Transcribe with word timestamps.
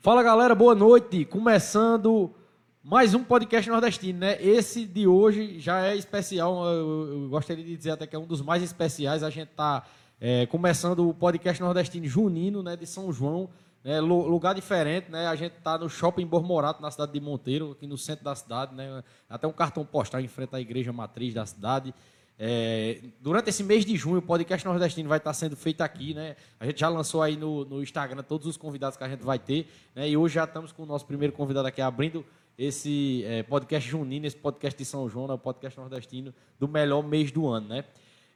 Fala 0.00 0.22
galera, 0.22 0.54
boa 0.54 0.76
noite. 0.76 1.24
Começando 1.24 2.32
mais 2.84 3.14
um 3.14 3.24
podcast 3.24 3.68
nordestino, 3.68 4.20
né? 4.20 4.40
Esse 4.40 4.86
de 4.86 5.08
hoje 5.08 5.58
já 5.58 5.86
é 5.86 5.96
especial. 5.96 6.64
Eu, 6.66 7.28
gostaria 7.28 7.64
de 7.64 7.76
dizer 7.76 7.90
até 7.90 8.06
que 8.06 8.14
é 8.14 8.18
um 8.18 8.24
dos 8.24 8.40
mais 8.40 8.62
especiais. 8.62 9.24
A 9.24 9.30
gente 9.30 9.50
está 9.50 9.84
é, 10.20 10.46
começando 10.46 11.08
o 11.08 11.12
podcast 11.12 11.60
nordestino 11.60 12.06
junino, 12.06 12.62
né? 12.62 12.76
De 12.76 12.86
São 12.86 13.12
João, 13.12 13.50
né? 13.82 13.98
lugar 14.00 14.54
diferente, 14.54 15.10
né? 15.10 15.26
A 15.26 15.34
gente 15.34 15.56
está 15.58 15.76
no 15.76 15.88
Shopping 15.88 16.26
Bormorato, 16.26 16.80
na 16.80 16.92
cidade 16.92 17.10
de 17.10 17.20
Monteiro, 17.20 17.72
aqui 17.72 17.84
no 17.84 17.98
centro 17.98 18.24
da 18.24 18.36
cidade, 18.36 18.76
né? 18.76 19.02
Até 19.28 19.48
um 19.48 19.52
cartão 19.52 19.84
postal 19.84 20.20
em 20.20 20.28
frente 20.28 20.54
à 20.54 20.60
igreja 20.60 20.92
matriz 20.92 21.34
da 21.34 21.44
cidade. 21.44 21.92
É, 22.40 23.00
durante 23.20 23.48
esse 23.48 23.64
mês 23.64 23.84
de 23.84 23.96
junho, 23.96 24.18
o 24.18 24.22
podcast 24.22 24.64
nordestino 24.64 25.08
vai 25.08 25.18
estar 25.18 25.32
sendo 25.34 25.56
feito 25.56 25.80
aqui, 25.80 26.14
né? 26.14 26.36
A 26.60 26.66
gente 26.66 26.78
já 26.78 26.88
lançou 26.88 27.20
aí 27.20 27.36
no, 27.36 27.64
no 27.64 27.82
Instagram 27.82 28.22
todos 28.22 28.46
os 28.46 28.56
convidados 28.56 28.96
que 28.96 29.02
a 29.02 29.08
gente 29.08 29.24
vai 29.24 29.40
ter, 29.40 29.66
né? 29.94 30.08
E 30.08 30.16
hoje 30.16 30.36
já 30.36 30.44
estamos 30.44 30.70
com 30.70 30.84
o 30.84 30.86
nosso 30.86 31.04
primeiro 31.04 31.32
convidado 31.32 31.66
aqui 31.66 31.80
abrindo 31.80 32.24
esse 32.56 33.24
é, 33.24 33.42
podcast 33.42 33.88
junino, 33.88 34.24
esse 34.24 34.36
podcast 34.36 34.78
de 34.78 34.84
São 34.84 35.08
João, 35.08 35.26
né? 35.26 35.34
o 35.34 35.38
podcast 35.38 35.78
nordestino 35.78 36.32
do 36.58 36.68
melhor 36.68 37.02
mês 37.02 37.32
do 37.32 37.48
ano, 37.48 37.68
né? 37.68 37.84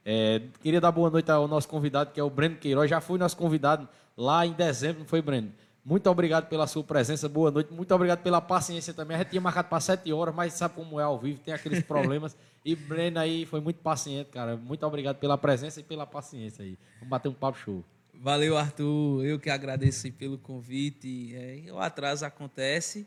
É, 0.05 0.41
queria 0.61 0.81
dar 0.81 0.91
boa 0.91 1.09
noite 1.09 1.31
ao 1.31 1.47
nosso 1.47 1.69
convidado, 1.69 2.11
que 2.11 2.19
é 2.19 2.23
o 2.23 2.29
Breno 2.29 2.57
Queiroz. 2.57 2.89
Já 2.89 2.99
foi 2.99 3.17
nosso 3.17 3.37
convidado 3.37 3.87
lá 4.17 4.45
em 4.45 4.51
dezembro, 4.51 4.99
não 4.99 5.07
foi, 5.07 5.21
Breno? 5.21 5.51
Muito 5.85 6.09
obrigado 6.09 6.47
pela 6.47 6.65
sua 6.65 6.81
presença, 6.81 7.27
boa 7.27 7.51
noite. 7.51 7.73
Muito 7.73 7.93
obrigado 7.93 8.23
pela 8.23 8.39
paciência 8.39 8.93
também. 8.93 9.15
A 9.15 9.19
gente 9.19 9.31
tinha 9.31 9.41
marcado 9.41 9.67
para 9.67 9.81
sete 9.81 10.13
horas, 10.13 10.33
mas 10.33 10.53
sabe 10.53 10.75
como 10.75 10.97
é 10.97 11.03
ao 11.03 11.19
vivo, 11.19 11.41
tem 11.41 11.53
aqueles 11.53 11.83
problemas. 11.83 12.37
e 12.63 12.73
Breno 12.73 13.19
aí 13.19 13.45
foi 13.45 13.59
muito 13.59 13.81
paciente, 13.81 14.29
cara. 14.29 14.55
Muito 14.55 14.85
obrigado 14.85 15.17
pela 15.17 15.37
presença 15.37 15.81
e 15.81 15.83
pela 15.83 16.07
paciência 16.07 16.63
aí. 16.63 16.79
Vamos 16.99 17.09
bater 17.09 17.27
um 17.27 17.33
papo 17.33 17.57
show. 17.57 17.83
Valeu, 18.13 18.57
Arthur. 18.57 19.25
Eu 19.25 19.37
que 19.37 19.49
agradeço 19.49 20.09
pelo 20.13 20.37
convite. 20.37 21.35
É, 21.35 21.65
o 21.69 21.79
atraso 21.79 22.25
acontece 22.25 23.05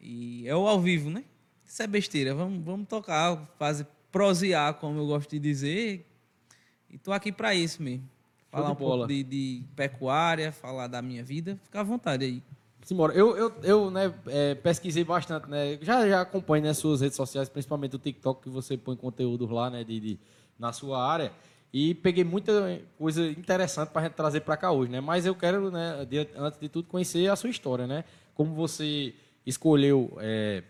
e 0.00 0.48
é 0.48 0.56
o 0.56 0.66
ao 0.66 0.80
vivo, 0.80 1.08
né? 1.08 1.22
Isso 1.64 1.80
é 1.80 1.86
besteira. 1.86 2.34
Vamos, 2.34 2.64
vamos 2.64 2.88
tocar, 2.88 3.36
fazer 3.56 3.86
prosear, 4.10 4.74
como 4.74 4.98
eu 4.98 5.06
gosto 5.06 5.30
de 5.30 5.38
dizer. 5.38 6.04
E 6.90 6.98
tô 6.98 7.12
aqui 7.12 7.30
para 7.30 7.54
isso 7.54 7.80
mesmo 7.80 8.15
falar 8.56 8.70
um 8.72 8.74
pouco 8.74 9.06
de, 9.06 9.22
de, 9.22 9.64
pecuária, 9.74 10.52
falar 10.52 10.86
da 10.86 11.02
minha 11.02 11.22
vida. 11.22 11.58
Fica 11.64 11.80
à 11.80 11.82
vontade 11.82 12.24
aí. 12.24 12.42
Simbora. 12.82 13.12
Eu, 13.14 13.36
eu, 13.36 13.52
eu 13.62 13.90
né, 13.90 14.14
é, 14.28 14.54
pesquisei 14.54 15.02
bastante, 15.02 15.50
né? 15.50 15.78
Já, 15.82 16.08
já 16.08 16.20
acompanho 16.20 16.64
né, 16.64 16.72
suas 16.72 17.00
redes 17.00 17.16
sociais, 17.16 17.48
principalmente 17.48 17.96
o 17.96 17.98
TikTok, 17.98 18.42
que 18.42 18.48
você 18.48 18.76
põe 18.76 18.96
conteúdo 18.96 19.46
lá, 19.46 19.68
né, 19.68 19.82
de, 19.82 19.98
de 19.98 20.20
na 20.58 20.72
sua 20.72 21.04
área. 21.04 21.32
E 21.72 21.94
peguei 21.94 22.22
muita 22.22 22.80
coisa 22.96 23.26
interessante 23.28 23.90
para 23.90 24.02
a 24.02 24.04
gente 24.04 24.14
trazer 24.14 24.40
para 24.40 24.56
cá 24.56 24.70
hoje, 24.70 24.90
né? 24.90 25.00
Mas 25.00 25.26
eu 25.26 25.34
quero, 25.34 25.70
né, 25.70 26.06
de, 26.08 26.28
antes 26.36 26.60
de 26.60 26.68
tudo, 26.68 26.88
conhecer 26.88 27.28
a 27.28 27.36
sua 27.36 27.50
história, 27.50 27.86
né? 27.86 28.04
Como 28.34 28.54
você 28.54 29.14
escolheu 29.44 30.16
é, 30.20 30.62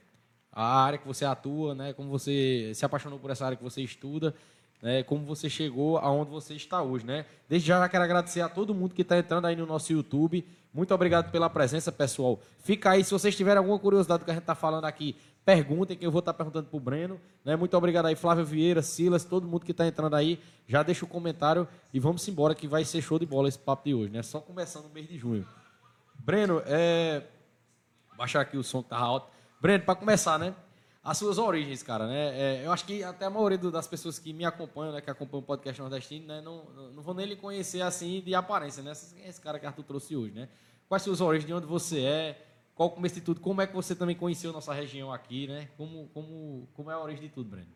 a 0.51 0.83
área 0.85 0.99
que 0.99 1.07
você 1.07 1.25
atua, 1.25 1.75
né? 1.75 1.93
Como 1.93 2.09
você 2.09 2.73
se 2.75 2.85
apaixonou 2.85 3.19
por 3.19 3.31
essa 3.31 3.45
área 3.45 3.57
que 3.57 3.63
você 3.63 3.83
estuda 3.83 4.35
né, 4.83 5.03
como 5.03 5.25
você 5.25 5.49
chegou 5.49 5.99
aonde 5.99 6.31
você 6.31 6.55
está 6.55 6.83
hoje, 6.83 7.05
né? 7.05 7.25
Desde 7.49 7.69
já, 7.69 7.89
quero 7.89 8.05
agradecer 8.05 8.41
a 8.41 8.49
todo 8.49 8.75
mundo 8.75 8.95
que 8.95 9.03
está 9.03 9.19
entrando 9.19 9.47
aí 9.47 9.57
no 9.57 9.67
nosso 9.67 9.93
YouTube. 9.93 10.47
Muito 10.73 10.95
obrigado 10.95 11.31
pela 11.31 11.49
presença, 11.49 11.91
pessoal. 11.91 12.39
Fica 12.63 12.91
aí, 12.91 13.03
se 13.03 13.11
vocês 13.11 13.35
tiverem 13.35 13.59
alguma 13.59 13.79
curiosidade 13.79 14.21
do 14.21 14.25
que 14.25 14.31
a 14.31 14.35
gente 14.35 14.43
está 14.43 14.55
falando 14.55 14.85
aqui, 14.85 15.17
perguntem, 15.45 15.97
que 15.97 16.05
eu 16.05 16.11
vou 16.11 16.19
estar 16.19 16.33
tá 16.33 16.37
perguntando 16.37 16.69
para 16.69 16.77
o 16.77 16.81
Breno. 16.81 17.21
Né? 17.45 17.57
Muito 17.57 17.77
obrigado 17.77 18.07
aí, 18.07 18.17
Flávio 18.17 18.45
Vieira, 18.45 18.83
Silas, 18.83 19.25
todo 19.25 19.47
mundo 19.47 19.65
que 19.65 19.71
está 19.71 19.87
entrando 19.87 20.15
aí. 20.15 20.39
Já 20.67 20.83
deixa 20.83 21.05
o 21.05 21.09
comentário 21.09 21.67
e 21.95 22.01
vamos 22.01 22.27
embora, 22.29 22.55
que 22.55 22.69
vai 22.69 22.85
ser 22.85 23.01
show 23.01 23.19
de 23.19 23.25
bola 23.25 23.49
esse 23.49 23.59
papo 23.59 23.85
de 23.85 23.95
hoje, 23.95 24.13
né? 24.13 24.23
Só 24.23 24.41
começando 24.41 24.85
no 24.85 24.91
mês 24.91 25.09
de 25.09 25.17
junho. 25.17 25.47
Breno, 26.19 26.61
é... 26.67 27.23
baixar 28.19 28.41
aqui 28.41 28.59
o 28.59 28.63
som 28.65 28.83
que 28.83 28.91
tá 28.91 28.99
alto. 28.99 29.31
Breno, 29.61 29.85
para 29.85 29.95
começar, 29.95 30.39
né? 30.39 30.55
As 31.07 31.19
suas 31.19 31.39
origens, 31.39 31.85
cara, 31.85 32.09
né? 32.09 32.37
É, 32.37 32.67
eu 32.67 32.73
acho 32.73 32.85
que 32.85 33.05
até 33.05 33.27
a 33.27 33.31
maioria 33.31 33.57
das 33.57 33.87
pessoas 33.87 34.19
que 34.19 34.33
me 34.33 34.45
acompanham, 34.45 34.93
né, 34.93 35.01
que 35.01 35.09
acompanham 35.09 35.39
o 35.39 35.47
podcast 35.47 35.81
nordestino, 35.81 36.27
né, 36.27 36.41
não, 36.41 36.65
não 36.93 37.01
vão 37.01 37.15
nem 37.15 37.27
lhe 37.27 37.37
conhecer 37.37 37.81
assim 37.81 38.21
de 38.21 38.35
aparência, 38.35 38.83
né? 38.83 38.91
Esse, 38.91 39.15
esse 39.21 39.41
cara 39.41 39.61
que 39.61 39.65
Arthur 39.65 39.85
trouxe 39.85 40.17
hoje, 40.17 40.35
né? 40.35 40.49
Quais 40.89 41.05
suas 41.05 41.21
origens, 41.21 41.47
de 41.47 41.55
onde 41.55 41.65
você 41.65 42.01
é, 42.01 42.47
qual 42.75 42.89
o 42.89 42.93
começo 42.93 43.15
de 43.15 43.21
tudo, 43.21 43.41
como 43.41 43.63
é 43.63 43.69
que 43.69 43.75
você 43.75 43.95
também 43.95 44.17
conheceu 44.17 44.53
nossa 44.53 44.75
região 44.75 45.13
aqui, 45.13 45.47
né? 45.47 45.69
Como, 45.77 46.09
como, 46.13 46.69
como 46.75 46.91
é 46.91 46.95
a 46.95 46.99
origem 46.99 47.23
de 47.23 47.29
tudo, 47.29 47.51
Breno? 47.51 47.69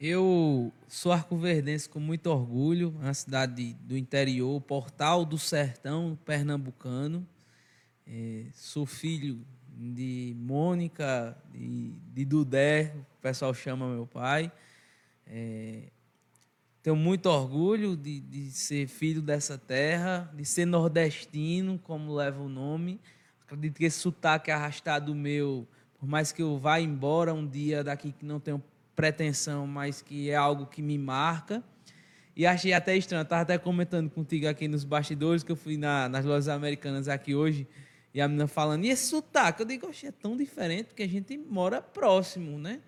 Eu 0.00 0.72
sou 0.88 1.12
arcoverdense 1.12 1.88
com 1.88 2.00
muito 2.00 2.26
orgulho, 2.26 2.88
uma 3.00 3.14
cidade 3.14 3.74
do 3.74 3.96
interior, 3.96 4.60
portal 4.62 5.24
do 5.24 5.38
sertão 5.38 6.18
pernambucano. 6.24 7.24
É, 8.04 8.46
sou 8.52 8.86
filho 8.86 9.46
de 9.80 10.36
Mônica, 10.38 11.34
de, 11.50 11.92
de 12.12 12.24
Dudé, 12.26 12.94
o 13.18 13.22
pessoal 13.22 13.54
chama 13.54 13.88
meu 13.88 14.06
pai. 14.06 14.52
É, 15.26 15.84
tenho 16.82 16.96
muito 16.96 17.26
orgulho 17.26 17.96
de, 17.96 18.20
de 18.20 18.50
ser 18.50 18.86
filho 18.86 19.22
dessa 19.22 19.56
terra, 19.56 20.30
de 20.34 20.44
ser 20.44 20.66
nordestino, 20.66 21.78
como 21.78 22.14
leva 22.14 22.42
o 22.42 22.48
nome. 22.48 23.00
Acredito 23.42 23.78
que 23.78 23.86
esse 23.86 23.98
sotaque 23.98 24.50
arrastado 24.50 25.14
meu, 25.14 25.66
por 25.98 26.06
mais 26.06 26.30
que 26.30 26.42
eu 26.42 26.58
vá 26.58 26.78
embora 26.78 27.32
um 27.32 27.46
dia 27.46 27.82
daqui 27.82 28.12
que 28.12 28.24
não 28.24 28.38
tenho 28.38 28.62
pretensão, 28.94 29.66
mas 29.66 30.02
que 30.02 30.28
é 30.28 30.36
algo 30.36 30.66
que 30.66 30.82
me 30.82 30.98
marca. 30.98 31.64
E 32.36 32.46
achei 32.46 32.74
até 32.74 32.96
estranho, 32.96 33.22
estava 33.22 33.42
até 33.42 33.56
comentando 33.56 34.10
contigo 34.10 34.46
aqui 34.46 34.68
nos 34.68 34.84
bastidores, 34.84 35.42
que 35.42 35.50
eu 35.50 35.56
fui 35.56 35.78
na, 35.78 36.06
nas 36.08 36.24
lojas 36.24 36.48
americanas 36.48 37.08
aqui 37.08 37.34
hoje, 37.34 37.66
e 38.12 38.20
a 38.20 38.26
menina 38.26 38.48
falando, 38.48 38.84
e 38.84 38.90
esse 38.90 39.08
sotaque? 39.08 39.62
Eu 39.62 39.66
digo, 39.66 39.86
oxe, 39.86 40.06
é 40.06 40.12
tão 40.12 40.36
diferente 40.36 40.86
porque 40.86 41.02
a 41.02 41.08
gente 41.08 41.36
mora 41.38 41.80
próximo, 41.80 42.58
né? 42.58 42.80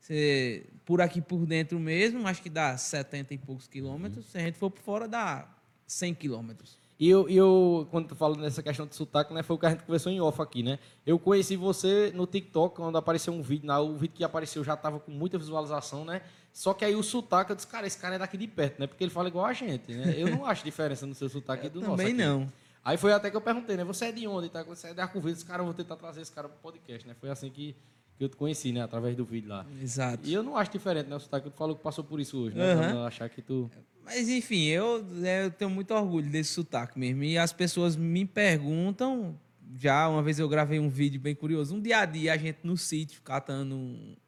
Você, 0.00 0.66
por 0.84 1.00
aqui 1.00 1.20
por 1.20 1.46
dentro 1.46 1.78
mesmo, 1.78 2.26
acho 2.26 2.42
que 2.42 2.50
dá 2.50 2.76
70 2.76 3.34
e 3.34 3.38
poucos 3.38 3.68
quilômetros. 3.68 4.26
Se 4.26 4.38
a 4.38 4.40
gente 4.40 4.58
for 4.58 4.70
por 4.70 4.82
fora, 4.82 5.06
dá 5.06 5.48
100 5.86 6.14
quilômetros. 6.14 6.76
E 6.98 7.08
eu, 7.08 7.28
eu, 7.28 7.88
quando 7.90 8.08
tu 8.08 8.14
fala 8.14 8.36
nessa 8.36 8.62
questão 8.62 8.86
de 8.86 8.94
sotaque, 8.94 9.34
né, 9.34 9.42
foi 9.42 9.56
o 9.56 9.58
que 9.58 9.66
a 9.66 9.70
gente 9.70 9.82
conversou 9.82 10.10
em 10.10 10.20
off 10.20 10.40
aqui, 10.40 10.62
né? 10.62 10.78
Eu 11.04 11.18
conheci 11.18 11.56
você 11.56 12.12
no 12.14 12.26
TikTok, 12.26 12.76
quando 12.76 12.96
apareceu 12.96 13.32
um 13.32 13.42
vídeo, 13.42 13.72
o 13.72 13.96
vídeo 13.96 14.14
que 14.14 14.24
apareceu 14.24 14.62
já 14.62 14.74
estava 14.74 15.00
com 15.00 15.10
muita 15.10 15.36
visualização, 15.36 16.04
né? 16.04 16.22
Só 16.52 16.72
que 16.72 16.84
aí 16.84 16.94
o 16.94 17.02
sotaque, 17.02 17.50
eu 17.50 17.56
disse, 17.56 17.66
cara, 17.66 17.86
esse 17.86 17.98
cara 17.98 18.14
é 18.14 18.18
daqui 18.18 18.36
de 18.36 18.46
perto, 18.46 18.78
né? 18.78 18.86
Porque 18.86 19.02
ele 19.02 19.10
fala 19.10 19.26
igual 19.28 19.46
a 19.46 19.52
gente, 19.52 19.92
né? 19.92 20.14
Eu 20.16 20.30
não 20.30 20.46
acho 20.46 20.64
diferença 20.64 21.06
no 21.06 21.14
seu 21.14 21.28
sotaque 21.28 21.66
eu 21.66 21.70
do 21.70 21.80
também 21.80 21.90
nosso. 21.90 22.02
Também 22.02 22.14
não. 22.14 22.52
Aí 22.84 22.96
foi 22.96 23.12
até 23.12 23.30
que 23.30 23.36
eu 23.36 23.40
perguntei, 23.40 23.76
né? 23.76 23.84
Você 23.84 24.06
é 24.06 24.12
de 24.12 24.26
onde? 24.26 24.48
Tá? 24.48 24.62
Você 24.64 24.88
é 24.88 24.94
da 24.94 25.04
Arco 25.04 25.28
Esse 25.28 25.44
cara, 25.44 25.62
eu 25.62 25.66
vou 25.66 25.74
tentar 25.74 25.96
trazer 25.96 26.20
esse 26.20 26.32
cara 26.32 26.48
pro 26.48 26.58
podcast, 26.58 27.06
né? 27.06 27.14
Foi 27.20 27.30
assim 27.30 27.48
que, 27.48 27.76
que 28.18 28.24
eu 28.24 28.28
te 28.28 28.36
conheci, 28.36 28.72
né? 28.72 28.82
Através 28.82 29.16
do 29.16 29.24
vídeo 29.24 29.50
lá. 29.50 29.64
Exato. 29.80 30.26
E 30.26 30.34
eu 30.34 30.42
não 30.42 30.56
acho 30.56 30.72
diferente, 30.72 31.08
né? 31.08 31.14
O 31.14 31.20
sotaque, 31.20 31.48
tu 31.48 31.56
falou 31.56 31.76
que 31.76 31.82
passou 31.82 32.02
por 32.02 32.20
isso 32.20 32.36
hoje, 32.36 32.56
né? 32.56 32.74
Uhum. 32.74 33.04
achar 33.04 33.28
que 33.28 33.40
tu... 33.40 33.70
Mas, 34.04 34.28
enfim, 34.28 34.64
eu, 34.64 35.00
né, 35.04 35.44
eu 35.44 35.50
tenho 35.52 35.70
muito 35.70 35.94
orgulho 35.94 36.28
desse 36.28 36.50
sotaque 36.50 36.98
mesmo. 36.98 37.22
E 37.22 37.38
as 37.38 37.52
pessoas 37.52 37.96
me 37.96 38.24
perguntam... 38.26 39.38
Já 39.74 40.06
uma 40.06 40.22
vez 40.22 40.38
eu 40.38 40.46
gravei 40.48 40.78
um 40.78 40.90
vídeo 40.90 41.18
bem 41.18 41.34
curioso. 41.34 41.74
Um 41.74 41.80
dia 41.80 42.00
a 42.00 42.04
dia, 42.04 42.34
a 42.34 42.36
gente 42.36 42.58
no 42.64 42.76
sítio, 42.76 43.22
catando... 43.22 44.18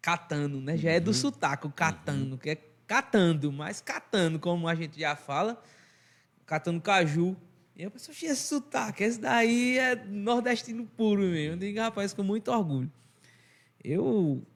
Catando, 0.00 0.60
né? 0.60 0.76
Já 0.76 0.90
é 0.90 1.00
do 1.00 1.08
uhum. 1.08 1.14
sotaque, 1.14 1.66
o 1.66 1.70
catando, 1.70 2.32
uhum. 2.32 2.38
que 2.38 2.50
é 2.50 2.58
catando, 2.86 3.52
mas 3.52 3.80
catando, 3.80 4.38
como 4.38 4.66
a 4.66 4.74
gente 4.74 4.98
já 4.98 5.14
fala. 5.14 5.62
Catando 6.44 6.80
caju. 6.80 7.36
E 7.76 7.82
eu 7.82 7.90
pensei, 7.90 8.14
esse 8.28 8.46
sotaque, 8.46 9.02
esse 9.02 9.20
daí 9.20 9.78
é 9.78 9.96
nordestino 9.96 10.86
puro 10.86 11.22
mesmo. 11.22 11.54
Eu 11.54 11.56
digo, 11.56 11.80
rapaz, 11.80 12.14
com 12.14 12.22
muito 12.22 12.50
orgulho. 12.50 12.90
Eu 13.82 14.46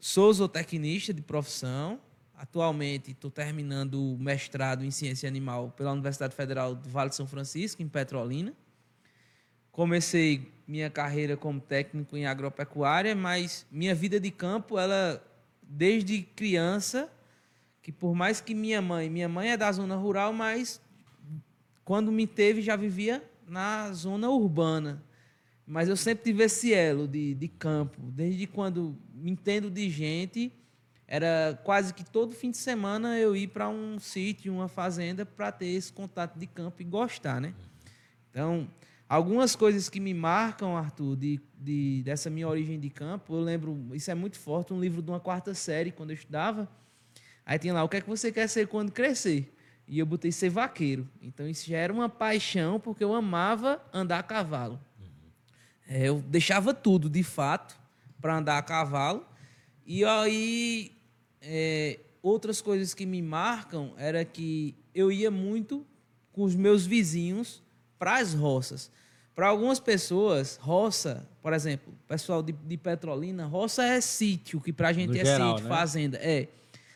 sou 0.00 0.32
zootecnista 0.32 1.12
de 1.12 1.20
profissão. 1.20 2.00
Atualmente 2.34 3.12
estou 3.12 3.30
terminando 3.30 3.94
o 3.94 4.18
mestrado 4.18 4.84
em 4.84 4.90
ciência 4.90 5.28
animal 5.28 5.70
pela 5.76 5.92
Universidade 5.92 6.34
Federal 6.34 6.74
do 6.74 6.88
Vale 6.88 7.10
de 7.10 7.16
São 7.16 7.26
Francisco, 7.26 7.82
em 7.82 7.88
Petrolina. 7.88 8.54
Comecei 9.70 10.50
minha 10.66 10.88
carreira 10.88 11.36
como 11.36 11.60
técnico 11.60 12.16
em 12.16 12.26
agropecuária, 12.26 13.14
mas 13.14 13.66
minha 13.70 13.94
vida 13.94 14.18
de 14.18 14.30
campo, 14.30 14.78
ela 14.78 15.22
desde 15.62 16.22
criança, 16.22 17.10
que 17.82 17.92
por 17.92 18.14
mais 18.14 18.40
que 18.40 18.54
minha 18.54 18.80
mãe, 18.80 19.10
minha 19.10 19.28
mãe 19.28 19.50
é 19.50 19.56
da 19.56 19.70
zona 19.70 19.96
rural, 19.96 20.32
mas 20.32 20.80
quando 21.84 22.10
me 22.10 22.26
teve, 22.26 22.62
já 22.62 22.76
vivia 22.76 23.22
na 23.46 23.92
zona 23.92 24.30
urbana. 24.30 25.02
Mas 25.66 25.88
eu 25.88 25.96
sempre 25.96 26.24
tive 26.24 26.44
esse 26.44 26.72
elo 26.72 27.08
de, 27.08 27.34
de 27.34 27.48
campo. 27.48 28.00
Desde 28.10 28.46
quando 28.46 28.98
me 29.12 29.30
entendo 29.30 29.70
de 29.70 29.88
gente, 29.88 30.52
era 31.06 31.58
quase 31.64 31.92
que 31.94 32.04
todo 32.04 32.34
fim 32.34 32.50
de 32.50 32.56
semana 32.56 33.18
eu 33.18 33.36
ir 33.36 33.48
para 33.48 33.68
um 33.68 33.98
sítio, 33.98 34.52
uma 34.52 34.68
fazenda, 34.68 35.24
para 35.24 35.52
ter 35.52 35.66
esse 35.66 35.92
contato 35.92 36.38
de 36.38 36.46
campo 36.46 36.82
e 36.82 36.84
gostar, 36.84 37.40
né? 37.40 37.54
Então, 38.30 38.68
algumas 39.08 39.54
coisas 39.54 39.88
que 39.88 40.00
me 40.00 40.12
marcam, 40.12 40.76
Arthur, 40.76 41.16
de, 41.16 41.40
de, 41.58 42.02
dessa 42.04 42.28
minha 42.28 42.48
origem 42.48 42.80
de 42.80 42.90
campo, 42.90 43.34
eu 43.34 43.40
lembro, 43.40 43.88
isso 43.92 44.10
é 44.10 44.14
muito 44.14 44.38
forte, 44.38 44.72
um 44.72 44.80
livro 44.80 45.00
de 45.00 45.10
uma 45.10 45.20
quarta 45.20 45.54
série, 45.54 45.92
quando 45.92 46.10
eu 46.10 46.14
estudava. 46.14 46.68
Aí 47.46 47.58
tinha 47.58 47.72
lá, 47.72 47.84
o 47.84 47.88
que 47.88 47.98
é 47.98 48.00
que 48.00 48.08
você 48.08 48.32
quer 48.32 48.48
ser 48.48 48.66
quando 48.66 48.90
crescer? 48.90 49.53
E 49.86 49.98
eu 49.98 50.06
botei 50.06 50.32
ser 50.32 50.48
vaqueiro. 50.48 51.08
Então 51.20 51.46
isso 51.46 51.68
já 51.68 51.78
era 51.78 51.92
uma 51.92 52.08
paixão, 52.08 52.80
porque 52.80 53.04
eu 53.04 53.14
amava 53.14 53.82
andar 53.92 54.18
a 54.18 54.22
cavalo. 54.22 54.80
Uhum. 54.98 55.94
Eu 55.96 56.22
deixava 56.22 56.72
tudo, 56.72 57.08
de 57.10 57.22
fato, 57.22 57.78
para 58.20 58.36
andar 58.38 58.58
a 58.58 58.62
cavalo. 58.62 59.26
E 59.86 60.04
aí, 60.04 60.92
é, 61.42 62.00
outras 62.22 62.62
coisas 62.62 62.94
que 62.94 63.04
me 63.04 63.20
marcam 63.20 63.92
era 63.98 64.24
que 64.24 64.74
eu 64.94 65.12
ia 65.12 65.30
muito 65.30 65.86
com 66.32 66.42
os 66.42 66.54
meus 66.54 66.86
vizinhos 66.86 67.62
para 67.98 68.16
as 68.16 68.32
roças. 68.32 68.90
Para 69.34 69.48
algumas 69.48 69.80
pessoas, 69.80 70.56
roça, 70.62 71.28
por 71.42 71.52
exemplo, 71.52 71.92
pessoal 72.06 72.42
de, 72.42 72.52
de 72.52 72.76
Petrolina, 72.76 73.46
roça 73.46 73.84
é 73.84 74.00
sítio, 74.00 74.60
que 74.60 74.72
para 74.72 74.88
a 74.88 74.92
gente 74.92 75.10
No 75.10 75.16
é 75.18 75.24
geral, 75.24 75.56
sítio, 75.56 75.68
né? 75.68 75.76
fazenda. 75.76 76.18
É. 76.22 76.48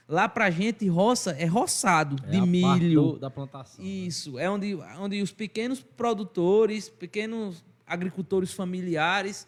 Lá 0.08 0.26
para 0.28 0.46
a 0.46 0.50
gente, 0.50 0.88
roça 0.88 1.32
é 1.38 1.44
roçado 1.44 2.16
É 2.26 2.30
de 2.30 2.40
milho. 2.40 3.02
do- 3.12 3.18
da 3.18 3.28
plantação. 3.30 3.84
né? 3.84 3.90
Isso, 3.90 4.38
é 4.38 4.48
onde, 4.48 4.74
onde 4.98 5.20
os 5.20 5.30
pequenos 5.32 5.80
produtores, 5.82 6.88
pequenos 6.88 7.62
agricultores 7.86 8.52
familiares 8.52 9.46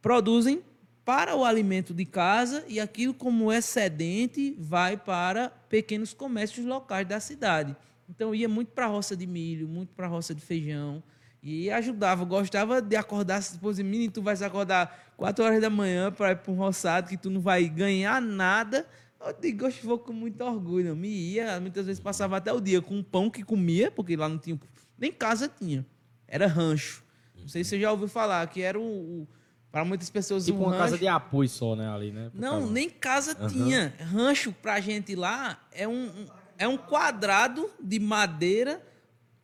produzem 0.00 0.62
para 1.04 1.36
o 1.36 1.44
alimento 1.44 1.94
de 1.94 2.04
casa 2.04 2.64
e 2.66 2.80
aquilo 2.80 3.14
como 3.14 3.52
excedente 3.52 4.56
vai 4.58 4.96
para 4.96 5.50
pequenos 5.68 6.12
comércios 6.12 6.66
locais 6.66 7.06
da 7.06 7.20
cidade. 7.20 7.76
Então 8.08 8.34
ia 8.34 8.48
muito 8.48 8.68
para 8.72 8.86
a 8.86 8.88
roça 8.88 9.16
de 9.16 9.26
milho, 9.26 9.68
muito 9.68 9.90
para 9.94 10.06
a 10.06 10.08
roça 10.08 10.34
de 10.34 10.40
feijão 10.40 11.02
e 11.42 11.70
ajudava, 11.70 12.24
gostava 12.24 12.80
de 12.82 12.96
acordar, 12.96 13.40
se 13.42 13.58
fosse 13.58 13.82
menino, 13.84 14.12
tu 14.12 14.22
vais 14.22 14.42
acordar 14.42 15.12
4 15.16 15.44
horas 15.44 15.60
da 15.60 15.70
manhã 15.70 16.10
para 16.10 16.32
ir 16.32 16.36
para 16.36 16.52
um 16.52 16.56
roçado 16.56 17.08
que 17.08 17.16
tu 17.16 17.30
não 17.30 17.40
vai 17.40 17.68
ganhar 17.68 18.20
nada. 18.20 18.86
Eu 19.20 19.32
digo, 19.40 19.66
eu 19.66 19.72
vou 19.82 19.98
com 19.98 20.12
muito 20.12 20.42
orgulho, 20.44 20.88
eu 20.88 20.96
me 20.96 21.08
ia, 21.08 21.58
muitas 21.60 21.86
vezes 21.86 22.00
passava 22.00 22.36
até 22.36 22.52
o 22.52 22.60
dia 22.60 22.80
com 22.82 22.94
um 22.96 23.02
pão 23.02 23.28
que 23.30 23.42
comia, 23.42 23.90
porque 23.90 24.16
lá 24.16 24.28
não 24.28 24.38
tinha, 24.38 24.58
nem 24.98 25.10
casa 25.12 25.48
tinha, 25.48 25.84
era 26.28 26.46
rancho. 26.46 27.02
Não 27.38 27.48
sei 27.48 27.64
se 27.64 27.70
você 27.70 27.80
já 27.80 27.90
ouviu 27.92 28.08
falar, 28.08 28.46
que 28.48 28.60
era 28.62 28.78
o, 28.78 28.82
o- 29.22 29.28
para 29.72 29.84
muitas 29.84 30.08
pessoas 30.10 30.44
Tipo 30.46 30.58
um 30.58 30.62
uma 30.62 30.70
rancho. 30.70 30.82
casa 30.82 30.98
de 30.98 31.06
apoio 31.08 31.48
só, 31.48 31.74
né, 31.76 31.88
ali, 31.88 32.10
né? 32.12 32.30
Não, 32.34 32.58
causa- 32.60 32.72
nem 32.72 32.88
casa 32.90 33.34
tinha. 33.48 33.94
Rancho 34.00 34.52
pra 34.62 34.80
gente 34.80 35.14
lá 35.14 35.60
é 35.72 35.86
um, 35.88 36.06
um- 36.06 36.26
é 36.58 36.66
um 36.68 36.76
quadrado 36.76 37.70
de 37.82 37.98
madeira 37.98 38.80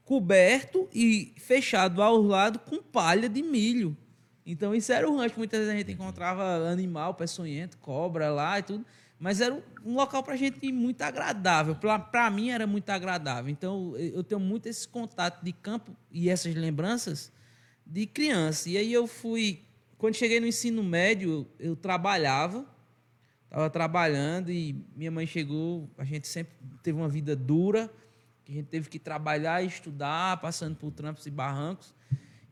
coberto 0.05 0.89
e 0.93 1.33
fechado 1.39 2.03
ao 2.03 2.21
lado 2.21 2.59
com 2.59 2.83
palha 2.83 3.29
de 3.29 3.43
milho. 3.43 3.97
Então 4.45 4.75
isso 4.75 4.93
era 4.93 5.09
o 5.09 5.17
rancho. 5.17 5.35
Muitas 5.39 5.61
vezes 5.61 5.75
a 5.75 5.77
gente 5.77 5.93
encontrava 5.93 6.69
animal 6.69 7.15
peçonhento, 7.15 7.79
cobra 7.79 8.31
lá 8.31 8.59
e 8.59 8.63
tudo. 8.63 8.85
Mas 9.23 9.41
era 9.41 9.55
um- 9.55 9.95
local 9.95 10.21
pra 10.25 10.35
gente 10.35 10.73
muito 10.73 11.01
agradável. 11.01 11.77
Pra 11.77 12.29
mim 12.29 12.51
era 12.51 12.67
muito 12.67 12.91
agradável. 12.91 13.49
Então 13.49 13.95
eu 13.97 14.17
eu 14.17 14.25
tenho 14.25 14.41
muito 14.41 14.67
esse 14.67 14.87
contato 14.89 15.45
de 15.45 15.53
campo 15.53 15.97
e 16.11 16.29
essas 16.29 16.53
lembranças 16.57 17.31
de 17.87 18.05
criança. 18.05 18.69
E 18.69 18.77
aí 18.77 18.93
eu 18.93 19.07
fui. 19.07 19.63
Quando 19.97 20.17
cheguei 20.17 20.41
no 20.41 20.47
ensino 20.49 20.83
médio, 20.83 21.47
eu, 21.61 21.69
eu 21.71 21.77
trabalhava. 21.77 22.67
Estava 23.45 23.71
trabalhando 23.71 24.51
e 24.51 24.85
minha 24.97 25.13
mãe 25.13 25.25
chegou. 25.25 25.89
A 25.97 26.05
gente 26.05 26.27
sempre 26.27 26.55
teve 26.83 26.99
uma 26.99 27.09
vida 27.09 27.37
dura, 27.37 27.89
que 28.45 28.51
a 28.51 28.55
gente 28.57 28.67
teve 28.67 28.89
que 28.89 28.99
trabalhar 28.99 29.63
e 29.63 29.69
estudar, 29.69 30.41
passando 30.41 30.75
por 30.75 30.91
trampos 30.91 31.27
e 31.27 31.31
barrancos. 31.31 31.95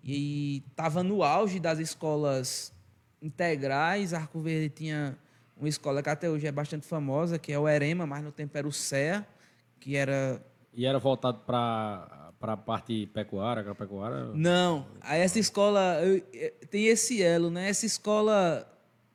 E 0.05 0.63
estava 0.71 1.03
no 1.03 1.25
auge 1.25 1.59
das 1.59 1.81
escolas 1.81 2.73
integrais. 3.21 4.15
Arco 4.15 4.39
Verde 4.39 4.69
tinha 4.69 5.19
uma 5.61 5.69
escola 5.69 6.03
que 6.03 6.09
até 6.09 6.29
hoje 6.29 6.47
é 6.47 6.53
bastante 6.53 6.87
famosa, 6.87 7.39
que 7.39 7.53
é 7.53 7.59
o 7.59 7.69
Erema, 7.69 8.07
mas 8.07 8.23
no 8.25 8.33
tempo 8.33 8.57
era 8.57 8.67
o 8.67 8.73
CEA, 8.73 9.27
que 9.79 9.97
era 9.97 10.43
E 10.73 10.87
era 10.87 10.99
voltado 10.99 11.39
para 11.47 12.33
a 12.41 12.57
parte 12.57 13.07
pecuária, 13.09 13.61
agropecuária? 13.61 14.27
Não, 14.35 14.87
aí 15.01 15.21
essa 15.21 15.39
escola 15.39 16.01
eu- 16.03 16.23
eu- 16.33 16.53
tem 16.71 16.87
esse 16.87 17.23
elo, 17.23 17.51
né? 17.51 17.69
Essa 17.69 17.87
escola 17.87 18.67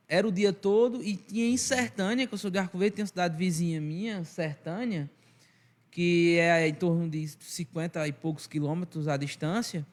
era 0.08 0.27
o 0.27 0.31
dia 0.31 0.53
todo 0.53 1.01
e 1.03 1.15
tinha 1.15 1.47
em 1.47 1.58
Sertânia, 1.58 2.27
que 2.27 2.34
eu 2.34 2.38
sou 2.38 2.51
de 2.51 2.58
Arco 2.60 2.77
Verde, 2.77 2.97
tem 2.97 3.03
uma 3.03 3.08
cidade 3.08 3.36
vizinha 3.38 3.79
minha, 3.81 4.23
Sertânia, 4.23 5.10
que 5.89 6.38
é 6.38 6.67
em 6.67 6.73
torno 6.73 7.10
de 7.10 7.27
50 7.27 8.05
e 8.08 8.12
poucos 8.12 8.45
quilômetros 8.47 9.08
a 9.08 9.17
distância. 9.17 9.86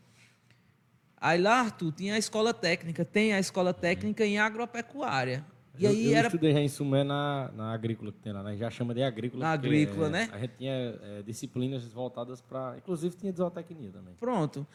Aí 1.17 1.41
lá, 1.41 1.61
Arthur, 1.61 1.93
tinha 1.93 2.15
a 2.17 2.19
escola 2.19 2.53
técnica, 2.53 3.05
tem 3.05 3.33
a 3.33 3.39
escola 3.39 3.73
técnica 3.73 4.27
em 4.27 4.39
agropecuária. 4.39 5.45
E 5.79 5.85
eu, 5.85 5.91
aí 5.91 6.13
eu 6.13 6.17
era 6.17 6.27
estudei 6.27 6.53
já 6.53 6.61
em 6.61 6.69
Sumé 6.69 7.03
na, 7.03 7.51
na 7.55 7.73
agrícola 7.73 8.13
que 8.13 8.19
tem 8.19 8.33
lá, 8.33 8.43
né? 8.43 8.57
Já 8.57 8.71
chama 8.71 8.95
de 8.95 9.03
agrícola. 9.03 9.43
Na 9.43 9.53
agrícola, 9.53 10.07
é, 10.09 10.11
né? 10.11 10.29
A 10.33 10.39
gente 10.39 10.55
tinha 10.59 10.73
é, 10.73 11.23
disciplinas 11.23 11.85
voltadas 11.93 12.41
para... 12.41 12.77
Inclusive 12.77 13.17
tinha 13.17 13.33
zootecnia 13.33 13.91
também. 13.91 14.15
Pronto. 14.15 14.67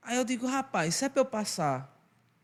Aí 0.00 0.16
eu 0.16 0.24
digo, 0.24 0.46
rapaz, 0.46 0.94
se 0.94 1.04
é 1.04 1.08
para 1.08 1.20
eu 1.20 1.26
passar 1.26 1.94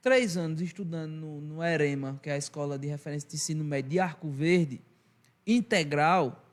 três 0.02 0.36
anos 0.36 0.60
estudando 0.60 1.12
no, 1.12 1.40
no 1.40 1.62
EREMA, 1.62 2.18
que 2.22 2.28
é 2.28 2.34
a 2.34 2.36
escola 2.36 2.78
de 2.78 2.88
referência 2.88 3.28
de 3.28 3.36
ensino 3.36 3.64
médio 3.64 3.92
de 3.92 4.00
Arco 4.00 4.28
Verde, 4.28 4.82
integral, 5.46 6.44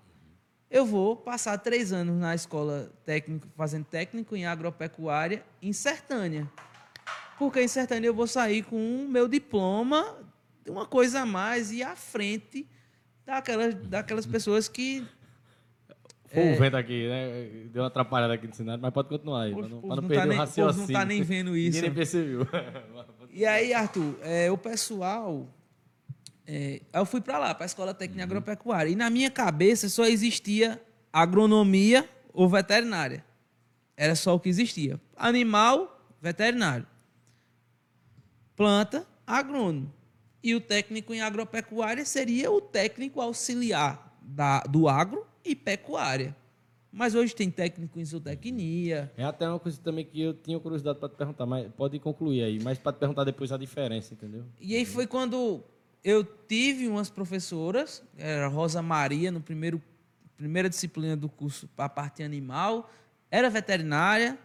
eu 0.69 0.85
vou 0.85 1.17
passar 1.17 1.57
três 1.57 1.91
anos 1.91 2.15
na 2.15 2.35
escola 2.35 2.91
técnico, 3.03 3.47
fazendo 3.57 3.85
técnico 3.85 4.35
em 4.35 4.45
agropecuária 4.45 5.43
em 5.61 5.73
Sertânia. 5.73 6.49
Porque 7.39 7.59
em 7.61 7.67
Sertânia 7.67 8.07
eu 8.07 8.13
vou 8.13 8.27
sair 8.27 8.63
com 8.63 8.75
o 8.77 9.09
meu 9.09 9.27
diploma 9.27 10.15
de 10.69 10.75
uma 10.75 10.85
coisa 10.85 11.21
a 11.21 11.25
mais 11.25 11.71
e 11.71 11.81
à 11.81 11.95
frente 11.95 12.67
daquelas, 13.25 13.73
daquelas 13.75 14.25
pessoas 14.25 14.67
que 14.69 15.03
Foi 16.31 16.43
É. 16.43 16.53
o 16.53 16.59
vento 16.59 16.77
aqui, 16.77 17.07
né? 17.07 17.49
Deu 17.73 17.81
uma 17.81 17.87
atrapalhada 17.87 18.35
aqui 18.35 18.45
no 18.47 18.53
cenário, 18.53 18.79
mas 18.79 18.93
pode 18.93 19.09
continuar 19.09 19.45
aí. 19.45 19.51
O 19.53 19.57
Pra 19.57 19.67
não, 19.67 19.81
povo 19.81 19.87
não 19.95 20.01
não 20.03 20.07
perder 20.07 20.15
tá 20.21 20.27
nem- 20.27 20.37
o 20.39 20.43
o 20.43 20.45
povo 20.45 20.61
raciocínio. 20.67 20.87
não 20.93 20.99
tá 20.99 21.05
nem 21.05 21.23
vendo 21.23 21.57
isso. 21.57 21.75
Ninguém 21.77 21.81
nem 21.89 21.93
percebeu. 21.93 22.41
E 23.31 23.45
aí, 23.45 23.73
Arthur, 23.73 24.15
é, 24.21 24.51
o 24.51 24.57
pessoal. 24.57 25.47
é, 26.47 26.81
eu 26.93 27.05
fui 27.05 27.19
para 27.21 27.37
lá, 27.39 27.53
para 27.55 27.65
a 27.65 27.67
Escola 27.67 27.93
Técnica 27.93 28.23
Agropecuária. 28.23 28.89
E 28.91 28.95
na 28.95 29.07
minha 29.09 29.29
cabeça 29.31 29.87
só 29.89 30.05
existia 30.05 30.79
agronomia 31.13 32.07
ou 32.33 32.47
veterinária. 32.49 33.23
Era 33.97 34.15
só 34.15 34.35
o 34.35 34.39
que 34.39 34.49
existia. 34.49 34.99
Animal, 35.15 35.99
veterinário. 36.21 36.85
Planta, 38.55 39.05
agrônomo. 39.25 39.91
E 40.41 40.55
o 40.55 40.61
técnico 40.61 41.13
em 41.13 41.21
agropecuária 41.21 42.05
seria 42.05 42.51
o 42.51 42.61
técnico 42.61 43.19
auxiliar 43.19 44.17
da, 44.21 44.61
do 44.61 44.87
agro 44.87 45.25
e 45.43 45.55
pecuária. 45.55 46.35
Mas 46.91 47.13
hoje 47.13 47.35
tem 47.35 47.51
técnico 47.51 47.99
em 47.99 48.05
zootecnia, 48.05 49.11
É 49.15 49.23
até 49.23 49.47
uma 49.47 49.59
coisa 49.59 49.79
também 49.79 50.03
que 50.03 50.21
eu 50.21 50.33
tinha 50.33 50.59
curiosidade 50.59 50.97
para 50.97 51.09
te 51.09 51.15
perguntar, 51.15 51.45
mas 51.45 51.67
pode 51.73 51.99
concluir 51.99 52.43
aí, 52.43 52.59
mas 52.63 52.79
para 52.79 52.93
te 52.93 52.99
perguntar 52.99 53.23
depois 53.23 53.51
a 53.51 53.57
diferença, 53.57 54.13
entendeu? 54.13 54.43
E 54.59 54.75
aí 54.75 54.85
foi 54.85 55.05
quando 55.05 55.63
eu 56.03 56.23
tive 56.23 56.87
umas 56.87 57.09
professoras, 57.09 58.01
era 58.17 58.47
Rosa 58.47 58.81
Maria, 58.81 59.31
no 59.31 59.41
primeiro 59.41 59.81
primeira 60.35 60.69
disciplina 60.69 61.17
do 61.17 61.27
curso 61.27 61.67
para 61.75 61.85
a 61.85 61.89
parte 61.89 62.23
animal, 62.23 62.89
era 63.29 63.49
veterinária. 63.49 64.39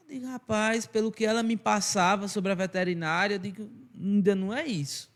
Eu 0.00 0.14
digo, 0.14 0.26
rapaz, 0.26 0.86
pelo 0.86 1.12
que 1.12 1.26
ela 1.26 1.42
me 1.42 1.58
passava 1.58 2.26
sobre 2.26 2.52
a 2.52 2.54
veterinária, 2.54 3.34
eu 3.34 3.38
digo, 3.38 3.68
ainda 3.94 4.34
não 4.34 4.52
é 4.52 4.66
isso. 4.66 5.10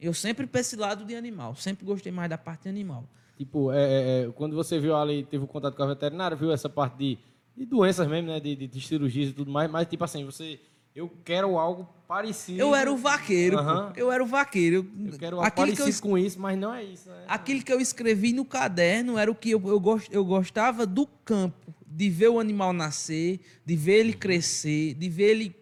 Eu 0.00 0.14
sempre 0.14 0.46
para 0.46 0.60
esse 0.60 0.76
lado 0.76 1.04
de 1.04 1.14
animal, 1.14 1.54
sempre 1.54 1.84
gostei 1.84 2.10
mais 2.10 2.30
da 2.30 2.38
parte 2.38 2.68
animal. 2.68 3.04
Tipo, 3.36 3.70
é, 3.72 3.78
é, 3.82 4.22
é, 4.26 4.32
quando 4.32 4.54
você 4.56 4.78
viu 4.78 4.94
ali, 4.96 5.24
teve 5.24 5.44
o 5.44 5.46
contato 5.46 5.74
com 5.76 5.82
a 5.82 5.86
veterinária, 5.86 6.36
viu 6.36 6.50
essa 6.52 6.68
parte 6.68 6.96
de, 6.98 7.18
de 7.56 7.64
doenças 7.66 8.06
mesmo, 8.08 8.28
né? 8.28 8.38
De, 8.40 8.54
de, 8.56 8.66
de 8.66 8.80
cirurgias 8.80 9.30
e 9.30 9.32
tudo 9.32 9.50
mais, 9.50 9.70
mas 9.70 9.86
tipo 9.86 10.02
assim, 10.04 10.24
você. 10.24 10.58
Eu 10.94 11.08
quero 11.24 11.56
algo 11.56 11.88
parecido. 12.08 12.58
Eu 12.60 12.74
era 12.74 12.92
o 12.92 12.96
vaqueiro. 12.96 13.56
Aham. 13.58 13.92
eu 13.96 14.10
era 14.10 14.22
o 14.24 14.26
vaqueiro. 14.26 14.90
Eu 15.06 15.18
quero 15.18 15.36
algo 15.36 15.46
Aquilo 15.46 15.66
que 15.68 15.72
eu 15.74 15.76
parecido 15.84 16.02
com 16.02 16.18
isso, 16.18 16.40
mas 16.40 16.58
não 16.58 16.74
é 16.74 16.82
isso, 16.82 17.08
né? 17.08 17.24
Aquilo 17.28 17.62
que 17.62 17.72
eu 17.72 17.80
escrevi 17.80 18.32
no 18.32 18.44
caderno 18.44 19.16
era 19.16 19.30
o 19.30 19.34
que 19.34 19.50
eu, 19.52 19.62
eu, 19.68 19.78
gos- 19.78 20.08
eu 20.10 20.24
gostava 20.24 20.84
do 20.84 21.06
campo, 21.24 21.72
de 21.86 22.10
ver 22.10 22.28
o 22.28 22.40
animal 22.40 22.72
nascer, 22.72 23.38
de 23.64 23.76
ver 23.76 24.00
ele 24.00 24.12
crescer, 24.12 24.94
de 24.94 25.08
ver 25.08 25.30
ele 25.30 25.56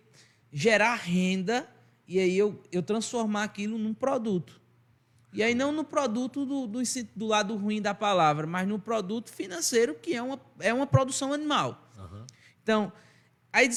gerar 0.51 0.95
renda 0.95 1.69
e 2.09 2.19
aí 2.19 2.37
eu, 2.37 2.59
eu 2.73 2.83
transformar 2.83 3.45
aquilo 3.45 3.77
num 3.77 3.93
produto. 3.93 4.59
E 5.33 5.43
aí 5.43 5.55
não 5.55 5.71
no 5.71 5.85
produto 5.85 6.47
do, 6.47 6.67
do, 6.67 6.81
do 7.15 7.27
lado 7.27 7.55
ruim 7.55 7.83
da 7.83 7.95
palavra, 7.95 8.47
mas 8.47 8.67
no 8.67 8.79
produto 8.79 9.31
financeiro, 9.31 9.95
que 9.95 10.15
é 10.15 10.23
uma, 10.23 10.41
é 10.59 10.73
uma 10.73 10.87
produção 10.87 11.35
animal. 11.35 11.87
Então, 12.63 12.91
aí 13.53 13.69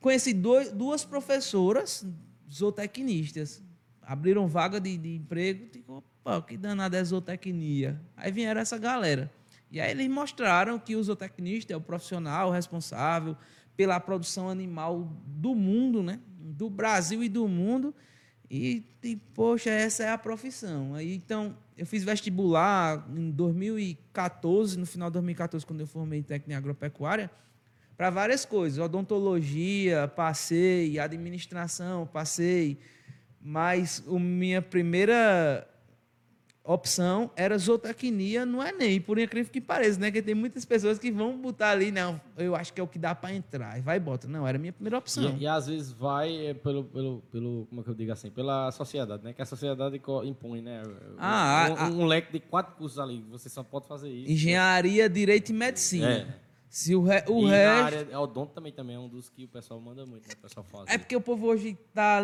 conheci 0.00 0.32
dois, 0.32 0.72
duas 0.72 1.04
professoras 1.04 2.06
zootecnistas. 2.50 3.62
Abriram 4.02 4.46
vaga 4.46 4.80
de, 4.80 4.96
de 4.96 5.16
emprego. 5.16 5.68
Digo, 5.70 6.02
opa, 6.24 6.42
que 6.42 6.56
danada 6.56 6.96
é 6.96 7.04
zootecnia? 7.04 8.00
Aí 8.16 8.32
vieram 8.32 8.60
essa 8.60 8.78
galera. 8.78 9.30
E 9.70 9.80
aí 9.80 9.90
eles 9.90 10.08
mostraram 10.08 10.78
que 10.78 10.96
o 10.96 11.02
zootecnista 11.02 11.72
é 11.72 11.76
o 11.76 11.80
profissional 11.80 12.50
responsável 12.50 13.36
pela 13.76 13.98
produção 13.98 14.48
animal 14.48 15.10
do 15.26 15.54
mundo, 15.54 16.02
né? 16.02 16.20
Do 16.46 16.68
Brasil 16.68 17.24
e 17.24 17.28
do 17.28 17.48
mundo. 17.48 17.94
E, 18.50 18.84
e, 19.02 19.16
poxa, 19.16 19.70
essa 19.70 20.04
é 20.04 20.10
a 20.10 20.18
profissão. 20.18 20.94
Aí, 20.94 21.14
então, 21.14 21.56
eu 21.76 21.86
fiz 21.86 22.04
vestibular 22.04 23.04
em 23.16 23.30
2014, 23.30 24.78
no 24.78 24.86
final 24.86 25.08
de 25.08 25.14
2014, 25.14 25.64
quando 25.64 25.80
eu 25.80 25.86
formei 25.86 26.20
em 26.20 26.22
técnica 26.22 26.52
em 26.52 26.56
agropecuária, 26.56 27.30
para 27.96 28.10
várias 28.10 28.44
coisas, 28.44 28.78
odontologia, 28.78 30.06
passei, 30.08 30.98
administração, 30.98 32.06
passei, 32.06 32.78
mas 33.40 34.02
a 34.06 34.18
minha 34.18 34.60
primeira 34.60 35.66
opção 36.64 37.30
era 37.36 37.58
zootecnia 37.58 38.46
no 38.46 38.62
Enem, 38.62 38.98
por 38.98 39.18
incrível 39.18 39.52
que 39.52 39.60
pareça, 39.60 40.00
né? 40.00 40.10
Que 40.10 40.22
tem 40.22 40.34
muitas 40.34 40.64
pessoas 40.64 40.98
que 40.98 41.12
vão 41.12 41.36
botar 41.36 41.70
ali, 41.70 41.90
não, 41.90 42.18
eu 42.38 42.56
acho 42.56 42.72
que 42.72 42.80
é 42.80 42.82
o 42.82 42.88
que 42.88 42.98
dá 42.98 43.14
para 43.14 43.34
entrar, 43.34 43.78
e 43.78 43.82
vai 43.82 43.98
e 43.98 44.00
bota. 44.00 44.26
Não, 44.26 44.48
era 44.48 44.56
a 44.56 44.60
minha 44.60 44.72
primeira 44.72 44.96
opção. 44.96 45.36
E, 45.36 45.42
e 45.42 45.46
às 45.46 45.66
vezes 45.66 45.92
vai 45.92 46.46
é, 46.46 46.54
pelo, 46.54 46.84
pelo, 46.84 47.22
pelo, 47.30 47.66
como 47.66 47.82
é 47.82 47.84
que 47.84 47.90
eu 47.90 47.94
digo 47.94 48.12
assim, 48.12 48.30
pela 48.30 48.72
sociedade, 48.72 49.22
né? 49.22 49.34
Que 49.34 49.42
a 49.42 49.46
sociedade 49.46 50.00
impõe, 50.24 50.62
né? 50.62 50.82
Ah, 51.18 51.68
um, 51.70 51.76
a, 51.76 51.88
um, 51.88 52.06
leque 52.06 52.32
de 52.32 52.40
quatro 52.40 52.74
cursos 52.76 52.98
ali, 52.98 53.22
você 53.30 53.50
só 53.50 53.62
pode 53.62 53.86
fazer 53.86 54.08
isso. 54.08 54.32
Engenharia, 54.32 55.08
Direito 55.08 55.50
e 55.50 55.52
Medicina. 55.52 56.10
É. 56.10 56.44
Se 56.74 56.92
o, 56.92 57.04
re, 57.04 57.22
o 57.28 57.46
e 57.46 57.50
resto... 57.50 57.78
na 57.78 57.84
área, 57.84 58.08
é, 58.10 58.18
odonto 58.18 58.52
também, 58.52 58.72
também 58.72 58.96
é 58.96 58.98
um 58.98 59.08
dos 59.08 59.28
que 59.28 59.44
o 59.44 59.48
pessoal 59.48 59.80
manda 59.80 60.04
muito, 60.04 60.26
né? 60.26 60.34
O 60.36 60.42
pessoal 60.42 60.64
fala. 60.64 60.86
É 60.88 60.98
porque 60.98 61.14
o 61.14 61.20
povo 61.20 61.46
hoje 61.46 61.78
tá, 61.92 62.20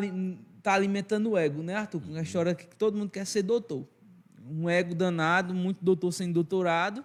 tá 0.60 0.74
alimentando 0.74 1.30
o 1.30 1.38
ego, 1.38 1.62
né, 1.62 1.76
Arthur? 1.76 2.00
Com 2.00 2.16
a 2.16 2.22
história 2.22 2.52
que 2.52 2.74
todo 2.74 2.96
mundo 2.96 3.10
quer 3.10 3.24
ser 3.26 3.42
doutor. 3.42 3.86
Um 4.50 4.68
ego 4.68 4.94
danado, 4.94 5.54
muito 5.54 5.84
doutor 5.84 6.12
sem 6.12 6.32
doutorado, 6.32 7.04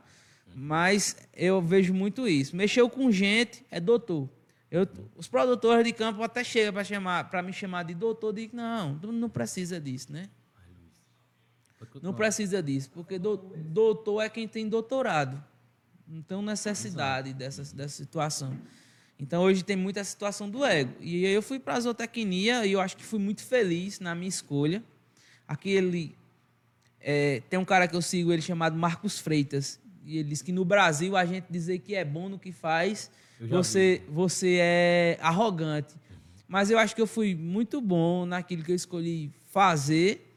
mas 0.56 1.16
eu 1.34 1.62
vejo 1.62 1.94
muito 1.94 2.28
isso. 2.28 2.56
Mexeu 2.56 2.90
com 2.90 3.12
gente, 3.12 3.66
é 3.70 3.80
doutor. 3.80 4.30
Eu, 4.72 4.88
os 5.16 5.28
produtores 5.28 5.86
de 5.86 5.94
campo 5.94 6.24
até 6.24 6.44
chegam 6.44 6.74
para 6.74 6.84
chamar, 6.84 7.30
para 7.30 7.42
me 7.42 7.54
chamar 7.54 7.84
de 7.84 7.94
doutor, 7.94 8.34
digo, 8.34 8.56
não, 8.56 8.94
não 8.96 9.30
precisa 9.30 9.80
disso, 9.80 10.12
né? 10.12 10.30
Não 12.02 12.14
precisa 12.14 12.62
disso, 12.62 12.90
porque 12.92 13.20
doutor 13.20 14.22
é 14.22 14.30
quem 14.30 14.48
tem 14.48 14.68
doutorado. 14.68 15.42
Não 16.08 16.22
tem 16.22 16.42
necessidade 16.42 17.34
dessa, 17.34 17.64
dessa 17.76 17.96
situação. 17.96 18.58
Então 19.18 19.44
hoje 19.44 19.64
tem 19.64 19.76
muita 19.76 20.04
situação 20.04 20.50
do 20.50 20.66
ego. 20.66 20.94
E 21.00 21.26
aí 21.26 21.34
eu 21.34 21.42
fui 21.42 21.60
para 21.60 21.76
a 21.76 21.80
zootecnia 21.80 22.66
e 22.66 22.74
eu 22.74 22.82
acho 22.82 22.98
que 22.98 23.04
fui 23.04 23.20
muito 23.20 23.44
feliz 23.44 24.00
na 24.00 24.14
minha 24.14 24.28
escolha. 24.28 24.84
Aquele 25.48 26.18
é, 27.08 27.44
tem 27.48 27.60
um 27.60 27.64
cara 27.64 27.88
que 27.88 27.96
eu 27.96 28.02
sigo 28.02 28.34
ele 28.34 28.42
chamado 28.42 28.76
Marcos 28.76 29.20
Freitas 29.20 29.80
e 30.04 30.18
ele 30.18 30.30
diz 30.30 30.42
que 30.42 30.52
no 30.52 30.66
Brasil 30.66 31.16
a 31.16 31.24
gente 31.24 31.46
dizer 31.52 31.78
que 31.78 31.94
é 31.94 32.04
bom 32.04 32.28
no 32.28 32.40
que 32.40 32.52
faz, 32.52 33.12
você 33.40 34.02
você 34.10 34.58
é 34.60 35.20
arrogante. 35.22 35.94
Mas 36.48 36.72
eu 36.72 36.80
acho 36.80 36.96
que 36.96 37.02
eu 37.02 37.06
fui 37.06 37.36
muito 37.36 37.80
bom 37.80 38.26
naquilo 38.26 38.64
que 38.64 38.72
eu 38.72 38.76
escolhi 38.76 39.32
fazer 39.52 40.36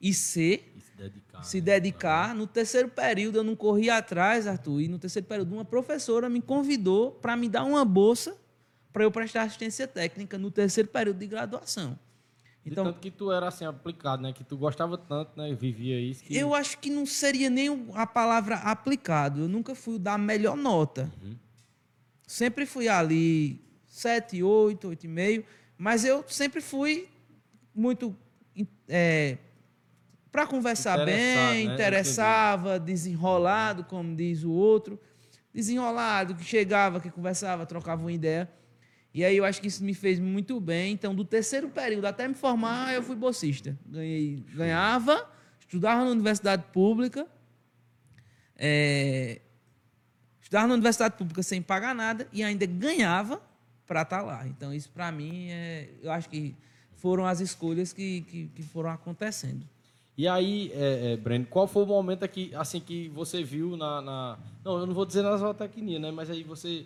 e 0.00 0.12
ser 0.12 0.74
dedicar. 0.96 1.42
Se 1.44 1.60
dedicar. 1.60 2.28
Né? 2.30 2.34
No 2.34 2.46
terceiro 2.48 2.88
período, 2.88 3.38
eu 3.38 3.44
não 3.44 3.54
corri 3.54 3.88
atrás, 3.88 4.48
Arthur, 4.48 4.80
e 4.80 4.88
no 4.88 4.98
terceiro 4.98 5.28
período, 5.28 5.54
uma 5.54 5.64
professora 5.64 6.28
me 6.28 6.42
convidou 6.42 7.12
para 7.12 7.36
me 7.36 7.48
dar 7.48 7.64
uma 7.64 7.84
bolsa 7.84 8.36
para 8.92 9.04
eu 9.04 9.12
prestar 9.12 9.42
assistência 9.42 9.86
técnica 9.86 10.36
no 10.36 10.50
terceiro 10.50 10.88
período 10.88 11.18
de 11.18 11.26
graduação. 11.28 11.96
Então, 12.70 12.84
de 12.84 12.90
tanto 12.90 13.00
que 13.00 13.10
tu 13.10 13.32
era 13.32 13.48
assim 13.48 13.64
aplicado, 13.64 14.22
né? 14.22 14.32
Que 14.32 14.44
tu 14.44 14.56
gostava 14.56 14.96
tanto, 14.96 15.36
né? 15.36 15.52
Vivia 15.54 16.00
isso. 16.00 16.22
Que... 16.22 16.36
Eu 16.36 16.54
acho 16.54 16.78
que 16.78 16.88
não 16.88 17.04
seria 17.04 17.50
nem 17.50 17.88
a 17.94 18.06
palavra 18.06 18.56
aplicado. 18.56 19.40
Eu 19.40 19.48
nunca 19.48 19.74
fui 19.74 19.98
dar 19.98 20.14
a 20.14 20.18
melhor 20.18 20.56
nota. 20.56 21.10
Uhum. 21.20 21.34
Sempre 22.26 22.64
fui 22.66 22.88
ali 22.88 23.60
7, 23.88 24.40
8, 24.40 24.88
8,5. 24.88 25.44
Mas 25.76 26.04
eu 26.04 26.24
sempre 26.28 26.60
fui 26.60 27.08
muito 27.74 28.16
é, 28.88 29.38
para 30.30 30.46
conversar 30.46 31.04
bem, 31.04 31.66
né? 31.66 31.72
interessava, 31.72 32.78
desenrolado, 32.78 33.82
como 33.84 34.14
diz 34.14 34.44
o 34.44 34.52
outro. 34.52 35.00
Desenrolado, 35.52 36.36
que 36.36 36.44
chegava, 36.44 37.00
que 37.00 37.10
conversava, 37.10 37.66
trocava 37.66 38.00
uma 38.00 38.12
ideia. 38.12 38.48
E 39.12 39.24
aí 39.24 39.36
eu 39.36 39.44
acho 39.44 39.60
que 39.60 39.66
isso 39.66 39.82
me 39.82 39.92
fez 39.92 40.18
muito 40.18 40.60
bem. 40.60 40.92
Então, 40.92 41.14
do 41.14 41.24
terceiro 41.24 41.68
período 41.68 42.04
até 42.06 42.28
me 42.28 42.34
formar, 42.34 42.94
eu 42.94 43.02
fui 43.02 43.16
bolsista. 43.16 43.76
Ganhei, 43.86 44.44
ganhava, 44.54 45.28
estudava 45.58 46.04
na 46.04 46.10
universidade 46.10 46.64
pública. 46.72 47.26
É, 48.56 49.40
estudava 50.40 50.68
na 50.68 50.74
universidade 50.74 51.16
pública 51.16 51.42
sem 51.42 51.60
pagar 51.60 51.94
nada 51.94 52.28
e 52.32 52.42
ainda 52.42 52.66
ganhava 52.66 53.40
para 53.86 54.02
estar 54.02 54.18
tá 54.18 54.22
lá. 54.22 54.46
Então, 54.46 54.72
isso 54.72 54.90
para 54.90 55.10
mim, 55.10 55.48
é, 55.50 55.88
eu 56.02 56.12
acho 56.12 56.28
que 56.28 56.54
foram 56.94 57.26
as 57.26 57.40
escolhas 57.40 57.92
que, 57.92 58.20
que, 58.22 58.46
que 58.48 58.62
foram 58.62 58.90
acontecendo. 58.90 59.66
E 60.16 60.28
aí, 60.28 60.70
é, 60.74 61.12
é, 61.12 61.16
Breno, 61.16 61.46
qual 61.46 61.66
foi 61.66 61.82
o 61.82 61.86
momento 61.86 62.22
aqui, 62.22 62.52
assim, 62.54 62.78
que 62.78 63.08
você 63.08 63.42
viu 63.42 63.76
na, 63.76 64.02
na... 64.02 64.38
Não, 64.62 64.78
eu 64.78 64.86
não 64.86 64.92
vou 64.92 65.06
dizer 65.06 65.22
na 65.22 65.36
zootecnia, 65.36 65.98
né? 65.98 66.10
Mas 66.10 66.28
aí 66.28 66.44
você, 66.44 66.84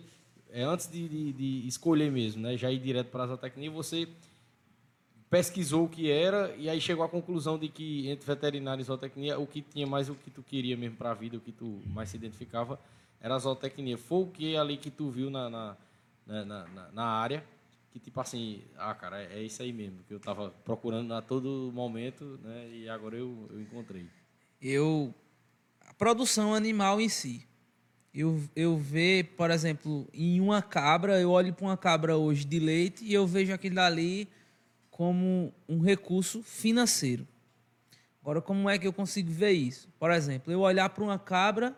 é, 0.55 0.63
antes 0.63 0.87
de, 0.89 1.09
de, 1.09 1.33
de, 1.33 1.67
escolher 1.67 2.09
mesmo, 2.09 2.41
né? 2.41 2.55
Já 2.55 2.71
ir 2.71 2.79
direto 2.79 3.07
para 3.07 3.25
a 3.25 3.27
zootecnia, 3.27 3.69
você 3.69 4.07
pesquisou 5.29 5.83
o 5.83 5.89
que 5.89 6.09
era 6.09 6.55
e 6.55 6.69
aí 6.69 6.79
chegou 6.79 7.03
à 7.03 7.09
conclusão 7.09 7.59
de 7.59 7.67
que 7.67 8.07
entre 8.07 8.25
veterinária 8.25 8.81
e 8.81 8.85
zootecnia, 8.85 9.37
o 9.37 9.45
que 9.45 9.61
tinha 9.61 9.85
mais 9.85 10.09
o 10.09 10.15
que 10.15 10.31
tu 10.31 10.41
queria 10.41 10.77
mesmo 10.77 10.95
para 10.95 11.11
a 11.11 11.13
vida, 11.13 11.35
o 11.35 11.41
que 11.41 11.51
tu 11.51 11.81
mais 11.87 12.09
se 12.09 12.15
identificava, 12.15 12.79
era 13.19 13.35
a 13.35 13.37
zootecnia. 13.37 13.97
Foi 13.97 14.23
o 14.23 14.27
que 14.27 14.55
ali 14.55 14.77
que 14.77 14.89
tu 14.89 15.09
viu 15.09 15.29
na, 15.29 15.49
na, 15.49 15.77
na, 16.25 16.45
na, 16.45 16.91
na 16.93 17.03
área 17.03 17.43
que 17.91 17.99
tipo 17.99 18.19
assim, 18.21 18.61
ah, 18.77 18.93
cara, 18.93 19.21
é, 19.21 19.39
é 19.39 19.43
isso 19.43 19.61
aí 19.61 19.73
mesmo, 19.73 20.03
que 20.07 20.13
eu 20.13 20.17
estava 20.17 20.51
procurando 20.63 21.13
a 21.13 21.21
todo 21.21 21.71
momento, 21.73 22.39
né? 22.43 22.69
E 22.69 22.89
agora 22.89 23.15
eu, 23.15 23.47
eu 23.49 23.59
encontrei. 23.59 24.05
Eu 24.61 25.13
a 25.81 25.93
produção 25.93 26.53
animal 26.53 26.99
em 26.99 27.09
si. 27.09 27.45
Eu, 28.15 28.41
eu 28.55 28.77
ver, 28.77 29.33
por 29.35 29.51
exemplo, 29.51 30.07
em 30.13 30.39
uma 30.39 30.61
cabra, 30.61 31.19
eu 31.19 31.31
olho 31.31 31.53
para 31.53 31.65
uma 31.65 31.75
cabra 31.75 32.15
hoje 32.15 32.45
de 32.45 32.59
leite 32.59 33.03
e 33.03 33.13
eu 33.13 33.27
vejo 33.27 33.53
aquilo 33.53 33.81
ali 33.81 34.29
como 34.89 35.53
um 35.67 35.81
recurso 35.81 36.41
financeiro. 36.41 37.27
Agora, 38.21 38.41
como 38.41 38.69
é 38.69 38.79
que 38.79 38.87
eu 38.87 38.93
consigo 38.93 39.29
ver 39.29 39.51
isso? 39.51 39.89
Por 39.99 40.11
exemplo, 40.11 40.53
eu 40.53 40.61
olhar 40.61 40.87
para 40.89 41.03
uma 41.03 41.19
cabra, 41.19 41.75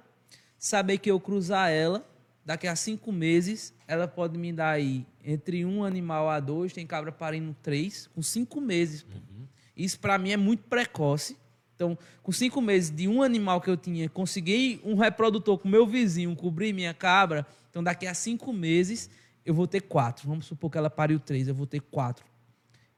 saber 0.60 1.00
que 1.00 1.10
eu 1.10 1.19
cruzar 1.19 1.71
ela, 1.71 2.08
daqui 2.45 2.67
a 2.67 2.76
cinco 2.76 3.12
meses, 3.12 3.73
ela 3.88 4.08
pode 4.08 4.38
me 4.38 4.54
dar 4.54 4.69
aí 4.69 5.08
entre 5.26 5.65
um 5.65 5.84
animal 5.84 6.30
a 6.30 6.39
dois, 6.39 6.71
tem 6.71 6.86
cabra 6.86 7.12
parindo 7.12 7.56
três, 7.63 8.06
com 8.13 8.21
cinco 8.21 8.62
meses. 8.62 9.02
Uhum. 9.02 9.47
Isso 9.76 10.00
para 10.00 10.19
mim 10.19 10.30
é 10.30 10.38
muito 10.38 10.63
precoce. 10.65 11.36
Então, 11.78 11.96
com 12.24 12.32
cinco 12.32 12.60
meses 12.60 12.90
de 12.90 13.08
um 13.08 13.22
animal 13.22 13.62
que 13.62 13.70
eu 13.70 13.78
tinha, 13.78 14.10
consegui 14.10 14.82
um 14.84 14.96
reprodutor 14.96 15.60
com 15.60 15.70
meu 15.70 15.86
vizinho 15.86 16.36
cobrir 16.36 16.74
minha 16.74 16.92
cabra. 16.92 17.46
Então, 17.70 17.84
daqui 17.84 18.08
a 18.08 18.16
cinco 18.16 18.52
meses, 18.52 19.12
eu 19.46 19.54
vou 19.54 19.68
ter 19.68 19.82
quatro. 19.82 20.28
Vamos 20.28 20.48
supor 20.48 20.72
que 20.72 20.78
ela 20.80 20.90
pariu 20.90 21.20
três, 21.20 21.48
eu 21.48 21.54
vou 21.54 21.68
ter 21.68 21.80
quatro. 21.80 22.26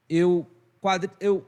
Eu, 0.08 0.50
eu 1.20 1.46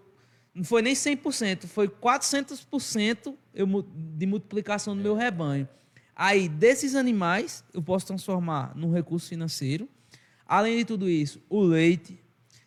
não 0.55 0.63
foi 0.63 0.83
nem 0.83 0.93
100%, 0.93 1.67
foi 1.67 1.89
400% 1.89 3.35
eu, 3.55 3.67
de 4.15 4.27
multiplicação 4.27 4.95
do 4.95 5.03
meu 5.03 5.15
rebanho. 5.15 5.67
Aí, 6.15 6.51
desses 6.51 6.95
animais, 6.95 7.65
eu 7.73 7.83
posso 7.83 8.07
transformar 8.07 8.77
num 8.77 8.93
recurso 8.93 9.31
financeiro. 9.31 9.89
Além 10.47 10.77
de 10.77 10.85
tudo 10.85 11.09
isso, 11.09 11.43
o 11.49 11.63
leite. 11.63 12.22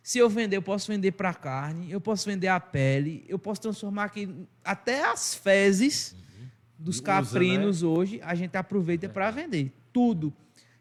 Se 0.05 0.19
eu 0.19 0.29
vender, 0.29 0.55
eu 0.55 0.61
posso 0.61 0.87
vender 0.87 1.13
para 1.13 1.33
carne, 1.33 1.91
eu 1.91 1.99
posso 1.99 2.29
vender 2.29 2.47
a 2.47 2.59
pele, 2.59 3.25
eu 3.27 3.39
posso 3.39 3.59
transformar 3.59 4.03
aqui 4.03 4.29
até 4.63 5.03
as 5.03 5.33
fezes 5.33 6.11
uhum. 6.11 6.47
dos 6.77 7.01
caprinos 7.01 7.77
Usa, 7.77 7.87
né? 7.87 7.91
hoje, 7.91 8.21
a 8.21 8.35
gente 8.35 8.55
aproveita 8.55 9.07
é. 9.07 9.09
para 9.09 9.31
vender. 9.31 9.73
Tudo. 9.91 10.31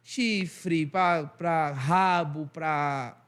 Chifre, 0.03 0.85
para 0.85 1.73
rabo, 1.73 2.51
para 2.53 3.19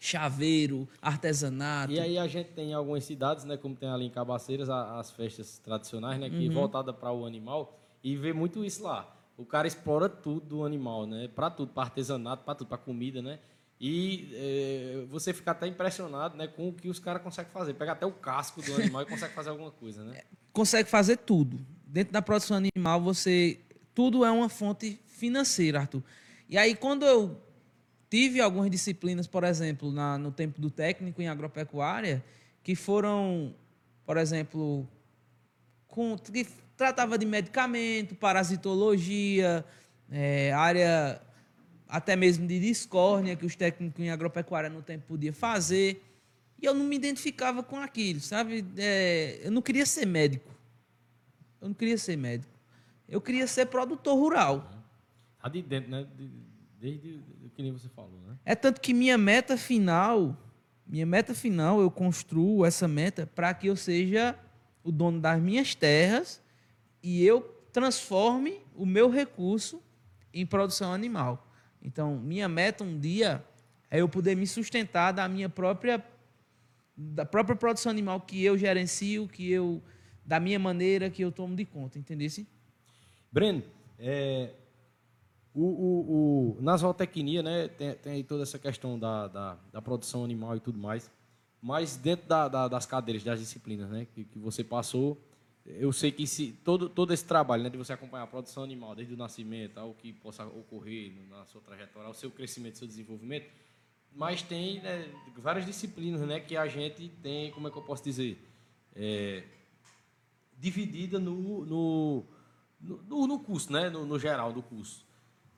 chaveiro, 0.00 0.88
artesanato. 1.02 1.92
E 1.92 2.00
aí 2.00 2.16
a 2.16 2.26
gente 2.26 2.48
tem 2.52 2.72
algumas 2.72 3.04
cidades, 3.04 3.44
né, 3.44 3.58
como 3.58 3.76
tem 3.76 3.90
ali 3.90 4.06
em 4.06 4.10
Cabaceiras, 4.10 4.70
as 4.70 5.10
festas 5.10 5.58
tradicionais, 5.58 6.18
né, 6.18 6.30
que 6.30 6.48
uhum. 6.48 6.54
voltada 6.54 6.90
para 6.90 7.12
o 7.12 7.26
animal 7.26 7.78
e 8.02 8.16
vê 8.16 8.32
muito 8.32 8.64
isso 8.64 8.82
lá. 8.82 9.14
O 9.36 9.44
cara 9.44 9.68
explora 9.68 10.08
tudo 10.08 10.40
do 10.40 10.64
animal, 10.64 11.06
né? 11.06 11.28
Para 11.28 11.50
tudo, 11.50 11.70
para 11.72 11.84
artesanato, 11.84 12.44
para 12.44 12.54
tudo, 12.54 12.66
para 12.66 12.78
comida, 12.78 13.22
né? 13.22 13.38
E 13.80 14.30
é, 14.34 15.04
você 15.08 15.32
fica 15.32 15.52
até 15.52 15.66
impressionado 15.66 16.36
né, 16.36 16.48
com 16.48 16.68
o 16.68 16.72
que 16.72 16.88
os 16.88 16.98
caras 16.98 17.22
conseguem 17.22 17.52
fazer. 17.52 17.74
Pega 17.74 17.92
até 17.92 18.04
o 18.04 18.12
casco 18.12 18.60
do 18.60 18.74
animal 18.74 19.02
e 19.02 19.06
consegue 19.06 19.32
fazer 19.34 19.50
alguma 19.50 19.70
coisa, 19.70 20.02
né? 20.04 20.22
Consegue 20.52 20.90
fazer 20.90 21.18
tudo. 21.18 21.64
Dentro 21.86 22.12
da 22.12 22.20
produção 22.20 22.56
animal, 22.56 23.00
você. 23.00 23.60
Tudo 23.94 24.24
é 24.24 24.30
uma 24.30 24.48
fonte 24.48 25.00
financeira, 25.06 25.80
Arthur. 25.80 26.02
E 26.48 26.56
aí, 26.58 26.74
quando 26.74 27.04
eu 27.04 27.40
tive 28.10 28.40
algumas 28.40 28.70
disciplinas, 28.70 29.26
por 29.26 29.44
exemplo, 29.44 29.92
na, 29.92 30.18
no 30.18 30.32
tempo 30.32 30.60
do 30.60 30.70
técnico 30.70 31.20
em 31.20 31.28
agropecuária, 31.28 32.24
que 32.62 32.74
foram, 32.74 33.54
por 34.04 34.16
exemplo, 34.16 34.88
com, 35.86 36.16
que 36.16 36.46
tratava 36.76 37.18
de 37.18 37.26
medicamento, 37.26 38.14
parasitologia, 38.14 39.64
é, 40.10 40.52
área 40.52 41.20
até 41.88 42.14
mesmo 42.14 42.46
de 42.46 42.60
discórnia 42.60 43.34
que 43.34 43.46
os 43.46 43.56
técnicos 43.56 44.04
em 44.04 44.10
agropecuária 44.10 44.68
no 44.68 44.82
tempo 44.82 45.06
podiam 45.06 45.32
fazer. 45.32 46.04
E 46.60 46.66
eu 46.66 46.74
não 46.74 46.84
me 46.84 46.96
identificava 46.96 47.62
com 47.62 47.78
aquilo, 47.78 48.20
sabe? 48.20 48.64
É, 48.76 49.40
eu 49.42 49.50
não 49.50 49.62
queria 49.62 49.86
ser 49.86 50.06
médico. 50.06 50.50
Eu 51.60 51.68
não 51.68 51.74
queria 51.74 51.96
ser 51.96 52.16
médico. 52.16 52.52
Eu 53.08 53.20
queria 53.20 53.46
ser 53.46 53.66
produtor 53.66 54.18
rural. 54.18 54.70
Tá 55.40 55.48
de 55.48 55.62
dentro, 55.62 55.90
né? 55.90 56.06
Desde 56.78 57.20
o 57.44 57.50
que 57.50 57.62
nem 57.62 57.72
você 57.72 57.88
falou, 57.88 58.20
né? 58.26 58.36
É 58.44 58.54
tanto 58.54 58.80
que 58.80 58.92
minha 58.92 59.16
meta 59.16 59.56
final, 59.56 60.36
minha 60.86 61.06
meta 61.06 61.34
final, 61.34 61.80
eu 61.80 61.90
construo 61.90 62.64
essa 62.64 62.86
meta 62.86 63.26
para 63.26 63.54
que 63.54 63.66
eu 63.66 63.76
seja 63.76 64.38
o 64.84 64.92
dono 64.92 65.20
das 65.20 65.40
minhas 65.40 65.74
terras 65.74 66.40
e 67.02 67.24
eu 67.24 67.40
transforme 67.72 68.60
o 68.76 68.84
meu 68.84 69.08
recurso 69.08 69.82
em 70.32 70.44
produção 70.44 70.92
animal. 70.92 71.47
Então, 71.82 72.16
minha 72.16 72.48
meta 72.48 72.84
um 72.84 72.98
dia 72.98 73.44
é 73.90 74.00
eu 74.00 74.08
poder 74.08 74.36
me 74.36 74.46
sustentar 74.46 75.12
da 75.12 75.28
minha 75.28 75.48
própria 75.48 76.04
da 77.00 77.24
própria 77.24 77.54
produção 77.54 77.90
animal 77.90 78.20
que 78.20 78.44
eu 78.44 78.58
gerencio, 78.58 79.28
que 79.28 79.50
eu 79.50 79.80
da 80.24 80.40
minha 80.40 80.58
maneira 80.58 81.08
que 81.08 81.22
eu 81.22 81.30
tomo 81.30 81.54
de 81.54 81.64
conta, 81.64 81.98
entendeu? 81.98 82.28
Breno, 83.30 83.62
é, 83.98 84.50
o, 85.54 85.64
o, 85.64 86.56
o, 86.58 86.62
na 86.62 86.76
zootecnia, 86.76 87.42
né, 87.42 87.68
tem, 87.68 87.94
tem 87.94 88.24
toda 88.24 88.42
essa 88.42 88.58
questão 88.58 88.98
da, 88.98 89.28
da, 89.28 89.58
da, 89.72 89.82
produção 89.82 90.24
animal 90.24 90.56
e 90.56 90.60
tudo 90.60 90.78
mais, 90.78 91.10
mas 91.60 91.96
dentro 91.96 92.28
da, 92.28 92.48
da, 92.48 92.68
das 92.68 92.84
cadeiras, 92.84 93.24
das 93.24 93.40
disciplinas 93.40 93.88
né, 93.88 94.06
que, 94.14 94.24
que 94.24 94.38
você 94.38 94.62
passou, 94.62 95.20
eu 95.76 95.92
sei 95.92 96.10
que 96.10 96.26
se, 96.26 96.52
todo, 96.64 96.88
todo 96.88 97.12
esse 97.12 97.24
trabalho 97.24 97.62
né, 97.62 97.68
de 97.68 97.76
você 97.76 97.92
acompanhar 97.92 98.24
a 98.24 98.26
produção 98.26 98.62
animal, 98.62 98.94
desde 98.94 99.12
o 99.12 99.16
nascimento 99.16 99.78
ao 99.78 99.92
que 99.92 100.12
possa 100.14 100.46
ocorrer 100.46 101.12
na 101.28 101.44
sua 101.44 101.60
trajetória, 101.60 102.06
ao 102.06 102.14
seu 102.14 102.30
crescimento, 102.30 102.78
seu 102.78 102.88
desenvolvimento, 102.88 103.46
mas 104.14 104.42
tem 104.42 104.80
né, 104.80 105.12
várias 105.36 105.66
disciplinas 105.66 106.22
né, 106.22 106.40
que 106.40 106.56
a 106.56 106.66
gente 106.66 107.08
tem, 107.22 107.50
como 107.50 107.68
é 107.68 107.70
que 107.70 107.76
eu 107.76 107.82
posso 107.82 108.02
dizer, 108.02 108.42
é, 108.96 109.44
dividida 110.56 111.18
no, 111.18 111.66
no, 111.66 112.26
no, 112.80 113.26
no, 113.26 113.38
curso, 113.40 113.70
né, 113.70 113.90
no, 113.90 114.06
no, 114.06 114.18
geral 114.18 114.52
do 114.52 114.62
curso. 114.62 115.06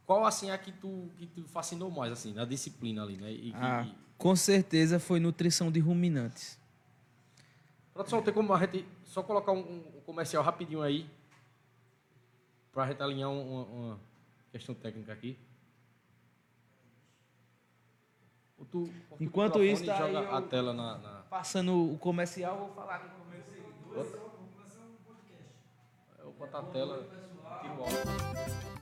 Qual 0.04 0.26
assim 0.26 0.50
é 0.50 0.52
a 0.52 0.58
que 0.58 0.72
tu, 0.72 1.08
que 1.16 1.26
tu 1.26 1.44
fascinou 1.44 1.88
mais 1.88 2.12
assim, 2.12 2.34
na 2.34 2.44
disciplina 2.44 3.04
ali, 3.04 3.16
né? 3.16 3.32
E, 3.32 3.52
ah, 3.54 3.86
e... 3.86 3.94
Com 4.18 4.34
certeza 4.34 4.98
foi 4.98 5.20
nutrição 5.20 5.70
de 5.70 5.78
ruminantes. 5.78 6.59
Produção, 7.92 8.22
tem 8.22 8.32
como 8.32 8.52
a 8.54 8.58
gente 8.58 8.86
só 9.04 9.22
colocar 9.22 9.52
um, 9.52 9.58
um 9.58 10.00
comercial 10.06 10.42
rapidinho 10.42 10.82
aí 10.82 11.08
para 12.72 12.84
a 12.84 12.86
gente 12.86 13.02
alinhar 13.02 13.30
uma, 13.30 13.64
uma, 13.64 14.00
questão 14.52 14.74
técnica 14.74 15.12
aqui. 15.12 15.38
Tu, 18.70 18.92
Enquanto 19.18 19.64
isso, 19.64 19.86
tá 19.86 19.96
joga 19.96 20.36
a 20.36 20.42
tela 20.42 20.72
na, 20.72 20.98
na, 20.98 21.22
Passando 21.30 21.92
o 21.94 21.98
comercial, 21.98 22.58
vou 22.58 22.74
falar 22.74 22.96
aqui 22.96 23.08
com 23.08 23.24
meus 23.24 23.46
seguidores. 23.46 24.12
Eu 26.18 26.24
vou 26.24 26.32
botar 26.34 26.58
a 26.58 26.62
tela, 26.64 27.08
tiro 27.62 28.79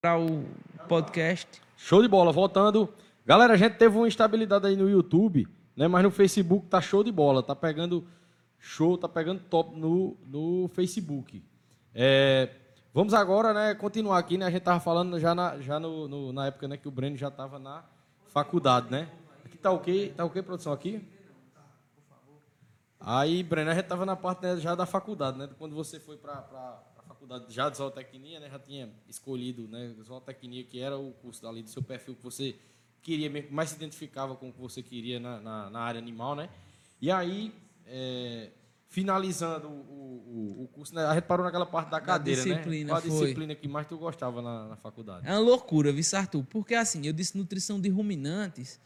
para 0.00 0.16
o 0.18 0.44
podcast. 0.88 1.60
Show 1.76 2.02
de 2.02 2.08
bola, 2.08 2.30
voltando. 2.32 2.88
Galera, 3.26 3.54
a 3.54 3.56
gente 3.56 3.76
teve 3.76 3.96
uma 3.96 4.06
instabilidade 4.06 4.66
aí 4.66 4.76
no 4.76 4.88
YouTube, 4.88 5.46
né? 5.76 5.88
Mas 5.88 6.04
no 6.04 6.10
Facebook 6.10 6.66
tá 6.68 6.80
show 6.80 7.02
de 7.02 7.10
bola, 7.10 7.42
tá 7.42 7.54
pegando 7.54 8.06
show, 8.58 8.96
tá 8.96 9.08
pegando 9.08 9.40
top 9.50 9.76
no, 9.76 10.16
no 10.26 10.68
Facebook. 10.68 11.42
É, 11.92 12.48
vamos 12.94 13.12
agora, 13.12 13.52
né, 13.52 13.74
continuar 13.74 14.18
aqui, 14.18 14.38
né? 14.38 14.46
A 14.46 14.50
gente 14.50 14.62
tava 14.62 14.78
falando 14.80 15.18
já 15.18 15.34
na, 15.34 15.58
já 15.60 15.80
no, 15.80 16.06
no- 16.06 16.32
na 16.32 16.46
época, 16.46 16.68
né, 16.68 16.76
que 16.76 16.86
o 16.86 16.92
Breno 16.92 17.16
já 17.16 17.30
tava 17.30 17.58
na 17.58 17.84
faculdade, 18.28 18.90
né? 18.90 19.08
Aqui 19.44 19.58
tá 19.58 19.70
ok, 19.72 20.10
tá 20.16 20.24
ok, 20.24 20.42
produção 20.42 20.72
aqui? 20.72 21.06
Aí, 23.00 23.42
Breno, 23.42 23.70
a 23.70 23.74
gente 23.74 23.86
tava 23.86 24.04
na 24.06 24.14
parte 24.16 24.42
né, 24.42 24.56
já 24.58 24.74
da 24.76 24.86
faculdade, 24.86 25.38
né? 25.38 25.48
Quando 25.58 25.74
você 25.74 25.98
foi 25.98 26.16
para 26.16 26.82
faculdade 27.18 27.52
já 27.52 27.68
de 27.68 27.76
zootecnia, 27.76 28.38
né? 28.38 28.48
Já 28.48 28.58
tinha 28.58 28.88
escolhido, 29.08 29.66
né? 29.66 29.94
Zootecnia, 30.04 30.62
que 30.64 30.80
era 30.80 30.96
o 30.96 31.12
curso 31.12 31.42
dali 31.42 31.62
do 31.62 31.68
seu 31.68 31.82
perfil 31.82 32.14
que 32.14 32.22
você 32.22 32.54
queria, 33.02 33.30
mais 33.50 33.70
se 33.70 33.76
identificava 33.76 34.36
com 34.36 34.50
o 34.50 34.52
que 34.52 34.60
você 34.60 34.82
queria 34.82 35.18
na, 35.18 35.40
na, 35.40 35.70
na 35.70 35.80
área 35.80 35.98
animal, 35.98 36.36
né? 36.36 36.48
E 37.00 37.10
aí, 37.10 37.52
é, 37.86 38.50
finalizando 38.88 39.68
o, 39.68 39.70
o, 39.70 40.64
o 40.64 40.68
curso, 40.68 40.94
né? 40.94 41.04
A 41.06 41.14
gente 41.14 41.24
parou 41.24 41.44
naquela 41.44 41.66
parte 41.66 41.90
da 41.90 42.00
cadeira, 42.00 42.42
disciplina, 42.42 42.84
né? 42.84 42.90
Qual 42.90 42.98
a 42.98 43.00
foi. 43.02 43.10
disciplina 43.10 43.54
que 43.54 43.68
mais 43.68 43.86
tu 43.86 43.98
gostava 43.98 44.40
na, 44.40 44.68
na 44.68 44.76
faculdade? 44.76 45.26
É 45.26 45.32
uma 45.32 45.40
loucura, 45.40 45.92
viu, 45.92 46.04
Arthur? 46.14 46.44
Porque 46.44 46.74
assim, 46.74 47.06
eu 47.06 47.12
disse 47.12 47.36
nutrição 47.36 47.80
de 47.80 47.88
ruminantes, 47.88 48.80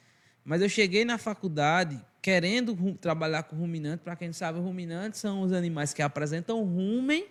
mas 0.44 0.62
eu 0.62 0.68
cheguei 0.68 1.04
na 1.04 1.18
faculdade 1.18 2.02
querendo 2.20 2.76
trabalhar 2.94 3.42
com 3.44 3.56
ruminante. 3.56 4.02
Para 4.02 4.16
quem 4.16 4.28
não 4.28 4.34
sabe, 4.34 4.58
ruminantes 4.58 5.20
são 5.20 5.42
os 5.42 5.52
animais 5.52 5.92
que 5.92 6.02
apresentam 6.02 6.62
rumen, 6.64 7.26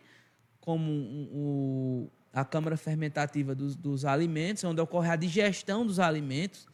como 0.61 0.89
o- 1.31 2.09
a 2.31 2.45
câmara 2.45 2.77
fermentativa 2.77 3.53
dos, 3.53 3.75
dos 3.75 4.05
alimentos, 4.05 4.63
onde 4.63 4.79
ocorre 4.79 5.09
a 5.09 5.15
digestão 5.17 5.85
dos 5.85 5.99
alimentos, 5.99 6.65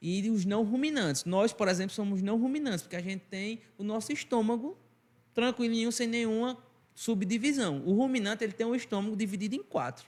e 0.00 0.28
os 0.28 0.44
não 0.44 0.64
ruminantes. 0.64 1.24
Nós, 1.24 1.52
por 1.52 1.68
exemplo, 1.68 1.94
somos 1.94 2.20
não 2.20 2.36
ruminantes, 2.36 2.82
porque 2.82 2.96
a 2.96 3.00
gente 3.02 3.22
tem 3.30 3.60
o 3.78 3.84
nosso 3.84 4.12
estômago 4.12 4.76
tranquilinho, 5.32 5.90
sem 5.92 6.08
nenhuma 6.08 6.58
subdivisão. 6.94 7.82
O 7.86 7.94
ruminante 7.94 8.42
ele 8.44 8.52
tem 8.52 8.66
o 8.66 8.74
estômago 8.74 9.16
dividido 9.16 9.54
em 9.54 9.62
quatro. 9.62 10.04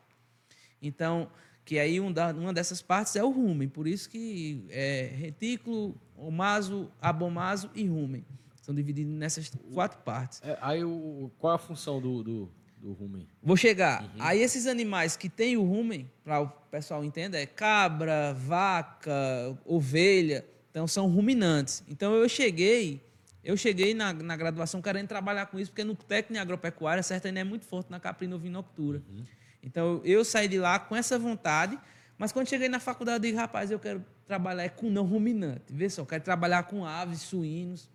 Então, 0.83 1.31
que 1.64 1.79
aí 1.79 2.00
um 2.00 2.12
da- 2.12 2.33
uma 2.35 2.53
dessas 2.53 2.83
partes 2.83 3.16
é 3.16 3.22
o 3.24 3.31
rumen. 3.31 3.68
Por 3.68 3.87
isso 3.87 4.11
que 4.11 4.66
é 4.68 5.11
retículo, 5.14 5.98
omaso, 6.16 6.90
abomaso 7.00 7.70
e 7.74 7.87
rumen. 7.87 8.24
São 8.61 8.74
divididos 8.74 9.12
nessas 9.14 9.50
quatro 9.72 9.98
partes. 10.00 10.40
É, 10.42 10.59
aí, 10.61 10.85
o, 10.85 11.31
qual 11.38 11.52
é 11.52 11.56
a 11.56 11.58
função 11.58 12.00
do, 12.00 12.23
do, 12.23 12.50
do 12.85 12.92
rumen? 12.92 13.26
Vou 13.42 13.56
chegar. 13.56 14.12
Aí 14.18 14.42
esses 14.42 14.66
animais 14.66 15.16
que 15.16 15.28
têm 15.28 15.56
o 15.56 15.64
rumen, 15.64 16.10
para 16.22 16.42
o 16.42 16.48
pessoal 16.70 17.02
entender, 17.02 17.38
é 17.38 17.46
cabra, 17.46 18.35
vaca, 18.35 19.56
ovelha, 19.64 20.44
então 20.70 20.87
são 20.87 21.08
ruminantes. 21.08 21.82
Então 21.88 22.12
eu 22.12 22.28
cheguei, 22.28 23.00
eu 23.42 23.56
cheguei 23.56 23.94
na, 23.94 24.12
na 24.12 24.37
graduação 24.37 24.82
querendo 24.82 25.08
trabalhar 25.08 25.46
com 25.46 25.58
isso, 25.58 25.70
porque 25.70 25.82
no 25.82 25.94
técnico 25.94 26.35
em 26.35 26.38
agropecuária, 26.38 27.02
certo, 27.02 27.26
ainda 27.26 27.40
é 27.40 27.44
muito 27.44 27.64
forte 27.64 27.90
na 27.90 27.98
caprina 27.98 28.37
ovinoctura. 28.37 29.02
Então 29.62 30.02
eu 30.04 30.22
saí 30.24 30.46
de 30.46 30.58
lá 30.58 30.78
com 30.78 30.94
essa 30.94 31.18
vontade, 31.18 31.78
mas 32.18 32.32
quando 32.32 32.48
cheguei 32.48 32.68
na 32.68 32.78
faculdade 32.78 33.16
eu 33.26 33.30
digo, 33.30 33.38
rapaz, 33.38 33.70
eu 33.70 33.78
quero 33.78 34.04
trabalhar 34.26 34.68
com 34.70 34.90
não 34.90 35.04
ruminante. 35.04 35.64
Vê 35.70 35.88
só, 35.88 36.02
eu 36.02 36.06
quero 36.06 36.22
trabalhar 36.22 36.64
com 36.64 36.85
aves, 36.85 37.22
suínos. 37.22 37.88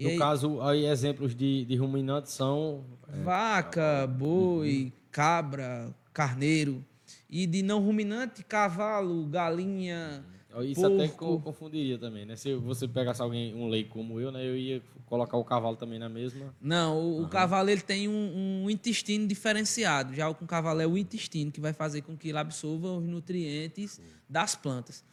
E 0.00 0.04
No 0.04 0.10
aí- 0.10 0.18
caso, 0.18 0.60
aí 0.62 0.86
exemplos 0.86 1.34
de, 1.34 1.64
de 1.66 1.76
ruminantes 1.76 2.32
são 2.32 2.84
Vaca, 3.22 4.06
boi, 4.06 4.92
cabra, 5.10 5.94
carneiro. 6.12 6.82
E 7.28 7.46
de 7.46 7.62
não 7.62 7.80
ruminante, 7.80 8.42
cavalo, 8.42 9.26
galinha. 9.26 10.24
Isso 10.64 10.84
até 10.84 11.06
porco. 11.06 11.16
co- 11.36 11.40
confundiria 11.40 11.98
também, 11.98 12.24
né? 12.24 12.34
Se 12.34 12.54
você 12.54 12.88
pegasse 12.88 13.20
alguém, 13.22 13.54
um 13.54 13.68
leigo 13.68 13.90
como 13.90 14.18
eu, 14.18 14.32
né? 14.32 14.44
Eu 14.44 14.56
ia 14.56 14.82
colocar 15.06 15.36
o 15.36 15.44
cavalo 15.44 15.76
também 15.76 15.98
na 15.98 16.08
mesma. 16.08 16.52
Não, 16.60 16.98
o, 16.98 17.22
o 17.24 17.28
cavalo 17.28 17.68
ele 17.70 17.82
tem 17.82 18.08
um, 18.08 18.62
um 18.64 18.70
intestino 18.70 19.26
diferenciado. 19.28 20.12
Já 20.14 20.28
o 20.28 20.34
com 20.34 20.44
o 20.44 20.48
cavalo 20.48 20.80
é 20.80 20.86
o 20.86 20.96
intestino 20.98 21.52
que 21.52 21.60
vai 21.60 21.72
fazer 21.72 22.02
com 22.02 22.16
que 22.16 22.30
ele 22.30 22.38
absorva 22.38 22.90
os 22.92 23.04
nutrientes 23.04 24.00
das 24.28 24.56
plantas. 24.56 25.04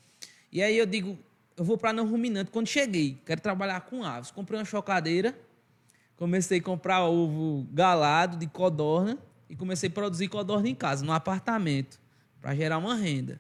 E 0.51 0.61
aí 0.61 0.75
eu 0.77 0.85
digo, 0.88 1.17
eu 1.58 1.64
vou 1.66 1.78
para 1.78 1.91
não 1.91 2.08
ruminante. 2.08 2.51
Quando 2.51 2.68
cheguei, 2.68 3.18
quero 3.26 3.41
trabalhar 3.41 3.82
com 3.82 4.03
aves. 4.03 4.30
Comprei 4.32 4.60
uma 4.60 4.66
chocadeira, 4.66 5.36
comecei 6.16 6.60
a 6.60 6.62
comprar 6.62 7.03
ovo 7.05 7.68
galado 7.72 8.38
de 8.38 8.47
codorna 8.47 9.18
e 9.49 9.55
comecei 9.55 9.89
a 9.89 9.91
produzir 9.91 10.28
codorna 10.28 10.70
em 10.70 10.76
casa, 10.76 11.03
no 11.03 11.12
apartamento, 11.12 11.99
para 12.39 12.53
gerar 12.55 12.78
uma 12.78 12.95
renda. 12.95 13.39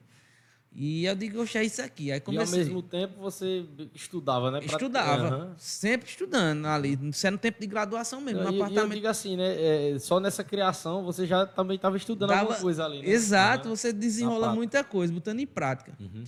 E 0.79 1.05
eu 1.05 1.15
digo, 1.15 1.41
oxe, 1.41 1.57
é 1.57 1.63
isso 1.63 1.81
aqui. 1.81 2.11
Aí 2.11 2.17
E 2.17 2.21
ao 2.21 2.25
comecei. 2.25 2.59
mesmo 2.59 2.81
tempo 2.83 3.19
você 3.19 3.65
estudava, 3.95 4.51
né? 4.51 4.59
Estudava, 4.63 5.27
Aham. 5.27 5.55
sempre 5.57 6.07
estudando 6.09 6.65
ali, 6.67 6.97
sendo 7.13 7.37
tempo 7.37 7.59
de 7.59 7.65
graduação 7.65 8.21
mesmo, 8.21 8.41
no 8.43 8.49
E- 8.49 8.53
E 8.53 8.57
eu 8.59 8.63
apartamento. 8.65 8.93
digo 8.95 9.07
assim, 9.07 9.35
né? 9.37 9.55
é, 9.93 9.99
só 9.99 10.19
nessa 10.19 10.43
criação 10.43 11.03
você 11.03 11.25
já 11.25 11.45
também 11.47 11.77
estava 11.77 11.97
estudando 11.97 12.29
Dava- 12.29 12.41
alguma 12.41 12.59
coisa 12.59 12.85
ali, 12.85 13.01
né? 13.01 13.09
Exato, 13.09 13.67
Aham. 13.69 13.75
você 13.75 13.91
desenrola 13.91 14.53
muita 14.53 14.83
coisa, 14.83 15.11
botando 15.11 15.39
em 15.39 15.47
prática. 15.47 15.93
Uhum. 15.99 16.23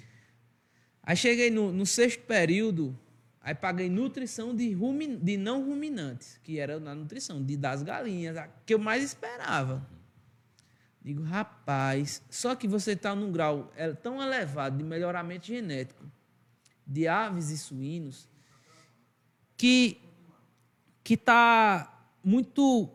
Aí 1.10 1.18
cheguei 1.18 1.50
no, 1.50 1.72
no 1.74 1.88
sexto 1.88 2.22
período, 2.22 2.96
aí 3.42 3.56
paguei 3.56 3.90
nutrição 3.90 4.56
de, 4.56 4.72
rumi, 4.74 5.18
de 5.18 5.38
não 5.38 5.66
ruminantes, 5.66 6.40
que 6.44 6.60
era 6.60 6.80
na 6.80 6.94
nutrição 6.94 7.44
de, 7.44 7.58
das 7.58 7.82
galinhas, 7.82 8.38
a 8.38 8.48
que 8.64 8.76
eu 8.76 8.78
mais 8.78 9.04
esperava. 9.04 9.84
Digo, 11.02 11.24
rapaz, 11.24 12.22
só 12.30 12.54
que 12.54 12.68
você 12.68 12.92
está 12.92 13.16
num 13.16 13.32
grau 13.32 13.74
é, 13.76 13.92
tão 13.92 14.22
elevado 14.22 14.78
de 14.78 14.84
melhoramento 14.84 15.48
genético 15.48 16.06
de 16.86 17.08
aves 17.08 17.50
e 17.50 17.58
suínos 17.58 18.30
que 19.58 20.00
que 21.04 21.16
está 21.16 22.06
muito 22.24 22.88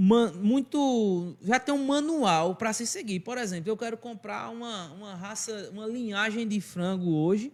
muito 0.00 1.36
já 1.42 1.58
tem 1.58 1.74
um 1.74 1.84
manual 1.84 2.54
para 2.54 2.72
se 2.72 2.86
seguir. 2.86 3.18
Por 3.18 3.36
exemplo, 3.36 3.68
eu 3.68 3.76
quero 3.76 3.96
comprar 3.96 4.48
uma, 4.48 4.92
uma 4.92 5.16
raça, 5.16 5.70
uma 5.72 5.88
linhagem 5.88 6.46
de 6.46 6.60
frango 6.60 7.10
hoje. 7.10 7.52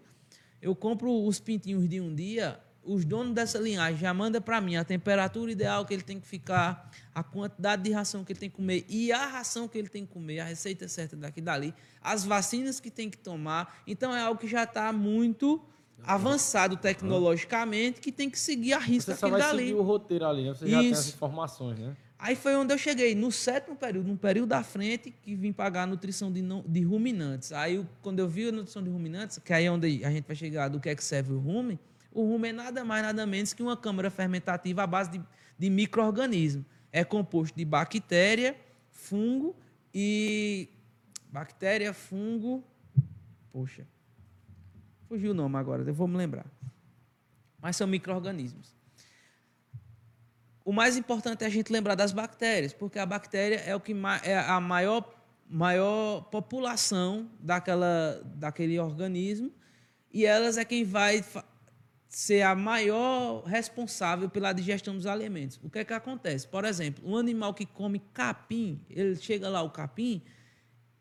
Eu 0.60 0.74
compro 0.74 1.10
os 1.24 1.40
pintinhos 1.40 1.88
de 1.88 2.02
um 2.02 2.14
dia, 2.14 2.60
os 2.84 3.02
donos 3.06 3.32
dessa 3.32 3.58
linhagem 3.58 3.98
já 3.98 4.12
mandam 4.12 4.42
para 4.42 4.60
mim 4.60 4.76
a 4.76 4.84
temperatura 4.84 5.50
ideal 5.50 5.86
que 5.86 5.94
ele 5.94 6.02
tem 6.02 6.20
que 6.20 6.26
ficar, 6.26 6.90
a 7.14 7.22
quantidade 7.22 7.82
de 7.82 7.92
ração 7.92 8.22
que 8.22 8.32
ele 8.32 8.40
tem 8.40 8.50
que 8.50 8.56
comer 8.56 8.84
e 8.90 9.10
a 9.10 9.26
ração 9.26 9.66
que 9.66 9.78
ele 9.78 9.88
tem 9.88 10.04
que 10.04 10.12
comer, 10.12 10.40
a 10.40 10.44
receita 10.44 10.86
certa 10.86 11.16
daqui 11.16 11.40
e 11.40 11.42
dali, 11.42 11.74
as 12.02 12.24
vacinas 12.24 12.78
que 12.78 12.90
tem 12.90 13.08
que 13.08 13.16
tomar. 13.16 13.82
Então 13.86 14.14
é 14.14 14.20
algo 14.20 14.38
que 14.38 14.48
já 14.48 14.64
está 14.64 14.92
muito 14.92 15.62
avançado 16.02 16.76
tecnologicamente 16.76 18.02
que 18.02 18.12
tem 18.12 18.28
que 18.28 18.38
seguir 18.38 18.74
a 18.74 18.78
risca 18.78 19.14
Você 19.14 19.18
só 19.20 19.30
vai 19.30 19.40
dali. 19.40 19.68
seguir 19.68 19.74
o 19.74 19.82
roteiro 19.82 20.26
ali, 20.26 20.44
né? 20.44 20.54
Você 20.54 20.68
já 20.68 20.80
tem 20.80 20.92
as 20.92 21.08
informações, 21.08 21.78
né? 21.78 21.96
Aí 22.18 22.36
foi 22.36 22.54
onde 22.54 22.72
eu 22.72 22.78
cheguei, 22.78 23.14
no 23.14 23.30
sétimo 23.32 23.76
período, 23.76 24.08
no 24.08 24.16
período 24.16 24.48
da 24.50 24.62
frente, 24.62 25.10
que 25.10 25.34
vim 25.34 25.52
pagar 25.52 25.82
a 25.82 25.86
nutrição 25.86 26.32
de, 26.32 26.40
não- 26.40 26.62
de 26.66 26.80
ruminantes. 26.82 27.52
Aí, 27.52 27.74
eu- 27.74 27.86
quando 28.00 28.18
eu 28.20 28.28
vi 28.28 28.48
a 28.48 28.52
nutrição 28.52 28.82
de 28.82 28.88
ruminantes, 28.88 29.38
que 29.38 29.52
aí 29.52 29.64
é 29.66 29.70
onde 29.70 30.04
a 30.04 30.10
gente 30.10 30.24
vai 30.26 30.36
chegar 30.36 30.68
do 30.68 30.80
que 30.80 30.88
é 30.88 30.94
que 30.94 31.02
serve 31.04 31.32
o 31.32 31.38
rumen, 31.38 31.78
o 32.12 32.22
rumen 32.24 32.50
é 32.50 32.52
nada 32.52 32.84
mais, 32.84 33.02
nada 33.02 33.26
menos 33.26 33.52
que 33.52 33.62
uma 33.62 33.76
câmara 33.76 34.10
fermentativa 34.10 34.84
à 34.84 34.86
base 34.86 35.10
de, 35.10 35.20
de 35.58 35.68
micro-organismo. 35.68 36.64
É 36.92 37.02
composto 37.04 37.56
de 37.56 37.64
bactéria, 37.64 38.56
fungo 38.90 39.54
e... 39.92 40.68
Bactéria, 41.32 41.92
fungo... 41.92 42.62
Poxa, 43.52 43.84
fugiu 45.08 45.32
o 45.32 45.34
nome 45.34 45.56
agora, 45.56 45.82
eu 45.82 45.92
vou 45.92 46.06
me 46.06 46.16
lembrar. 46.16 46.46
Mas 47.60 47.74
são 47.76 47.86
micro-organismos. 47.86 48.72
O 50.64 50.72
mais 50.72 50.96
importante 50.96 51.44
é 51.44 51.46
a 51.46 51.50
gente 51.50 51.70
lembrar 51.70 51.94
das 51.94 52.10
bactérias, 52.10 52.72
porque 52.72 52.98
a 52.98 53.04
bactéria 53.04 53.56
é 53.56 53.76
o 53.76 53.80
que 53.80 53.94
é 54.22 54.38
a 54.38 54.58
maior, 54.60 55.14
maior 55.46 56.22
população 56.30 57.30
daquela, 57.38 58.22
daquele 58.36 58.78
organismo 58.78 59.52
e 60.10 60.24
elas 60.24 60.56
é 60.56 60.64
quem 60.64 60.84
vai 60.84 61.22
ser 62.08 62.42
a 62.42 62.54
maior 62.54 63.42
responsável 63.42 64.30
pela 64.30 64.52
digestão 64.52 64.94
dos 64.94 65.06
alimentos. 65.06 65.58
O 65.62 65.68
que 65.68 65.80
é 65.80 65.84
que 65.84 65.92
acontece? 65.92 66.46
Por 66.46 66.64
exemplo, 66.64 67.04
um 67.06 67.16
animal 67.16 67.52
que 67.52 67.66
come 67.66 67.98
capim, 68.14 68.80
ele 68.88 69.16
chega 69.16 69.48
lá 69.48 69.60
o 69.60 69.70
capim, 69.70 70.22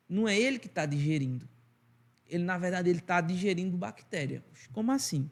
não 0.10 0.28
é 0.28 0.38
ele 0.38 0.58
que 0.58 0.66
está 0.66 0.86
digerindo. 0.86 1.48
Ele 2.28 2.44
na 2.44 2.58
verdade 2.58 2.90
ele 2.90 3.00
está 3.00 3.22
digerindo 3.22 3.78
bactéria. 3.78 4.44
Como 4.74 4.92
assim? 4.92 5.30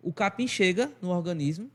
O 0.00 0.12
capim 0.12 0.48
chega 0.48 0.90
no 1.00 1.10
organismo, 1.10 1.70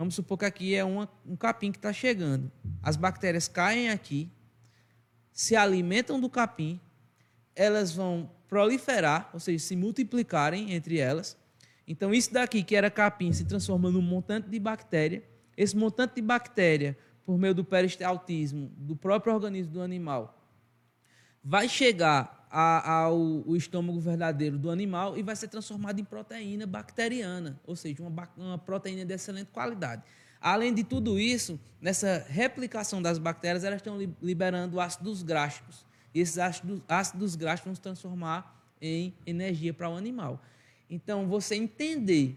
Vamos 0.00 0.14
supor 0.14 0.38
que 0.38 0.46
aqui 0.46 0.74
é 0.74 0.82
uma- 0.82 1.10
um 1.26 1.36
capim 1.36 1.70
que 1.70 1.76
está 1.76 1.92
chegando. 1.92 2.50
As 2.82 2.96
bactérias 2.96 3.46
caem 3.46 3.90
aqui, 3.90 4.30
se 5.30 5.54
alimentam 5.54 6.18
do 6.18 6.30
capim, 6.30 6.80
elas 7.54 7.92
vão 7.94 8.30
proliferar, 8.48 9.28
ou 9.34 9.38
seja, 9.38 9.62
se 9.62 9.76
multiplicarem 9.76 10.72
entre 10.72 10.96
elas. 10.96 11.36
Então, 11.86 12.14
isso 12.14 12.32
daqui, 12.32 12.62
que 12.62 12.74
era 12.74 12.90
capim, 12.90 13.30
se 13.30 13.44
transforma 13.44 13.90
num 13.90 14.00
montante 14.00 14.48
de 14.48 14.58
bactéria. 14.58 15.22
Esse 15.54 15.76
montante 15.76 16.14
de 16.14 16.22
bactéria, 16.22 16.96
por 17.22 17.36
meio 17.36 17.54
do 17.54 17.62
peristaltismo 17.62 18.72
do 18.78 18.96
próprio 18.96 19.34
organismo 19.34 19.74
do 19.74 19.82
animal, 19.82 20.39
vai 21.42 21.68
chegar 21.68 22.46
a- 22.50 22.90
ao 23.02 23.44
estômago 23.54 24.00
verdadeiro 24.00 24.58
do 24.58 24.70
animal 24.70 25.16
e 25.16 25.22
vai 25.22 25.36
ser 25.36 25.48
transformado 25.48 26.00
em 26.00 26.04
proteína 26.04 26.66
bacteriana, 26.66 27.60
ou 27.66 27.76
seja, 27.76 28.02
uma, 28.02 28.28
uma 28.36 28.58
proteína 28.58 29.04
de 29.04 29.14
excelente 29.14 29.48
qualidade. 29.52 30.02
Além 30.40 30.74
de 30.74 30.82
tudo 30.82 31.18
isso, 31.18 31.60
nessa 31.80 32.24
replicação 32.28 33.00
das 33.00 33.18
bactérias, 33.18 33.62
elas 33.62 33.76
estão 33.78 33.96
li- 33.98 34.14
liberando 34.22 34.80
ácidos 34.80 35.22
gráficos. 35.22 35.84
E 36.14 36.20
esses 36.20 36.38
ácidos, 36.38 36.80
ácidos 36.88 37.36
gráficos 37.36 37.66
vão 37.66 37.74
se 37.74 37.80
transformar 37.80 38.58
em 38.80 39.14
energia 39.26 39.72
para 39.72 39.88
o 39.88 39.96
animal. 39.96 40.42
Então, 40.88 41.28
você 41.28 41.54
entender 41.54 42.36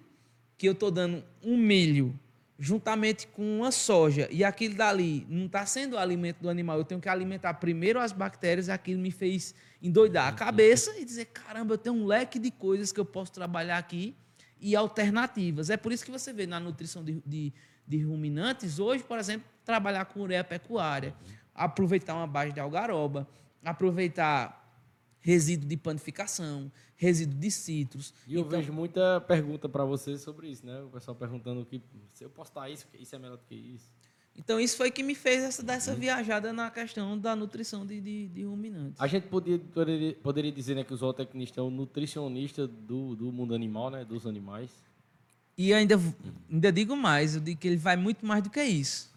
que 0.57 0.67
eu 0.67 0.73
estou 0.73 0.91
dando 0.91 1.23
um 1.41 1.57
milho 1.57 2.17
juntamente 2.63 3.27
com 3.27 3.57
uma 3.57 3.73
soja. 3.73 4.29
E 4.31 4.41
aquilo 4.41 4.75
dali 4.75 5.27
não 5.29 5.47
está 5.47 5.65
sendo 5.65 5.97
o 5.97 5.99
alimento 5.99 6.39
do 6.39 6.49
animal, 6.49 6.77
eu 6.77 6.85
tenho 6.85 7.01
que 7.01 7.09
alimentar 7.09 7.55
primeiro 7.55 7.99
as 7.99 8.13
bactérias, 8.13 8.69
aquilo 8.69 9.01
me 9.01 9.11
fez 9.11 9.53
endoidar 9.81 10.29
a 10.29 10.31
cabeça 10.31 10.97
e 10.97 11.03
dizer, 11.03 11.25
caramba, 11.25 11.73
eu 11.73 11.77
tenho 11.77 11.93
um 11.93 12.05
leque 12.05 12.39
de 12.39 12.49
coisas 12.49 12.93
que 12.93 12.99
eu 13.01 13.03
posso 13.03 13.33
trabalhar 13.33 13.77
aqui 13.77 14.15
e 14.61 14.77
alternativas. 14.77 15.69
É 15.69 15.75
por 15.75 15.91
isso 15.91 16.05
que 16.05 16.11
você 16.11 16.31
vê 16.31 16.47
na 16.47 16.57
nutrição 16.57 17.03
de, 17.03 17.21
de, 17.25 17.51
de 17.85 18.01
ruminantes, 18.01 18.79
hoje, 18.79 19.03
por 19.03 19.19
exemplo, 19.19 19.45
trabalhar 19.65 20.05
com 20.05 20.21
ureia 20.21 20.43
pecuária, 20.43 21.13
aproveitar 21.53 22.15
uma 22.15 22.27
base 22.27 22.53
de 22.53 22.61
algaroba, 22.61 23.27
aproveitar 23.61 24.62
resíduo 25.23 25.67
de 25.67 25.77
panificação, 25.77 26.69
resíduo 26.97 27.39
de 27.39 27.49
citros. 27.49 28.13
E 28.27 28.35
eu 28.35 28.41
Então, 28.41 28.51
vejo 28.51 28.73
muita 28.73 29.21
pergunta 29.21 29.67
para 29.69 29.85
você 29.85 30.17
sobre 30.17 30.49
isso, 30.49 30.65
né? 30.65 30.81
O 30.83 30.89
pessoal 30.89 31.15
perguntando 31.15 31.65
que 31.65 31.81
se 32.13 32.23
eu 32.25 32.29
postar 32.29 32.69
isso, 32.69 32.85
isso 32.99 33.15
é 33.15 33.17
melhor 33.17 33.37
do 33.37 33.43
que 33.45 33.55
isso. 33.55 33.89
Então, 34.35 34.59
isso 34.59 34.75
foi 34.75 34.91
que 34.91 35.01
me 35.03 35.15
fez 35.15 35.43
essa, 35.43 35.63
dar 35.63 35.75
essa 35.75 35.93
viajada 35.95 36.51
na 36.51 36.69
questão 36.69 37.17
da 37.17 37.35
nutrição 37.35 37.85
de, 37.85 38.01
de, 38.01 38.27
de 38.27 38.43
ruminantes. 38.43 38.99
A 38.99 39.07
gente 39.07 39.27
podia, 39.27 39.59
poderia, 39.59 40.13
poderia 40.15 40.51
dizer 40.51 40.75
né, 40.75 40.83
que 40.83 40.93
o 40.93 40.97
zootecnista 40.97 41.61
é 41.61 41.63
o 41.63 41.69
nutricionista 41.69 42.67
do, 42.67 43.15
do 43.15 43.31
mundo 43.31 43.53
animal, 43.55 43.91
né? 43.91 44.03
Dos 44.03 44.25
animais. 44.25 44.69
E 45.55 45.71
ainda, 45.71 45.99
ainda 46.51 46.71
digo 46.71 46.97
mais, 46.97 47.35
eu 47.35 47.41
digo 47.41 47.59
que 47.59 47.67
ele 47.67 47.77
vai 47.77 47.95
muito 47.95 48.25
mais 48.25 48.43
do 48.43 48.49
que 48.49 48.61
isso. 48.63 49.12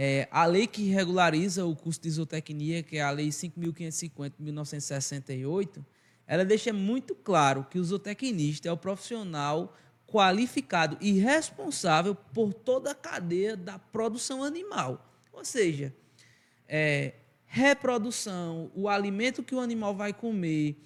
É, 0.00 0.28
a 0.30 0.46
lei 0.46 0.68
que 0.68 0.90
regulariza 0.90 1.66
o 1.66 1.74
custo 1.74 2.04
de 2.04 2.10
zootecnia, 2.10 2.84
que 2.84 2.98
é 2.98 3.02
a 3.02 3.10
Lei 3.10 3.30
5.550 3.30 4.32
de 4.38 4.44
1968, 4.44 5.84
ela 6.24 6.44
deixa 6.44 6.72
muito 6.72 7.16
claro 7.16 7.66
que 7.68 7.80
o 7.80 7.84
zootecnista 7.84 8.68
é 8.68 8.72
o 8.72 8.76
profissional 8.76 9.76
qualificado 10.06 10.96
e 11.00 11.18
responsável 11.18 12.14
por 12.14 12.54
toda 12.54 12.92
a 12.92 12.94
cadeia 12.94 13.56
da 13.56 13.76
produção 13.76 14.44
animal. 14.44 15.04
Ou 15.32 15.44
seja, 15.44 15.92
é, 16.68 17.14
reprodução, 17.44 18.70
o 18.76 18.88
alimento 18.88 19.42
que 19.42 19.52
o 19.56 19.58
animal 19.58 19.96
vai 19.96 20.12
comer, 20.12 20.76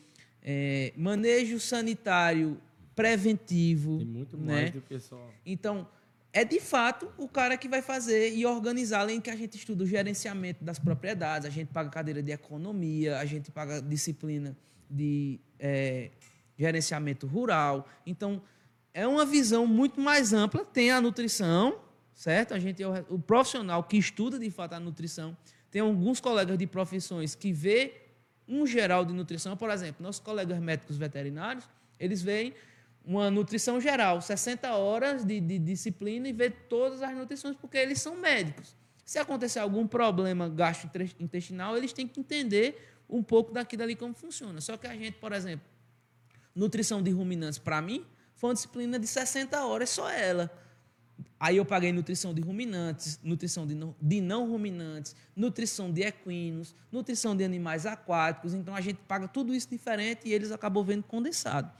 é, 0.43 0.91
manejo 0.97 1.61
sanitário 1.61 2.59
preventivo. 2.95 3.99
Tem 3.99 4.07
muito 4.07 4.39
né? 4.39 4.55
mais 4.55 4.71
do 4.71 4.81
que 4.81 4.99
só. 4.99 5.29
Então, 5.45 5.87
é 6.33 6.45
de 6.45 6.61
fato 6.61 7.13
o 7.19 7.29
cara 7.29 7.57
que 7.59 7.69
vai 7.69 7.83
fazer 7.83 8.35
e 8.35 8.47
organizar, 8.47 9.01
além 9.01 9.21
que 9.21 9.29
a 9.29 9.37
gente 9.37 9.57
estuda 9.57 9.85
o 9.85 9.87
gerenciamento 9.87 10.65
das 10.65 10.79
propriedades, 10.79 11.47
a 11.47 11.51
gente 11.51 11.69
paga 11.69 11.91
cadeira 11.91 12.23
de 12.23 12.33
economia, 12.33 13.19
a 13.19 13.25
gente 13.27 13.51
paga 13.51 13.83
disciplina 13.83 14.57
de 14.89 15.39
é, 15.59 16.11
gerenciamento 16.57 17.27
rural. 17.27 17.87
Então, 18.07 18.43
é 18.95 19.07
uma 19.07 19.27
visão 19.27 19.67
muito 19.67 20.01
mais 20.01 20.33
ampla. 20.33 20.65
Tem 20.65 20.91
a 20.91 21.01
nutrição, 21.01 21.79
certo? 22.15 22.55
A 22.55 22.59
gente 22.59 22.83
é 22.83 22.89
o, 22.89 22.93
o 23.11 23.19
profissional 23.19 23.85
que 23.85 23.99
estuda 23.99 24.39
de 24.39 24.51
fato 24.51 24.73
a 24.73 24.81
nutrição. 24.81 25.37
Tem 25.71 25.83
alguns 25.83 26.19
colegas 26.19 26.57
de 26.57 26.67
profissões 26.67 27.35
que 27.35 27.53
vê 27.53 27.95
um 28.49 28.67
geral 28.67 29.05
de 29.05 29.13
nutrição. 29.13 29.55
Por 29.55 29.71
exemplo, 29.71 30.03
nossos 30.03 30.21
colegas 30.21 30.59
médicos 30.59 30.97
veterinários, 30.97 31.69
eles 31.99 32.23
veem 32.23 32.55
uma 33.05 33.31
nutrição 33.31 33.81
geral, 33.81 34.21
60 34.21 34.75
horas 34.75 35.25
de, 35.25 35.41
de 35.41 35.59
disciplina 35.59 36.29
e 36.29 36.33
vê 36.33 36.51
todas 36.51 37.03
as 37.03 37.15
nutrições, 37.15 37.57
porque 37.57 37.77
eles 37.77 38.01
são 38.01 38.17
médicos. 38.17 38.77
Se 39.05 39.19
acontecer 39.19 39.59
algum 39.59 39.87
problema 39.87 40.49
gastrointestinal, 40.49 41.77
eles 41.77 41.93
têm 41.93 42.07
que 42.07 42.21
entender 42.21 42.95
um 43.09 43.23
pouco 43.23 43.53
daqui 43.53 43.77
dali 43.77 43.97
como 43.97 44.15
funciona. 44.15 44.61
Só 44.61 44.77
que 44.77 44.87
a 44.87 44.95
gente, 44.95 45.19
por 45.19 45.33
exemplo, 45.33 45.67
nutrição 46.55 47.03
de 47.03 47.11
ruminantes, 47.11 47.59
para 47.59 47.83
mim, 47.83 48.07
foi 48.37 48.51
uma 48.51 48.55
disciplina 48.55 48.99
de 48.99 49.07
60 49.07 49.65
horas, 49.67 49.91
só 49.91 50.09
ela. 50.11 50.51
Aí 51.39 51.57
eu 51.57 51.65
paguei 51.65 51.93
nutrição 51.93 52.33
de 52.33 52.41
ruminantes, 52.41 53.19
nutrição 53.23 53.67
de 53.67 53.75
não, 53.75 53.95
de 54.01 54.21
não 54.21 54.49
ruminantes, 54.49 55.17
nutrição 55.35 55.93
de 55.93 56.03
equinos, 56.03 56.75
nutrição 56.91 57.37
de 57.37 57.43
animais 57.43 57.85
aquáticos. 57.85 58.55
Então 58.55 58.75
a 58.75 58.81
gente 58.81 59.01
paga 59.09 59.27
tudo 59.27 59.53
isso 59.53 59.69
diferente 59.69 60.29
e 60.29 60.33
eles 60.33 60.53
acabam 60.53 60.85
vendo 60.85 61.03
condensado. 61.03 61.71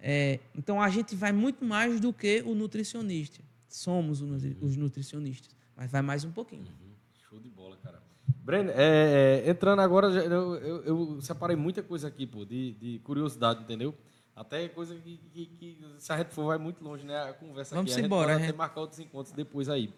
É, 0.00 0.40
então 0.54 0.80
a 0.80 0.88
gente 0.88 1.14
vai 1.14 1.32
muito 1.32 1.64
mais 1.64 2.00
do 2.00 2.12
que 2.12 2.42
o 2.42 2.54
nutricionista. 2.54 3.42
Somos 3.68 4.20
os 4.20 4.76
nutricionistas, 4.76 5.54
mas 5.76 5.90
vai 5.90 6.02
mais 6.02 6.24
um 6.24 6.30
pouquinho. 6.30 6.66
Show 7.28 7.40
de 7.40 7.48
bola, 7.48 7.76
cara. 7.82 8.02
Breno, 8.44 8.70
é, 8.70 9.42
é, 9.44 9.50
entrando 9.50 9.80
agora, 9.80 10.08
eu, 10.08 10.54
eu, 10.56 10.84
eu 10.84 11.20
separei 11.20 11.56
muita 11.56 11.82
coisa 11.82 12.08
aqui, 12.08 12.26
pô, 12.26 12.44
de, 12.44 12.72
de 12.74 12.98
curiosidade, 13.00 13.62
entendeu? 13.62 13.94
Até 14.36 14.68
coisa 14.68 14.94
que, 14.96 15.16
que, 15.32 15.46
que, 15.46 15.78
se 15.98 16.12
a 16.12 16.18
gente 16.18 16.34
for, 16.34 16.46
vai 16.46 16.58
muito 16.58 16.82
longe, 16.84 17.04
né? 17.04 17.16
A 17.22 17.32
conversa 17.32 17.74
Vamos 17.74 17.92
aqui. 17.92 18.02
A 18.02 18.04
embora, 18.04 18.32
gente 18.32 18.34
pode 18.34 18.44
a 18.44 18.48
até 18.48 18.58
marcar 18.58 18.80
outros 18.80 19.00
encontros 19.00 19.34
depois 19.34 19.68
aí. 19.68 19.92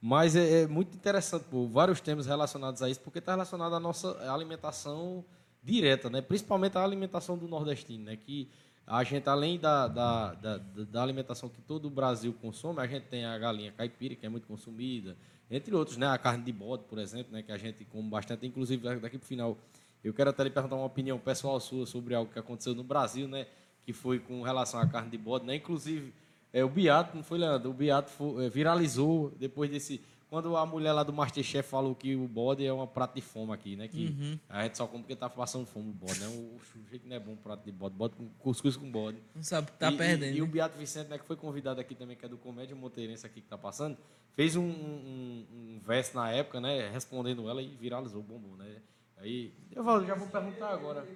Mas 0.00 0.34
é, 0.36 0.62
é 0.62 0.66
muito 0.66 0.94
interessante, 0.94 1.44
pô, 1.44 1.66
vários 1.66 2.00
temas 2.00 2.26
relacionados 2.26 2.82
a 2.82 2.90
isso, 2.90 3.00
porque 3.00 3.18
está 3.18 3.32
relacionado 3.32 3.74
à 3.74 3.80
nossa 3.80 4.32
alimentação 4.32 5.24
direta, 5.62 6.10
né? 6.10 6.20
Principalmente 6.20 6.76
a 6.76 6.82
alimentação 6.82 7.38
do 7.38 7.46
nordestino, 7.46 8.04
né? 8.04 8.16
Que 8.16 8.48
a 8.86 9.02
gente, 9.02 9.28
além 9.28 9.58
da, 9.58 9.88
da, 9.88 10.34
da, 10.34 10.58
da 10.58 11.02
alimentação 11.02 11.48
que 11.48 11.60
todo 11.62 11.86
o 11.86 11.90
Brasil 11.90 12.34
consome, 12.40 12.80
a 12.80 12.86
gente 12.86 13.04
tem 13.04 13.24
a 13.24 13.38
galinha 13.38 13.72
caipira, 13.72 14.14
que 14.14 14.26
é 14.26 14.28
muito 14.28 14.46
consumida, 14.46 15.16
entre 15.50 15.74
outros, 15.74 15.96
né? 15.96 16.06
A 16.08 16.18
carne 16.18 16.44
de 16.44 16.52
bode, 16.52 16.84
por 16.84 16.98
exemplo, 16.98 17.32
né? 17.32 17.42
Que 17.42 17.52
a 17.52 17.56
gente 17.58 17.84
come 17.86 18.08
bastante. 18.08 18.46
Inclusive, 18.46 18.82
daqui 19.00 19.18
para 19.18 19.24
o 19.24 19.28
final, 19.28 19.58
eu 20.02 20.12
quero 20.12 20.30
até 20.30 20.44
lhe 20.44 20.50
perguntar 20.50 20.76
uma 20.76 20.86
opinião 20.86 21.18
pessoal 21.18 21.58
sua 21.60 21.86
sobre 21.86 22.14
algo 22.14 22.32
que 22.32 22.38
aconteceu 22.38 22.74
no 22.74 22.82
Brasil, 22.84 23.26
né? 23.28 23.46
Que 23.84 23.92
foi 23.92 24.18
com 24.18 24.42
relação 24.42 24.80
à 24.80 24.86
carne 24.86 25.10
de 25.10 25.18
bode, 25.18 25.46
né? 25.46 25.54
Inclusive, 25.56 26.12
é, 26.52 26.64
o 26.64 26.68
Beato, 26.68 27.16
não 27.16 27.22
foi, 27.22 27.38
Leandro? 27.38 27.70
O 27.70 27.74
Beato 27.74 28.10
foi- 28.10 28.46
é, 28.46 28.48
viralizou 28.50 29.32
depois 29.38 29.70
desse... 29.70 30.00
Quando 30.34 30.56
a 30.56 30.66
mulher 30.66 30.92
lá 30.92 31.04
do 31.04 31.12
Masterchef 31.12 31.68
falou 31.68 31.94
que 31.94 32.16
o 32.16 32.26
bode 32.26 32.66
é 32.66 32.72
uma 32.72 32.88
prato 32.88 33.14
de 33.14 33.20
fome 33.20 33.52
aqui, 33.52 33.76
né? 33.76 33.86
Que 33.86 34.36
a 34.48 34.64
gente 34.64 34.76
só 34.76 34.84
come 34.84 35.04
porque 35.04 35.14
tá 35.14 35.30
passando 35.30 35.64
fome 35.64 35.90
o 35.90 35.92
bode, 35.92 36.18
né? 36.18 36.26
O, 36.26 36.56
o 36.56 36.88
jeito 36.90 37.06
não 37.06 37.14
é 37.14 37.20
bom 37.20 37.36
prato 37.36 37.64
de 37.64 37.70
bode. 37.70 37.94
Bode 37.94 38.14
com 38.16 38.28
cuscuz 38.40 38.76
com 38.76 38.90
bode. 38.90 39.16
Não 39.32 39.44
sabe 39.44 39.68
o 39.68 39.72
que 39.72 39.78
tá 39.78 39.92
E- 39.92 39.94
e- 39.94 39.96
perdendo. 39.96 40.36
E, 40.36 40.42
o 40.42 40.46
né? 40.46 40.50
Beato 40.50 40.76
Vicente, 40.76 41.08
né, 41.08 41.18
que 41.18 41.24
foi 41.24 41.36
convidado 41.36 41.80
aqui 41.80 41.94
também, 41.94 42.16
que 42.16 42.24
é 42.24 42.28
do 42.28 42.36
Comédia 42.36 42.74
Monteirense 42.74 43.24
aqui 43.24 43.40
que 43.42 43.46
tá 43.46 43.56
passando, 43.56 43.96
fez 44.32 44.56
um, 44.56 44.64
um, 44.68 45.46
um 45.52 45.80
verso 45.86 46.16
na 46.16 46.28
época, 46.32 46.60
né? 46.60 46.90
Respondendo 46.90 47.48
ela 47.48 47.62
e 47.62 47.68
viralizou, 47.68 48.20
bombou, 48.20 48.56
né? 48.56 48.78
Aí, 49.18 49.54
eu 49.70 49.84
falo, 49.84 50.04
já 50.04 50.16
vou 50.16 50.26
perguntar 50.26 50.70
agora. 50.70 51.06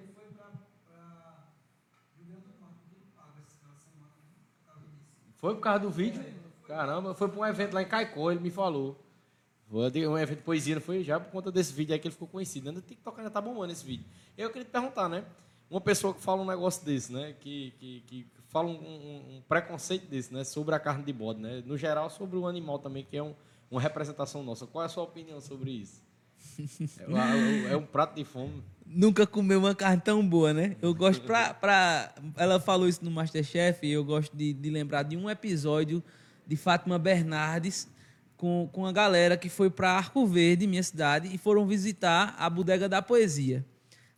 Foi 5.35 5.55
por 5.55 5.61
causa 5.61 5.79
do 5.79 5.89
vídeo? 5.89 6.23
Caramba, 6.65 7.13
foi 7.13 7.27
para 7.27 7.39
um 7.39 7.45
evento 7.45 7.73
lá 7.73 7.81
em 7.81 7.85
Caicó, 7.87 8.31
ele 8.31 8.39
me 8.39 8.49
falou. 8.49 8.97
Um 9.71 10.17
evento 10.17 10.37
de 10.39 10.43
poesia, 10.43 10.75
não 10.75 10.81
foi 10.81 11.03
já 11.03 11.19
por 11.19 11.31
conta 11.31 11.51
desse 11.51 11.71
vídeo 11.73 11.93
aí 11.93 11.99
que 11.99 12.07
ele 12.07 12.13
ficou 12.13 12.27
conhecido. 12.27 12.69
Ainda 12.69 12.81
tem 12.81 12.97
que 12.97 13.03
tocar, 13.03 13.19
ainda 13.19 13.29
tá 13.31 13.39
bombando 13.39 13.71
esse 13.71 13.85
vídeo. 13.85 14.05
Eu 14.37 14.49
queria 14.49 14.65
te 14.65 14.71
perguntar, 14.71 15.07
né? 15.07 15.23
Uma 15.69 15.79
pessoa 15.81 16.13
que 16.13 16.21
fala 16.21 16.41
um 16.41 16.45
negócio 16.45 16.83
desse, 16.83 17.11
né? 17.13 17.35
Que, 17.39 17.71
que, 17.79 18.03
que 18.07 18.27
fala 18.47 18.67
um, 18.67 18.71
um- 18.73 19.37
um 19.37 19.41
preconceito 19.47 20.07
desse, 20.09 20.33
né? 20.33 20.43
Sobre 20.43 20.73
a 20.73 20.79
carne 20.79 21.03
de 21.03 21.13
bode, 21.13 21.39
né? 21.39 21.61
No 21.65 21.77
geral, 21.77 22.09
sobre 22.09 22.35
o 22.37 22.47
animal 22.47 22.79
também, 22.79 23.03
que 23.07 23.15
é 23.15 23.21
um, 23.21 23.35
uma 23.69 23.79
representação 23.79 24.41
nossa. 24.43 24.65
Qual 24.65 24.81
é 24.81 24.85
a 24.87 24.89
sua 24.89 25.03
opinião 25.03 25.39
sobre 25.39 25.69
isso? 25.71 26.01
É, 27.69 27.73
é 27.73 27.77
um 27.77 27.85
prato 27.85 28.15
de 28.15 28.23
fome. 28.25 28.63
Nunca 28.85 29.27
comeu 29.27 29.59
uma 29.59 29.75
carne 29.75 30.01
tão 30.01 30.27
boa, 30.27 30.53
né? 30.53 30.75
Eu 30.81 30.93
gosto 30.95 31.21
pra, 31.23 31.53
pra. 31.53 32.13
Ela 32.35 32.59
falou 32.59 32.87
isso 32.87 33.03
no 33.05 33.11
Masterchef 33.11 33.85
e 33.85 33.91
eu 33.91 34.03
gosto 34.03 34.35
de, 34.35 34.51
de 34.53 34.69
lembrar 34.69 35.03
de 35.03 35.15
um 35.15 35.29
episódio 35.29 36.03
de 36.47 36.55
Fátima 36.55 36.97
Bernardes 36.97 37.87
com, 38.39 38.69
com 38.71 38.85
a 38.85 38.91
galera 38.93 39.35
que 39.35 39.49
foi 39.49 39.69
para 39.69 39.91
Arco 39.91 40.25
Verde, 40.25 40.65
minha 40.65 40.81
cidade, 40.81 41.27
e 41.35 41.37
foram 41.37 41.67
visitar 41.67 42.33
a 42.39 42.49
Bodega 42.49 42.87
da 42.87 43.01
Poesia. 43.01 43.65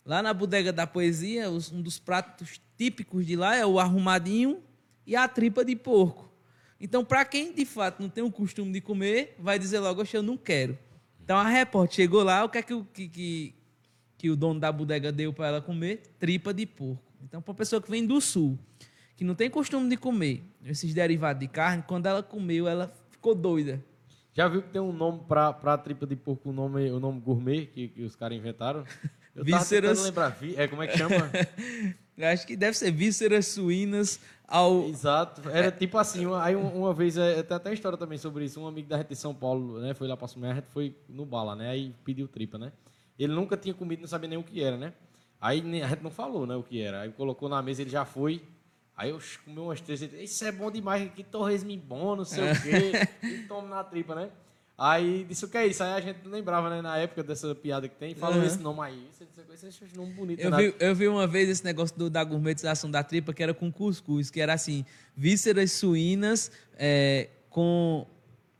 Lá 0.05 0.21
na 0.21 0.31
Bodega 0.31 0.71
da 0.71 0.85
Poesia, 0.85 1.49
os- 1.49 1.71
um 1.71 1.81
dos 1.81 1.97
pratos 1.97 2.61
típicos 2.77 3.25
de 3.25 3.35
lá 3.35 3.55
é 3.55 3.65
o 3.65 3.79
arrumadinho 3.79 4.61
e 5.07 5.15
a 5.15 5.27
tripa 5.27 5.65
de 5.65 5.75
porco. 5.75 6.31
Então, 6.79 7.03
para 7.03 7.25
quem 7.25 7.51
de 7.51 7.65
fato 7.65 7.99
não 7.99 8.09
tem 8.09 8.23
o 8.23 8.29
costume 8.31 8.71
de 8.71 8.79
comer, 8.79 9.35
vai 9.39 9.57
dizer 9.57 9.79
logo, 9.79 10.01
"Oxe, 10.03 10.15
eu 10.15 10.21
não 10.21 10.37
quero. 10.37 10.77
Então 11.23 11.35
a 11.35 11.47
repórter 11.47 11.95
chegou 11.95 12.21
lá, 12.23 12.43
o 12.45 12.49
que 12.49 12.59
é 12.59 12.61
que, 12.61 12.83
que, 12.93 13.07
que, 13.09 13.55
que 14.19 14.29
o 14.29 14.35
dono 14.35 14.59
da 14.59 14.71
bodega 14.71 15.11
deu 15.11 15.33
para 15.33 15.47
ela 15.47 15.61
comer? 15.61 16.03
Tripa 16.19 16.53
de 16.53 16.67
porco. 16.67 17.01
Então, 17.23 17.41
para 17.41 17.51
uma 17.51 17.57
pessoa 17.57 17.81
que 17.81 17.89
vem 17.89 18.05
do 18.05 18.21
sul, 18.21 18.57
que 19.15 19.23
não 19.23 19.33
tem 19.33 19.49
costume 19.49 19.89
de 19.89 19.97
comer 19.97 20.43
esses 20.63 20.93
derivados 20.93 21.39
de 21.39 21.47
carne, 21.47 21.83
quando 21.87 22.05
ela 22.05 22.21
comeu, 22.21 22.67
ela 22.67 22.93
ficou 23.09 23.33
doida. 23.33 23.83
Já 24.33 24.47
viu 24.47 24.61
que 24.61 24.69
tem 24.69 24.81
um 24.81 24.93
nome 24.93 25.21
para 25.27 25.49
a 25.49 25.77
tripa 25.77 26.05
de 26.07 26.15
porco, 26.15 26.49
o 26.49 26.53
nome, 26.53 26.89
o 26.91 26.99
nome 26.99 27.19
gourmet 27.19 27.65
que, 27.65 27.89
que 27.89 28.01
os 28.03 28.15
caras 28.15 28.37
inventaram? 28.37 28.83
Eu 29.35 29.45
tava 29.45 29.59
Vísceras- 29.59 29.91
tentando 29.91 30.05
lembrar. 30.05 30.37
É, 30.57 30.67
como 30.67 30.83
é 30.83 30.87
que 30.87 30.97
chama? 30.97 31.15
Acho 32.33 32.45
que 32.45 32.55
deve 32.57 32.77
ser 32.77 32.91
vísceras 32.91 33.47
suínas 33.47 34.19
ao. 34.45 34.89
Exato. 34.89 35.49
Era 35.49 35.71
tipo 35.71 35.97
assim, 35.97 36.25
uma- 36.25 36.43
aí 36.43 36.55
uma, 36.55 36.93
vez, 36.93 37.17
é, 37.17 37.41
tem 37.41 37.55
até 37.55 37.73
história 37.73 37.97
também 37.97 38.17
sobre 38.17 38.43
isso, 38.45 38.59
um 38.61 38.67
amigo 38.67 38.89
da 38.89 38.97
gente 38.97 39.07
de 39.07 39.15
São 39.15 39.33
Paulo, 39.33 39.79
né, 39.79 39.93
foi 39.93 40.07
lá 40.07 40.15
pra 40.17 40.27
Sumé, 40.27 40.51
a 40.51 40.55
gente 40.55 40.67
foi 40.73 40.93
no 41.07 41.25
bala, 41.25 41.55
né, 41.55 41.69
aí 41.69 41.95
pediu 42.03 42.27
tripa, 42.27 42.57
né. 42.57 42.71
Ele 43.17 43.33
nunca 43.33 43.55
tinha 43.55 43.73
comido, 43.73 44.01
não 44.01 44.07
sabia 44.07 44.29
nem 44.29 44.37
o 44.37 44.43
que 44.43 44.61
era, 44.61 44.75
né. 44.77 44.93
Aí 45.39 45.61
nem- 45.61 45.81
a 45.81 45.87
gente 45.87 46.03
não 46.03 46.11
falou, 46.11 46.45
né, 46.45 46.55
o 46.55 46.61
que 46.63 46.79
era. 46.81 47.01
Aí 47.01 47.11
colocou 47.11 47.47
na 47.49 47.61
mesa, 47.61 47.81
ele 47.81 47.89
já 47.89 48.03
foi. 48.05 48.41
Aí 48.95 49.09
eu 49.09 49.19
comi 49.45 49.59
umas 49.59 49.81
três, 49.81 50.01
isso 50.01 50.43
é 50.45 50.51
bom 50.51 50.69
demais, 50.69 51.11
que 51.13 51.23
torresmo 51.23 51.75
bom, 51.77 52.15
não 52.15 52.25
sei 52.25 52.43
o 52.51 52.61
quê, 52.61 52.91
e 53.23 53.37
toma 53.47 53.67
na 53.67 53.83
tripa, 53.83 54.13
né. 54.13 54.29
Aí 54.77 55.23
disse 55.27 55.45
o 55.45 55.47
que 55.47 55.57
é 55.57 55.67
isso? 55.67 55.83
Aí 55.83 55.91
a 55.93 56.01
gente 56.01 56.27
lembrava, 56.27 56.69
né, 56.69 56.81
na 56.81 56.97
época 56.97 57.23
dessa 57.23 57.53
piada 57.53 57.87
que 57.87 57.95
tem, 57.95 58.15
falou 58.15 58.39
Uhum. 58.39 58.45
esse 58.45 58.59
nome 58.59 58.79
aí, 58.81 59.07
esse 59.11 59.23
esse 59.83 59.95
nome 59.95 60.13
bonito. 60.13 60.39
Eu 60.39 60.49
nada. 60.49 60.61
vi, 60.63 60.75
eu 60.79 60.95
vi 60.95 61.07
uma 61.07 61.27
vez 61.27 61.49
esse 61.49 61.63
negócio 61.63 61.95
do- 61.97 62.09
da 62.09 62.23
gourmetização 62.23 62.89
da 62.89 63.03
tripa 63.03 63.31
que 63.33 63.43
era 63.43 63.53
com 63.53 63.71
cuscuz, 63.71 64.29
que 64.31 64.41
era 64.41 64.53
assim, 64.53 64.83
vísceras 65.15 65.71
suínas 65.71 66.51
é, 66.75 67.29
com. 67.49 68.05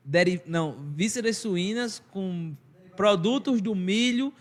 deri- 0.04 0.42
não, 0.46 0.72
vísceras 0.94 1.36
suínas 1.38 2.00
com 2.12 2.54
produtos 2.96 3.60
do 3.60 3.74
milho 3.74 4.32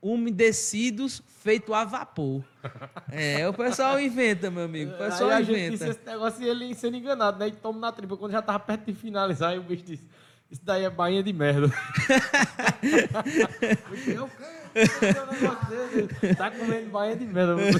umedecidos 0.00 1.22
feito 1.42 1.72
a 1.74 1.84
vapor. 1.84 2.42
É, 3.12 3.48
o 3.48 3.54
pessoal 3.54 4.00
inventa, 4.00 4.50
meu 4.50 4.64
amigo. 4.64 4.90
O 4.92 4.98
pessoal 4.98 5.30
aí 5.30 5.36
a 5.36 5.42
gente 5.42 5.70
disse 5.70 5.84
inventa. 5.84 6.00
esse 6.00 6.10
negócio 6.10 6.42
e 6.42 6.48
ele 6.48 6.74
sendo 6.74 6.96
enganado, 6.96 7.38
né? 7.38 7.46
E 7.46 7.52
toma 7.52 7.78
na 7.78 7.92
tripa. 7.92 8.16
Quando 8.16 8.32
já 8.32 8.42
tava 8.42 8.58
perto 8.58 8.84
de 8.84 8.92
finalizar, 8.92 9.52
aí 9.52 9.58
o 9.58 9.62
bicho 9.62 9.84
disse: 9.84 10.02
Isso 10.50 10.60
daí 10.64 10.84
é 10.84 10.90
bainha 10.90 11.22
de 11.22 11.32
merda. 11.32 11.68
bicho, 13.90 14.10
eu. 14.10 14.28
Tá 16.36 16.50
comendo 16.50 16.90
bainha 16.90 17.16
de 17.16 17.24
merda. 17.26 17.54
meu. 17.54 17.66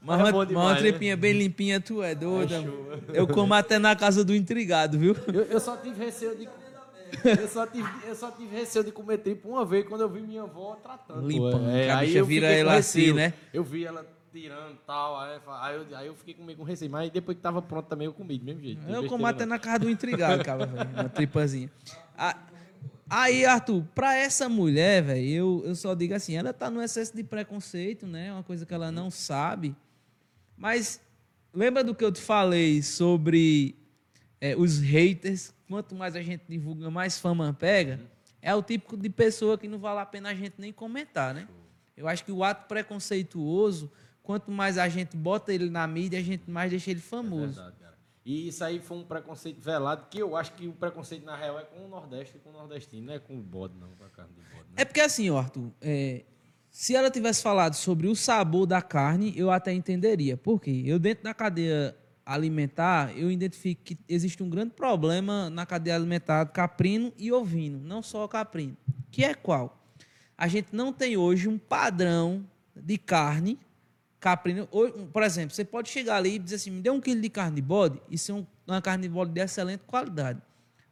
Mas 0.00 0.20
é 0.20 0.32
mas 0.32 0.48
demais, 0.48 0.66
uma 0.66 0.74
né? 0.74 0.80
tripinha 0.80 1.16
bem 1.16 1.32
limpinha, 1.34 1.80
tu 1.80 2.02
é 2.02 2.14
doida. 2.14 2.56
É 3.12 3.20
eu 3.20 3.26
como 3.26 3.52
até 3.52 3.78
na 3.78 3.94
casa 3.94 4.24
do 4.24 4.34
intrigado, 4.34 4.98
viu? 4.98 5.14
Eu, 5.26 5.42
eu 5.42 5.60
só 5.60 5.76
tive 5.76 6.02
receio 6.02 6.34
de. 6.34 6.48
Eu 7.24 7.48
só, 7.48 7.66
tive, 7.66 7.88
eu 8.06 8.14
só 8.14 8.30
tive 8.30 8.56
receio 8.56 8.84
de 8.84 8.92
comer 8.92 9.18
tripa 9.18 9.48
uma 9.48 9.64
vez 9.64 9.86
quando 9.86 10.02
eu 10.02 10.08
vi 10.08 10.20
minha 10.20 10.42
avó 10.42 10.76
tratando. 10.82 11.26
Limpando, 11.26 11.68
É, 11.70 11.90
aí 11.90 12.06
bicha 12.06 12.18
eu 12.18 12.26
vira 12.26 12.46
ela 12.46 12.74
assim, 12.76 13.12
né? 13.12 13.34
Eu 13.52 13.64
vi 13.64 13.84
ela 13.84 14.06
tirando 14.32 14.74
e 14.74 14.78
tal. 14.86 15.18
Aí, 15.18 15.40
aí, 15.46 15.76
eu, 15.76 15.96
aí 15.96 16.06
eu 16.06 16.14
fiquei 16.14 16.34
comigo 16.34 16.60
com 16.60 16.64
receio. 16.64 16.90
Mas 16.90 17.10
depois 17.10 17.36
que 17.36 17.42
tava 17.42 17.62
pronto 17.62 17.86
também 17.86 18.06
eu 18.06 18.12
comi 18.12 18.38
do 18.38 18.44
mesmo 18.44 18.60
jeito. 18.60 18.88
Eu 18.88 19.06
como 19.06 19.26
até 19.26 19.46
na 19.46 19.58
casa 19.58 19.80
do 19.80 19.90
intrigado, 19.90 20.44
cara, 20.44 20.66
velho. 20.66 20.90
Uma 20.90 21.08
tripazinha. 21.08 21.70
Ah, 22.16 22.36
Aí, 23.10 23.46
Arthur, 23.46 23.84
pra 23.94 24.14
essa 24.14 24.50
mulher, 24.50 25.02
velho, 25.02 25.26
eu, 25.30 25.62
eu 25.64 25.74
só 25.74 25.94
digo 25.94 26.12
assim, 26.12 26.36
ela 26.36 26.52
tá 26.52 26.70
no 26.70 26.82
excesso 26.82 27.16
de 27.16 27.24
preconceito, 27.24 28.06
né? 28.06 28.30
Uma 28.30 28.42
coisa 28.42 28.66
que 28.66 28.74
ela 28.74 28.92
não 28.92 29.10
sabe. 29.10 29.74
Mas 30.56 31.00
lembra 31.54 31.82
do 31.82 31.94
que 31.94 32.04
eu 32.04 32.12
te 32.12 32.20
falei 32.20 32.82
sobre 32.82 33.74
é, 34.40 34.56
os 34.56 34.78
haters? 34.78 35.52
Quanto 35.68 35.94
mais 35.94 36.16
a 36.16 36.22
gente 36.22 36.44
divulga, 36.48 36.90
mais 36.90 37.18
fama 37.18 37.52
pega. 37.52 38.00
É 38.40 38.54
o 38.54 38.62
típico 38.62 38.96
de 38.96 39.10
pessoa 39.10 39.58
que 39.58 39.68
não 39.68 39.78
vale 39.78 40.00
a 40.00 40.06
pena 40.06 40.30
a 40.30 40.34
gente 40.34 40.54
nem 40.58 40.72
comentar, 40.72 41.34
né? 41.34 41.48
Eu 41.96 42.06
acho 42.06 42.24
que 42.24 42.30
o 42.30 42.44
ato 42.44 42.68
preconceituoso, 42.68 43.90
quanto 44.22 44.50
mais 44.50 44.78
a 44.78 44.88
gente 44.88 45.16
bota 45.16 45.52
ele 45.52 45.68
na 45.68 45.86
mídia, 45.86 46.18
a 46.18 46.22
gente 46.22 46.48
mais 46.48 46.70
deixa 46.70 46.90
ele 46.90 47.00
famoso. 47.00 47.54
Verdade, 47.54 47.76
cara. 47.80 47.98
E 48.24 48.48
isso 48.48 48.62
aí 48.62 48.78
foi 48.78 48.98
um 48.98 49.04
preconceito 49.04 49.60
velado, 49.60 50.06
que 50.10 50.18
eu 50.18 50.36
acho 50.36 50.52
que 50.52 50.68
o 50.68 50.72
preconceito, 50.72 51.24
na 51.24 51.34
real, 51.34 51.58
é 51.58 51.64
com 51.64 51.84
o 51.84 51.88
Nordeste 51.88 52.36
e 52.36 52.40
com 52.40 52.50
o 52.50 52.52
nordestino, 52.52 53.06
não 53.06 53.14
é 53.14 53.18
com 53.18 53.34
o 53.36 53.42
bode, 53.42 53.74
não, 53.78 53.88
com 53.96 54.04
a 54.04 54.08
carne 54.10 54.32
de 54.34 54.42
bode. 54.54 54.68
Né? 54.68 54.74
É 54.76 54.84
porque 54.84 55.00
assim, 55.00 55.30
ó, 55.30 55.38
Arthur, 55.38 55.72
é, 55.80 56.24
se 56.70 56.94
ela 56.94 57.10
tivesse 57.10 57.42
falado 57.42 57.74
sobre 57.74 58.06
o 58.06 58.14
sabor 58.14 58.66
da 58.66 58.82
carne, 58.82 59.32
eu 59.36 59.50
até 59.50 59.72
entenderia. 59.72 60.36
Por 60.36 60.60
quê? 60.60 60.82
Eu, 60.84 60.98
dentro 60.98 61.24
da 61.24 61.34
cadeia 61.34 61.96
alimentar, 62.28 63.16
eu 63.16 63.30
identifico 63.30 63.82
que 63.82 63.98
existe 64.06 64.42
um 64.42 64.50
grande 64.50 64.72
problema 64.74 65.48
na 65.48 65.64
cadeia 65.64 65.96
alimentar 65.96 66.44
caprino 66.46 67.10
e 67.16 67.32
ovino, 67.32 67.80
não 67.82 68.02
só 68.02 68.28
caprino. 68.28 68.76
Que 69.10 69.24
é 69.24 69.32
qual? 69.34 69.82
A 70.36 70.46
gente 70.46 70.68
não 70.72 70.92
tem 70.92 71.16
hoje 71.16 71.48
um 71.48 71.56
padrão 71.56 72.44
de 72.76 72.98
carne 72.98 73.58
caprino. 74.20 74.68
Por 75.12 75.22
exemplo, 75.22 75.54
você 75.54 75.64
pode 75.64 75.88
chegar 75.88 76.16
ali 76.16 76.34
e 76.34 76.38
dizer 76.38 76.56
assim, 76.56 76.70
me 76.70 76.82
dê 76.82 76.90
um 76.90 77.00
quilo 77.00 77.20
de 77.20 77.30
carne 77.30 77.56
de 77.56 77.62
bode, 77.62 77.98
e 78.10 78.18
ser 78.18 78.32
um- 78.32 78.46
uma 78.66 78.82
carne 78.82 79.04
de 79.04 79.08
bode 79.08 79.32
de 79.32 79.40
excelente 79.40 79.80
qualidade. 79.86 80.40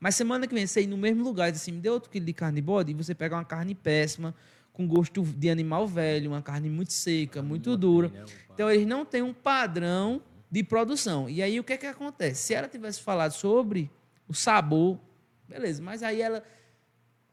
Mas 0.01 0.15
semana 0.15 0.47
que 0.47 0.55
vem 0.55 0.67
você 0.67 0.83
ir 0.83 0.87
no 0.87 0.97
mesmo 0.97 1.23
lugar 1.23 1.49
e 1.49 1.53
dizer 1.53 1.65
assim, 1.65 1.73
me 1.73 1.81
dê 1.81 1.91
outro 1.91 2.09
quilo 2.11 2.25
de 2.25 2.33
carne 2.33 2.57
de 2.57 2.63
bode, 2.63 2.93
e 2.93 2.95
você 2.95 3.15
pegar 3.15 3.37
uma 3.37 3.45
carne 3.45 3.75
péssima, 3.75 4.35
com 4.73 4.87
gosto 4.87 5.23
de 5.23 5.51
animal 5.51 5.87
velho, 5.87 6.31
uma 6.31 6.41
carne 6.43 6.69
muito 6.71 6.93
seca, 6.93 7.43
muito 7.43 7.77
dura. 7.77 8.09
né, 8.09 8.25
Então 8.55 8.71
eles 8.71 8.87
não 8.87 9.05
têm 9.05 9.23
um 9.23 9.33
padrão 9.35 10.21
de 10.51 10.63
produção. 10.63 11.29
E 11.29 11.43
aí 11.43 11.59
o 11.59 11.65
que 11.65 11.73
é 11.73 11.77
que 11.77 11.87
acontece? 11.87 12.43
Se 12.43 12.55
ela 12.55 12.69
tivesse 12.69 13.01
falado 13.01 13.33
sobre 13.33 13.91
o 14.29 14.35
sabor, 14.35 14.99
beleza, 15.49 15.83
mas 15.83 16.03
aí 16.03 16.21
ela 16.21 16.43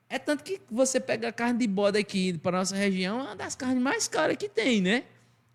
é 0.09 0.19
tanto 0.19 0.43
que 0.43 0.61
você 0.69 0.99
pega 0.99 1.29
a 1.29 1.31
carne 1.33 1.59
de 1.59 1.67
bode 1.67 1.97
aqui 1.97 2.37
para 2.37 2.57
nossa 2.59 2.75
região, 2.75 3.19
é 3.19 3.23
uma 3.23 3.35
das 3.35 3.55
carnes 3.55 3.81
mais 3.81 4.07
caras 4.07 4.37
que 4.37 4.47
tem, 4.49 4.81
né? 4.81 5.05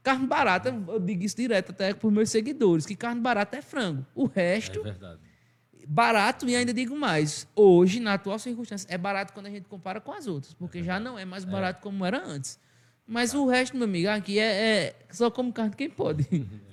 Carne 0.03 0.27
barata, 0.27 0.75
eu 0.89 0.99
digo 1.01 1.23
isso 1.25 1.37
direto 1.37 1.71
até 1.71 1.93
para 1.93 2.07
os 2.07 2.13
meus 2.13 2.31
seguidores, 2.31 2.87
que 2.87 2.97
carne 2.97 3.21
barata 3.21 3.57
é 3.57 3.63
frango. 3.63 4.05
O 4.15 4.27
resto, 4.27 4.81
É 4.81 4.85
verdade. 4.85 5.21
barato 5.87 6.49
e 6.49 6.57
ainda 6.57 6.73
digo 6.73 6.97
mais. 6.97 7.47
Hoje, 7.55 8.01
na 8.01 8.15
atual 8.15 8.39
circunstância, 8.39 8.87
é 8.91 8.97
barato 8.97 9.33
quando 9.33 9.47
a 9.47 9.51
gente 9.51 9.69
compara 9.69 10.01
com 10.01 10.13
as 10.13 10.27
outras, 10.27 10.55
porque 10.55 10.83
já 10.83 10.99
não 10.99 11.19
é 11.19 11.25
mais 11.25 11.45
barato 11.45 11.81
como 11.83 12.05
era 12.05 12.25
antes. 12.25 12.59
Mas 13.07 13.35
o 13.35 13.47
resto, 13.47 13.77
meu 13.77 13.85
amigo, 13.87 14.09
aqui 14.09 14.39
é, 14.39 14.45
é 14.87 14.97
só 15.11 15.31
como 15.31 15.53
carne 15.53 15.75
quem 15.77 15.89
pode. 15.91 16.27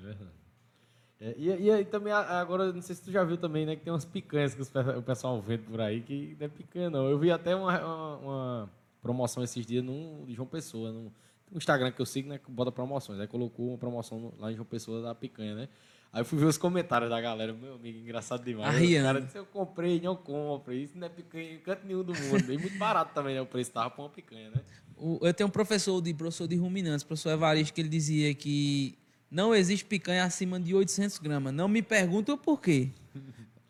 É 1.19 1.33
e, 1.37 1.63
e 1.63 1.71
aí 1.71 1.85
também, 1.85 2.11
agora, 2.11 2.71
não 2.73 2.81
sei 2.81 2.95
se 2.95 3.01
tu 3.01 3.11
já 3.11 3.23
viu 3.23 3.37
também, 3.37 3.65
né, 3.65 3.75
que 3.75 3.83
tem 3.83 3.93
umas 3.93 4.05
picanhas 4.05 4.53
que 4.53 4.61
o 4.61 5.01
pessoal 5.01 5.41
vende 5.41 5.63
por 5.63 5.79
aí, 5.79 6.01
que 6.01 6.35
não 6.39 6.45
é 6.45 6.49
picanha, 6.49 6.89
não. 6.89 7.09
Eu 7.09 7.17
vi 7.17 7.31
até 7.31 7.55
uma, 7.55 7.79
uma, 7.79 8.17
uma 8.17 8.69
promoção 9.01 9.43
esses 9.43 9.65
dias 9.65 9.83
num, 9.83 10.25
de 10.25 10.33
João 10.33 10.47
Pessoa, 10.47 10.91
no, 10.91 11.03
no 11.51 11.57
Instagram 11.57 11.91
que 11.91 12.01
eu 12.01 12.05
sigo, 12.05 12.29
né, 12.29 12.37
que 12.37 12.51
bota 12.51 12.71
promoções. 12.71 13.19
Aí 13.19 13.27
colocou 13.27 13.69
uma 13.69 13.77
promoção 13.77 14.33
lá 14.37 14.51
em 14.51 14.55
João 14.55 14.65
Pessoa 14.65 15.01
da 15.01 15.15
picanha, 15.15 15.55
né? 15.55 15.69
Aí 16.11 16.21
eu 16.21 16.25
fui 16.25 16.39
ver 16.39 16.45
os 16.45 16.57
comentários 16.57 17.09
da 17.09 17.19
galera, 17.19 17.51
meu 17.53 17.75
amigo, 17.75 17.99
engraçado 17.99 18.43
demais. 18.43 18.73
O 18.81 19.03
cara 19.03 19.21
disse, 19.21 19.37
eu 19.37 19.45
comprei, 19.45 19.99
não 19.99 20.15
compro, 20.15 20.73
isso 20.73 20.97
não 20.97 21.07
é 21.07 21.09
picanha 21.09 21.53
em 21.53 21.59
canto 21.59 21.85
nenhum 21.85 22.03
do 22.03 22.13
mundo. 22.13 22.53
E 22.53 22.57
muito 22.57 22.77
barato 22.77 23.13
também, 23.13 23.35
né, 23.35 23.41
o 23.41 23.45
preço 23.45 23.71
tava 23.71 23.89
pra 23.89 24.03
uma 24.03 24.09
picanha, 24.09 24.49
né? 24.49 24.61
Eu 25.21 25.33
tenho 25.33 25.47
um 25.49 25.51
professor 25.51 26.01
de 26.01 26.13
professor 26.13 26.47
de 26.47 26.55
ruminantes, 26.55 27.03
professor 27.03 27.31
Evaristo, 27.31 27.73
que 27.73 27.81
ele 27.81 27.89
dizia 27.89 28.33
que 28.33 28.97
não 29.29 29.53
existe 29.53 29.85
picanha 29.85 30.23
acima 30.23 30.59
de 30.59 30.73
800 30.73 31.17
gramas. 31.19 31.53
Não 31.53 31.67
me 31.67 31.81
pergunte 31.81 32.31
o 32.31 32.37
porquê. 32.37 32.89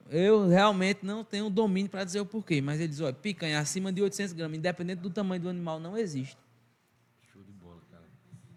Eu 0.10 0.47
realmente 0.47 1.03
não 1.03 1.24
tenho 1.24 1.49
domínio 1.49 1.89
para 1.89 2.03
dizer 2.03 2.20
o 2.20 2.26
porquê, 2.26 2.62
mas 2.62 2.80
ele 2.80 2.89
diz, 2.89 3.01
olha, 3.01 3.14
picanha 3.14 3.60
acima 3.60 3.91
de 3.91 4.01
800 4.01 4.34
gramas, 4.34 4.58
independente 4.58 4.99
do 4.99 5.10
tamanho 5.10 5.41
do 5.41 5.49
animal, 5.49 5.80
não 5.80 5.97
existe. 5.97 6.38
Show 7.34 7.41
de 7.41 7.51
bola, 7.51 7.82
cara. 7.91 8.03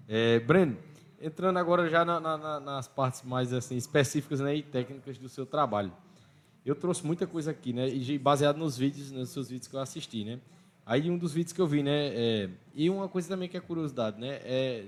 É, 0.07 0.38
Breno, 0.40 0.76
entrando 1.20 1.59
agora 1.59 1.88
já 1.88 2.05
na- 2.05 2.20
na- 2.20 2.61
nas 2.61 2.86
partes 2.86 3.22
mais 3.22 3.53
assim, 3.55 3.76
específicas 3.76 4.40
né, 4.40 4.57
e 4.57 4.62
técnicas 4.62 5.16
do 5.16 5.28
seu 5.28 5.46
trabalho. 5.46 5.90
Eu 6.66 6.74
trouxe 6.74 7.05
muita 7.07 7.26
coisa 7.26 7.51
aqui, 7.53 7.72
né? 7.72 7.88
E 7.88 8.18
baseado 8.18 8.59
nos 8.59 8.76
vídeos, 8.76 9.11
nos 9.11 9.30
seus 9.30 9.49
vídeos 9.49 9.66
que 9.68 9.74
eu 9.74 9.80
assisti, 9.80 10.24
né? 10.24 10.38
Aí 10.84 11.11
um 11.11 11.16
dos 11.16 11.32
vídeos 11.32 11.55
que 11.55 11.61
eu 11.61 11.66
vi, 11.66 11.82
né? 11.82 12.09
é- 12.14 12.51
e 12.74 12.90
uma 12.90 13.09
coisa 13.09 13.26
também 13.26 13.49
que 13.49 13.57
é 13.57 13.61
curiosidade, 13.61 14.20
né? 14.20 14.38
É, 14.44 14.84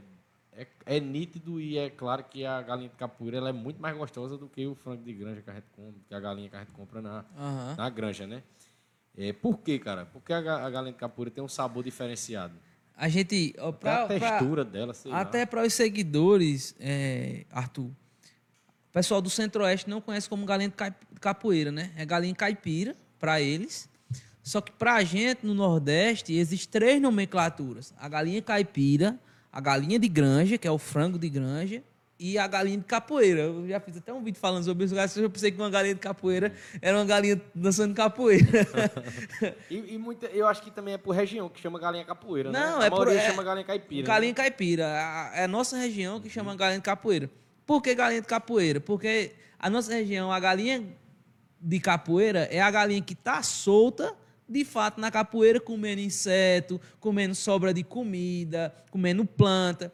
é, 0.62 0.96
é 0.96 1.00
nítido 1.00 1.60
e 1.60 1.78
é 1.78 1.88
claro 1.90 2.24
que 2.24 2.44
a 2.44 2.60
galinha 2.62 2.88
de 2.88 2.96
capoeira 2.96 3.38
ela 3.38 3.48
é 3.48 3.52
muito 3.52 3.80
mais 3.80 3.96
gostosa 3.96 4.36
do 4.36 4.48
que 4.48 4.66
o 4.66 4.74
frango 4.74 5.02
de 5.02 5.12
granja 5.12 5.40
que 5.42 5.50
a 5.50 5.54
gente 5.54 5.66
compra, 5.74 6.00
que 6.08 6.14
a 6.14 6.20
galinha 6.20 6.48
que 6.48 6.56
a 6.56 6.60
gente 6.60 6.72
compra 6.72 7.00
na, 7.00 7.24
Aham. 7.36 7.74
na 7.76 7.88
granja, 7.90 8.26
né? 8.26 8.42
É, 9.16 9.32
por 9.32 9.58
quê, 9.58 9.78
cara? 9.78 10.06
Porque 10.06 10.32
a, 10.32 10.38
a 10.38 10.70
galinha 10.70 10.92
de 10.92 10.98
capoeira 10.98 11.30
tem 11.30 11.42
um 11.42 11.48
sabor 11.48 11.82
diferenciado. 11.82 12.54
A 12.96 13.08
gente. 13.08 13.54
ó, 13.58 13.72
pra- 13.72 14.04
a 14.04 14.06
pra- 14.06 14.18
textura 14.18 14.64
dela, 14.64 14.92
sei 14.94 15.10
lá. 15.10 15.20
Até 15.20 15.46
para 15.46 15.64
os 15.66 15.72
seguidores, 15.72 16.74
é, 16.78 17.44
Arthur, 17.50 17.86
o 17.86 18.92
pessoal 18.92 19.22
do 19.22 19.30
Centro-Oeste 19.30 19.88
não 19.88 20.00
conhece 20.00 20.28
como 20.28 20.44
galinha 20.44 20.68
de 20.68 20.74
capoeira, 21.20 21.72
né? 21.72 21.92
É 21.96 22.04
galinha 22.04 22.34
caipira 22.34 22.94
para 23.18 23.40
eles. 23.40 23.88
Só 24.42 24.60
que 24.60 24.72
para 24.72 24.94
a 24.96 25.04
gente, 25.04 25.44
no 25.46 25.54
Nordeste, 25.54 26.32
existem 26.34 26.70
três 26.70 27.00
nomenclaturas: 27.00 27.94
a 27.98 28.08
galinha 28.08 28.40
caipira, 28.42 29.18
a 29.52 29.60
galinha 29.60 29.98
de 29.98 30.08
granja, 30.08 30.56
que 30.58 30.66
é 30.66 30.70
o 30.70 30.78
frango 30.78 31.18
de 31.18 31.28
granja, 31.28 31.82
e 32.22 32.36
a 32.36 32.46
galinha 32.46 32.76
de 32.76 32.84
capoeira. 32.84 33.40
Eu 33.42 33.66
já 33.66 33.80
fiz 33.80 33.96
até 33.96 34.12
um 34.12 34.22
vídeo 34.22 34.38
falando 34.38 34.62
sobre 34.64 34.84
isso, 34.84 34.94
eu 35.18 35.30
pensei 35.30 35.50
que 35.50 35.56
uma 35.58 35.70
galinha 35.70 35.94
de 35.94 36.00
capoeira 36.00 36.52
era 36.82 36.96
uma 36.98 37.04
galinha 37.06 37.40
dançando 37.54 37.94
capoeira. 37.94 38.46
E, 39.70 39.94
e 39.94 39.98
muita, 39.98 40.26
eu 40.26 40.46
acho 40.46 40.60
que 40.62 40.70
também 40.70 40.94
é 40.94 40.98
por 40.98 41.12
região, 41.14 41.48
que 41.48 41.58
chama 41.60 41.78
galinha 41.78 42.04
capoeira, 42.04 42.50
né? 42.52 42.60
Não, 42.60 42.80
A 42.80 42.86
é 42.86 42.90
por- 42.90 43.08
é- 43.08 43.26
chama 43.30 43.42
galinha 43.42 43.64
caipira. 43.64 44.06
Galinha 44.06 44.32
né? 44.32 44.34
caipira. 44.36 44.84
É 45.34 45.44
a 45.44 45.48
nossa 45.48 45.76
região 45.78 46.20
que 46.20 46.28
chama 46.28 46.54
galinha 46.54 46.78
de 46.78 46.84
capoeira. 46.84 47.30
Por 47.64 47.80
que 47.80 47.94
galinha 47.94 48.20
de 48.20 48.26
capoeira? 48.26 48.80
Porque 48.80 49.32
a 49.58 49.70
nossa 49.70 49.92
região, 49.94 50.30
a 50.30 50.38
galinha 50.38 50.84
de 51.60 51.80
capoeira 51.80 52.40
é 52.50 52.60
a 52.60 52.70
galinha 52.70 53.00
que 53.00 53.12
está 53.14 53.42
solta 53.42 54.14
de 54.50 54.64
fato 54.64 55.00
na 55.00 55.10
capoeira 55.10 55.60
comendo 55.60 56.00
inseto, 56.00 56.80
comendo 56.98 57.34
sobra 57.34 57.72
de 57.72 57.84
comida, 57.84 58.74
comendo 58.90 59.24
planta. 59.24 59.92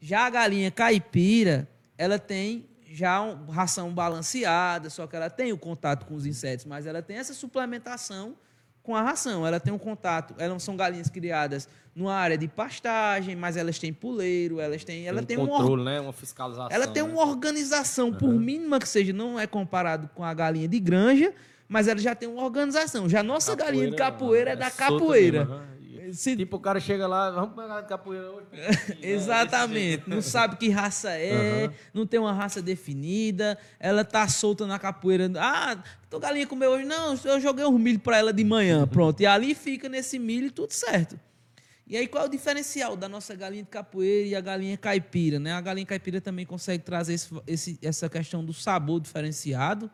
Já 0.00 0.26
a 0.26 0.30
galinha 0.30 0.70
caipira, 0.70 1.68
ela 1.98 2.18
tem 2.18 2.68
já 2.88 3.20
uma 3.20 3.52
ração 3.52 3.92
balanceada, 3.92 4.88
só 4.88 5.06
que 5.06 5.16
ela 5.16 5.28
tem 5.28 5.52
o 5.52 5.58
contato 5.58 6.06
com 6.06 6.14
os 6.14 6.24
insetos, 6.24 6.64
mas 6.64 6.86
ela 6.86 7.02
tem 7.02 7.16
essa 7.16 7.34
suplementação 7.34 8.36
com 8.86 8.94
a 8.94 9.02
ração. 9.02 9.44
Ela 9.44 9.58
tem 9.58 9.72
um 9.72 9.78
contato, 9.78 10.34
elas 10.38 10.62
são 10.62 10.76
galinhas 10.76 11.10
criadas 11.10 11.68
numa 11.92 12.14
área 12.14 12.38
de 12.38 12.46
pastagem, 12.46 13.34
mas 13.34 13.56
elas 13.56 13.78
têm 13.78 13.92
puleiro, 13.92 14.60
elas 14.60 14.84
têm, 14.84 15.08
ela 15.08 15.22
tem, 15.22 15.36
um 15.36 15.42
um 15.42 15.48
controle, 15.48 15.82
né? 15.82 16.00
Uma 16.00 16.12
fiscalização. 16.12 16.68
ela 16.70 16.86
tem 16.86 17.02
né? 17.02 17.08
uma 17.10 17.22
organização, 17.22 18.12
por 18.12 18.32
mínima 18.32 18.78
que 18.78 18.88
seja, 18.88 19.12
não 19.12 19.40
é 19.40 19.46
comparado 19.46 20.08
com 20.14 20.22
a 20.22 20.32
galinha 20.32 20.68
de 20.68 20.78
granja, 20.78 21.34
mas 21.68 21.88
ela 21.88 21.98
já 22.00 22.14
tem 22.14 22.28
uma 22.28 22.44
organização. 22.44 23.08
Já 23.08 23.20
a 23.20 23.22
nossa 23.22 23.54
galinha 23.54 23.90
de 23.90 23.96
capoeira 23.96 24.50
é 24.52 24.56
da 24.56 24.70
solta 24.70 24.84
capoeira. 24.92 25.44
mesmo, 25.44 26.14
Se- 26.14 26.36
Tipo, 26.36 26.56
o 26.56 26.60
cara 26.60 26.78
chega 26.78 27.06
lá, 27.08 27.30
vamos 27.30 27.56
pegar 27.56 27.80
de 27.80 27.88
capoeira 27.88 28.30
hoje. 28.30 28.46
Exatamente. 29.02 30.04
Não 30.06 30.22
sabe 30.22 30.56
que 30.56 30.68
raça 30.68 31.10
é, 31.10 31.64
Aham. 31.64 31.74
não 31.92 32.06
tem 32.06 32.20
uma 32.20 32.32
raça 32.32 32.62
definida, 32.62 33.58
ela 33.80 34.04
tá 34.04 34.26
solta 34.28 34.66
na 34.66 34.78
capoeira. 34.78 35.30
Ah, 35.36 35.76
tua 36.08 36.20
galinha 36.20 36.46
comeu 36.46 36.70
hoje? 36.70 36.84
Não, 36.84 37.18
eu 37.24 37.40
joguei 37.40 37.64
um 37.64 37.78
milho 37.78 37.98
para 37.98 38.18
ela 38.18 38.32
de 38.32 38.44
manhã, 38.44 38.86
pronto. 38.86 39.20
E 39.20 39.26
ali 39.26 39.54
fica 39.54 39.88
nesse 39.88 40.18
milho 40.18 40.46
e 40.46 40.50
tudo 40.50 40.72
certo. 40.72 41.18
E 41.88 41.96
aí, 41.96 42.08
qual 42.08 42.24
é 42.24 42.26
o 42.26 42.30
diferencial 42.30 42.96
da 42.96 43.08
nossa 43.08 43.32
galinha 43.34 43.62
de 43.62 43.68
capoeira 43.68 44.26
e 44.28 44.34
a 44.34 44.40
galinha 44.40 44.76
caipira? 44.76 45.38
Né? 45.38 45.52
A 45.52 45.60
galinha 45.60 45.86
caipira 45.86 46.20
também 46.20 46.44
consegue 46.44 46.82
trazer 46.82 47.14
esse- 47.14 47.30
esse- 47.46 47.78
essa 47.80 48.08
questão 48.08 48.44
do 48.44 48.52
sabor 48.52 49.00
diferenciado. 49.00 49.88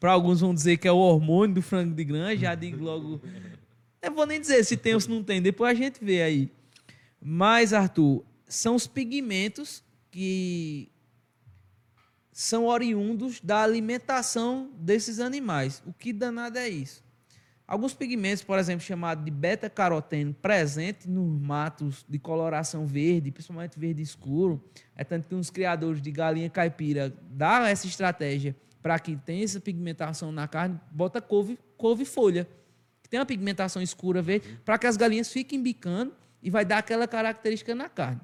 Para 0.00 0.12
alguns 0.12 0.40
vão 0.40 0.54
dizer 0.54 0.78
que 0.78 0.88
é 0.88 0.92
o 0.92 0.96
hormônio 0.96 1.56
do 1.56 1.62
frango 1.62 1.94
de 1.94 2.02
granja, 2.04 2.40
já 2.40 2.54
digo 2.54 2.82
logo. 2.82 3.20
Eu 4.00 4.14
vou 4.14 4.24
nem 4.24 4.40
dizer 4.40 4.64
se 4.64 4.74
tem 4.74 4.94
ou 4.94 5.00
se 5.00 5.10
não 5.10 5.22
tem, 5.22 5.42
depois 5.42 5.70
a 5.70 5.74
gente 5.74 6.02
vê 6.02 6.22
aí. 6.22 6.50
Mas, 7.20 7.74
Arthur, 7.74 8.24
são 8.48 8.74
os 8.74 8.86
pigmentos 8.86 9.84
que 10.10 10.90
são 12.32 12.64
oriundos 12.64 13.40
da 13.40 13.62
alimentação 13.62 14.70
desses 14.78 15.20
animais. 15.20 15.82
O 15.86 15.92
que 15.92 16.14
danado 16.14 16.56
é 16.56 16.66
isso? 16.66 17.04
Alguns 17.66 17.92
pigmentos, 17.92 18.42
por 18.42 18.58
exemplo, 18.58 18.84
chamados 18.84 19.22
de 19.22 19.30
beta-caroteno, 19.30 20.32
presente 20.32 21.08
nos 21.08 21.40
matos 21.40 22.06
de 22.08 22.18
coloração 22.18 22.86
verde, 22.86 23.30
principalmente 23.30 23.78
verde 23.78 24.00
escuro, 24.00 24.64
é 24.96 25.04
tanto 25.04 25.28
que 25.28 25.34
uns 25.34 25.50
criadores 25.50 26.00
de 26.00 26.10
galinha 26.10 26.48
caipira 26.48 27.14
dão 27.30 27.66
essa 27.66 27.86
estratégia 27.86 28.56
para 28.82 28.98
que 28.98 29.16
tenha 29.16 29.44
essa 29.44 29.60
pigmentação 29.60 30.32
na 30.32 30.48
carne, 30.48 30.78
bota 30.90 31.20
couve, 31.20 31.58
couve-folha, 31.76 32.48
que 33.02 33.08
tem 33.08 33.20
uma 33.20 33.26
pigmentação 33.26 33.80
escura 33.82 34.22
verde, 34.22 34.58
para 34.64 34.78
que 34.78 34.86
as 34.86 34.96
galinhas 34.96 35.30
fiquem 35.32 35.62
bicando 35.62 36.14
e 36.42 36.48
vai 36.50 36.64
dar 36.64 36.78
aquela 36.78 37.06
característica 37.06 37.74
na 37.74 37.88
carne. 37.88 38.20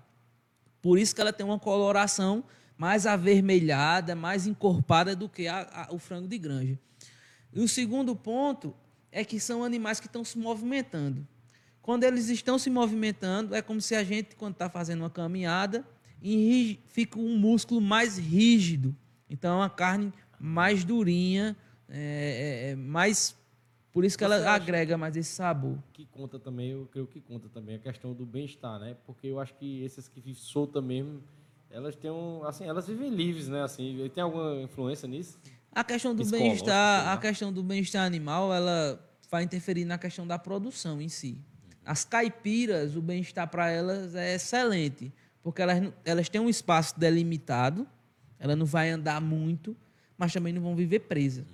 Por 0.81 0.99
isso 0.99 1.15
que 1.15 1.21
ela 1.21 1.33
tem 1.33 1.45
uma 1.45 1.59
coloração 1.59 2.45
mais 2.79 3.07
avermelhada, 3.07 4.15
mais 4.15 4.47
encorpada 4.47 5.17
do 5.17 5.29
que 5.29 5.49
a- 5.49 5.87
a- 5.89 5.95
o 5.95 5.99
frango 5.99 6.29
de 6.29 6.39
granja. 6.39 6.79
E 7.53 7.61
o 7.61 7.69
segundo 7.69 8.15
ponto 8.15 8.75
é 9.11 9.25
que 9.25 9.41
são 9.41 9.65
animais 9.65 9.99
que 9.99 10.07
estão 10.07 10.25
se 10.25 10.39
movimentando. 10.39 11.27
Quando 11.81 12.05
eles 12.05 12.29
estão 12.29 12.59
se 12.59 12.69
movimentando, 12.69 13.55
é 13.55 13.63
como 13.63 13.81
se 13.81 13.95
a 13.95 14.05
gente, 14.05 14.35
quando 14.37 14.53
está 14.55 14.69
fazendo 14.69 15.01
uma 15.01 15.11
caminhada, 15.11 15.87
fica 16.89 17.19
um 17.19 17.39
músculo 17.39 17.81
mais 17.81 18.19
rígido. 18.19 18.95
Então, 19.31 19.59
uma 19.59 19.71
carne 19.71 20.13
mais 20.39 20.85
durinha, 20.85 21.57
é, 21.89 22.67
é- 22.69 22.71
é 22.71 22.77
mais. 22.77 23.37
Por 23.93 24.05
isso 24.05 24.19
que 24.19 24.25
ela 24.25 24.37
Você 24.39 24.43
acha- 24.47 24.53
agrega 24.63 24.99
mais 24.99 25.17
esse 25.17 25.31
sabor. 25.31 25.79
que 25.93 26.05
conta 26.07 26.39
também, 26.39 26.71
eu 26.73 26.87
creio 26.93 27.07
que 27.07 27.21
conta 27.21 27.49
também 27.49 27.77
a 27.77 27.79
questão 27.79 28.13
do 28.13 28.27
bem-estar, 28.27 28.79
né? 28.79 28.95
Porque 29.07 29.27
eu 29.27 29.41
acho 29.41 29.55
que 29.55 29.83
esses 29.83 30.07
que 30.09 30.21
vivem 30.21 30.35
solta 30.35 30.83
mesmo, 30.83 31.23
elas 31.71 31.97
têm 31.97 32.11
um, 32.11 32.45
assim, 32.45 32.65
elas 32.65 32.87
vivem 32.87 33.09
livres, 33.11 33.49
né? 33.49 33.63
Assim, 33.63 34.11
tem 34.15 34.23
alguma 34.23 34.55
influência 34.61 35.09
nisso? 35.09 35.39
A 35.73 35.83
questão 35.83 36.15
do 36.15 36.25
bem-estar, 36.27 37.09
a 37.09 37.17
questão 37.17 37.51
do 37.53 37.63
bem-estar 37.63 38.05
animal, 38.05 38.53
ela 38.53 39.01
vai 39.31 39.43
interferir 39.43 39.85
na 39.85 39.97
questão 39.99 40.27
da 40.27 40.39
produção 40.39 41.01
em 41.01 41.09
si. 41.09 41.41
As 41.85 42.05
caipiras, 42.05 42.97
o 42.97 43.01
bem-estar 43.03 43.49
para 43.49 43.71
elas 43.71 44.15
é 44.15 44.35
excelente, 44.35 45.11
porque 45.43 45.63
elas, 45.63 45.93
elas 46.05 46.29
têm 46.29 46.41
um 46.41 46.49
espaço 46.51 46.99
delimitado, 46.99 47.87
ela 48.39 48.55
não 48.57 48.67
vai 48.67 48.91
andar 48.91 49.21
muito, 49.21 49.77
mas 50.17 50.33
também 50.33 50.53
não 50.53 50.63
vão 50.63 50.75
viver 50.75 51.01
presa. 51.01 51.47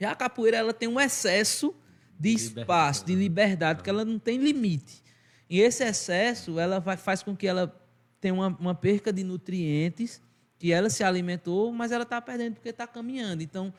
Já 0.00 0.10
a 0.10 0.14
capoeira, 0.14 0.56
ela 0.56 0.72
tem 0.72 0.88
um 0.88 1.00
excesso 1.00 1.74
de 2.18 2.30
espaço, 2.30 3.04
de 3.04 3.14
né? 3.14 3.22
liberdade, 3.22 3.78
porque 3.78 3.90
ela 3.90 4.04
não 4.04 4.18
tem 4.18 4.38
limite. 4.38 5.02
E 5.48 5.60
esse 5.60 5.84
excesso, 5.84 6.58
ela 6.58 6.78
vai, 6.78 6.96
faz 6.96 7.22
com 7.22 7.36
que 7.36 7.46
ela 7.46 7.74
tenha 8.20 8.34
uma, 8.34 8.48
uma 8.48 8.74
perca 8.74 9.12
de 9.12 9.22
nutrientes, 9.22 10.20
que 10.58 10.72
ela 10.72 10.88
se 10.88 11.04
alimentou, 11.04 11.72
mas 11.72 11.92
ela 11.92 12.04
está 12.04 12.20
perdendo 12.20 12.54
porque 12.54 12.70
está 12.70 12.86
caminhando. 12.86 13.42
Então, 13.42 13.72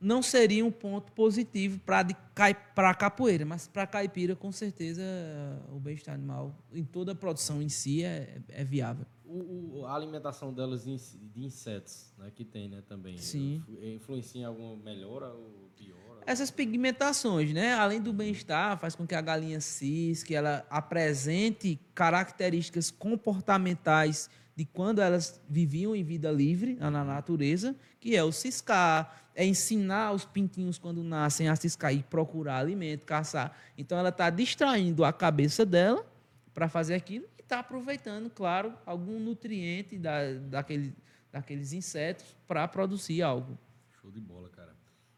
não 0.00 0.22
seria 0.22 0.64
um 0.64 0.70
ponto 0.70 1.10
positivo 1.12 1.80
para 1.84 2.06
a 2.76 2.94
capoeira, 2.94 3.44
mas 3.44 3.66
para 3.66 3.82
a 3.82 3.86
caipira, 3.86 4.36
com 4.36 4.52
certeza, 4.52 5.02
o 5.72 5.78
bem-estar 5.80 6.14
animal, 6.14 6.54
em 6.72 6.84
toda 6.84 7.12
a 7.12 7.14
produção 7.14 7.60
em 7.60 7.68
si, 7.68 8.04
é, 8.04 8.38
é 8.48 8.64
viável. 8.64 9.04
O, 9.24 9.80
o- 9.80 9.86
a 9.86 9.94
alimentação 9.94 10.52
delas 10.54 10.84
de 10.84 10.90
inse- 10.92 11.18
de 11.18 11.44
insetos, 11.44 12.12
né? 12.16 12.30
Que 12.34 12.44
tem, 12.44 12.68
né? 12.68 12.82
Também. 12.88 13.18
Sim. 13.18 13.56
Influ- 13.56 13.84
Influencia 13.84 14.40
em 14.40 14.44
alguma 14.44 14.74
melhora 14.76 15.26
ou 15.28 15.68
piora? 15.76 16.22
Essas 16.24 16.50
pigmentações, 16.50 17.52
né? 17.52 17.74
Além 17.74 18.00
do 18.00 18.12
bem-estar, 18.12 18.78
faz 18.78 18.94
com 18.94 19.06
que 19.06 19.14
a 19.14 19.20
galinha 19.20 19.60
cisque 19.60 20.34
ela 20.34 20.64
apresente 20.70 21.78
características 21.94 22.90
comportamentais 22.90 24.28
de 24.56 24.64
quando 24.64 25.00
elas 25.00 25.40
viviam 25.48 25.94
em 25.94 26.02
vida 26.02 26.30
livre 26.32 26.74
na 26.76 26.90
natureza, 27.04 27.76
que 28.00 28.16
é 28.16 28.24
o 28.24 28.32
ciscar, 28.32 29.27
é 29.38 29.46
ensinar 29.46 30.10
os 30.10 30.24
pintinhos 30.24 30.78
quando 30.78 31.00
nascem 31.04 31.48
a 31.48 31.54
ciscar 31.54 31.94
e 31.94 32.02
procurar 32.02 32.56
alimento, 32.56 33.06
caçar. 33.06 33.56
Então 33.78 33.96
ela 33.96 34.08
está 34.08 34.28
distraindo 34.30 35.04
a 35.04 35.12
cabeça 35.12 35.64
dela 35.64 36.04
para 36.52 36.68
fazer 36.68 36.96
aquilo 36.96 37.24
e 37.38 37.42
está 37.42 37.60
aproveitando, 37.60 38.28
claro, 38.30 38.74
algum 38.84 39.20
nutriente 39.20 39.96
da, 39.96 40.32
daquele, 40.32 40.92
daqueles 41.30 41.72
insetos 41.72 42.34
para 42.48 42.66
produzir 42.66 43.22
algo. 43.22 43.56
Show 44.02 44.10
de 44.10 44.18
bola, 44.18 44.48
cara. 44.48 44.74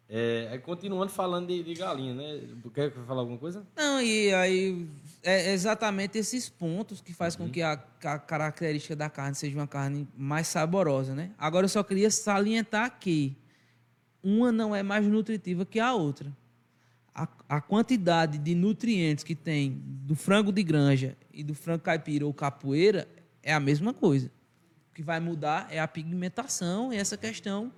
É, 0.07 0.59
continuando 0.59 1.11
falando 1.11 1.47
de, 1.47 1.63
de 1.63 1.73
galinha, 1.73 2.13
né? 2.13 2.43
Quer 2.75 2.93
falar 3.07 3.23
alguma 3.23 3.39
coisa? 3.39 3.67
Não, 3.75 4.03
e 4.03 4.35
aí 4.35 4.87
é 5.23 5.51
exatamente 5.51 6.19
esses 6.19 6.47
pontos 6.47 7.01
que 7.01 7.15
faz 7.15 7.37
com 7.37 7.49
que 7.49 7.63
a, 7.63 7.83
a 8.05 8.19
característica 8.19 8.95
da 8.95 9.09
carne 9.09 9.35
seja 9.35 9.57
uma 9.57 9.67
carne 9.67 10.07
mais 10.15 10.47
saborosa, 10.47 11.15
né? 11.15 11.31
Agora 11.39 11.65
eu 11.65 11.71
só 11.71 11.83
queria 11.83 12.11
salientar 12.11 12.99
que 12.99 13.35
uma 14.23 14.53
não 14.53 14.75
é 14.75 14.83
mais 14.83 15.07
nutritiva 15.07 15.65
que 15.65 15.81
a 15.81 15.95
outra. 15.95 16.35
A, 17.15 17.29
a 17.49 17.61
quantidade 17.61 18.39
de 18.39 18.55
nutrientes 18.55 19.25
que 19.25 19.35
tem 19.35 19.83
do 19.85 20.15
frango 20.15 20.53
de 20.53 20.63
granja 20.63 21.17
e 21.33 21.43
do 21.43 21.55
frango 21.55 21.83
caipira 21.83 22.25
ou 22.25 22.33
capoeira 22.33 23.09
é 23.43 23.53
a 23.53 23.61
mesma 23.61 23.93
coisa. 23.93 24.31
O 24.91 24.95
que 24.95 25.03
vai 25.03 25.21
mudar 25.21 25.67
é 25.71 25.81
a 25.81 25.89
pigmentação 25.89 26.93
e 26.93 26.97
essa 26.97 27.17
questão 27.17 27.73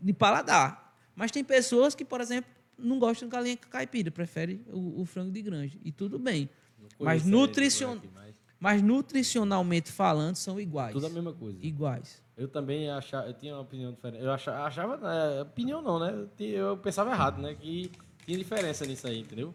de 0.00 0.12
paladar. 0.12 0.96
Mas 1.14 1.30
tem 1.30 1.44
pessoas 1.44 1.94
que, 1.94 2.04
por 2.04 2.20
exemplo, 2.20 2.50
não 2.76 2.98
gostam 2.98 3.28
de 3.28 3.32
galinha 3.32 3.56
caipira, 3.56 4.10
preferem 4.10 4.60
o, 4.72 5.02
o 5.02 5.04
frango 5.04 5.30
de 5.30 5.42
granja. 5.42 5.78
E 5.84 5.92
tudo 5.92 6.18
bem. 6.18 6.50
Mas, 6.98 7.24
nutricion... 7.24 7.92
esse 7.92 8.06
aqui, 8.06 8.10
mas 8.14 8.32
mas 8.62 8.80
nutricionalmente 8.80 9.90
falando, 9.90 10.36
são 10.36 10.60
iguais. 10.60 10.92
Tudo 10.92 11.06
a 11.06 11.10
mesma 11.10 11.32
coisa. 11.32 11.58
Iguais. 11.60 12.22
Eu 12.42 12.48
também 12.48 12.90
achava, 12.90 13.28
eu 13.28 13.34
tinha 13.34 13.54
uma 13.54 13.62
opinião 13.62 13.92
diferente. 13.92 14.24
Eu 14.24 14.32
achava, 14.32 14.64
achava 14.64 14.96
né, 14.96 15.42
opinião 15.42 15.80
não, 15.80 15.98
né? 16.00 16.26
Eu 16.40 16.76
pensava 16.76 17.10
errado, 17.10 17.40
né? 17.40 17.54
Que 17.54 17.90
tinha 18.26 18.36
diferença 18.36 18.84
nisso 18.84 19.06
aí, 19.06 19.20
entendeu? 19.20 19.54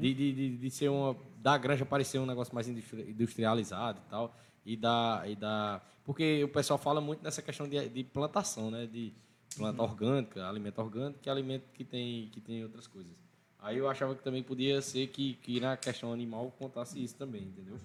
De, 0.00 0.12
de, 0.14 0.32
de, 0.32 0.56
de 0.56 0.70
ser 0.70 0.88
uma. 0.88 1.16
Da 1.38 1.56
granja 1.56 1.84
parecer 1.86 2.18
um 2.18 2.26
negócio 2.26 2.54
mais 2.54 2.66
industri- 2.68 3.08
industrializado 3.10 4.00
e 4.04 4.10
tal. 4.10 4.36
E 4.66 4.76
da. 4.76 5.22
E 5.26 5.36
da 5.36 5.80
porque 6.04 6.42
o 6.42 6.48
pessoal 6.48 6.76
fala 6.78 7.00
muito 7.00 7.22
nessa 7.22 7.40
questão 7.40 7.68
de, 7.68 7.88
de 7.88 8.02
plantação, 8.04 8.70
né? 8.70 8.86
De 8.86 9.12
planta 9.56 9.82
orgânica, 9.82 10.48
alimento 10.48 10.78
orgânico, 10.80 11.20
que 11.20 11.28
é 11.28 11.32
alimento 11.32 11.64
que 11.72 11.84
tem, 11.84 12.28
que 12.32 12.40
tem 12.40 12.64
outras 12.64 12.86
coisas. 12.88 13.12
Aí 13.60 13.78
eu 13.78 13.88
achava 13.88 14.14
que 14.14 14.22
também 14.24 14.42
podia 14.42 14.82
ser 14.82 15.06
que, 15.06 15.34
que 15.34 15.60
na 15.60 15.76
questão 15.76 16.12
animal 16.12 16.52
contasse 16.58 17.02
isso 17.02 17.14
também, 17.16 17.42
entendeu? 17.42 17.76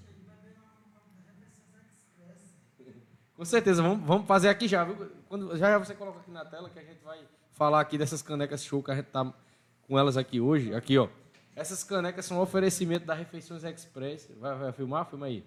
Com 3.39 3.45
certeza, 3.45 3.81
vamos, 3.81 4.05
vamos 4.05 4.27
fazer 4.27 4.49
aqui 4.49 4.67
já, 4.67 4.83
viu? 4.83 4.97
Quando, 5.29 5.55
já 5.55 5.69
já 5.71 5.77
você 5.77 5.93
coloca 5.95 6.19
aqui 6.19 6.29
na 6.29 6.43
tela 6.43 6.69
que 6.69 6.77
a 6.77 6.81
gente 6.83 7.01
vai 7.05 7.19
falar 7.53 7.79
aqui 7.79 7.97
dessas 7.97 8.21
canecas 8.21 8.61
show 8.61 8.83
que 8.83 8.91
a 8.91 8.95
gente 8.95 9.05
tá 9.05 9.33
com 9.87 9.97
elas 9.97 10.17
aqui 10.17 10.41
hoje. 10.41 10.75
Aqui, 10.75 10.97
ó. 10.97 11.07
Essas 11.55 11.81
canecas 11.81 12.25
são 12.25 12.35
um 12.37 12.41
oferecimento 12.41 13.05
da 13.05 13.13
Refeições 13.13 13.63
Express. 13.63 14.29
Vai, 14.41 14.57
vai 14.57 14.71
filmar? 14.73 15.05
Filma 15.05 15.27
aí. 15.27 15.45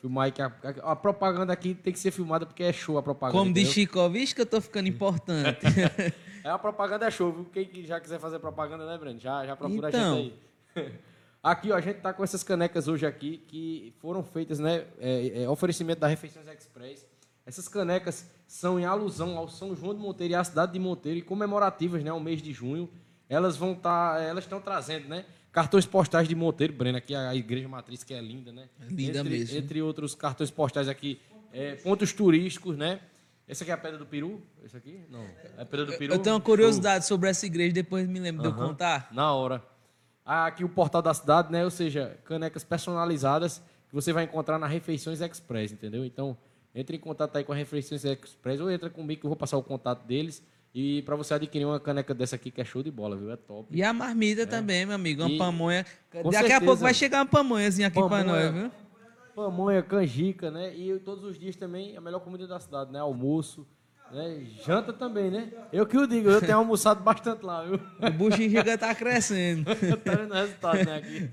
Filmar 0.00 0.26
aí 0.26 0.30
que 0.30 0.40
a, 0.40 0.46
a- 0.46 0.92
a 0.92 0.94
propaganda 0.94 1.52
aqui 1.52 1.74
tem 1.74 1.92
que 1.92 1.98
ser 1.98 2.12
filmada 2.12 2.46
porque 2.46 2.62
é 2.62 2.72
show 2.72 2.96
a 2.98 3.02
propaganda. 3.02 3.36
Como 3.36 3.50
entendeu? 3.50 3.72
Chico, 3.72 4.08
vixe 4.08 4.32
que 4.32 4.40
eu 4.42 4.46
tô 4.46 4.60
ficando 4.60 4.86
importante. 4.88 5.58
É 6.44 6.50
a 6.50 6.56
propaganda 6.58 7.04
é 7.04 7.10
show, 7.10 7.32
viu? 7.32 7.44
Quem 7.46 7.66
que 7.66 7.84
já 7.84 7.98
quiser 8.00 8.20
fazer 8.20 8.38
propaganda, 8.38 8.86
né, 8.86 8.96
Breno? 8.96 9.18
Já, 9.18 9.44
já 9.44 9.56
procura 9.56 9.88
a 9.88 9.90
Então. 9.90 10.16
gente 10.16 10.34
aí. 10.76 10.92
Aqui, 11.42 11.70
ó, 11.70 11.76
a 11.76 11.80
gente 11.80 12.00
tá 12.00 12.12
com 12.12 12.24
essas 12.24 12.42
canecas 12.42 12.88
hoje 12.88 13.06
aqui 13.06 13.38
que 13.46 13.94
foram 14.00 14.22
feitas, 14.22 14.58
né? 14.58 14.84
É, 14.98 15.42
é, 15.42 15.48
oferecimento 15.48 16.00
da 16.00 16.06
Refeições 16.06 16.46
Express. 16.48 17.06
Essas 17.46 17.68
canecas 17.68 18.28
são 18.46 18.78
em 18.78 18.84
alusão 18.84 19.38
ao 19.38 19.48
São 19.48 19.74
João 19.74 19.94
de 19.94 20.00
Monteiro 20.00 20.32
e 20.32 20.36
à 20.36 20.42
cidade 20.42 20.72
de 20.72 20.78
Monteiro 20.78 21.18
e 21.18 21.22
comemorativas, 21.22 22.02
né? 22.02 22.10
Ao 22.10 22.20
mês 22.20 22.42
de 22.42 22.52
junho. 22.52 22.90
Elas 23.28 23.56
vão 23.56 23.72
estar, 23.72 24.16
tá, 24.16 24.20
elas 24.22 24.44
estão 24.44 24.60
trazendo, 24.60 25.08
né? 25.08 25.24
Cartões 25.52 25.86
postais 25.86 26.28
de 26.28 26.34
Monteiro, 26.34 26.72
Breno, 26.72 26.98
aqui 26.98 27.14
a 27.14 27.34
igreja 27.34 27.68
matriz 27.68 28.02
que 28.02 28.12
é 28.12 28.20
linda, 28.20 28.52
né? 28.52 28.68
É 28.80 28.92
linda 28.92 29.20
entre, 29.20 29.38
mesmo. 29.38 29.58
Entre 29.58 29.82
outros 29.82 30.14
cartões 30.14 30.50
postais 30.50 30.88
aqui, 30.88 31.20
é, 31.52 31.76
pontos 31.76 32.12
turísticos, 32.12 32.76
né? 32.76 33.00
Esse 33.46 33.62
aqui 33.62 33.70
é 33.70 33.74
a 33.74 33.78
Pedra 33.78 33.96
do 33.96 34.06
Peru? 34.06 34.42
Esse 34.62 34.76
aqui? 34.76 35.00
Não. 35.08 35.24
É 35.56 35.62
a 35.62 35.64
Pedra 35.64 35.86
do 35.86 35.96
Peru? 35.96 36.12
Eu 36.12 36.18
tenho 36.18 36.34
uma 36.34 36.40
curiosidade 36.40 37.06
sobre 37.06 37.30
essa 37.30 37.46
igreja, 37.46 37.72
depois 37.72 38.06
me 38.06 38.20
lembro 38.20 38.44
uhum. 38.44 38.54
de 38.54 38.60
eu 38.60 38.66
contar. 38.66 39.08
Na 39.10 39.32
hora. 39.32 39.62
Aqui 40.28 40.62
o 40.62 40.68
portal 40.68 41.00
da 41.00 41.14
cidade, 41.14 41.50
né? 41.50 41.64
Ou 41.64 41.70
seja, 41.70 42.18
canecas 42.22 42.62
personalizadas 42.62 43.62
que 43.88 43.94
você 43.94 44.12
vai 44.12 44.24
encontrar 44.24 44.58
na 44.58 44.66
Refeições 44.66 45.22
Express, 45.22 45.72
entendeu? 45.72 46.04
Então, 46.04 46.36
entre 46.74 46.98
em 46.98 47.00
contato 47.00 47.34
aí 47.36 47.44
com 47.44 47.52
a 47.54 47.56
Refeições 47.56 48.04
Express 48.04 48.60
ou 48.60 48.70
entra 48.70 48.90
comigo 48.90 49.22
que 49.22 49.26
eu 49.26 49.30
vou 49.30 49.36
passar 49.38 49.56
o 49.56 49.62
contato 49.62 50.06
deles. 50.06 50.46
E 50.74 51.00
para 51.00 51.16
você 51.16 51.32
adquirir 51.32 51.64
uma 51.64 51.80
caneca 51.80 52.12
dessa 52.12 52.36
aqui 52.36 52.50
que 52.50 52.60
é 52.60 52.64
show 52.64 52.82
de 52.82 52.90
bola, 52.90 53.16
viu? 53.16 53.30
É 53.32 53.36
top. 53.36 53.74
E 53.74 53.82
a 53.82 53.90
marmita 53.90 54.42
é. 54.42 54.46
também, 54.46 54.84
meu 54.84 54.96
amigo. 54.96 55.22
Uma 55.22 55.30
e, 55.30 55.38
pamonha. 55.38 55.86
Daqui 56.12 56.30
certeza, 56.30 56.56
a 56.56 56.60
pouco 56.60 56.82
vai 56.82 56.92
chegar 56.92 57.20
uma 57.20 57.26
pamonhazinha 57.26 57.88
aqui 57.88 57.98
para 57.98 58.22
nós, 58.22 58.52
viu? 58.52 58.70
Pamonha, 59.34 59.82
canjica, 59.82 60.50
né? 60.50 60.76
E 60.76 60.98
todos 60.98 61.24
os 61.24 61.38
dias 61.38 61.56
também 61.56 61.96
a 61.96 62.02
melhor 62.02 62.20
comida 62.20 62.46
da 62.46 62.60
cidade, 62.60 62.92
né? 62.92 62.98
Almoço. 62.98 63.66
Né? 64.10 64.46
Janta 64.64 64.92
também, 64.92 65.30
né? 65.30 65.52
Eu 65.72 65.86
que 65.86 65.96
o 65.96 66.06
digo, 66.06 66.30
eu 66.30 66.40
tenho 66.40 66.58
almoçado 66.58 67.02
bastante 67.02 67.44
lá, 67.44 67.64
viu? 67.64 67.80
O 68.00 68.10
buchinho 68.10 68.50
chega 68.50 68.78
tá 68.78 68.94
crescendo. 68.94 69.64
tá 70.04 70.14
vendo 70.14 70.30
o 70.30 70.34
resultado, 70.34 70.84
né? 70.84 70.96
Aqui. 70.96 71.30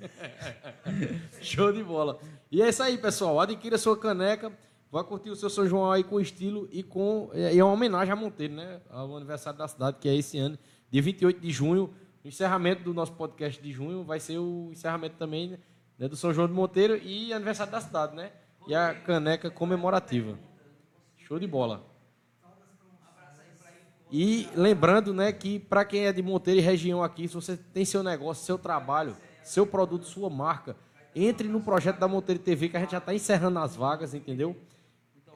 Show 1.42 1.72
de 1.72 1.84
bola. 1.84 2.20
E 2.52 2.62
é 2.62 2.70
isso 2.70 2.84
aí, 2.84 2.98
pessoal. 2.98 3.40
Adquira 3.40 3.78
sua 3.78 3.98
caneca. 3.98 4.52
Vai 4.92 5.04
curtir 5.04 5.30
o 5.30 5.36
seu 5.36 5.50
São 5.50 5.68
João 5.68 5.92
aí 5.92 6.04
com 6.04 6.20
estilo 6.20 6.70
e 6.72 6.82
com. 6.84 7.30
E 7.34 7.60
é 7.60 7.64
uma 7.64 7.74
homenagem 7.74 8.12
a 8.14 8.16
Monteiro, 8.16 8.54
né? 8.54 8.80
Ao 8.90 9.16
aniversário 9.16 9.60
da 9.60 9.68
cidade, 9.68 9.98
que 10.00 10.08
é 10.08 10.16
esse 10.16 10.38
ano, 10.38 10.58
dia 10.90 11.02
28 11.02 11.40
de 11.40 11.52
junho. 11.52 11.94
O 12.24 12.28
encerramento 12.28 12.84
do 12.84 12.94
nosso 12.94 13.14
podcast 13.14 13.62
de 13.62 13.72
junho 13.72 14.04
vai 14.04 14.20
ser 14.20 14.40
o 14.40 14.70
encerramento 14.72 15.16
também 15.18 15.60
né, 15.98 16.08
do 16.08 16.16
São 16.16 16.34
João 16.34 16.48
de 16.48 16.54
Monteiro 16.54 16.98
e 16.98 17.34
aniversário 17.34 17.72
da 17.72 17.82
cidade, 17.82 18.16
né? 18.16 18.32
E 18.68 18.74
a 18.74 18.94
caneca 18.96 19.50
comemorativa. 19.52 20.38
Show 21.18 21.40
de 21.40 21.48
bola. 21.48 21.95
E 24.12 24.48
lembrando, 24.56 25.14
né, 25.14 25.32
que 25.32 25.60
para 25.60 25.84
quem 25.84 26.06
é 26.06 26.14
de 26.14 26.22
Monteiro 26.22 26.60
e 26.60 26.64
região 26.64 27.04
aqui, 27.04 27.28
se 27.28 27.34
você 27.34 27.58
tem 27.58 27.84
seu 27.84 28.04
negócio, 28.04 28.46
seu 28.46 28.58
trabalho, 28.58 29.16
seu 29.44 29.66
produto, 29.66 30.06
sua 30.06 30.30
marca, 30.30 30.76
entre 31.16 31.48
no 31.48 31.62
projeto 31.62 31.98
da 31.98 32.08
Monteiro 32.08 32.42
TV, 32.42 32.70
que 32.70 32.78
a 32.78 32.80
gente 32.80 32.92
já 32.92 32.98
está 32.98 33.14
encerrando 33.14 33.60
as 33.60 33.76
vagas, 33.76 34.14
entendeu? 34.14 34.56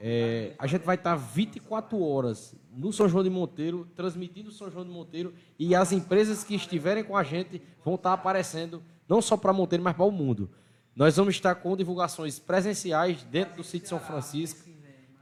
É, 0.01 0.53
a 0.57 0.67
gente 0.67 0.83
vai 0.85 0.95
estar 0.95 1.11
tá 1.11 1.15
24 1.15 2.01
horas 2.01 2.55
no 2.71 2.93
São 2.93 3.09
João 3.09 3.23
de 3.23 3.29
Monteiro, 3.29 3.87
transmitindo 3.95 4.49
o 4.49 4.53
São 4.53 4.69
João 4.69 4.85
de 4.85 4.91
Monteiro, 4.91 5.33
e 5.57 5.75
as 5.75 5.91
empresas 5.91 6.43
que 6.43 6.55
estiverem 6.55 7.03
com 7.03 7.17
a 7.17 7.23
gente 7.23 7.61
vão 7.83 7.95
estar 7.95 8.11
tá 8.11 8.13
aparecendo, 8.13 8.81
não 9.07 9.21
só 9.21 9.35
para 9.35 9.51
Monteiro, 9.51 9.83
mas 9.83 9.95
para 9.95 10.05
o 10.05 10.11
mundo. 10.11 10.49
Nós 10.95 11.17
vamos 11.17 11.35
estar 11.35 11.55
com 11.55 11.75
divulgações 11.75 12.39
presenciais 12.39 13.23
dentro 13.23 13.55
do 13.55 13.63
sítio 13.63 13.89
São 13.89 13.99
Francisco, 13.99 14.69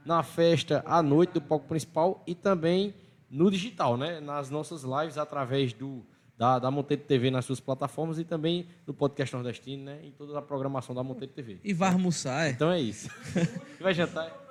na 0.04 0.22
festa 0.22 0.82
à 0.86 1.02
noite 1.02 1.34
do 1.34 1.40
palco 1.40 1.68
principal 1.68 2.22
e 2.26 2.34
também 2.34 2.94
no 3.30 3.50
digital, 3.50 3.96
né? 3.96 4.20
nas 4.20 4.50
nossas 4.50 4.82
lives 4.82 5.18
através 5.18 5.72
do, 5.72 6.04
da, 6.36 6.58
da 6.58 6.70
Monteiro 6.70 7.02
TV 7.02 7.30
nas 7.30 7.44
suas 7.44 7.60
plataformas 7.60 8.18
e 8.18 8.24
também 8.24 8.66
no 8.86 8.94
podcast 8.94 9.34
nordestino, 9.34 9.84
né? 9.84 10.00
em 10.02 10.10
toda 10.10 10.38
a 10.38 10.42
programação 10.42 10.94
da 10.94 11.02
Monteiro 11.02 11.32
TV. 11.32 11.58
E 11.62 11.72
vai 11.72 11.92
almoçar, 11.92 12.46
é? 12.46 12.50
Então 12.50 12.70
é 12.70 12.80
isso. 12.80 13.10
vai 13.80 13.92
jantar? 13.92 14.46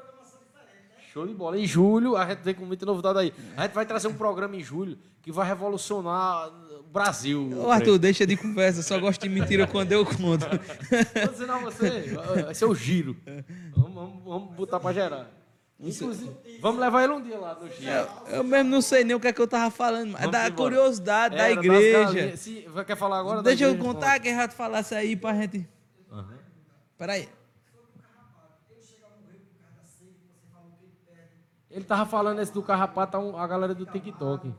Show 1.12 1.26
de 1.26 1.34
bola. 1.34 1.58
Em 1.58 1.66
julho, 1.66 2.16
a 2.16 2.28
gente 2.28 2.44
tem 2.44 2.54
com 2.54 2.66
muita 2.66 2.86
novidade 2.86 3.18
aí. 3.18 3.34
A 3.56 3.64
gente 3.64 3.74
vai 3.74 3.86
trazer 3.86 4.08
um 4.08 4.14
programa 4.14 4.56
em 4.56 4.62
julho 4.62 5.00
que 5.22 5.32
vai 5.32 5.48
revolucionar 5.48 6.50
o 6.80 6.84
Brasil. 6.84 7.50
Ô, 7.58 7.72
Arthur, 7.72 7.98
deixa 7.98 8.28
de 8.28 8.38
conversa, 8.38 8.84
só 8.84 9.00
gosto 9.00 9.22
de 9.22 9.30
mentira 9.30 9.66
quando 9.66 9.92
eu 9.92 10.06
conto. 10.06 10.46
Vou 11.26 11.32
dizer 11.32 11.50
a 11.50 11.58
você, 11.58 12.16
vai 12.44 12.54
ser 12.54 12.66
o 12.66 12.76
giro. 12.76 13.18
Vamos, 13.76 13.94
vamos, 13.96 14.24
vamos 14.24 14.56
botar 14.56 14.80
para 14.80 14.94
gerar. 14.94 15.32
Inclusive, 15.80 16.36
vamos 16.60 16.82
levar 16.82 17.04
ele 17.04 17.14
um 17.14 17.22
dia 17.22 17.38
lá 17.38 17.54
no 17.54 17.70
Giro. 17.70 17.92
Eu, 17.92 18.08
eu, 18.38 18.44
mesmo 18.44 18.72
não 18.72 18.82
sei 18.82 19.04
nem 19.04 19.16
o 19.16 19.20
que 19.20 19.28
é 19.28 19.34
que 19.34 19.40
eu 19.40 19.48
tava 19.48 19.70
falando, 19.70 20.12
mas 20.12 20.32
da 20.32 20.50
curiosidade 20.50 21.36
Era, 21.36 21.44
da 21.44 21.52
igreja. 21.52 22.36
Se, 22.36 22.66
quer 22.86 22.98
falar 22.98 23.20
agora? 23.20 23.44
Deixa 23.44 23.66
eu 23.66 23.78
contar 23.78 24.20
que 24.20 24.28
errado 24.28 24.54
falasse 24.54 24.96
aí 24.96 25.16
pra 25.16 25.36
gente. 25.36 25.70
Uhum. 26.12 26.26
Peraí. 26.98 27.30
Ele 31.70 31.86
tava 31.86 32.10
falando 32.10 32.42
esse 32.42 32.52
do 32.52 32.64
carrapato 32.64 33.38
a 33.38 33.46
galera 33.46 33.76
do 33.76 33.86
TikTok. 33.86 34.52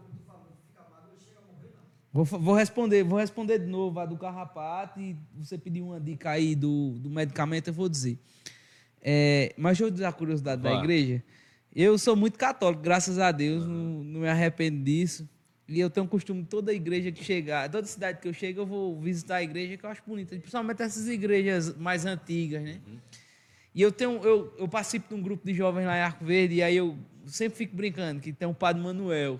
Vou, 2.12 2.24
vou, 2.24 2.54
responder, 2.54 3.02
vou 3.02 3.18
responder 3.18 3.58
de 3.58 3.66
novo 3.66 3.98
a 3.98 4.06
do 4.06 4.16
carrapato 4.16 5.00
e 5.00 5.16
você 5.36 5.58
pedir 5.58 5.82
uma 5.82 6.00
dica 6.00 6.30
aí 6.30 6.54
do, 6.54 6.92
do 6.98 7.10
medicamento, 7.10 7.68
eu 7.68 7.74
vou 7.74 7.88
dizer. 7.88 8.18
É, 9.02 9.54
mas 9.56 9.78
eu 9.78 9.90
dizer 9.90 10.04
a 10.04 10.12
curiosidade 10.12 10.62
da 10.62 10.72
igreja. 10.74 11.22
Eu 11.74 11.96
sou 11.98 12.16
muito 12.16 12.38
católico, 12.38 12.82
graças 12.82 13.18
a 13.18 13.30
Deus, 13.30 13.62
uhum. 13.62 13.68
não, 13.68 14.04
não, 14.04 14.20
me 14.20 14.28
arrependo 14.28 14.82
disso. 14.82 15.28
E 15.68 15.78
eu 15.78 15.90
tenho 15.90 16.06
um 16.06 16.08
costume, 16.08 16.44
toda 16.44 16.72
igreja 16.72 17.12
que 17.12 17.22
chegar, 17.22 17.70
toda 17.70 17.86
cidade 17.86 18.20
que 18.20 18.26
eu 18.26 18.32
chego, 18.32 18.62
eu 18.62 18.66
vou 18.66 18.98
visitar 18.98 19.36
a 19.36 19.42
igreja 19.42 19.76
que 19.76 19.84
eu 19.84 19.90
acho 19.90 20.02
bonita, 20.06 20.34
principalmente 20.36 20.82
essas 20.82 21.06
igrejas 21.08 21.76
mais 21.76 22.06
antigas, 22.06 22.62
né? 22.62 22.80
Uhum. 22.86 22.98
E 23.74 23.82
eu 23.82 23.92
tenho, 23.92 24.20
eu, 24.24 24.52
eu 24.58 24.66
participo 24.66 25.08
de 25.08 25.14
um 25.14 25.22
grupo 25.22 25.46
de 25.46 25.54
jovens 25.54 25.86
lá 25.86 25.96
em 25.96 26.00
Arco 26.00 26.24
Verde, 26.24 26.56
e 26.56 26.62
aí 26.62 26.76
eu 26.76 26.96
sempre 27.26 27.58
fico 27.58 27.76
brincando 27.76 28.20
que 28.20 28.32
tem 28.32 28.48
um 28.48 28.54
Padre 28.54 28.82
Manuel. 28.82 29.38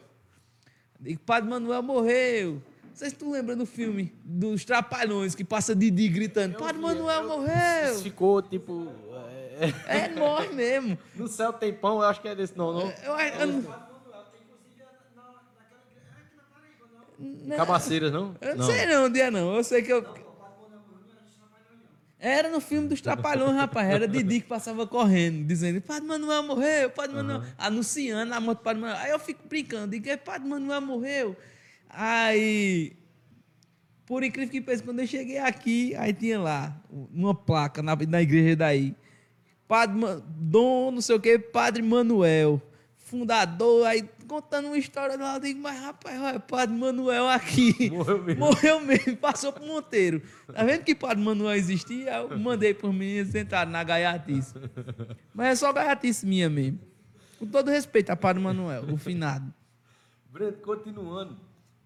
E 1.04 1.14
o 1.14 1.18
Padre 1.18 1.48
Manuel 1.48 1.82
morreu. 1.82 2.62
Vocês 2.92 3.12
estão 3.12 3.30
lembrando 3.30 3.60
do 3.60 3.66
filme 3.66 4.12
dos 4.24 4.64
Trapalhões 4.64 5.34
que 5.34 5.44
passa 5.44 5.74
Didi 5.74 6.08
gritando: 6.08 6.58
Padre 6.58 6.80
Manuel 6.80 7.28
morreu! 7.28 8.00
Ficou 8.02 8.42
tipo. 8.42 8.92
É, 9.30 9.47
é 9.86 10.08
morre 10.08 10.48
mesmo. 10.48 10.98
No 11.14 11.28
céu 11.28 11.52
tem 11.52 11.72
pão, 11.72 11.98
eu 11.98 12.08
acho 12.08 12.20
que 12.20 12.28
é 12.28 12.34
desse 12.34 12.56
não, 12.56 12.72
não? 12.72 12.92
Eu, 13.02 13.18
eu, 13.18 13.46
não... 13.46 13.88
Cabaceiras, 17.56 18.12
não? 18.12 18.36
Eu 18.40 18.56
não, 18.56 18.56
não 18.58 18.72
sei 18.72 18.86
não, 18.86 19.10
dia 19.10 19.30
não. 19.30 19.56
Eu 19.56 19.64
sei 19.64 19.82
que 19.82 19.92
eu. 19.92 20.04
Era 22.20 22.48
no 22.48 22.60
filme 22.60 22.88
dos 22.88 23.00
Trapalhões, 23.00 23.54
rapaz. 23.54 23.88
Era 23.88 24.08
Didi 24.08 24.40
que 24.40 24.46
passava 24.48 24.86
correndo, 24.86 25.46
dizendo: 25.46 25.80
Padre 25.80 26.06
Manuel 26.06 26.42
morreu, 26.42 26.90
Padre 26.90 27.16
Manuel. 27.16 27.38
Uhum. 27.38 27.46
Anunciando 27.56 28.34
a 28.34 28.40
morte 28.40 28.58
do 28.58 28.64
Padre 28.64 28.82
Manuel. 28.82 29.00
Aí 29.00 29.10
eu 29.10 29.18
fico 29.18 29.46
brincando, 29.48 29.88
digo: 29.88 30.18
Padre 30.18 30.48
Manuel 30.48 30.80
morreu. 30.80 31.36
Aí, 31.88 32.96
por 34.04 34.22
incrível 34.22 34.50
que 34.50 34.60
pareça, 34.60 34.82
quando 34.82 35.00
eu 35.00 35.06
cheguei 35.06 35.38
aqui, 35.38 35.94
aí 35.96 36.12
tinha 36.12 36.38
lá 36.40 36.76
uma 36.90 37.34
placa 37.34 37.82
na, 37.82 37.96
na 37.96 38.22
igreja 38.22 38.56
daí. 38.56 38.94
Padre, 39.68 40.22
Dom, 40.26 40.90
não 40.90 41.02
sei 41.02 41.14
o 41.14 41.20
que, 41.20 41.38
Padre 41.38 41.82
Manuel, 41.82 42.60
fundador, 42.96 43.86
aí 43.86 44.02
contando 44.26 44.66
uma 44.66 44.78
história 44.78 45.16
lá, 45.16 45.36
eu 45.36 45.40
digo, 45.40 45.60
mas 45.60 45.78
rapaz, 45.80 46.20
olha, 46.20 46.40
Padre 46.40 46.74
Manuel 46.74 47.28
aqui. 47.28 47.88
Morreu 47.92 48.22
mesmo. 48.22 48.40
Morreu 48.40 48.80
mesmo, 48.80 49.16
passou 49.16 49.52
pro 49.52 49.64
Monteiro. 49.66 50.22
Tá 50.52 50.64
vendo 50.64 50.84
que 50.84 50.94
Padre 50.94 51.22
Manuel 51.22 51.54
existia? 51.54 52.16
Eu 52.16 52.38
mandei 52.38 52.72
por 52.72 52.92
mim 52.92 53.18
entrar 53.18 53.66
na 53.66 53.84
gaiatice. 53.84 54.54
Mas 55.34 55.48
é 55.48 55.54
só 55.56 55.72
gaiatice 55.72 56.26
minha 56.26 56.48
mesmo. 56.48 56.78
Com 57.38 57.46
todo 57.46 57.70
respeito 57.70 58.10
a 58.10 58.16
Padre 58.16 58.42
Manuel, 58.42 58.84
o 58.92 58.96
finado. 58.96 59.52
Breno, 60.30 60.52
continuando, 60.58 61.36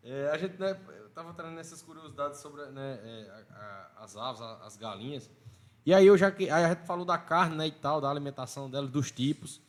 é, 0.03 0.31
a 0.33 0.39
gente, 0.39 0.59
né, 0.59 0.77
eu 0.99 1.07
estava 1.07 1.33
trazendo 1.33 1.61
essas 1.61 1.83
curiosidades 1.83 2.41
sobre 2.41 2.65
né, 2.67 2.99
é, 3.05 3.31
a, 3.51 4.01
a, 4.01 4.05
as 4.05 4.17
aves, 4.17 4.41
a, 4.41 4.67
as 4.67 4.77
galinhas. 4.77 5.31
E 5.85 5.93
aí 5.93 6.07
eu 6.07 6.17
já 6.17 6.29
aí 6.29 6.51
a 6.51 6.69
gente 6.71 6.87
falou 6.87 7.05
da 7.05 7.19
carne, 7.19 7.57
né, 7.57 7.67
e 7.67 7.73
tal, 7.73 8.01
da 8.01 8.09
alimentação 8.09 8.71
delas, 8.71 8.91
dos 8.91 9.11
tipos. 9.11 9.61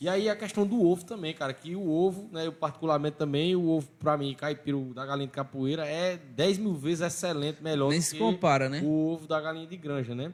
E 0.00 0.08
aí 0.08 0.28
a 0.28 0.34
questão 0.34 0.66
do 0.66 0.84
ovo 0.84 1.04
também, 1.04 1.32
cara, 1.32 1.54
que 1.54 1.76
o 1.76 1.88
ovo, 1.88 2.28
né, 2.32 2.46
eu 2.46 2.52
particularmente 2.52 3.16
também, 3.16 3.54
o 3.54 3.68
ovo 3.68 3.88
para 4.00 4.16
mim, 4.16 4.34
caipiro 4.34 4.92
da 4.92 5.06
galinha 5.06 5.28
de 5.28 5.32
capoeira 5.32 5.86
é 5.86 6.16
10 6.16 6.58
mil 6.58 6.74
vezes 6.74 7.02
excelente, 7.02 7.62
melhor 7.62 7.88
Nem 7.88 8.00
do 8.00 8.02
se 8.02 8.12
que 8.12 8.18
compara, 8.18 8.68
né? 8.68 8.80
o 8.82 9.12
ovo 9.12 9.28
da 9.28 9.40
galinha 9.40 9.66
de 9.66 9.76
granja, 9.76 10.14
né? 10.14 10.32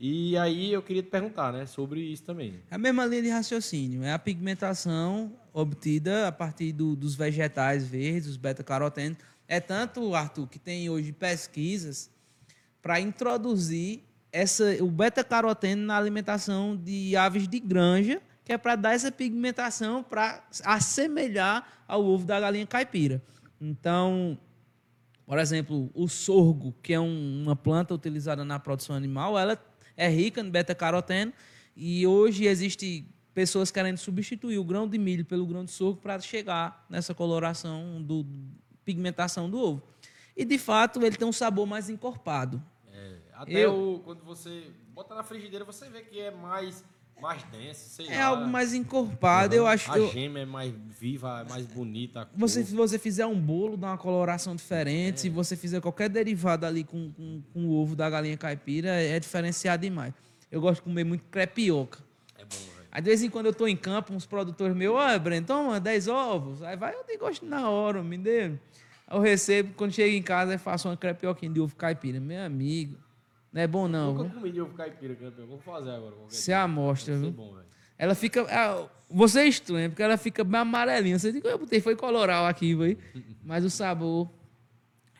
E 0.00 0.36
aí 0.38 0.72
eu 0.72 0.82
queria 0.82 1.02
te 1.02 1.08
perguntar, 1.10 1.52
né, 1.52 1.66
sobre 1.66 2.00
isso 2.00 2.24
também. 2.24 2.54
É 2.70 2.74
a 2.74 2.78
mesma 2.78 3.06
linha 3.06 3.22
de 3.22 3.28
raciocínio, 3.28 4.02
é 4.02 4.12
a 4.12 4.18
pigmentação 4.18 5.32
obtida 5.52 6.26
a 6.26 6.32
partir 6.32 6.72
do, 6.72 6.96
dos 6.96 7.14
vegetais 7.14 7.86
verdes, 7.86 8.30
os 8.30 8.36
beta-carotenos. 8.36 9.18
É 9.46 9.60
tanto, 9.60 10.14
Arthur, 10.14 10.48
que 10.48 10.58
tem 10.58 10.88
hoje 10.88 11.12
pesquisas 11.12 12.10
para 12.82 12.98
introduzir 12.98 14.02
essa, 14.34 14.64
o 14.82 14.90
beta-caroteno 14.90 15.86
na 15.86 15.96
alimentação 15.96 16.76
de 16.76 17.14
aves 17.16 17.46
de 17.46 17.60
granja, 17.60 18.20
que 18.44 18.52
é 18.52 18.58
para 18.58 18.74
dar 18.74 18.92
essa 18.92 19.10
pigmentação 19.12 20.02
para 20.02 20.42
assemelhar 20.64 21.64
ao 21.86 22.04
ovo 22.04 22.26
da 22.26 22.40
galinha 22.40 22.66
caipira. 22.66 23.22
Então, 23.60 24.36
Por 25.26 25.38
exemplo, 25.38 25.90
o 25.94 26.06
sorgo, 26.06 26.74
que 26.82 26.92
é 26.92 27.00
um- 27.00 27.42
uma 27.44 27.56
planta 27.56 27.94
utilizada 27.94 28.44
na 28.44 28.58
produção 28.58 28.94
animal, 28.94 29.38
ela 29.38 29.58
é 29.96 30.06
rica 30.06 30.42
em 30.42 30.50
beta-caroteno 30.50 31.32
e 31.74 32.06
hoje 32.06 32.44
existe 32.44 33.06
pessoas 33.32 33.70
querendo 33.70 33.96
substituir 33.96 34.58
o 34.58 34.64
grão 34.64 34.86
de 34.86 34.98
milho 34.98 35.24
pelo 35.24 35.46
grão 35.46 35.64
de 35.64 35.70
sorgo 35.70 35.98
para 36.02 36.20
chegar 36.20 36.84
nessa 36.90 37.14
coloração 37.14 38.02
do 38.02 38.26
pigmentação 38.84 39.48
do 39.48 39.58
ovo. 39.58 39.82
E 40.36 40.44
de 40.44 40.58
fato, 40.58 41.00
ele 41.02 41.16
tem 41.16 41.26
um 41.26 41.32
sabor 41.32 41.66
mais 41.66 41.88
encorpado. 41.88 42.62
É, 43.34 43.42
até 43.42 43.64
Eu- 43.64 43.94
o, 43.94 44.00
quando 44.00 44.22
você 44.24 44.64
bota 44.94 45.14
na 45.14 45.22
frigideira, 45.24 45.64
você 45.64 45.88
vê 45.88 46.02
que 46.02 46.20
é 46.20 46.30
mais, 46.30 46.84
mais 47.20 47.42
denso, 47.44 47.88
sei 47.88 48.08
É 48.08 48.18
lá. 48.18 48.26
algo 48.26 48.46
mais 48.46 48.72
encorpado, 48.72 49.54
eu 49.54 49.66
acho. 49.66 49.90
A 49.90 49.98
eu- 49.98 50.08
gema 50.12 50.38
é 50.38 50.44
mais 50.46 50.72
viva, 51.00 51.40
é 51.44 51.48
mais 51.50 51.66
bonita. 51.66 52.28
Você, 52.36 52.64
se 52.64 52.74
você 52.74 52.98
fizer 52.98 53.26
um 53.26 53.38
bolo, 53.40 53.76
dá 53.76 53.88
uma 53.88 53.98
coloração 53.98 54.54
diferente. 54.54 55.20
Se 55.20 55.28
você 55.28 55.56
fizer 55.56 55.80
qualquer 55.80 56.08
derivado 56.08 56.64
ali 56.64 56.84
com, 56.84 57.10
com, 57.12 57.42
com 57.52 57.66
o 57.66 57.72
ovo 57.74 57.96
da 57.96 58.08
galinha 58.08 58.36
caipira, 58.36 58.88
é 58.90 59.18
diferenciado 59.18 59.82
demais. 59.82 60.14
Eu 60.50 60.60
gosto 60.60 60.76
de 60.76 60.82
comer 60.82 61.04
muito 61.04 61.24
crepioca. 61.24 61.98
É 62.38 62.44
bom, 62.44 62.50
velho. 62.56 62.84
Aí, 62.92 63.02
de 63.02 63.08
vez 63.08 63.22
em 63.24 63.28
quando 63.30 63.46
eu 63.46 63.54
tô 63.54 63.66
em 63.66 63.76
campo, 63.76 64.14
uns 64.14 64.24
produtores 64.24 64.76
meus, 64.76 64.94
olha, 64.94 65.18
Breno, 65.18 65.44
toma 65.44 65.80
10 65.80 66.06
ovos. 66.06 66.62
Aí 66.62 66.76
vai, 66.76 66.94
eu 66.94 67.18
gosto 67.18 67.44
na 67.44 67.68
hora, 67.68 68.00
me 68.04 68.16
dê. 68.16 68.42
Aí 68.44 69.16
eu 69.16 69.20
recebo, 69.20 69.74
quando 69.74 69.90
chego 69.92 70.14
em 70.14 70.22
casa, 70.22 70.52
eu 70.54 70.58
faço 70.60 70.88
uma 70.88 70.96
crepioquinha 70.96 71.50
de 71.52 71.60
ovo 71.60 71.74
caipira. 71.74 72.20
Meu 72.20 72.40
amigo, 72.44 72.96
não 73.54 73.62
é 73.62 73.66
bom 73.66 73.88
não, 73.88 74.12
Nunca 74.12 74.24
viu? 74.24 74.32
comi 74.34 74.50
de 74.52 74.60
ovo 74.60 74.74
caipira, 74.74 75.14
campeão. 75.14 75.46
Vou 75.46 75.58
fazer 75.60 75.90
agora. 75.92 76.14
Você 76.28 76.52
amostra, 76.52 77.16
viu? 77.16 77.30
bom, 77.30 77.54
velho. 77.54 77.64
Ela 77.96 78.14
fica. 78.14 78.42
ah, 78.50 78.86
Você 79.08 79.40
é 79.40 79.46
estranho, 79.46 79.88
porque 79.90 80.02
ela 80.02 80.16
fica 80.18 80.42
bem 80.44 80.60
amarelinha. 80.60 81.16
Você 81.18 81.30
diz 81.32 81.40
que 81.40 81.46
eu 81.46 81.56
botei, 81.58 81.80
foi 81.80 81.94
coloral 81.96 82.44
aqui, 82.46 82.74
velho. 82.74 82.98
Mas 83.42 83.64
o 83.64 83.70
sabor 83.70 84.28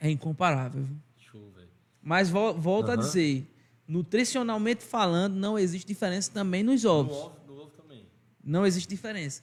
é 0.01 0.11
incomparável. 0.11 0.82
viu? 0.82 0.97
Show, 1.16 1.51
velho. 1.55 1.68
Mas 2.03 2.28
vol- 2.28 2.55
volto 2.59 2.91
a 2.91 2.95
Aham. 2.95 3.03
dizer, 3.03 3.47
nutricionalmente 3.87 4.82
falando, 4.85 5.35
não 5.37 5.59
existe 5.59 5.87
diferença 5.87 6.30
também 6.32 6.62
nos 6.62 6.82
No 6.85 6.91
ovos. 6.91 7.16
ovo, 7.16 7.37
no 7.47 7.55
ovo 7.62 7.70
também. 7.70 8.05
Não 8.45 8.66
existe 8.66 8.89
diferença. 8.89 9.43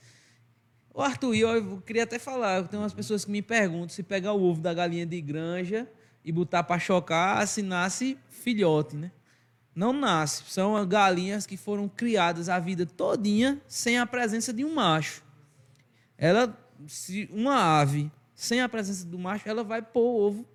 O 0.94 1.00
Arthur, 1.00 1.34
e 1.34 1.40
eu, 1.40 1.48
eu 1.54 1.80
queria 1.80 2.02
até 2.04 2.18
falar, 2.18 2.68
tem 2.68 2.78
umas 2.78 2.92
pessoas 2.92 3.24
que 3.24 3.30
me 3.30 3.40
perguntam 3.40 3.88
se 3.88 4.02
pegar 4.02 4.34
o 4.34 4.42
ovo 4.42 4.60
da 4.60 4.74
galinha 4.74 5.06
de 5.06 5.18
granja 5.22 5.88
e 6.24 6.30
botar 6.30 6.62
para 6.62 6.78
chocar, 6.78 7.46
se 7.46 7.62
nasce 7.62 8.18
filhote, 8.28 8.96
né? 8.96 9.10
Não 9.74 9.92
nasce. 9.92 10.44
São 10.48 10.86
galinhas 10.86 11.46
que 11.46 11.56
foram 11.56 11.88
criadas 11.88 12.48
a 12.48 12.58
vida 12.58 12.84
todinha 12.84 13.60
sem 13.66 13.98
a 13.98 14.06
presença 14.06 14.52
de 14.52 14.64
um 14.64 14.74
macho. 14.74 15.22
Ela, 16.16 16.56
se 16.86 17.28
uma 17.32 17.80
ave 17.80 18.10
sem 18.34 18.60
a 18.60 18.68
presença 18.68 19.06
do 19.06 19.18
macho, 19.18 19.48
ela 19.48 19.64
vai 19.64 19.80
pôr 19.80 20.02
o 20.02 20.20
ovo 20.20 20.46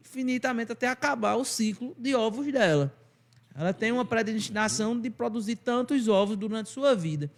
infinitamente 0.00 0.72
até 0.72 0.88
acabar 0.88 1.36
o 1.36 1.44
ciclo 1.44 1.94
de 1.98 2.14
ovos 2.14 2.50
dela. 2.50 2.92
Ela 3.54 3.72
tem 3.72 3.92
uma 3.92 4.04
predestinação 4.04 4.98
de 4.98 5.10
produzir 5.10 5.56
tantos 5.56 6.08
ovos 6.08 6.36
durante 6.36 6.70
sua 6.70 6.94
vida. 6.94 7.30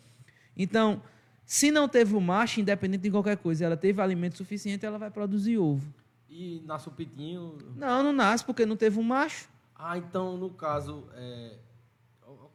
Então, 0.57 1.03
se 1.45 1.71
não 1.71 1.89
teve 1.89 2.15
o 2.15 2.21
macho, 2.21 2.61
independente 2.61 3.03
de 3.03 3.11
qualquer 3.11 3.37
coisa, 3.37 3.65
ela 3.65 3.77
teve 3.77 4.01
alimento 4.01 4.37
suficiente, 4.37 4.87
ela 4.87 4.99
vai 4.99 5.11
produzir 5.11 5.59
ovo. 5.59 5.93
E 6.37 6.61
nasce 6.67 6.89
o 6.89 6.91
pitinho. 6.91 7.57
Não, 7.77 8.03
não 8.03 8.13
nasce 8.13 8.45
porque 8.45 8.67
não 8.67 8.77
teve 8.77 8.99
um 8.99 9.05
macho. 9.05 9.49
Ah, 9.73 9.97
então, 9.97 10.37
no 10.37 10.51
caso, 10.51 11.05
é... 11.15 11.59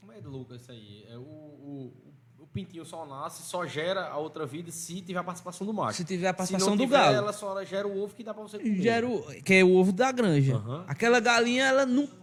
como 0.02 0.12
é 0.12 0.20
louco 0.22 0.54
isso 0.54 0.70
aí? 0.70 1.06
É, 1.10 1.18
o, 1.18 1.22
o, 1.22 1.94
o 2.40 2.48
pintinho 2.48 2.84
só 2.84 3.06
nasce, 3.06 3.42
só 3.44 3.66
gera 3.66 4.10
a 4.10 4.18
outra 4.18 4.46
vida 4.46 4.70
se 4.70 5.02
tiver 5.02 5.20
a 5.20 5.24
participação 5.24 5.66
do 5.66 5.74
macho. 5.74 5.96
Se 5.98 6.04
tiver 6.04 6.28
a 6.28 6.34
participação 6.34 6.72
não 6.72 6.76
do 6.78 6.84
tiver, 6.84 6.98
galo. 6.98 7.16
ela 7.16 7.32
só 7.32 7.64
gera 7.64 7.88
o 7.88 8.04
ovo 8.04 8.14
que 8.14 8.22
dá 8.24 8.34
pra 8.34 8.44
você 8.44 8.60
comer. 8.60 8.82
Gera 8.82 9.08
o- 9.08 9.24
que 9.44 9.54
é 9.54 9.64
o 9.64 9.74
ovo 9.74 9.94
da 9.94 10.12
granja. 10.12 10.56
Aham. 10.58 10.84
Aquela 10.86 11.22
galinha, 11.22 11.64
ela 11.66 11.86
nunca. 11.86 12.19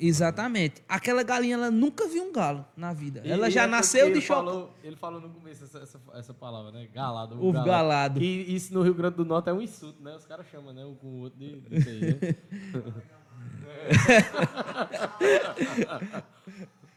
Exatamente. 0.00 0.82
Aquela 0.88 1.22
galinha, 1.22 1.54
ela 1.54 1.70
nunca 1.70 2.08
viu 2.08 2.24
um 2.24 2.32
galo 2.32 2.64
na 2.74 2.92
vida. 2.92 3.20
E- 3.22 3.30
ela 3.30 3.48
e 3.48 3.50
já 3.50 3.64
é 3.64 3.66
nasceu 3.66 4.10
de 4.12 4.20
choque. 4.20 4.68
Ele 4.82 4.96
falou 4.96 5.20
no 5.20 5.28
começo 5.28 5.64
essa, 5.64 5.80
essa, 5.80 6.00
essa 6.14 6.32
palavra, 6.32 6.72
né? 6.72 6.88
Galado. 6.92 7.36
Ovo 7.36 7.64
galado. 7.64 8.22
E 8.22 8.54
isso 8.54 8.72
no 8.72 8.82
Rio 8.82 8.94
Grande 8.94 9.16
do 9.16 9.24
Norte 9.24 9.50
é 9.50 9.52
um 9.52 9.60
insulto, 9.60 10.02
né? 10.02 10.16
Os 10.16 10.24
caras 10.24 10.46
chamam, 10.50 10.72
né? 10.72 10.84
Um 10.84 10.94
com 10.94 11.06
o 11.06 11.20
outro 11.20 11.38
de, 11.38 11.60
de 11.60 11.78
isso 11.78 11.88
aí, 11.88 12.00
né? 12.00 12.36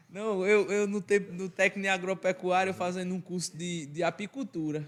Não, 0.09 0.45
eu, 0.45 0.71
eu 0.71 0.87
no, 0.87 1.01
tempo, 1.01 1.33
no 1.33 1.49
técnico 1.49 1.91
agropecuário 1.91 2.73
fazendo 2.73 3.13
um 3.15 3.19
curso 3.19 3.57
de, 3.57 3.87
de 3.87 4.03
apicultura. 4.03 4.87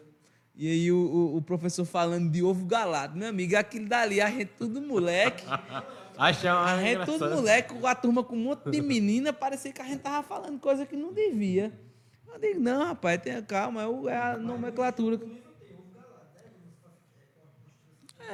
E 0.55 0.69
aí 0.69 0.91
o, 0.91 0.97
o, 0.97 1.37
o 1.37 1.41
professor 1.41 1.83
falando 1.83 2.31
de 2.31 2.43
ovo 2.43 2.63
galado. 2.65 3.17
Meu 3.17 3.29
amigo, 3.29 3.57
aquilo 3.57 3.89
dali, 3.89 4.21
a 4.21 4.29
gente 4.29 4.51
tudo 4.57 4.81
moleque. 4.81 5.43
Achava 6.17 6.71
A 6.71 6.77
gente 6.81 7.01
engraçado. 7.01 7.35
moleque, 7.35 7.73
com 7.73 7.87
a 7.87 7.95
turma 7.95 8.23
com 8.23 8.35
um 8.35 8.43
monte 8.43 8.69
de 8.69 8.81
menina, 8.81 9.33
parecia 9.33 9.71
que 9.71 9.81
a 9.81 9.85
gente 9.85 9.99
tava 9.99 10.25
falando 10.25 10.59
coisa 10.59 10.85
que 10.85 10.95
não 10.95 11.13
devia. 11.13 11.73
Eu 12.31 12.39
digo, 12.39 12.59
não, 12.59 12.85
rapaz, 12.85 13.21
tenha 13.21 13.41
calma, 13.41 13.81
é, 13.81 14.13
é 14.13 14.17
a 14.17 14.37
nomenclatura. 14.37 15.19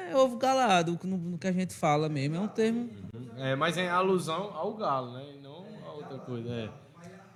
É 0.09 0.15
ovo 0.15 0.37
galado, 0.37 0.97
no, 1.03 1.37
que 1.37 1.47
a 1.47 1.51
gente 1.51 1.73
fala 1.73 2.07
mesmo, 2.07 2.37
é 2.37 2.39
um 2.39 2.47
termo. 2.47 2.89
É, 3.37 3.55
mas 3.55 3.77
é 3.77 3.89
alusão 3.89 4.51
ao 4.55 4.73
galo, 4.73 5.13
né? 5.13 5.25
E 5.35 5.41
não 5.41 5.65
a 5.85 5.91
outra 5.93 6.17
coisa. 6.19 6.49
É. 6.49 6.69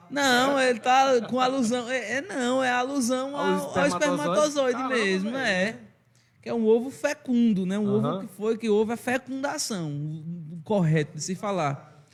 Não, 0.09 0.59
ele 0.59 0.79
tá 0.79 1.21
com 1.29 1.39
alusão. 1.39 1.89
É, 1.89 2.17
é 2.17 2.21
não, 2.21 2.63
é 2.63 2.71
alusão 2.71 3.35
Ao 3.35 3.77
ao, 3.77 3.87
espermatozoide? 3.87 4.83
mesmo, 4.83 5.35
é. 5.35 5.77
Que 6.45 6.49
é 6.49 6.53
um 6.53 6.67
ovo 6.67 6.91
fecundo, 6.91 7.65
né? 7.65 7.79
Um 7.79 7.91
ovo 7.91 8.05
Aham. 8.05 8.27
que 8.27 8.27
foi, 8.35 8.55
que 8.55 8.69
houve 8.69 8.93
a 8.93 8.97
fecundação, 8.97 9.89
o- 9.91 10.61
correto 10.63 11.15
de 11.17 11.23
se 11.23 11.33
falar. 11.33 12.05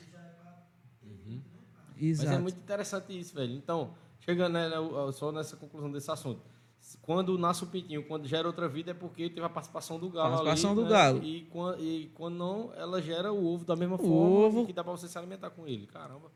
Mas 1.04 2.02
Exato. 2.02 2.32
é 2.32 2.38
muito 2.38 2.56
interessante 2.56 3.18
isso, 3.20 3.34
velho. 3.34 3.52
Então, 3.54 3.90
chegando 4.20 4.54
né, 4.54 4.70
né, 4.70 4.76
só 5.12 5.30
nessa 5.30 5.54
conclusão 5.54 5.92
desse 5.92 6.10
assunto. 6.10 6.40
Quando 7.02 7.36
nasce 7.36 7.62
o 7.62 7.66
pintinho, 7.66 8.02
quando 8.08 8.26
gera 8.26 8.46
outra 8.48 8.66
vida, 8.70 8.92
é 8.92 8.94
porque 8.94 9.28
teve 9.28 9.44
a 9.44 9.50
participação 9.50 9.98
do 9.98 10.08
galo. 10.08 10.30
Participação 10.42 10.70
ali, 10.70 10.80
do 10.80 10.84
né? 10.84 10.90
galo. 10.90 11.22
E 11.22 11.42
quando, 11.50 11.80
e 11.84 12.06
quando 12.14 12.34
não, 12.36 12.72
ela 12.74 13.02
gera 13.02 13.30
o 13.34 13.44
ovo 13.46 13.66
da 13.66 13.76
mesma 13.76 13.96
O 13.96 13.98
forma 13.98 14.14
ovo. 14.46 14.66
que 14.66 14.72
dá 14.72 14.82
pra 14.82 14.92
você 14.92 15.06
se 15.08 15.18
alimentar 15.18 15.50
com 15.50 15.66
ele. 15.68 15.86
Caramba. 15.86 16.32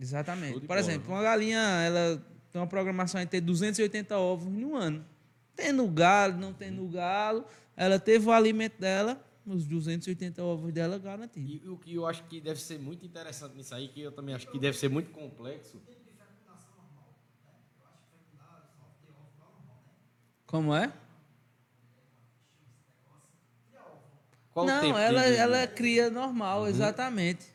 Exatamente. 0.00 0.60
Por 0.60 0.68
bola, 0.68 0.80
exemplo, 0.80 1.08
né? 1.10 1.14
uma 1.14 1.22
galinha, 1.22 1.58
ela 1.60 2.16
tem 2.50 2.58
uma 2.62 2.66
programação 2.66 3.20
de 3.20 3.26
ter 3.26 3.42
280 3.42 4.16
ovos 4.18 4.50
no 4.50 4.74
ano. 4.74 5.04
Tendo 5.56 5.86
galo, 5.88 6.36
não 6.36 6.52
tendo 6.52 6.86
galo, 6.88 7.44
ela 7.76 7.98
teve 7.98 8.28
o 8.28 8.32
alimento 8.32 8.78
dela, 8.78 9.20
os 9.46 9.66
280 9.66 10.42
ovos 10.42 10.72
dela 10.72 10.98
garantido. 10.98 11.50
E 11.50 11.68
o 11.68 11.78
que 11.78 11.94
eu 11.94 12.06
acho 12.06 12.22
que 12.24 12.40
deve 12.40 12.60
ser 12.60 12.78
muito 12.78 13.04
interessante 13.06 13.56
nisso 13.56 13.74
aí, 13.74 13.88
que 13.88 14.00
eu 14.02 14.12
também 14.12 14.34
acho 14.34 14.46
que 14.48 14.58
deve 14.58 14.76
ser 14.76 14.88
muito 14.90 15.10
complexo, 15.10 15.80
Como 20.46 20.74
é? 20.74 20.92
qual 24.52 24.66
não, 24.66 24.96
ela, 24.98 25.22
de- 25.22 25.36
ela 25.36 25.66
cria 25.66 26.08
normal, 26.10 26.66
exatamente. 26.66 27.46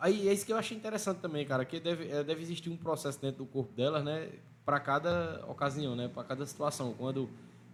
Aí 0.00 0.28
é 0.28 0.32
isso 0.32 0.46
que 0.46 0.52
eu 0.52 0.56
acho 0.56 0.74
interessante 0.74 1.18
também, 1.18 1.44
cara, 1.46 1.64
que 1.64 1.80
deve, 1.80 2.08
é, 2.08 2.22
deve 2.22 2.40
existir 2.42 2.70
um 2.70 2.76
processo 2.76 3.20
dentro 3.20 3.38
do 3.38 3.46
corpo 3.46 3.72
delas, 3.72 4.04
né, 4.04 4.30
para 4.68 4.78
cada 4.80 5.42
ocasião, 5.48 5.96
né, 5.96 6.08
para 6.12 6.22
cada 6.24 6.44
situação. 6.44 6.92
Quando 6.98 7.26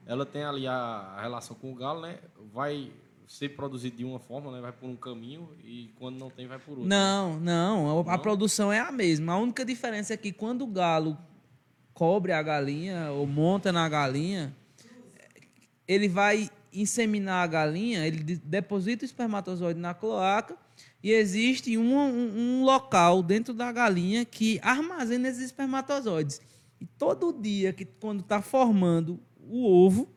ela 0.07 0.25
tem 0.25 0.45
ali 0.45 0.65
a, 0.69 0.75
a 0.77 1.23
relação 1.23 1.57
com 1.57 1.73
o 1.73 1.75
galo, 1.75 2.03
né, 2.03 2.19
vai 2.53 2.93
ser 3.27 3.49
produzido 3.57 3.97
de 3.97 4.05
uma 4.05 4.21
forma, 4.21 4.53
né, 4.53 4.61
vai 4.61 4.71
por 4.71 4.89
um 4.89 4.95
caminho 4.95 5.49
e 5.65 5.91
quando 5.99 6.17
não 6.21 6.31
tem 6.31 6.47
vai 6.47 6.57
por 6.61 6.71
outro. 6.79 6.87
Não, 6.87 7.41
não, 7.41 7.99
a, 8.09 8.13
a 8.13 8.17
Não? 8.17 8.23
produção 8.23 8.73
é 8.73 8.79
a 8.79 8.93
mesma. 8.93 9.33
A 9.33 9.39
única 9.39 9.65
diferença 9.65 10.15
é 10.15 10.17
que 10.17 10.31
quando 10.31 10.63
o 10.63 10.69
galo 10.69 11.19
cobre 11.93 12.31
a 12.31 12.41
galinha 12.41 13.11
ou 13.11 13.27
monta 13.27 13.73
na 13.73 13.89
galinha, 13.89 14.55
ele 15.89 16.07
vai 16.09 16.49
inseminar 16.73 17.43
a 17.43 17.47
galinha, 17.49 18.07
ele 18.07 18.23
de- 18.23 18.37
deposita 18.37 19.03
o 19.03 19.05
espermatozoide 19.05 19.81
na 19.81 19.95
cloaca 19.95 20.57
e 21.03 21.11
existe 21.11 21.77
um, 21.77 21.97
um- 21.99 22.61
um 22.61 22.65
local 22.65 23.21
dentro 23.21 23.53
da 23.53 23.73
galinha 23.73 24.25
que 24.25 24.61
armazena 24.63 25.27
esses 25.29 25.43
espermatozoides. 25.43 26.41
E 26.81 26.87
todo 26.87 27.33
dia 27.33 27.73
que 27.73 27.85
quando 27.85 28.21
está 28.21 28.43
formando 28.43 29.21
o 29.41 29.65
ovo, 29.87 30.09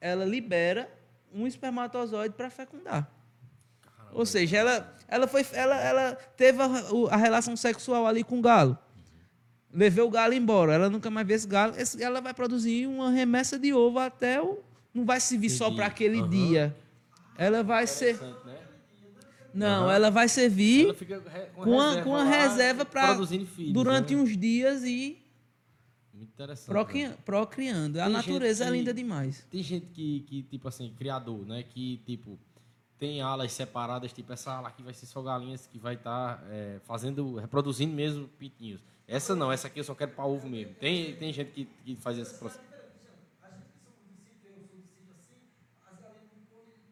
ela 0.00 0.24
libera 0.24 0.88
um 1.32 1.46
espermatozoide 1.46 2.34
para 2.34 2.48
fecundar. 2.50 3.10
Ou 4.12 4.24
seja, 4.24 4.56
ela, 4.58 4.94
ela, 5.08 5.26
foi, 5.26 5.44
ela, 5.52 5.76
ela 5.80 6.14
teve 6.36 6.62
a, 6.62 6.66
a 7.10 7.16
relação 7.16 7.56
sexual 7.56 8.06
ali 8.06 8.24
com 8.24 8.38
o 8.38 8.42
galo. 8.42 8.78
Levei 9.72 10.02
o 10.02 10.08
galo 10.08 10.32
embora. 10.32 10.72
Ela 10.72 10.88
nunca 10.88 11.10
mais 11.10 11.26
vê 11.26 11.34
esse 11.34 11.46
galo. 11.46 11.74
Esse- 11.76 12.02
ela 12.02 12.20
vai 12.20 12.32
produzir 12.32 12.86
uma 12.86 13.10
remessa 13.10 13.58
de 13.58 13.74
ovo 13.74 13.98
até 13.98 14.40
o. 14.40 14.60
Não 14.94 15.04
vai 15.04 15.20
servir 15.20 15.50
só 15.50 15.70
para 15.70 15.86
aquele 15.86 16.20
Aham. 16.20 16.30
dia. 16.30 16.76
Ela 17.36 17.62
vai 17.62 17.86
ser. 17.86 18.18
Né? 18.18 18.56
Não, 19.52 19.84
Aham. 19.84 19.92
ela 19.92 20.10
vai 20.10 20.28
servir 20.28 20.86
Ela 20.88 20.94
re- 21.30 21.46
com 21.54 21.78
a, 21.80 21.88
reserva 21.90 22.04
com 22.04 22.16
a 22.16 22.24
reserva 22.24 22.84
para 22.86 23.18
durante 23.72 24.14
né? 24.14 24.22
uns 24.22 24.36
dias 24.36 24.82
e 24.84 25.18
Muito 26.16 26.30
interessante. 26.30 26.68
procri- 26.68 27.08
né? 27.08 27.16
procriando. 27.24 28.00
A 28.00 28.04
Tem 28.04 28.12
natureza 28.12 28.64
é 28.64 28.66
que- 28.68 28.72
linda 28.72 28.94
demais. 28.94 29.46
Tem 29.50 29.62
gente 29.62 29.86
que, 29.86 30.20
que, 30.20 30.42
tipo 30.44 30.66
assim, 30.66 30.92
criador, 30.96 31.44
né? 31.46 31.62
Que, 31.62 31.98
tipo, 32.06 32.38
tem 32.98 33.20
alas 33.20 33.52
separadas, 33.52 34.12
tipo, 34.12 34.32
essa 34.32 34.50
ala 34.52 34.68
aqui 34.68 34.82
vai 34.82 34.94
ser 34.94 35.04
só 35.06 35.20
galinhas 35.22 35.66
que 35.66 35.78
vai 35.78 35.94
estar 35.94 36.42
fazendo, 36.84 37.36
reproduzindo 37.36 37.94
mesmo 37.94 38.26
pintinhos. 38.38 38.80
Essa 39.06 39.36
não, 39.36 39.52
essa 39.52 39.66
aqui 39.68 39.78
eu 39.78 39.84
só 39.84 39.94
quero 39.94 40.12
para 40.12 40.24
ovo 40.24 40.48
mesmo. 40.48 40.74
Tem, 40.76 41.14
tem 41.16 41.32
gente 41.32 41.50
que, 41.52 41.64
que 41.84 41.96
faz 41.96 42.18
esse 42.18 42.34
processo. 42.34 42.64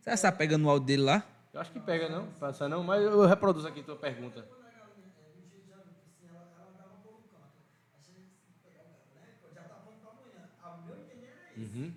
Você 0.03 0.11
está 0.11 0.31
pegando 0.31 0.67
o 0.67 0.69
áudio 0.71 0.87
dele 0.87 1.03
lá? 1.03 1.27
Eu 1.53 1.61
acho 1.63 1.73
que 1.73 1.81
pega, 1.81 2.11
não? 2.11 2.27
Passa 2.33 2.69
não, 2.69 2.85
mas 2.85 3.03
eu 3.03 3.25
reproduzo 3.27 3.67
aqui 3.67 3.81
a 3.81 3.85
tua 3.85 3.97
pergunta. 3.97 4.45
Uhum. 11.57 11.93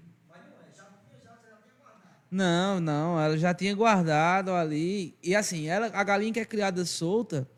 Não, 2.37 2.79
não, 2.79 3.19
ela 3.19 3.35
já 3.35 3.51
tinha 3.51 3.73
guardado 3.73 4.51
ali. 4.51 5.17
E 5.23 5.35
assim, 5.35 5.65
ela, 5.67 5.87
a 5.87 6.03
galinha 6.03 6.31
que 6.31 6.39
é 6.39 6.45
criada 6.45 6.85
solta, 6.85 7.49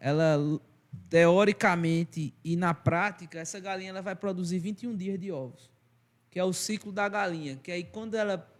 ela 0.00 0.36
teoricamente 1.08 2.34
e 2.44 2.56
na 2.56 2.74
prática, 2.74 3.38
essa 3.38 3.60
galinha 3.60 3.90
ela 3.90 4.02
vai 4.02 4.16
produzir 4.16 4.58
21 4.58 4.96
dias 4.96 5.20
de 5.20 5.30
ovos, 5.30 5.70
que 6.28 6.40
é 6.40 6.42
o 6.42 6.52
ciclo 6.52 6.90
da 6.90 7.08
galinha, 7.08 7.54
que 7.62 7.70
aí 7.70 7.84
quando 7.84 8.16
ela 8.16 8.52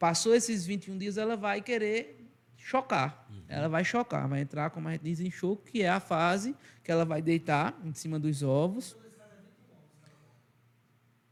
passou 0.00 0.34
esses 0.34 0.66
21 0.66 0.98
dias, 0.98 1.16
ela 1.16 1.36
vai 1.36 1.62
querer 1.62 2.28
chocar. 2.56 3.24
Ela 3.48 3.68
vai 3.68 3.84
chocar, 3.84 4.26
vai 4.26 4.40
entrar, 4.40 4.70
como 4.70 4.88
a 4.88 4.92
gente 4.92 5.02
diz, 5.02 5.20
em 5.20 5.30
choco, 5.30 5.62
que 5.62 5.82
é 5.82 5.88
a 5.88 6.00
fase 6.00 6.56
que 6.82 6.90
ela 6.90 7.04
vai 7.04 7.22
deitar 7.22 7.78
em 7.84 7.94
cima 7.94 8.18
dos 8.18 8.42
ovos. 8.42 8.96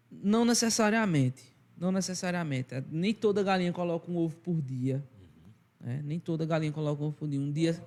Não 0.08 0.44
necessariamente. 0.44 1.53
Não 1.76 1.90
necessariamente. 1.92 2.74
É, 2.74 2.82
Nem 2.90 3.12
toda 3.12 3.42
galinha 3.42 3.72
coloca 3.72 4.10
um 4.10 4.16
ovo 4.16 4.36
por 4.36 4.60
dia. 4.60 5.02
né? 5.80 6.00
Nem 6.04 6.18
toda 6.18 6.46
galinha 6.46 6.72
coloca 6.72 7.02
um 7.02 7.06
ovo 7.06 7.16
por 7.16 7.28
dia. 7.28 7.40
Um 7.40 7.50
dia. 7.52 7.82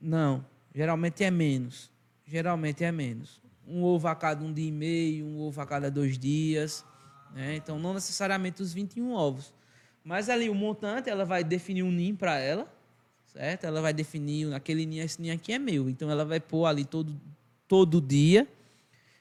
Não. 0.00 0.44
Geralmente 0.74 1.24
é 1.24 1.30
menos. 1.30 1.90
Geralmente 2.26 2.84
é 2.84 2.92
menos. 2.92 3.40
Um 3.66 3.82
ovo 3.82 4.08
a 4.08 4.14
cada 4.14 4.44
um 4.44 4.52
dia 4.52 4.68
e 4.68 4.72
meio, 4.72 5.26
um 5.26 5.40
ovo 5.40 5.60
a 5.60 5.66
cada 5.66 5.90
dois 5.90 6.18
dias. 6.18 6.84
né? 7.34 7.56
Então, 7.56 7.78
não 7.78 7.94
necessariamente 7.94 8.62
os 8.62 8.72
21 8.72 9.12
ovos. 9.12 9.52
Mas 10.04 10.28
ali 10.30 10.48
o 10.48 10.54
montante, 10.54 11.10
ela 11.10 11.24
vai 11.24 11.44
definir 11.44 11.82
um 11.82 11.90
ninho 11.90 12.16
para 12.16 12.38
ela, 12.38 12.66
certo? 13.26 13.64
Ela 13.64 13.82
vai 13.82 13.92
definir 13.92 14.52
aquele 14.54 14.86
ninho, 14.86 15.02
esse 15.02 15.20
ninho 15.20 15.34
aqui 15.34 15.52
é 15.52 15.58
meu. 15.58 15.88
Então, 15.90 16.10
ela 16.10 16.24
vai 16.24 16.40
pôr 16.40 16.64
ali 16.66 16.84
todo, 16.84 17.18
todo 17.66 18.00
dia. 18.00 18.46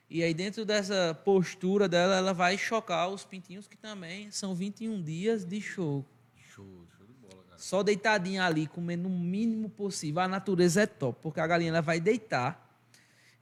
E 0.10 0.24
aí, 0.24 0.34
dentro 0.34 0.64
dessa 0.64 1.20
postura 1.26 1.88
dela, 1.88 2.16
ela 2.16 2.34
vai 2.34 2.58
chocar 2.58 3.10
os 3.10 3.26
pintinhos, 3.26 3.68
que 3.68 3.76
também 3.76 4.32
são 4.32 4.56
21 4.56 5.02
dias 5.02 5.44
de 5.44 5.60
choco. 5.60 6.06
Show, 6.36 6.88
show 6.98 7.06
de 7.06 7.14
bola, 7.14 7.44
cara. 7.44 7.60
Só 7.60 7.84
deitadinha 7.84 8.46
ali, 8.46 8.68
comendo 8.68 9.10
o 9.10 9.12
mínimo 9.12 9.70
possível. 9.70 10.22
A 10.22 10.28
natureza 10.28 10.84
é 10.84 10.86
top, 10.86 11.20
porque 11.22 11.42
a 11.42 11.48
galinha 11.48 11.72
ela 11.72 11.82
vai 11.82 12.00
deitar, 12.00 12.82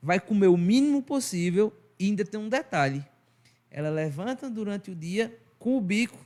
vai 0.01 0.19
comer 0.19 0.47
o 0.47 0.57
mínimo 0.57 1.03
possível 1.03 1.71
e 1.99 2.05
ainda 2.05 2.25
tem 2.25 2.39
um 2.39 2.49
detalhe. 2.49 3.05
Ela 3.69 3.89
levanta 3.89 4.49
durante 4.49 4.89
o 4.89 4.95
dia 4.95 5.37
com 5.59 5.77
o 5.77 5.81
bico, 5.81 6.17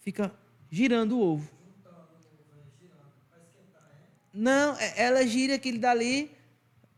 fica 0.00 0.32
girando 0.70 1.18
o 1.18 1.20
ovo. 1.20 1.50
Não, 4.32 4.74
é- 4.78 5.02
ela 5.02 5.26
gira 5.26 5.56
aquele 5.56 5.78
dali 5.78 6.30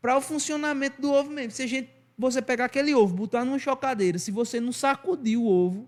para 0.01 0.15
o 0.15 0.21
funcionamento 0.21 1.01
do 1.01 1.11
ovo 1.11 1.29
mesmo. 1.29 1.51
Se 1.51 1.63
a 1.63 1.67
gente, 1.67 1.89
você 2.17 2.41
pegar 2.41 2.65
aquele 2.65 2.93
ovo, 2.95 3.13
botar 3.15 3.43
numa 3.45 3.59
chocadeira, 3.59 4.17
se 4.17 4.31
você 4.31 4.59
não 4.59 4.71
sacudir 4.71 5.37
o 5.37 5.45
ovo, 5.45 5.87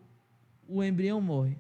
o 0.68 0.84
embrião 0.84 1.22
morre. 1.22 1.58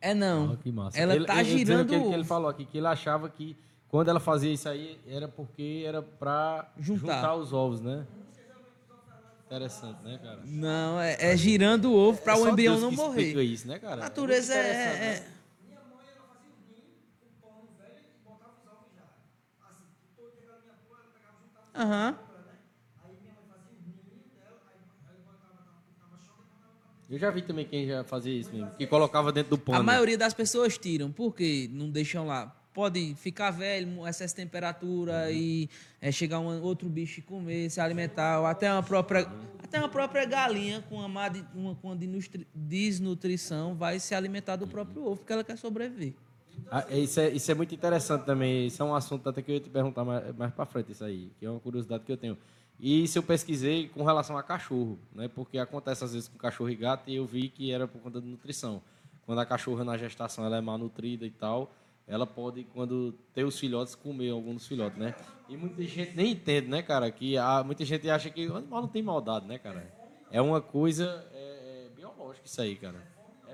É 0.00 0.14
não. 0.14 0.52
Ah, 0.52 0.56
que 0.56 0.72
massa. 0.72 0.98
Ela 0.98 1.14
Ele- 1.14 1.26
tá 1.26 1.40
ele- 1.40 1.58
girando 1.58 1.88
que 1.88 1.94
ele, 1.94 2.04
o 2.04 2.08
que 2.08 2.14
ele 2.14 2.24
falou 2.24 2.48
aqui 2.48 2.64
que 2.64 2.78
ele 2.78 2.86
achava 2.86 3.28
que 3.28 3.56
quando 3.88 4.08
ela 4.08 4.20
fazia 4.20 4.52
isso 4.52 4.68
aí 4.68 4.98
era 5.06 5.28
porque 5.28 5.82
era 5.86 6.00
pra 6.00 6.70
Juntar. 6.78 7.14
juntar, 7.16 7.34
os 7.34 7.52
ovos, 7.52 7.80
né? 7.80 8.06
Interessante, 9.46 10.00
né, 10.04 10.18
cara? 10.22 10.40
Não, 10.44 11.00
é, 11.00 11.16
é 11.32 11.36
girando 11.36 11.86
o 11.90 11.94
ovo 11.96 12.22
para 12.22 12.34
É 12.34 12.36
o 12.36 12.48
embrião 12.48 12.74
Deus 12.74 12.82
não 12.82 12.90
que 12.90 12.96
morrer. 12.96 13.42
isso, 13.42 13.66
né, 13.66 13.78
cara? 13.80 13.94
A 13.94 14.04
natureza 14.04 14.54
é, 14.54 14.58
é- 14.58 15.26
Aham. 21.74 22.16
Eu 27.08 27.18
já 27.18 27.28
vi 27.30 27.42
também 27.42 27.64
quem 27.66 27.88
já 27.88 28.04
fazia 28.04 28.32
isso 28.38 28.52
mesmo, 28.54 28.70
que 28.70 28.86
colocava 28.86 29.32
dentro 29.32 29.50
do 29.50 29.58
pano. 29.58 29.80
A 29.80 29.82
maioria 29.82 30.16
das 30.16 30.32
pessoas 30.32 30.78
tiram, 30.78 31.10
porque 31.10 31.68
não 31.72 31.90
deixam 31.90 32.24
lá. 32.24 32.56
Pode 32.72 33.16
ficar 33.16 33.50
velho, 33.50 34.06
excesso 34.06 34.32
de 34.36 34.42
temperatura 34.42 35.28
e 35.32 35.68
é, 36.00 36.12
chegar 36.12 36.38
um 36.38 36.62
outro 36.62 36.88
bicho 36.88 37.18
e 37.18 37.22
comer, 37.22 37.68
se 37.68 37.80
alimentar, 37.80 38.38
ou 38.38 38.46
até 38.46 38.72
uma 38.72 38.82
própria, 38.82 39.26
até 39.60 39.80
uma 39.80 39.88
própria 39.88 40.24
galinha 40.24 40.80
com 40.88 40.94
uma, 40.94 41.08
má 41.08 41.28
de- 41.28 41.44
uma, 41.52 41.74
com 41.74 41.88
uma 41.88 41.96
desnutri- 41.96 42.46
desnutrição 42.54 43.74
vai 43.74 43.98
se 43.98 44.14
alimentar 44.14 44.54
do 44.54 44.68
próprio 44.68 45.02
ovo, 45.04 45.16
porque 45.16 45.32
ela 45.32 45.42
quer 45.42 45.58
sobreviver. 45.58 46.14
Ah, 46.70 46.86
isso, 46.90 47.18
é, 47.20 47.30
isso 47.30 47.50
é 47.50 47.54
muito 47.54 47.74
interessante 47.74 48.24
também. 48.24 48.66
Isso 48.66 48.82
é 48.82 48.86
um 48.86 48.94
assunto 48.94 49.28
até 49.28 49.42
que 49.42 49.50
eu 49.50 49.54
ia 49.56 49.60
te 49.60 49.70
perguntar 49.70 50.04
mais, 50.04 50.36
mais 50.36 50.52
para 50.52 50.66
frente, 50.66 50.92
isso 50.92 51.04
aí, 51.04 51.32
que 51.38 51.44
é 51.44 51.50
uma 51.50 51.60
curiosidade 51.60 52.04
que 52.04 52.12
eu 52.12 52.16
tenho. 52.16 52.38
E 52.78 53.04
isso 53.04 53.18
eu 53.18 53.22
pesquisei 53.22 53.88
com 53.88 54.02
relação 54.02 54.38
a 54.38 54.42
cachorro, 54.42 54.98
né? 55.14 55.28
Porque 55.28 55.58
acontece 55.58 56.02
às 56.02 56.14
vezes 56.14 56.28
com 56.28 56.38
cachorro 56.38 56.70
e 56.70 56.74
gato 56.76 57.10
e 57.10 57.16
eu 57.16 57.26
vi 57.26 57.48
que 57.48 57.70
era 57.70 57.86
por 57.86 58.00
conta 58.00 58.20
de 58.20 58.26
nutrição. 58.26 58.80
Quando 59.26 59.38
a 59.38 59.46
cachorra 59.46 59.84
na 59.84 59.98
gestação 59.98 60.44
ela 60.46 60.56
é 60.56 60.60
mal 60.60 60.78
nutrida 60.78 61.26
e 61.26 61.30
tal, 61.30 61.70
ela 62.06 62.26
pode, 62.26 62.64
quando 62.64 63.12
ter 63.34 63.44
os 63.44 63.58
filhotes, 63.58 63.94
comer 63.94 64.30
algum 64.30 64.54
dos 64.54 64.66
filhotes, 64.66 64.98
né? 64.98 65.14
E 65.48 65.56
muita 65.56 65.82
gente 65.82 66.16
nem 66.16 66.32
entende, 66.32 66.68
né, 66.68 66.82
cara? 66.82 67.10
Que 67.10 67.34
muita 67.66 67.84
gente 67.84 68.08
acha 68.08 68.30
que 68.30 68.48
o 68.48 68.56
animal 68.56 68.82
não 68.82 68.88
tem 68.88 69.02
maldade, 69.02 69.46
né, 69.46 69.58
cara? 69.58 69.92
É 70.30 70.40
uma 70.40 70.60
coisa 70.60 71.26
é, 71.34 71.86
é 71.86 71.88
biológica 71.94 72.46
isso 72.46 72.60
aí, 72.62 72.76
cara. 72.76 73.00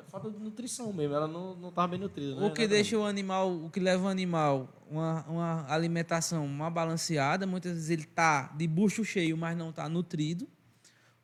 Falta 0.08 0.30
de 0.30 0.38
nutrição 0.38 0.92
mesmo, 0.92 1.14
ela 1.14 1.26
não, 1.28 1.54
não 1.56 1.72
tá 1.72 1.86
bem 1.86 1.98
nutrida, 1.98 2.36
né? 2.36 2.46
O 2.46 2.52
que 2.52 2.66
deixa 2.66 2.98
o 2.98 3.04
animal, 3.04 3.52
o 3.52 3.70
que 3.70 3.80
leva 3.80 4.04
o 4.04 4.08
animal 4.08 4.68
uma, 4.88 5.24
uma 5.28 5.72
alimentação 5.72 6.46
mal 6.46 6.70
balanceada, 6.70 7.46
muitas 7.46 7.72
vezes 7.72 7.90
ele 7.90 8.04
tá 8.04 8.52
de 8.56 8.66
bucho 8.66 9.04
cheio, 9.04 9.36
mas 9.36 9.56
não 9.56 9.72
tá 9.72 9.88
nutrido. 9.88 10.48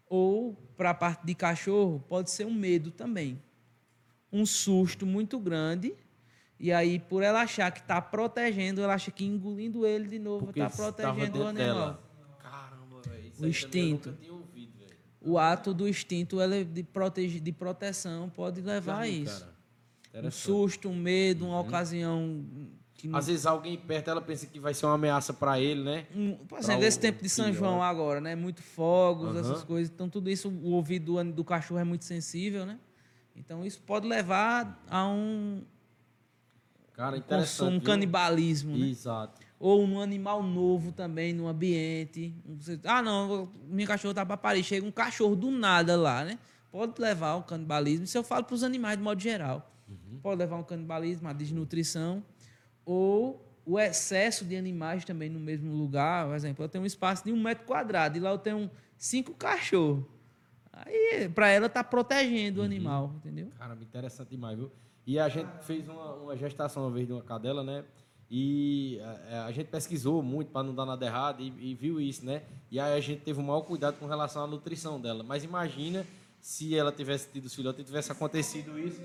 Ou 0.06 0.54
para 0.76 0.90
a 0.90 0.94
parte 0.94 1.24
de 1.24 1.34
cachorro, 1.34 2.04
pode 2.08 2.30
ser 2.30 2.46
um 2.46 2.52
medo 2.52 2.90
também. 2.90 3.40
Um 4.32 4.44
susto 4.44 5.06
muito 5.06 5.38
grande. 5.38 5.94
E 6.58 6.72
aí, 6.72 6.98
por 6.98 7.22
ela 7.22 7.42
achar 7.42 7.70
que 7.72 7.80
está 7.80 8.00
protegendo, 8.00 8.82
ela 8.82 8.94
acha 8.94 9.10
que 9.10 9.24
engolindo 9.24 9.86
ele 9.86 10.06
de 10.06 10.18
novo 10.18 10.50
está 10.50 10.70
protegendo 10.70 11.40
o 11.40 11.46
animal. 11.46 12.02
Caramba, 12.38 13.00
O 13.40 13.46
instinto. 13.46 14.10
Eu 14.10 14.12
nunca 14.12 14.22
tinha 14.22 14.32
ouvido, 14.32 14.78
velho. 14.78 14.96
O 15.24 15.38
ato 15.38 15.72
do 15.72 15.88
instinto 15.88 16.40
ele 16.40 16.64
de, 16.64 16.82
protege, 16.82 17.38
de 17.40 17.52
proteção 17.52 18.28
pode 18.30 18.60
levar 18.60 19.00
a 19.00 19.08
isso. 19.08 19.46
Um 20.14 20.30
susto, 20.30 20.88
um 20.88 20.96
medo, 20.96 21.46
uma 21.46 21.60
ocasião 21.60 22.44
que 22.94 23.08
não 23.08 23.18
Às 23.18 23.28
vezes 23.28 23.46
alguém 23.46 23.78
perto, 23.78 24.10
ela 24.10 24.20
pensa 24.20 24.46
que 24.46 24.60
vai 24.60 24.74
ser 24.74 24.84
uma 24.86 24.94
ameaça 24.94 25.32
para 25.32 25.58
ele, 25.58 25.82
né? 25.82 26.06
Um, 26.14 26.36
por 26.36 26.46
Pra 26.48 26.58
exemplo, 26.60 26.82
o- 26.82 26.84
esse 26.86 26.98
tempo 27.00 27.22
de 27.22 27.28
São 27.28 27.46
filhote. 27.46 27.58
João 27.58 27.82
agora, 27.82 28.20
né? 28.20 28.34
Muito 28.36 28.62
fogos, 28.62 29.30
Aham. 29.30 29.40
essas 29.40 29.64
coisas. 29.64 29.92
Então, 29.92 30.08
tudo 30.08 30.28
isso, 30.28 30.48
o 30.50 30.72
ouvido 30.72 31.14
do, 31.14 31.32
do 31.32 31.44
cachorro 31.44 31.80
é 31.80 31.84
muito 31.84 32.04
sensível, 32.04 32.66
né? 32.66 32.78
Então, 33.34 33.64
isso 33.64 33.80
pode 33.80 34.06
levar 34.06 34.84
a 34.88 35.06
um 35.08 35.62
Cara, 36.92 37.12
consumo, 37.12 37.24
interessante. 37.38 37.68
um 37.74 37.78
viu? 37.78 37.86
canibalismo, 37.86 38.76
né? 38.76 38.86
Exato. 38.88 39.40
Ou 39.62 39.80
um 39.84 40.00
animal 40.00 40.42
novo 40.42 40.90
também 40.90 41.32
no 41.32 41.46
ambiente. 41.46 42.34
Ah, 42.82 43.00
não, 43.00 43.48
minha 43.68 43.86
cachorra 43.86 44.12
tá 44.12 44.26
para 44.26 44.36
Paris. 44.36 44.66
Chega 44.66 44.84
um 44.84 44.90
cachorro 44.90 45.36
do 45.36 45.52
nada 45.52 45.94
lá, 45.94 46.24
né? 46.24 46.36
Pode 46.68 47.00
levar 47.00 47.28
ao 47.28 47.44
canibalismo. 47.44 48.02
Isso 48.02 48.18
eu 48.18 48.24
falo 48.24 48.42
para 48.42 48.56
os 48.56 48.64
animais 48.64 48.96
de 48.96 49.04
modo 49.04 49.22
geral. 49.22 49.72
Pode 50.20 50.40
levar 50.40 50.56
ao 50.56 50.64
canibalismo, 50.64 51.28
à 51.28 51.32
desnutrição. 51.32 52.24
Ou 52.84 53.40
o 53.64 53.78
excesso 53.78 54.44
de 54.44 54.56
animais 54.56 55.04
também 55.04 55.30
no 55.30 55.38
mesmo 55.38 55.72
lugar. 55.72 56.26
Por 56.26 56.34
exemplo, 56.34 56.64
eu 56.64 56.68
tenho 56.68 56.82
um 56.82 56.86
espaço 56.86 57.24
de 57.24 57.32
um 57.32 57.40
metro 57.40 57.64
quadrado 57.64 58.18
e 58.18 58.20
lá 58.20 58.30
eu 58.30 58.38
tenho 58.38 58.68
cinco 58.98 59.32
cachorros. 59.32 60.04
Aí, 60.72 61.28
para 61.28 61.48
ela, 61.50 61.68
tá 61.68 61.84
protegendo 61.84 62.62
o 62.62 62.64
animal, 62.64 63.12
entendeu? 63.14 63.46
Cara, 63.56 63.74
interessante 63.80 64.30
demais, 64.30 64.58
viu? 64.58 64.72
E 65.06 65.20
a 65.20 65.28
gente 65.28 65.50
fez 65.60 65.88
uma, 65.88 66.14
uma 66.14 66.36
gestação 66.36 66.82
uma 66.82 66.90
vez 66.90 67.06
de 67.06 67.12
uma 67.12 67.22
cadela, 67.22 67.62
né? 67.62 67.84
E 68.34 68.98
a, 69.30 69.44
a 69.44 69.52
gente 69.52 69.66
pesquisou 69.66 70.22
muito 70.22 70.50
para 70.50 70.62
não 70.62 70.74
dar 70.74 70.86
nada 70.86 71.04
errado 71.04 71.42
e, 71.42 71.52
e 71.60 71.74
viu 71.74 72.00
isso, 72.00 72.24
né? 72.24 72.40
E 72.70 72.80
aí 72.80 72.96
a 72.96 73.00
gente 73.00 73.20
teve 73.20 73.38
o 73.38 73.42
maior 73.42 73.60
cuidado 73.60 73.98
com 73.98 74.06
relação 74.06 74.42
à 74.42 74.46
nutrição 74.46 74.98
dela. 74.98 75.22
Mas 75.22 75.44
imagina 75.44 76.06
se 76.40 76.74
ela 76.74 76.90
tivesse 76.90 77.28
tido 77.30 77.44
os 77.44 77.54
filhotes 77.54 77.82
e 77.82 77.84
tivesse 77.84 78.10
acontecido 78.10 78.78
isso. 78.78 79.02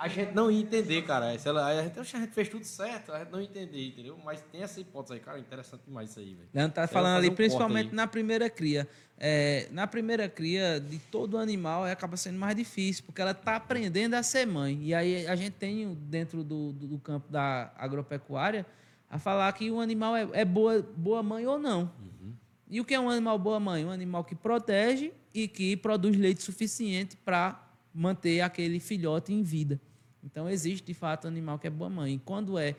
A 0.00 0.08
gente 0.08 0.34
não 0.34 0.50
ia 0.50 0.62
entender, 0.62 1.02
cara. 1.02 1.38
Se 1.38 1.46
ela, 1.46 1.66
a, 1.66 1.82
gente, 1.82 2.00
a 2.00 2.02
gente 2.02 2.32
fez 2.32 2.48
tudo 2.48 2.64
certo, 2.64 3.12
a 3.12 3.18
gente 3.18 3.30
não 3.30 3.38
ia 3.38 3.46
entender, 3.46 3.88
entendeu? 3.88 4.18
Mas 4.24 4.42
tem 4.50 4.62
essa 4.62 4.80
hipótese 4.80 5.12
aí, 5.12 5.20
cara, 5.20 5.38
interessante 5.38 5.82
demais 5.86 6.08
isso 6.08 6.20
aí, 6.20 6.32
velho. 6.32 6.48
Leandro 6.54 6.74
tá 6.74 6.88
falando 6.88 7.18
ali, 7.18 7.28
um 7.28 7.34
principalmente 7.34 7.94
na 7.94 8.06
primeira 8.06 8.48
cria. 8.48 8.88
É, 9.18 9.68
na 9.70 9.86
primeira 9.86 10.26
cria 10.26 10.80
de 10.80 10.98
todo 10.98 11.36
animal 11.36 11.84
acaba 11.84 12.16
sendo 12.16 12.38
mais 12.38 12.56
difícil, 12.56 13.04
porque 13.04 13.20
ela 13.20 13.32
está 13.32 13.56
aprendendo 13.56 14.14
a 14.14 14.22
ser 14.22 14.46
mãe. 14.46 14.80
E 14.82 14.94
aí 14.94 15.26
a 15.26 15.36
gente 15.36 15.52
tem 15.52 15.92
dentro 15.92 16.42
do, 16.42 16.72
do, 16.72 16.86
do 16.86 16.98
campo 16.98 17.30
da 17.30 17.70
agropecuária 17.76 18.64
a 19.10 19.18
falar 19.18 19.52
que 19.52 19.70
o 19.70 19.80
animal 19.80 20.16
é, 20.16 20.26
é 20.32 20.44
boa, 20.46 20.80
boa 20.96 21.22
mãe 21.22 21.46
ou 21.46 21.58
não. 21.58 21.82
Uhum. 22.00 22.32
E 22.70 22.80
o 22.80 22.86
que 22.86 22.94
é 22.94 23.00
um 23.00 23.10
animal 23.10 23.38
boa 23.38 23.60
mãe? 23.60 23.84
Um 23.84 23.90
animal 23.90 24.24
que 24.24 24.34
protege 24.34 25.12
e 25.34 25.46
que 25.46 25.76
produz 25.76 26.16
leite 26.16 26.42
suficiente 26.42 27.18
para 27.18 27.66
manter 27.94 28.40
aquele 28.40 28.80
filhote 28.80 29.30
em 29.30 29.42
vida. 29.42 29.78
Então 30.24 30.48
existe 30.48 30.84
de 30.84 30.94
fato 30.94 31.26
animal 31.26 31.58
que 31.58 31.66
é 31.66 31.70
boa 31.70 31.90
mãe. 31.90 32.14
E 32.14 32.18
quando 32.18 32.58
é 32.58 32.76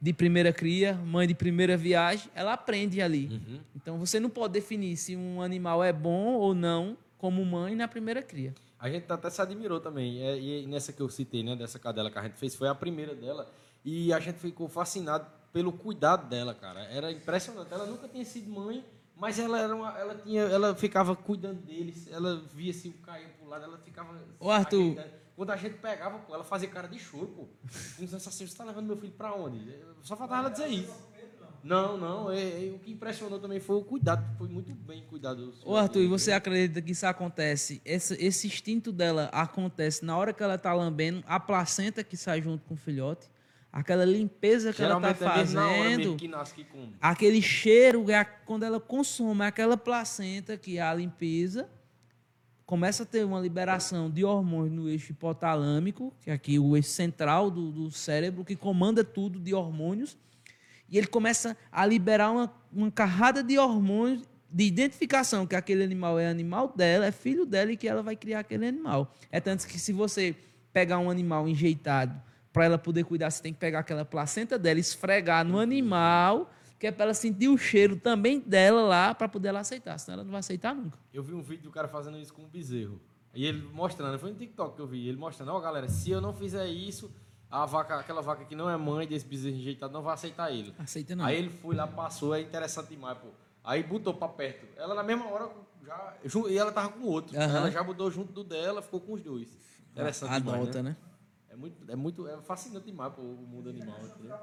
de 0.00 0.12
primeira 0.12 0.52
cria, 0.52 0.94
mãe 0.94 1.26
de 1.26 1.34
primeira 1.34 1.76
viagem, 1.76 2.30
ela 2.34 2.54
aprende 2.54 3.02
ali. 3.02 3.26
Uhum. 3.26 3.60
Então 3.76 3.98
você 3.98 4.18
não 4.18 4.30
pode 4.30 4.54
definir 4.54 4.96
se 4.96 5.14
um 5.14 5.42
animal 5.42 5.84
é 5.84 5.92
bom 5.92 6.34
ou 6.34 6.54
não 6.54 6.96
como 7.18 7.44
mãe 7.44 7.76
na 7.76 7.86
primeira 7.86 8.22
cria. 8.22 8.54
A 8.78 8.88
gente 8.88 9.12
até 9.12 9.28
se 9.28 9.42
admirou 9.42 9.78
também. 9.78 10.22
É, 10.22 10.38
e 10.38 10.66
nessa 10.66 10.90
que 10.90 11.02
eu 11.02 11.08
citei, 11.10 11.42
né, 11.42 11.54
dessa 11.54 11.78
cadela 11.78 12.10
que 12.10 12.18
a 12.18 12.22
gente 12.22 12.38
fez, 12.38 12.54
foi 12.54 12.66
a 12.66 12.74
primeira 12.74 13.14
dela. 13.14 13.46
E 13.84 14.10
a 14.10 14.18
gente 14.18 14.38
ficou 14.38 14.68
fascinado 14.68 15.26
pelo 15.52 15.70
cuidado 15.70 16.28
dela, 16.28 16.54
cara. 16.54 16.80
Era 16.84 17.12
impressionante. 17.12 17.70
Ela 17.70 17.84
nunca 17.84 18.08
tinha 18.08 18.24
sido 18.24 18.50
mãe, 18.50 18.82
mas 19.14 19.38
ela 19.38 19.60
era 19.60 19.74
uma, 19.76 19.98
ela 19.98 20.14
tinha, 20.14 20.42
ela 20.42 20.74
ficava 20.74 21.14
cuidando 21.14 21.60
deles. 21.60 22.08
Ela 22.10 22.42
via 22.54 22.72
se 22.72 22.88
o 22.88 22.94
caía 22.94 23.28
pro 23.38 23.48
lado, 23.50 23.64
ela 23.64 23.76
ficava. 23.78 24.16
Ô, 24.38 24.50
Arthur. 24.50 24.96
Quando 25.40 25.52
a 25.52 25.56
gente 25.56 25.76
pegava, 25.76 26.18
pô, 26.18 26.34
ela 26.34 26.44
fazia 26.44 26.68
cara 26.68 26.86
de 26.86 26.98
choro, 26.98 27.28
pô. 27.28 27.48
Como 27.96 28.14
assim, 28.14 28.46
você 28.46 28.54
tá 28.54 28.62
levando 28.62 28.88
meu 28.88 28.96
filho 28.98 29.14
para 29.14 29.32
onde? 29.32 29.74
Só 30.02 30.14
faltava 30.14 30.42
ela 30.42 30.50
dizer 30.50 30.68
isso. 30.68 30.92
Não, 31.64 31.96
não. 31.96 32.30
É, 32.30 32.66
é, 32.66 32.70
o 32.70 32.78
que 32.78 32.92
impressionou 32.92 33.38
também 33.38 33.58
foi 33.58 33.76
o 33.76 33.82
cuidado. 33.82 34.22
Foi 34.36 34.46
muito 34.46 34.74
bem 34.74 35.02
cuidado. 35.06 35.54
Ô, 35.64 35.78
Arthur, 35.78 36.02
e 36.02 36.06
você 36.08 36.30
acredita 36.30 36.82
que 36.82 36.92
isso 36.92 37.06
acontece? 37.06 37.80
Esse, 37.86 38.22
esse 38.22 38.48
instinto 38.48 38.92
dela 38.92 39.30
acontece 39.32 40.04
na 40.04 40.14
hora 40.14 40.34
que 40.34 40.42
ela 40.42 40.58
tá 40.58 40.74
lambendo 40.74 41.24
a 41.26 41.40
placenta 41.40 42.04
que 42.04 42.18
sai 42.18 42.42
junto 42.42 42.62
com 42.66 42.74
o 42.74 42.76
filhote? 42.76 43.26
aquela 43.72 44.04
limpeza 44.04 44.72
que 44.72 44.78
Geralmente 44.78 45.22
ela 45.22 45.42
está 45.42 45.60
fazendo, 45.62 46.16
é 46.20 46.88
aquele 47.00 47.40
cheiro, 47.40 48.10
é 48.10 48.24
quando 48.24 48.64
ela 48.64 48.80
consome 48.80 49.44
aquela 49.44 49.76
placenta 49.76 50.58
que 50.58 50.76
é 50.76 50.82
a 50.82 50.92
limpeza, 50.92 51.70
começa 52.70 53.02
a 53.02 53.06
ter 53.06 53.24
uma 53.24 53.40
liberação 53.40 54.08
de 54.08 54.24
hormônios 54.24 54.72
no 54.72 54.88
eixo 54.88 55.10
hipotalâmico, 55.10 56.14
que 56.22 56.30
é 56.30 56.32
aqui 56.32 56.56
o 56.56 56.76
eixo 56.76 56.90
central 56.90 57.50
do, 57.50 57.72
do 57.72 57.90
cérebro, 57.90 58.44
que 58.44 58.54
comanda 58.54 59.02
tudo 59.02 59.40
de 59.40 59.52
hormônios, 59.52 60.16
e 60.88 60.96
ele 60.96 61.08
começa 61.08 61.56
a 61.72 61.84
liberar 61.84 62.30
uma, 62.30 62.54
uma 62.72 62.88
carrada 62.88 63.42
de 63.42 63.58
hormônios 63.58 64.22
de 64.48 64.62
identificação 64.62 65.48
que 65.48 65.56
aquele 65.56 65.82
animal 65.82 66.16
é 66.16 66.28
animal 66.28 66.72
dela, 66.76 67.06
é 67.06 67.10
filho 67.10 67.44
dela 67.44 67.72
e 67.72 67.76
que 67.76 67.88
ela 67.88 68.04
vai 68.04 68.14
criar 68.14 68.38
aquele 68.38 68.68
animal. 68.68 69.16
É 69.32 69.40
tanto 69.40 69.66
que 69.66 69.76
se 69.76 69.92
você 69.92 70.36
pegar 70.72 71.00
um 71.00 71.10
animal 71.10 71.48
enjeitado 71.48 72.22
para 72.52 72.66
ela 72.66 72.78
poder 72.78 73.02
cuidar, 73.02 73.32
você 73.32 73.42
tem 73.42 73.52
que 73.52 73.58
pegar 73.58 73.80
aquela 73.80 74.04
placenta 74.04 74.56
dela, 74.56 74.78
esfregar 74.78 75.44
no 75.44 75.58
animal, 75.58 76.48
que 76.80 76.86
é 76.86 76.90
para 76.90 77.04
ela 77.04 77.14
sentir 77.14 77.48
o 77.48 77.58
cheiro 77.58 77.94
também 77.94 78.40
dela 78.40 78.80
lá, 78.80 79.14
para 79.14 79.28
poder 79.28 79.48
ela 79.48 79.60
aceitar. 79.60 79.98
Senão 79.98 80.14
ela 80.14 80.24
não 80.24 80.30
vai 80.30 80.40
aceitar 80.40 80.74
nunca. 80.74 80.98
Eu 81.12 81.22
vi 81.22 81.34
um 81.34 81.42
vídeo 81.42 81.64
do 81.64 81.70
cara 81.70 81.86
fazendo 81.86 82.16
isso 82.16 82.32
com 82.32 82.42
um 82.42 82.48
bezerro. 82.48 82.98
E 83.34 83.44
ele 83.44 83.62
mostrando, 83.70 84.18
foi 84.18 84.30
no 84.30 84.38
TikTok 84.38 84.76
que 84.76 84.80
eu 84.80 84.86
vi, 84.86 85.06
ele 85.06 85.18
mostrando, 85.18 85.52
ó 85.52 85.58
oh, 85.58 85.60
galera, 85.60 85.90
se 85.90 86.10
eu 86.10 86.22
não 86.22 86.32
fizer 86.32 86.66
isso, 86.66 87.12
a 87.50 87.66
vaca, 87.66 87.96
aquela 87.96 88.22
vaca 88.22 88.46
que 88.46 88.56
não 88.56 88.68
é 88.68 88.78
mãe 88.78 89.06
desse 89.06 89.26
bezerro 89.26 89.56
enjeitado 89.56 89.92
não 89.92 90.00
vai 90.00 90.14
aceitar 90.14 90.50
ele. 90.50 90.74
Aceita 90.78 91.14
não. 91.14 91.26
Aí 91.26 91.36
ele 91.36 91.50
foi 91.50 91.76
lá, 91.76 91.86
passou, 91.86 92.34
é 92.34 92.40
interessante 92.40 92.88
demais, 92.88 93.18
pô. 93.18 93.28
Aí 93.62 93.82
botou 93.82 94.14
para 94.14 94.28
perto. 94.28 94.66
Ela 94.78 94.94
na 94.94 95.02
mesma 95.02 95.26
hora 95.26 95.50
já. 95.84 96.14
E 96.48 96.56
ela 96.56 96.72
tava 96.72 96.88
com 96.88 97.00
o 97.00 97.08
outro. 97.08 97.36
Uhum. 97.36 97.42
Ela 97.42 97.70
já 97.70 97.84
mudou 97.84 98.10
junto 98.10 98.32
do 98.32 98.42
dela, 98.42 98.80
ficou 98.80 99.00
com 99.02 99.12
os 99.12 99.22
dois. 99.22 99.54
Interessante 99.92 100.32
Adota, 100.32 100.56
demais, 100.56 100.74
né? 100.76 100.82
né? 100.82 100.96
É 101.50 101.56
muito, 101.56 101.92
é 101.92 101.96
muito 101.96 102.26
é 102.26 102.40
fascinante 102.40 102.86
demais 102.86 103.12
pô, 103.12 103.20
o 103.20 103.46
mundo 103.46 103.68
animal. 103.68 103.98
Entendeu? 104.02 104.38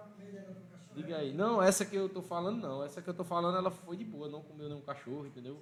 Diga 0.97 1.17
aí. 1.17 1.31
Não, 1.31 1.61
essa 1.61 1.85
que 1.85 1.95
eu 1.95 2.09
tô 2.09 2.21
falando 2.21 2.59
não. 2.59 2.83
Essa 2.83 3.01
que 3.01 3.09
eu 3.09 3.13
tô 3.13 3.23
falando, 3.23 3.55
ela 3.55 3.69
foi 3.69 3.95
de 3.95 4.03
boa, 4.03 4.27
não 4.27 4.41
comeu 4.41 4.67
nenhum 4.67 4.81
cachorro, 4.81 5.27
entendeu? 5.27 5.61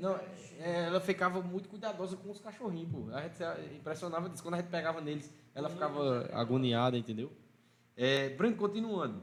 Não, 0.00 0.14
é, 0.58 0.86
ela 0.86 1.00
ficava 1.00 1.42
muito 1.42 1.68
cuidadosa 1.68 2.16
com 2.16 2.30
os 2.30 2.40
cachorrinhos, 2.40 2.90
pô. 2.90 3.10
A 3.12 3.22
gente 3.22 3.76
impressionava 3.76 4.28
disso. 4.28 4.42
Quando 4.42 4.54
a 4.54 4.58
gente 4.58 4.70
pegava 4.70 5.00
neles, 5.00 5.32
ela 5.54 5.68
ficava 5.68 6.28
agoniada, 6.32 6.96
entendeu? 6.96 7.32
É, 7.96 8.30
Branco, 8.30 8.58
continuando. 8.58 9.22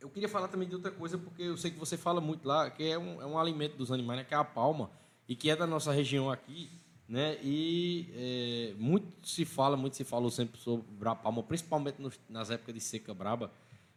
Eu 0.00 0.10
queria 0.10 0.28
falar 0.28 0.48
também 0.48 0.68
de 0.68 0.74
outra 0.74 0.90
coisa, 0.90 1.16
porque 1.16 1.42
eu 1.42 1.56
sei 1.56 1.70
que 1.70 1.78
você 1.78 1.96
fala 1.96 2.20
muito 2.20 2.46
lá, 2.46 2.70
que 2.70 2.84
é 2.84 2.98
um, 2.98 3.22
é 3.22 3.26
um 3.26 3.38
alimento 3.38 3.76
dos 3.76 3.90
animais, 3.90 4.20
né, 4.20 4.24
que 4.24 4.34
é 4.34 4.36
a 4.36 4.44
palma, 4.44 4.90
e 5.28 5.34
que 5.34 5.50
é 5.50 5.56
da 5.56 5.66
nossa 5.66 5.90
região 5.92 6.30
aqui. 6.30 6.70
Né? 7.08 7.38
E 7.42 8.10
é, 8.14 8.74
muito 8.78 9.28
se 9.28 9.44
fala, 9.44 9.76
muito 9.76 9.96
se 9.96 10.04
falou 10.04 10.30
sempre 10.30 10.60
sobre 10.60 11.08
a 11.08 11.14
palma, 11.14 11.42
principalmente 11.42 12.02
nos, 12.02 12.18
nas 12.28 12.50
épocas 12.50 12.74
de 12.74 12.80
seca 12.80 13.14
braba. 13.14 13.50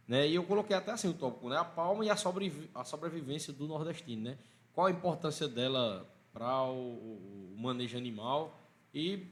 Né? 0.10 0.28
E 0.28 0.34
eu 0.34 0.44
coloquei 0.44 0.76
até 0.76 0.92
assim 0.92 1.08
o 1.08 1.14
tópico, 1.14 1.48
né? 1.50 1.58
a 1.58 1.64
palma 1.64 2.04
e 2.04 2.10
a, 2.10 2.16
sobrevi 2.16 2.68
a 2.74 2.84
sobrevivência 2.84 3.54
do 3.54 3.68
nordestino. 3.68 4.24
Né? 4.24 4.40
Qual 4.74 4.88
a 4.88 4.92
importância 4.92 5.48
dela 5.48 6.12
para 6.34 6.64
o, 6.64 7.54
o, 7.54 7.56
manejo 7.56 7.96
animal 7.96 8.60
e 8.92 9.28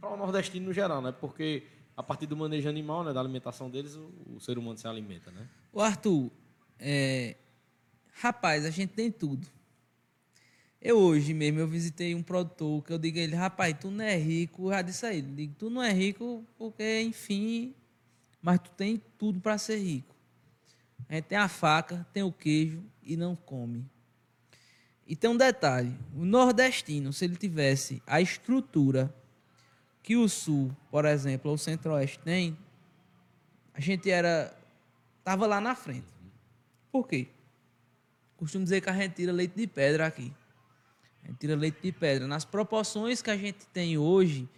para 0.00 0.10
o 0.12 0.16
nordestino 0.16 0.66
no 0.66 0.72
geral, 0.72 1.00
né? 1.00 1.12
porque 1.12 1.62
a 1.96 2.02
partir 2.02 2.26
do 2.26 2.36
manejo 2.36 2.68
animal, 2.68 3.04
né, 3.04 3.12
da 3.12 3.20
alimentação 3.20 3.70
deles, 3.70 3.94
o, 3.94 4.10
o 4.34 4.40
ser 4.40 4.58
humano 4.58 4.76
se 4.76 4.88
alimenta. 4.88 5.30
Né? 5.30 5.46
O 5.72 5.80
Arthur, 5.80 6.28
é... 6.76 7.36
rapaz, 8.14 8.64
a 8.64 8.70
gente 8.70 8.92
tem 8.92 9.12
tudo 9.12 9.46
eu 10.82 10.96
hoje 10.96 11.34
mesmo, 11.34 11.60
eu 11.60 11.68
visitei 11.68 12.14
um 12.14 12.22
produtor 12.22 12.82
que 12.82 12.90
eu 12.90 12.98
digo 12.98 13.18
a 13.18 13.20
ele, 13.20 13.36
rapaz, 13.36 13.76
tu 13.78 13.90
não 13.90 14.02
é 14.02 14.16
rico, 14.16 14.70
já 14.70 14.80
disse 14.80 15.04
a 15.04 15.12
ele, 15.12 15.30
digo, 15.30 15.54
tu 15.58 15.68
não 15.68 15.82
é 15.82 15.92
rico 15.92 16.42
porque, 16.56 17.02
enfim, 17.02 17.74
mas 18.42 18.60
tu 18.60 18.70
tem 18.70 19.02
tudo 19.18 19.40
para 19.40 19.58
ser 19.58 19.76
rico. 19.78 20.14
A 21.08 21.14
gente 21.14 21.24
tem 21.24 21.38
a 21.38 21.48
faca, 21.48 22.06
tem 22.12 22.22
o 22.22 22.32
queijo 22.32 22.82
e 23.02 23.16
não 23.16 23.34
come. 23.34 23.84
E 25.06 25.16
tem 25.16 25.28
um 25.28 25.36
detalhe, 25.36 25.96
o 26.14 26.24
nordestino, 26.24 27.12
se 27.12 27.24
ele 27.24 27.36
tivesse 27.36 28.00
a 28.06 28.20
estrutura 28.20 29.12
que 30.02 30.16
o 30.16 30.28
sul, 30.28 30.74
por 30.90 31.04
exemplo, 31.04 31.50
ou 31.50 31.56
o 31.56 31.58
centro-oeste 31.58 32.20
tem, 32.20 32.56
a 33.74 33.80
gente 33.80 34.10
era 34.10 34.56
tava 35.24 35.46
lá 35.46 35.60
na 35.60 35.74
frente. 35.74 36.06
Por 36.90 37.06
quê? 37.06 37.28
Costumo 38.36 38.64
dizer 38.64 38.80
que 38.80 38.88
a 38.88 38.92
gente 38.92 39.14
tira 39.14 39.32
leite 39.32 39.54
de 39.54 39.66
pedra 39.66 40.06
aqui. 40.06 40.32
A 41.22 41.26
gente 41.26 41.38
tira 41.38 41.54
leite 41.54 41.82
de 41.82 41.92
pedra. 41.92 42.26
Nas 42.26 42.44
proporções 42.44 43.20
que 43.20 43.30
a 43.30 43.36
gente 43.36 43.66
tem 43.66 43.98
hoje 43.98 44.48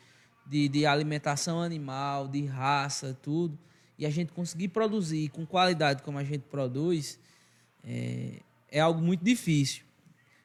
de, 0.47 0.69
de 0.69 0.87
alimentação 0.87 1.61
animal, 1.61 2.29
de 2.29 2.45
raça, 2.45 3.19
tudo, 3.23 3.59
e 4.03 4.07
a 4.07 4.11
gente 4.11 4.33
conseguir 4.33 4.67
produzir 4.67 5.29
com 5.29 5.47
qualidade 5.47 6.03
como 6.03 6.19
a 6.19 6.25
gente 6.25 6.43
produz, 6.43 7.21
é, 7.85 8.41
é 8.69 8.81
algo 8.81 9.01
muito 9.01 9.25
difícil. 9.25 9.85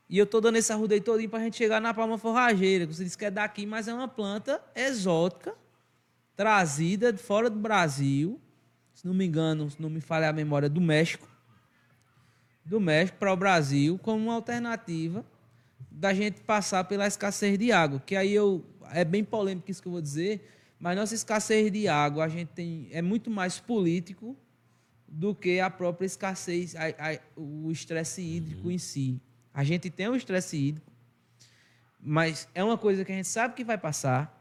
E 0.07 0.15
eu 0.15 0.25
estou 0.25 0.39
dando 0.39 0.57
esse 0.57 0.71
arrudeio 0.71 1.01
todinho 1.01 1.27
para 1.27 1.39
a 1.39 1.43
gente 1.43 1.57
chegar 1.57 1.81
na 1.81 1.91
palma 1.91 2.19
forrageira, 2.19 2.85
que 2.85 2.93
você 2.93 3.03
disse 3.03 3.17
que 3.17 3.25
é 3.25 3.31
daqui, 3.31 3.65
mas 3.65 3.87
é 3.87 3.93
uma 3.95 4.07
planta 4.07 4.61
exótica, 4.75 5.55
trazida 6.35 7.11
de 7.11 7.17
fora 7.17 7.49
do 7.49 7.57
Brasil, 7.57 8.39
se 8.93 9.07
não 9.07 9.13
me 9.15 9.25
engano, 9.25 9.71
se 9.71 9.81
não 9.81 9.89
me 9.89 10.01
falha 10.01 10.29
a 10.29 10.33
memória, 10.33 10.69
do 10.69 10.79
México, 10.79 11.27
do 12.63 12.79
México 12.79 13.17
para 13.17 13.33
o 13.33 13.35
Brasil, 13.35 13.97
como 13.97 14.25
uma 14.25 14.35
alternativa 14.35 15.25
da 15.89 16.13
gente 16.13 16.41
passar 16.41 16.83
pela 16.83 17.07
escassez 17.07 17.57
de 17.57 17.71
água, 17.71 17.99
que 18.05 18.15
aí 18.15 18.35
eu 18.35 18.63
é 18.91 19.03
bem 19.03 19.23
polêmico 19.23 19.71
isso 19.71 19.81
que 19.81 19.87
eu 19.87 19.93
vou 19.93 20.01
dizer, 20.01 20.47
mas 20.79 20.95
nossa 20.95 21.15
escassez 21.15 21.71
de 21.71 21.87
água 21.87 22.25
a 22.25 22.27
gente 22.27 22.49
tem 22.49 22.87
é 22.91 23.01
muito 23.01 23.29
mais 23.29 23.59
político 23.59 24.37
do 25.07 25.33
que 25.33 25.59
a 25.59 25.69
própria 25.69 26.05
escassez, 26.05 26.75
a, 26.75 26.87
a, 26.87 27.19
o 27.35 27.71
estresse 27.71 28.21
hídrico 28.21 28.67
uhum. 28.67 28.71
em 28.71 28.77
si. 28.77 29.21
A 29.53 29.63
gente 29.63 29.89
tem 29.89 30.09
um 30.09 30.15
estresse 30.15 30.57
hídrico, 30.57 30.91
mas 31.99 32.47
é 32.53 32.63
uma 32.63 32.77
coisa 32.77 33.03
que 33.05 33.11
a 33.11 33.15
gente 33.15 33.27
sabe 33.27 33.55
que 33.55 33.63
vai 33.63 33.77
passar, 33.77 34.37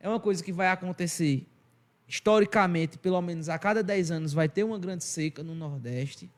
é 0.00 0.08
uma 0.08 0.20
coisa 0.20 0.42
que 0.42 0.52
vai 0.52 0.68
acontecer 0.68 1.46
historicamente, 2.06 2.96
pelo 2.96 3.20
menos 3.20 3.48
a 3.48 3.58
cada 3.58 3.82
10 3.82 4.10
anos 4.10 4.32
vai 4.32 4.48
ter 4.48 4.64
uma 4.64 4.78
grande 4.78 5.04
seca 5.04 5.42
no 5.42 5.54
Nordeste 5.54 6.30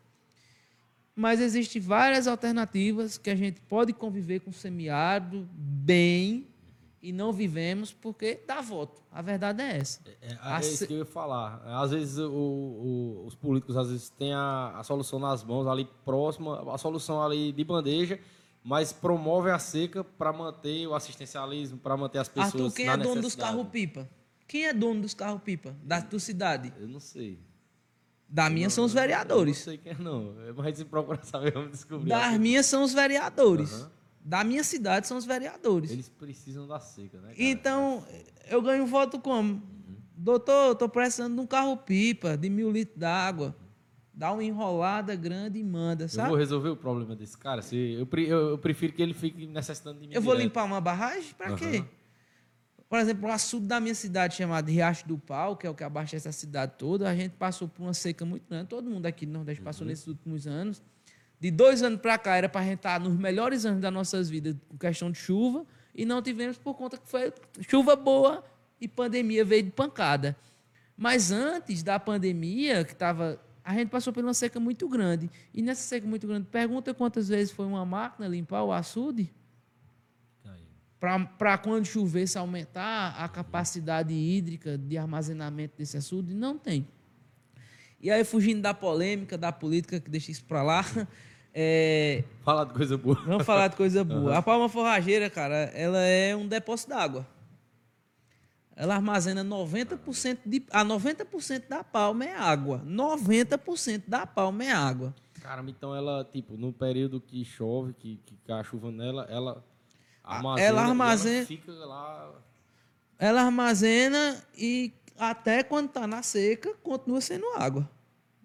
mas 1.20 1.39
existem 1.39 1.82
várias 1.82 2.27
alternativas 2.27 3.19
que 3.19 3.28
a 3.28 3.35
gente 3.35 3.61
pode 3.61 3.93
conviver 3.93 4.40
com 4.40 4.48
o 4.48 4.55
semiárido 4.55 5.47
bem 5.52 6.47
e 7.02 7.12
não 7.12 7.32
vivemos 7.32 7.93
porque 7.93 8.40
dá 8.47 8.60
voto. 8.60 9.02
A 9.10 9.22
verdade 9.22 9.62
é 9.62 9.78
essa. 9.78 10.01
É, 10.06 10.32
é, 10.32 10.39
é 10.43 10.60
isso 10.60 10.86
que 10.86 10.93
eu 10.93 10.98
ia 10.98 11.05
falar. 11.05 11.62
Às 11.64 11.90
vezes 11.90 12.18
o, 12.18 12.31
o, 12.31 13.24
os 13.27 13.35
políticos 13.35 13.77
às 13.77 13.89
vezes 13.89 14.10
têm 14.10 14.32
a, 14.35 14.74
a, 14.77 14.85
solução 14.85 15.18
nas 15.18 15.43
mãos 15.43 15.66
ali 15.66 15.89
próxima, 16.05 16.72
a 16.72 16.78
solução 16.78 17.22
ali 17.22 17.52
de 17.52 17.64
bandeja, 17.64 18.20
mas 18.62 18.93
promovem 18.93 19.52
a 19.52 19.59
seca 19.59 20.05
para 20.05 20.32
manter 20.32 20.86
o 20.86 20.94
assistencialismo, 20.94 21.78
para 21.78 21.97
manter 21.97 22.18
as 22.18 22.28
pessoas 22.28 22.55
Arthur, 22.55 22.72
quem 22.72 22.89
é 22.89 22.97
dono 22.97 23.22
dos 23.22 23.35
carros 23.35 23.66
pipa? 23.68 24.09
Quem 24.51 24.66
é 24.66 24.74
dono 24.74 25.02
dos 25.02 25.14
carros-pipa 25.14 25.77
da 25.81 26.02
tua 26.02 26.18
cidade? 26.18 26.74
Eu 26.77 26.89
não 26.89 26.98
sei. 26.98 27.39
Da 28.28 28.51
minha 28.51 28.66
não, 28.66 28.70
são 28.70 28.85
os 28.85 28.93
eu 28.93 29.01
vereadores. 29.01 29.59
não 29.59 29.64
sei 29.64 29.78
quem 29.78 29.93
é, 29.93 29.97
não. 29.97 30.35
Mas 30.56 30.77
se 30.77 30.85
procurar 30.85 31.24
saber, 31.24 31.52
vamos 31.52 31.70
descobrir. 31.70 32.09
Das 32.09 32.36
minhas 32.36 32.66
são 32.66 32.82
os 32.82 32.93
vereadores. 32.93 33.72
Aham. 33.72 33.90
Da 34.22 34.44
minha 34.44 34.62
cidade 34.62 35.06
são 35.06 35.16
os 35.16 35.24
vereadores. 35.24 35.90
Eles 35.90 36.09
precisam 36.09 36.66
da 36.66 36.78
seca, 36.78 37.18
né? 37.20 37.28
cara? 37.28 37.34
Então, 37.42 38.05
eu 38.48 38.60
ganho 38.60 38.86
voto 38.86 39.18
como? 39.18 39.62
Doutor, 40.14 40.68
eu 40.68 40.74
tô 40.74 40.88
precisando 40.88 41.34
de 41.34 41.40
um 41.40 41.47
carro-pipa 41.47 42.36
de 42.36 42.51
mil 42.51 42.70
litros 42.70 42.98
d'água. 42.98 43.56
Dá 44.12 44.30
uma 44.32 44.44
enrolada 44.44 45.16
grande 45.16 45.59
e 45.59 45.64
manda, 45.64 46.05
Eu 46.05 46.09
sabe? 46.10 46.28
vou 46.28 46.36
resolver 46.36 46.68
o 46.68 46.76
problema 46.76 47.16
desse 47.16 47.38
cara. 47.38 47.62
Se, 47.62 47.74
eu, 47.76 48.06
eu- 48.18 48.48
eu 48.51 48.59
prefiro 48.59 48.92
que 48.92 49.01
ele 49.02 49.14
fique 49.14 49.47
necessitando 49.47 49.98
de 49.98 50.09
mim. 50.09 50.14
Eu 50.14 50.20
vou 50.20 50.34
direto. 50.34 50.48
limpar 50.48 50.64
uma 50.64 50.80
barragem? 50.80 51.32
Pra 51.38 51.55
quê? 51.56 51.78
Aham. 51.78 51.88
Por 52.86 52.98
exemplo, 52.98 53.28
o 53.28 53.32
açude 53.32 53.66
da 53.66 53.78
minha 53.80 53.94
cidade, 53.94 54.34
chamado 54.34 54.68
Riacho 54.68 55.06
do 55.09 55.16
Pau, 55.16 55.56
que 55.56 55.64
é 55.66 55.70
o 55.70 55.74
que 55.74 55.84
abastece 55.84 56.28
a 56.28 56.32
cidade 56.32 56.72
toda, 56.76 57.09
a 57.09 57.14
gente 57.14 57.32
passou 57.36 57.68
por 57.68 57.82
uma 57.82 57.94
seca 57.94 58.24
muito 58.26 58.47
grande. 58.48 58.68
Todo 58.68 58.90
mundo 58.90 59.06
aqui 59.06 59.24
no 59.24 59.34
Nordeste 59.34 59.60
Uhum. 59.60 59.64
passou 59.64 59.86
nesses 59.86 60.06
últimos 60.09 60.47
anos. 60.47 60.82
De 61.40 61.50
dois 61.50 61.82
anos 61.82 62.00
para 62.00 62.18
cá, 62.18 62.36
era 62.36 62.48
para 62.50 62.60
a 62.60 62.64
gente 62.64 62.76
estar 62.76 63.00
nos 63.00 63.16
melhores 63.16 63.64
anos 63.64 63.80
das 63.80 63.92
nossas 63.92 64.28
vidas 64.28 64.54
com 64.68 64.76
questão 64.76 65.10
de 65.10 65.18
chuva, 65.18 65.64
e 65.94 66.04
não 66.04 66.20
tivemos 66.20 66.58
por 66.58 66.74
conta 66.74 66.98
que 66.98 67.08
foi 67.08 67.32
chuva 67.62 67.96
boa 67.96 68.44
e 68.80 68.86
pandemia 68.86 69.44
veio 69.44 69.62
de 69.62 69.70
pancada. 69.70 70.36
Mas 70.96 71.32
antes 71.32 71.82
da 71.82 71.98
pandemia, 71.98 72.84
que 72.84 72.92
estava. 72.92 73.40
A 73.64 73.74
gente 73.74 73.88
passou 73.88 74.12
por 74.12 74.22
uma 74.22 74.34
seca 74.34 74.60
muito 74.60 74.88
grande. 74.88 75.30
E 75.54 75.62
nessa 75.62 75.82
seca 75.82 76.06
muito 76.06 76.26
grande, 76.26 76.46
pergunta 76.46 76.92
quantas 76.92 77.28
vezes 77.28 77.52
foi 77.52 77.64
uma 77.64 77.84
máquina 77.86 78.28
limpar 78.28 78.62
o 78.64 78.72
açude? 78.72 79.32
Para 81.38 81.56
quando 81.56 81.86
chover 81.86 82.26
se 82.26 82.36
aumentar 82.36 83.14
a 83.18 83.26
capacidade 83.28 84.12
hídrica 84.12 84.76
de 84.76 84.98
armazenamento 84.98 85.78
desse 85.78 85.96
açude? 85.96 86.34
Não 86.34 86.58
tem. 86.58 86.86
E 87.98 88.10
aí, 88.10 88.24
fugindo 88.24 88.60
da 88.60 88.74
polêmica, 88.74 89.38
da 89.38 89.52
política, 89.52 90.00
que 90.00 90.10
deixa 90.10 90.30
isso 90.30 90.44
para 90.44 90.62
lá, 90.62 90.84
é, 91.55 92.24
Fala 92.43 92.64
de 92.64 92.72
coisa 92.74 92.97
boa. 92.97 93.16
vamos 93.27 93.44
falar 93.44 93.68
de 93.68 93.77
coisa 93.77 94.02
boa. 94.05 94.36
A 94.39 94.43
palma 94.43 94.68
forrageira, 94.68 95.28
cara, 95.31 95.56
ela 95.74 95.98
é 96.01 96.35
um 96.36 96.47
depósito 96.47 96.90
d'água. 96.90 97.27
Ela 98.77 98.94
armazena 98.94 99.44
90% 99.44 100.39
de. 100.47 100.64
A 100.70 100.85
90% 100.85 101.68
da 101.68 101.85
palma 101.85 102.24
é 102.24 102.35
água. 102.35 102.82
90% 102.86 104.05
da 104.06 104.27
palma 104.27 104.64
é 104.64 104.70
água. 104.72 105.14
Caramba, 105.43 105.70
então 105.70 105.94
ela, 105.94 106.24
tipo, 106.24 106.56
no 106.56 106.72
período 106.72 107.20
que 107.20 107.44
chove, 107.44 107.93
que, 107.94 108.16
que 108.24 108.36
cai 108.47 108.60
a 108.60 108.64
chuva 108.64 108.90
nela, 108.90 109.27
ela 109.28 109.62
Ah, 110.24 110.36
armazena. 110.36 110.66
ela 110.68 110.81
e 110.81 110.85
armazena- 110.89 111.47
fica 111.47 111.72
lá. 111.72 112.32
Ela 113.18 113.43
armazena 113.43 114.43
e 114.56 114.93
até 115.18 115.62
quando 115.62 115.89
está 115.89 116.06
na 116.06 116.22
seca, 116.22 116.72
continua 116.82 117.20
sendo 117.20 117.44
água. 117.56 117.89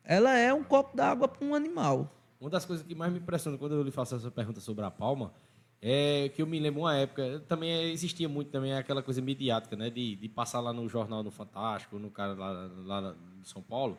Ela 0.03 0.37
é 0.37 0.53
um 0.53 0.63
copo 0.63 0.95
d'água 0.97 1.27
para 1.29 1.45
um 1.45 1.55
animal. 1.55 2.11
Uma 2.45 2.51
das 2.51 2.63
coisas 2.63 2.85
que 2.85 2.93
mais 2.93 3.11
me 3.11 3.17
impressiona 3.17 3.57
quando 3.57 3.73
eu 3.73 3.81
lhe 3.81 3.89
faço 3.89 4.13
essa 4.13 4.29
pergunta 4.29 4.61
sobre 4.61 4.85
a 4.85 4.91
palma 4.91 5.33
é 5.81 6.29
que 6.29 6.43
eu 6.43 6.45
me 6.45 6.59
lembro 6.59 6.81
uma 6.81 6.95
época, 6.95 7.43
também 7.47 7.91
existia 7.91 8.29
muito 8.29 8.51
também 8.51 8.71
aquela 8.71 9.01
coisa 9.01 9.19
midiática, 9.19 9.75
né? 9.75 9.89
De, 9.89 10.15
de 10.15 10.29
passar 10.29 10.59
lá 10.59 10.71
no 10.71 10.87
jornal 10.87 11.23
no 11.23 11.31
Fantástico, 11.31 11.97
no 11.97 12.11
cara 12.11 12.35
lá, 12.35 12.69
lá 12.85 13.15
de 13.41 13.49
São 13.49 13.63
Paulo, 13.63 13.97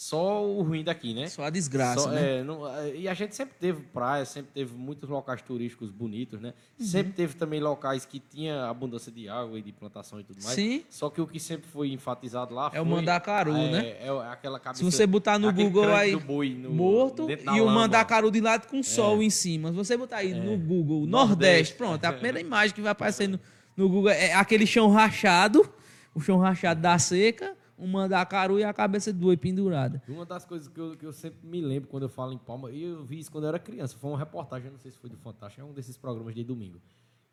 só 0.00 0.46
o 0.46 0.62
ruim 0.62 0.84
daqui, 0.84 1.12
né? 1.12 1.26
Só 1.26 1.42
a 1.42 1.50
desgraça, 1.50 2.02
Só- 2.02 2.10
né? 2.10 2.38
é, 2.38 2.44
não- 2.44 2.64
é, 2.72 2.94
e 2.94 3.08
a 3.08 3.14
gente 3.14 3.34
sempre 3.34 3.56
teve 3.58 3.80
praia, 3.92 4.24
sempre 4.24 4.52
teve 4.54 4.72
muitos 4.72 5.10
locais 5.10 5.42
turísticos 5.42 5.90
bonitos, 5.90 6.40
né? 6.40 6.54
Uhum. 6.78 6.86
Sempre 6.86 7.12
teve 7.14 7.34
também 7.34 7.58
locais 7.58 8.04
que 8.04 8.20
tinha 8.20 8.66
abundância 8.66 9.10
de 9.10 9.28
água 9.28 9.58
e 9.58 9.62
de 9.62 9.72
plantação 9.72 10.20
e 10.20 10.22
tudo 10.22 10.40
mais. 10.40 10.54
Sim. 10.54 10.84
Só 10.88 11.10
que 11.10 11.20
o 11.20 11.26
que 11.26 11.40
sempre 11.40 11.68
foi 11.68 11.90
enfatizado 11.92 12.54
lá 12.54 12.70
É 12.72 12.80
o 12.80 12.84
foi... 12.84 12.94
mandacaru, 12.94 13.56
é, 13.56 13.70
né? 13.72 13.86
É, 14.00 14.08
aquela 14.30 14.60
cabeça... 14.60 14.84
Se 14.84 14.88
você 14.88 15.04
botar 15.04 15.36
no 15.36 15.52
Google 15.52 15.92
aí, 15.92 16.12
no- 16.12 16.70
morto 16.70 17.28
e 17.28 17.34
o 17.34 17.64
lama. 17.64 17.72
É. 17.72 17.74
mandacaru 17.74 18.30
de 18.30 18.40
lado 18.40 18.68
com 18.68 18.80
sol 18.84 19.20
em 19.20 19.30
cima. 19.30 19.70
Se 19.70 19.74
você 19.74 19.96
botar 19.96 20.18
aí 20.18 20.32
no 20.32 20.56
Google, 20.56 21.06
Nordeste, 21.08 21.10
Nordeste. 21.10 21.74
pronto, 21.74 22.04
a 22.04 22.12
primeira 22.12 22.40
imagem 22.40 22.72
que 22.72 22.80
vai 22.80 22.92
aparecer 22.92 23.26
no, 23.28 23.40
no 23.76 23.88
Google 23.88 24.10
é 24.10 24.32
aquele 24.32 24.64
chão 24.64 24.88
rachado, 24.92 25.68
o 26.14 26.20
chão 26.20 26.38
rachado 26.38 26.80
da 26.80 26.96
seca, 27.00 27.56
um 27.78 27.86
mandacaru 27.86 28.58
e 28.58 28.64
a 28.64 28.72
cabeça 28.72 29.12
do 29.12 29.18
boi 29.20 29.36
pendurada. 29.36 30.02
Uma 30.08 30.24
das 30.26 30.44
coisas 30.44 30.68
que 30.68 30.78
eu, 30.80 30.96
que 30.96 31.06
eu 31.06 31.12
sempre 31.12 31.46
me 31.46 31.60
lembro 31.60 31.88
quando 31.88 32.02
eu 32.04 32.08
falo 32.08 32.32
em 32.32 32.38
Palma, 32.38 32.70
e 32.70 32.82
eu 32.82 33.04
vi 33.04 33.18
isso 33.20 33.30
quando 33.30 33.44
eu 33.44 33.48
era 33.48 33.58
criança, 33.58 33.96
foi 33.98 34.10
uma 34.10 34.18
reportagem, 34.18 34.70
não 34.70 34.78
sei 34.78 34.90
se 34.90 34.98
foi 34.98 35.08
do 35.08 35.16
Fantástico, 35.16 35.60
é 35.60 35.64
um 35.64 35.72
desses 35.72 35.96
programas 35.96 36.34
de 36.34 36.42
domingo, 36.42 36.80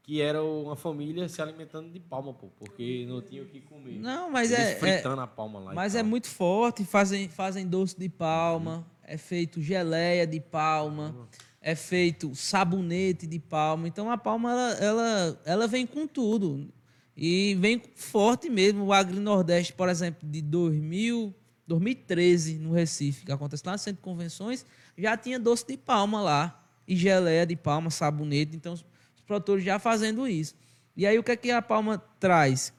que 0.03 0.21
era 0.21 0.43
uma 0.43 0.75
família 0.75 1.27
se 1.27 1.41
alimentando 1.41 1.89
de 1.91 1.99
palma, 1.99 2.31
pô, 2.33 2.47
porque 2.59 3.05
não 3.09 3.21
tinha 3.21 3.41
o 3.41 3.45
que 3.47 3.59
comer. 3.61 3.99
Não, 3.99 4.29
mas 4.29 4.51
Eles 4.51 4.65
é- 4.65 4.71
é, 4.73 4.75
fritando 4.75 5.21
a 5.21 5.27
palma 5.27 5.59
lá. 5.59 5.73
Mas 5.73 5.95
é 5.95 6.03
muito 6.03 6.27
forte, 6.27 6.85
fazem, 6.85 7.27
fazem 7.27 7.65
doce 7.67 7.97
de 7.99 8.07
palma, 8.07 8.85
é 9.03 9.17
feito 9.17 9.59
geleia 9.61 10.27
de 10.27 10.39
palma, 10.39 11.27
é 11.59 11.73
feito 11.73 12.35
sabonete 12.35 13.25
de 13.25 13.39
palma. 13.39 13.87
Então 13.87 14.11
a 14.11 14.17
palma 14.17 14.51
ela, 14.51 14.71
ela, 14.73 15.41
ela 15.45 15.67
vem 15.67 15.87
com 15.87 16.05
tudo. 16.07 16.71
E 17.15 17.55
vem 17.55 17.81
forte 17.95 18.49
mesmo. 18.49 18.85
O 18.85 18.93
Agri 18.93 19.19
Nordeste, 19.19 19.73
por 19.73 19.87
exemplo, 19.87 20.27
de 20.27 20.41
2000, 20.41 21.33
2013, 21.65 22.59
no 22.59 22.73
Recife, 22.73 23.25
que 23.25 23.31
acontece 23.31 23.63
lá 23.65 23.73
no 23.73 23.77
Centro 23.77 24.01
de 24.01 24.03
Convenções, 24.03 24.65
já 24.97 25.15
tinha 25.15 25.39
doce 25.39 25.65
de 25.67 25.77
palma 25.77 26.21
lá. 26.21 26.61
E 26.87 26.95
geleia 26.95 27.45
de 27.45 27.55
palma, 27.55 27.89
sabonete. 27.89 28.55
Então 28.55 28.73
os 28.73 28.85
produtores 29.25 29.63
já 29.63 29.79
fazendo 29.79 30.27
isso. 30.27 30.55
E 30.95 31.07
aí 31.07 31.17
o 31.17 31.23
que 31.23 31.31
é 31.31 31.35
que 31.35 31.49
a 31.49 31.61
palma 31.61 31.97
traz? 32.19 32.71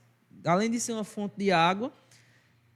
Além 0.45 0.71
de 0.71 0.79
ser 0.79 0.93
uma 0.93 1.03
fonte 1.03 1.35
de 1.37 1.51
água, 1.51 1.93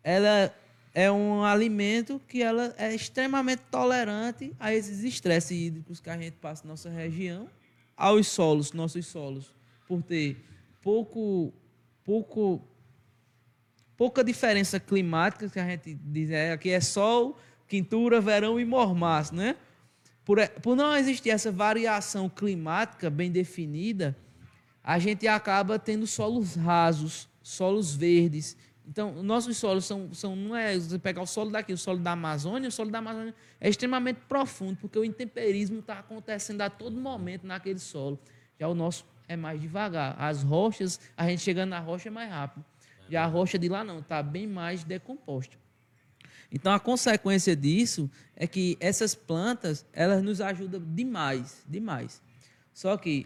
ela 0.03 0.53
é 0.93 1.11
um 1.11 1.45
alimento 1.45 2.21
que 2.27 2.43
ela 2.43 2.75
é 2.77 2.95
extremamente 2.95 3.63
tolerante 3.71 4.53
a 4.59 4.75
esses 4.75 5.05
estresses 5.05 5.53
hídricos 5.53 6.01
que 6.01 6.11
a 6.11 6.19
gente 6.19 6.35
passa 6.35 6.65
na 6.65 6.71
nossa 6.71 6.91
região, 6.91 7.49
aos 7.97 8.27
solos, 8.27 8.73
nossos 8.73 9.07
solos, 9.07 9.55
por 9.87 10.03
ter 10.03 10.37
pouco, 10.81 11.53
pouco, 12.05 12.67
pouca 13.97 14.25
diferença 14.25 14.81
climática, 14.81 15.49
que 15.49 15.59
a 15.59 15.69
gente 15.69 15.95
diz, 15.95 16.31
é, 16.31 16.53
aqui 16.53 16.71
é 16.71 16.81
sol, 16.81 17.39
quintura, 17.69 18.21
verão 18.21 18.59
e 18.59 18.65
mormaço, 18.65 19.35
né? 19.35 19.57
Por, 20.25 20.47
por 20.63 20.77
não 20.77 20.95
existir 20.97 21.31
essa 21.31 21.51
variação 21.51 22.29
climática 22.29 23.11
bem 23.11 23.31
definida, 23.31 24.17
a 24.83 24.99
gente 24.99 25.27
acaba 25.27 25.79
tendo 25.79 26.07
solos 26.07 26.55
rasos, 26.55 27.29
solos 27.43 27.95
verdes. 27.95 28.57
Então, 28.87 29.23
nossos 29.23 29.57
solos 29.57 29.85
são, 29.85 30.13
são 30.13 30.35
não 30.35 30.57
é 30.57 30.77
você 30.77 30.99
pegar 30.99 31.23
o 31.23 31.27
solo 31.27 31.51
daqui, 31.51 31.73
o 31.73 31.79
solo 31.79 31.99
da 31.99 32.13
Amazônia, 32.13 32.69
o 32.69 32.73
solo 32.73 32.91
da 32.91 32.99
Amazônia 32.99 33.35
é 33.61 33.69
extremamente 33.69 34.21
profundo, 34.29 34.79
porque 34.81 34.99
o 34.99 35.05
intemperismo 35.05 35.79
está 35.79 36.01
acontecendo 36.01 36.61
a 36.63 36.71
todo 36.71 37.01
momento 37.01 37.47
naquele 37.47 37.79
solo. 37.79 38.19
Já 38.59 38.69
o 38.69 38.75
nosso 38.75 39.05
é 39.31 39.37
mais 39.37 39.61
devagar. 39.61 40.17
As 40.19 40.43
rochas, 40.43 40.99
a 41.17 41.29
gente 41.29 41.41
chegando 41.41 41.71
na 41.71 41.79
rocha 41.79 42.09
é 42.09 42.11
mais 42.11 42.29
rápido. 42.29 42.65
Já 43.09 43.23
a 43.23 43.27
rocha 43.27 43.57
de 43.57 43.69
lá 43.69 43.85
não, 43.85 44.01
está 44.01 44.21
bem 44.25 44.45
mais 44.45 44.83
decomposta. 44.83 45.57
Então, 46.51 46.73
a 46.73 46.81
consequência 46.81 47.55
disso 47.55 48.11
é 48.35 48.45
que 48.45 48.77
essas 48.81 49.15
plantas, 49.15 49.87
elas 49.93 50.21
nos 50.21 50.41
ajudam 50.41 50.83
demais, 50.85 51.65
demais. 51.69 52.21
Só 52.75 52.97
que 52.97 53.25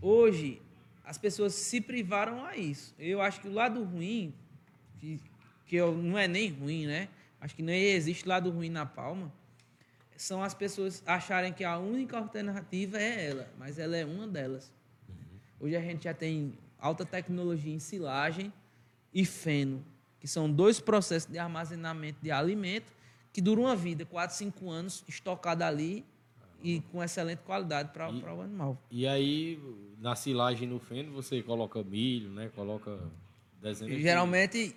hoje 0.00 0.62
as 1.04 1.18
pessoas 1.18 1.52
se 1.52 1.80
privaram 1.80 2.44
a 2.44 2.56
isso. 2.56 2.94
Eu 2.96 3.20
acho 3.20 3.40
que 3.40 3.48
o 3.48 3.52
lado 3.52 3.82
ruim, 3.82 4.32
que, 5.00 5.20
que 5.66 5.74
eu, 5.74 5.96
não 5.96 6.16
é 6.16 6.28
nem 6.28 6.48
ruim, 6.48 6.86
né? 6.86 7.08
Acho 7.40 7.56
que 7.56 7.62
nem 7.62 7.82
existe 7.86 8.28
lado 8.28 8.50
ruim 8.50 8.70
na 8.70 8.86
palma, 8.86 9.32
são 10.16 10.44
as 10.44 10.54
pessoas 10.54 11.02
acharem 11.04 11.52
que 11.52 11.64
a 11.64 11.76
única 11.76 12.16
alternativa 12.16 12.98
é 12.98 13.30
ela, 13.30 13.52
mas 13.58 13.80
ela 13.80 13.96
é 13.96 14.04
uma 14.04 14.28
delas. 14.28 14.77
Hoje 15.60 15.76
a 15.76 15.80
gente 15.80 16.04
já 16.04 16.14
tem 16.14 16.54
alta 16.78 17.04
tecnologia 17.04 17.72
em 17.74 17.78
silagem 17.78 18.52
e 19.12 19.24
feno, 19.24 19.84
que 20.20 20.28
são 20.28 20.50
dois 20.50 20.80
processos 20.80 21.30
de 21.30 21.38
armazenamento 21.38 22.18
de 22.22 22.30
alimento 22.30 22.92
que 23.32 23.40
duram 23.40 23.64
uma 23.64 23.76
vida, 23.76 24.04
4, 24.04 24.36
5 24.36 24.70
anos, 24.70 25.04
estocado 25.08 25.62
ali 25.62 26.04
e 26.62 26.80
com 26.92 27.02
excelente 27.02 27.40
qualidade 27.40 27.90
para 27.92 28.10
o 28.10 28.40
animal. 28.40 28.82
E 28.90 29.06
aí, 29.06 29.60
na 29.98 30.14
silagem 30.16 30.66
no 30.68 30.78
feno, 30.80 31.12
você 31.12 31.42
coloca 31.42 31.82
milho, 31.84 32.30
né? 32.30 32.50
Coloca 32.54 32.98
dezenas 33.60 33.94
de- 33.96 34.02
Geralmente, 34.02 34.74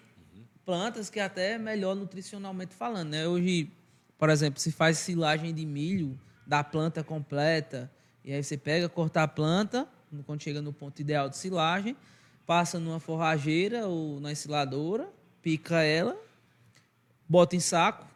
plantas 0.66 1.10
que 1.10 1.20
até 1.20 1.53
é 1.53 1.58
melhor 1.58 1.95
nutricionalmente 1.95 2.76
falando, 2.76 3.10
né? 3.10 3.28
Hoje, 3.28 3.72
por 4.18 4.30
exemplo, 4.30 4.60
se 4.60 4.72
faz 4.72 4.98
silagem 4.99 5.53
de 5.53 5.66
milho 5.66 6.20
da 6.45 6.64
planta 6.64 7.03
completa, 7.03 7.91
e 8.24 8.32
aí 8.32 8.44
você 8.44 8.58
pega, 8.58 8.88
corta 8.88 9.24
a 9.24 9.28
planta, 9.28 9.88
quando 10.26 10.42
chega 10.42 10.62
no 10.62 10.74
ponto 10.74 11.00
ideal 11.00 11.30
de 11.30 11.38
silagem, 11.38 11.96
passa 12.46 12.80
numa 12.80 13.00
forrageira 13.00 13.88
ou 13.88 14.20
na 14.20 14.32
ensiladora, 14.32 15.10
pica 15.42 15.82
ela, 15.82 16.18
bota 17.28 17.56
em 17.56 17.60
saco, 17.60 18.08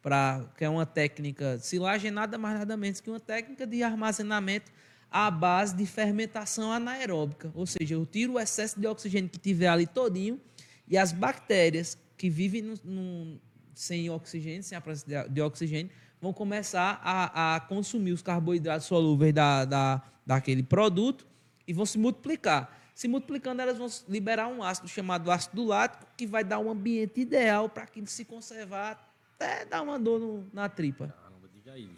pra, 0.00 0.44
que 0.56 0.64
é 0.64 0.68
uma 0.68 0.84
técnica, 0.84 1.58
silagem 1.58 2.08
é 2.08 2.10
nada 2.10 2.36
mais 2.36 2.58
nada 2.58 2.76
menos 2.76 3.00
que 3.00 3.08
uma 3.08 3.20
técnica 3.20 3.66
de 3.66 3.82
armazenamento 3.82 4.70
à 5.10 5.30
base 5.30 5.76
de 5.76 5.86
fermentação 5.86 6.72
anaeróbica, 6.72 7.52
ou 7.54 7.66
seja, 7.66 7.94
eu 7.94 8.04
tiro 8.04 8.34
o 8.34 8.40
excesso 8.40 8.80
de 8.80 8.86
oxigênio 8.86 9.30
que 9.30 9.38
tiver 9.38 9.68
ali 9.68 9.86
todinho 9.86 10.40
E 10.88 10.96
as 10.96 11.12
bactérias 11.12 11.98
que 12.16 12.30
vivem 12.30 12.62
no, 12.62 12.74
no, 12.82 13.40
sem 13.74 14.08
oxigênio, 14.10 14.62
sem 14.62 14.76
a 14.76 14.80
presença 14.80 15.06
de, 15.06 15.28
de 15.28 15.40
oxigênio, 15.40 15.90
vão 16.20 16.32
começar 16.32 17.00
a, 17.02 17.56
a, 17.56 17.60
consumir 17.60 18.12
os 18.12 18.22
carboidratos 18.22 18.86
solúveis 18.86 19.34
da, 19.34 19.64
da, 19.64 20.02
daquele 20.26 20.62
produto 20.62 21.26
e 21.66 21.72
vão 21.72 21.86
se 21.86 21.98
multiplicar. 21.98 22.78
Se 22.94 23.08
multiplicando, 23.08 23.62
elas 23.62 23.78
vão 23.78 23.88
liberar 24.08 24.48
um 24.48 24.62
ácido 24.62 24.88
chamado 24.88 25.30
ácido 25.30 25.64
lático, 25.64 26.06
que 26.16 26.26
vai 26.26 26.44
dar 26.44 26.58
um 26.58 26.70
ambiente 26.70 27.20
ideal 27.20 27.68
para 27.68 27.84
aquilo 27.84 28.06
se 28.06 28.24
conservar 28.24 29.12
até 29.34 29.64
dar 29.64 29.82
uma 29.82 29.98
dor 29.98 30.20
no, 30.20 30.46
na 30.52 30.68
tripa. 30.68 31.08
Caramba, 31.08 31.48
diga 31.52 31.72
aí, 31.72 31.90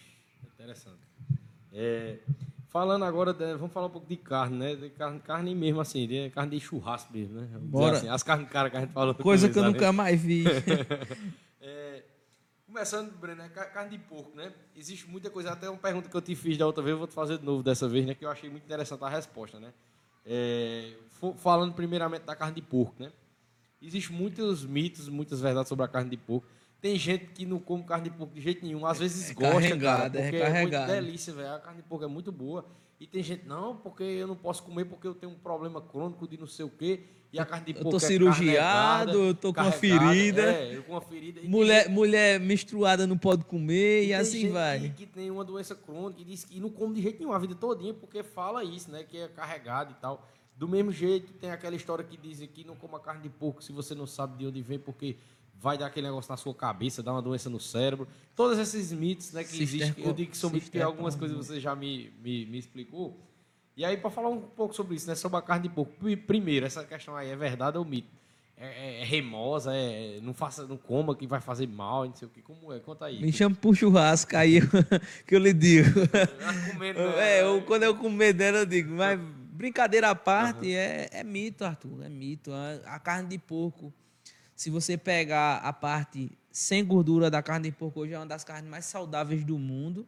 interessante. 0.55 1.01
É, 1.73 2.19
falando 2.69 3.05
agora, 3.05 3.33
vamos 3.33 3.73
falar 3.73 3.89
um 3.89 3.91
pouco 3.91 4.07
de 4.07 4.17
carne, 4.17 4.57
né? 4.57 4.77
De 4.77 4.91
carne, 4.91 5.21
carne 5.21 5.55
mesmo, 5.55 5.81
assim, 5.81 6.07
de 6.07 6.31
carne 6.31 6.59
de 6.59 6.65
churrasco 6.65 7.13
mesmo, 7.13 7.41
né? 7.41 7.49
Bora. 7.61 7.97
Assim, 7.97 8.09
as 8.09 8.23
carnes 8.23 8.49
caras 8.49 8.71
que 8.71 8.77
a 8.77 8.81
gente 8.81 8.93
falou. 8.93 9.15
Coisa 9.15 9.49
que 9.49 9.59
eu 9.59 9.65
nunca 9.65 9.93
mais 9.93 10.21
vi. 10.21 10.45
é, 11.61 12.03
começando, 12.75 13.13
Breno, 13.13 13.41
é 13.41 13.49
carne 13.49 13.91
de 13.91 13.99
porco, 13.99 14.37
né? 14.37 14.53
Existe 14.75 15.09
muita 15.09 15.31
coisa, 15.31 15.53
até 15.53 15.71
uma 15.71 15.79
pergunta 15.79 16.09
que 16.09 16.17
eu 16.17 16.21
te 16.21 16.35
fiz 16.35 16.59
da 16.59 16.67
outra 16.67 16.83
vez, 16.83 16.93
eu 16.93 16.99
vou 16.99 17.07
te 17.07 17.15
fazer 17.15 17.39
de 17.39 17.45
novo 17.45 17.63
dessa 17.63 17.89
vez, 17.89 18.05
né? 18.05 18.17
Que 18.17 18.25
eu 18.25 18.31
achei 18.31 18.51
muito 18.51 18.65
interessante 18.65 19.05
a 19.05 19.09
resposta, 19.09 19.61
né? 19.61 19.73
É, 20.27 20.93
falando 21.37 21.73
primeiramente 21.73 22.23
da 22.23 22.35
carne 22.35 22.57
de 22.57 22.63
porco, 22.63 23.01
né? 23.01 23.13
Existem 23.81 24.17
muitos 24.17 24.67
mitos, 24.67 25.09
muitas 25.09 25.41
verdades 25.41 25.69
sobre 25.69 25.85
a 25.85 25.89
carne 25.89 26.11
de 26.11 26.17
porco. 26.17 26.49
Tem 26.81 26.99
gente 26.99 27.27
que 27.27 27.47
não 27.47 27.61
come 27.61 27.85
carne 27.85 28.11
de 28.11 28.17
porco 28.17 28.35
de 28.35 28.41
jeito 28.41 28.67
nenhum. 28.67 28.85
Às 28.85 28.99
vezes 28.99 29.31
é 29.31 29.35
gosta, 29.35 29.79
cara, 29.79 30.07
é 30.07 30.11
porque 30.11 30.37
é, 30.37 30.41
é 30.41 30.63
muito 30.63 30.87
delícia, 30.87 31.33
velho. 31.33 31.55
A 31.55 31.61
carne 31.61 31.81
de 31.81 31.89
porco 31.89 32.05
é 32.05 32.09
muito 32.09 32.33
boa. 32.33 32.67
E 32.99 33.07
tem 33.07 33.23
gente, 33.23 33.47
não, 33.47 33.77
porque 33.77 34.03
eu 34.03 34.27
não 34.27 34.37
posso 34.37 34.63
comer 34.63 34.85
porque 34.85 35.07
eu 35.07 35.15
tenho 35.15 35.33
um 35.33 35.39
problema 35.39 35.81
crônico 35.81 36.27
de 36.29 36.39
não 36.39 36.47
sei 36.47 36.65
o 36.65 36.71
quê. 36.71 37.01
E 37.33 37.39
a 37.41 37.45
carne 37.45 37.67
de 37.67 37.75
porco 37.75 37.89
eu 37.89 37.91
tô 37.91 37.97
é 37.97 38.01
cirurgiado, 38.01 39.19
eu 39.19 39.35
tô 39.35 39.53
com 39.53 39.61
uma 39.61 39.73
ferida. 39.73 40.43
É, 40.43 40.77
com 40.77 40.93
uma 40.93 41.01
ferida. 41.01 41.41
mulher, 41.43 41.89
mulher 41.89 42.39
menstruada 42.39 43.09
não 43.09 43.19
pode 43.19 43.45
comer 43.45 44.05
e, 44.05 44.09
e 44.09 44.15
assim 44.15 44.51
vai. 44.51 44.79
Que, 44.79 44.91
que 44.91 45.07
tem 45.07 45.33
uma 45.33 45.45
doença 45.45 45.75
crônica 45.75 46.21
e 46.21 46.25
diz 46.25 46.45
que 46.45 46.61
não 46.61 46.71
come 46.71 46.95
de 46.95 47.03
jeito 47.03 47.19
nenhum 47.19 47.33
a 47.33 47.39
vida 47.41 47.57
todinha 47.57 47.93
porque 47.93 48.23
fala 48.23 48.63
isso, 48.63 48.89
né? 48.89 49.03
Que 49.03 49.19
é 49.19 49.29
carregado 49.29 49.91
e 49.91 49.95
tal. 50.01 50.25
Do 50.57 50.69
mesmo 50.69 50.93
jeito, 50.93 51.33
tem 51.33 51.51
aquela 51.51 51.75
história 51.75 52.05
que 52.05 52.17
dizem 52.17 52.47
que 52.47 52.63
não 52.63 52.77
coma 52.77 53.01
carne 53.01 53.23
de 53.23 53.29
porco 53.29 53.65
se 53.65 53.73
você 53.73 53.93
não 53.97 54.07
sabe 54.07 54.39
de 54.39 54.47
onde 54.47 54.63
vem, 54.63 54.79
porque 54.79 55.17
vai 55.61 55.79
dar 55.79 55.87
aquele 55.87 56.07
negócio 56.07 56.31
na 56.31 56.37
sua 56.37 56.55
cabeça, 56.55 57.03
dar 57.03 57.13
uma 57.13 57.23
doença 57.23 57.49
no 57.49 57.61
cérebro. 57.61 58.07
Todos 58.35 58.59
esses 58.59 58.93
mitos 58.93 59.33
né, 59.33 59.45
que 59.45 59.63
existem. 59.63 60.05
Eu 60.05 60.13
digo 60.13 60.31
que 60.31 60.37
são 60.37 60.51
mitos, 60.51 60.69
porque 60.69 60.83
algumas 60.83 61.15
coisas 61.15 61.37
você 61.37 61.61
já 61.61 61.75
me, 61.75 62.13
me, 62.23 62.47
me 62.47 62.59
explicou. 62.59 63.19
E 63.77 63.85
aí, 63.85 63.97
para 63.97 64.11
falar 64.11 64.29
um 64.29 64.41
pouco 64.41 64.75
sobre 64.75 64.95
isso, 64.95 65.07
né, 65.07 65.15
sobre 65.15 65.39
a 65.39 65.43
carne 65.43 65.69
de 65.69 65.75
porco. 65.75 65.93
Primeiro, 66.27 66.65
essa 66.67 66.85
questão 66.85 67.17
aí 67.17 67.31
é 67.31 67.37
verdade 67.37 67.77
ou 67.77 67.85
mito? 67.85 68.09
É, 68.57 68.67
é, 68.67 69.01
é 69.01 69.05
remosa, 69.05 69.75
é, 69.75 70.21
não 70.23 70.33
faça, 70.33 70.65
não 70.65 70.77
coma 70.77 71.17
que 71.17 71.27
vai 71.27 71.41
fazer 71.41 71.67
mal, 71.67 72.05
não 72.05 72.15
sei 72.15 72.29
o 72.29 72.31
que. 72.31 72.41
Como 72.41 72.73
é? 72.73 72.79
Conta 72.79 73.07
aí. 73.07 73.21
Me 73.21 73.33
chama 73.33 73.57
pro 73.57 73.75
churrasco 73.75 74.37
aí 74.37 74.61
que 75.27 75.35
eu 75.35 75.41
lhe 75.41 75.53
digo. 75.53 75.89
é, 77.19 77.43
eu, 77.43 77.63
quando 77.63 77.83
eu 77.83 77.97
comer 77.97 78.33
dela, 78.33 78.59
eu 78.59 78.67
digo, 78.67 78.95
mas 78.95 79.19
brincadeira 79.51 80.11
à 80.11 80.15
parte, 80.15 80.67
uhum. 80.67 80.75
é, 80.75 81.09
é 81.11 81.25
mito, 81.25 81.65
Arthur, 81.65 82.05
é 82.05 82.09
mito. 82.09 82.53
A, 82.53 82.95
a 82.95 82.99
carne 83.01 83.29
de 83.29 83.39
porco 83.39 83.93
se 84.55 84.71
você 84.71 84.97
pegar 84.97 85.57
a 85.57 85.73
parte 85.73 86.31
sem 86.51 86.85
gordura 86.85 87.31
da 87.31 87.43
carne 87.43 87.71
de 87.71 87.77
porco, 87.77 88.01
hoje 88.01 88.13
é 88.13 88.19
uma 88.19 88.27
das 88.27 88.45
carnes 88.45 88.71
mais 88.71 88.85
saudáveis 88.85 89.45
do 89.45 89.59
mundo. 89.59 90.07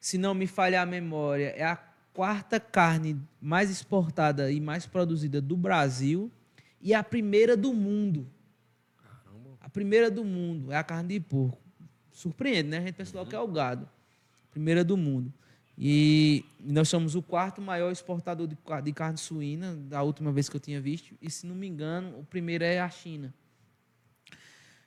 Se 0.00 0.18
não 0.18 0.34
me 0.34 0.46
falhar 0.46 0.82
a 0.82 0.86
memória, 0.86 1.54
é 1.56 1.64
a 1.64 1.76
quarta 2.12 2.58
carne 2.58 3.20
mais 3.40 3.70
exportada 3.70 4.50
e 4.50 4.60
mais 4.60 4.86
produzida 4.86 5.40
do 5.40 5.56
Brasil 5.56 6.30
e 6.80 6.92
a 6.92 7.02
primeira 7.02 7.56
do 7.56 7.72
mundo. 7.72 8.28
Caramba. 8.96 9.56
A 9.60 9.68
primeira 9.68 10.10
do 10.10 10.24
mundo 10.24 10.72
é 10.72 10.76
a 10.76 10.82
carne 10.82 11.10
de 11.10 11.20
porco. 11.20 11.62
Surpreende, 12.12 12.70
né? 12.70 12.78
A 12.78 12.80
gente 12.80 12.94
pensa 12.94 13.16
logo 13.16 13.30
que 13.30 13.36
é 13.36 13.40
o 13.40 13.46
gado. 13.46 13.88
Primeira 14.50 14.82
do 14.82 14.96
mundo. 14.96 15.32
E 15.80 16.44
nós 16.58 16.88
somos 16.88 17.14
o 17.14 17.22
quarto 17.22 17.62
maior 17.62 17.92
exportador 17.92 18.48
de 18.82 18.92
carne 18.92 19.16
suína, 19.16 19.76
da 19.76 20.02
última 20.02 20.32
vez 20.32 20.48
que 20.48 20.56
eu 20.56 20.60
tinha 20.60 20.80
visto. 20.80 21.14
E, 21.22 21.30
se 21.30 21.46
não 21.46 21.54
me 21.54 21.68
engano, 21.68 22.18
o 22.18 22.24
primeiro 22.24 22.64
é 22.64 22.80
a 22.80 22.90
China. 22.90 23.32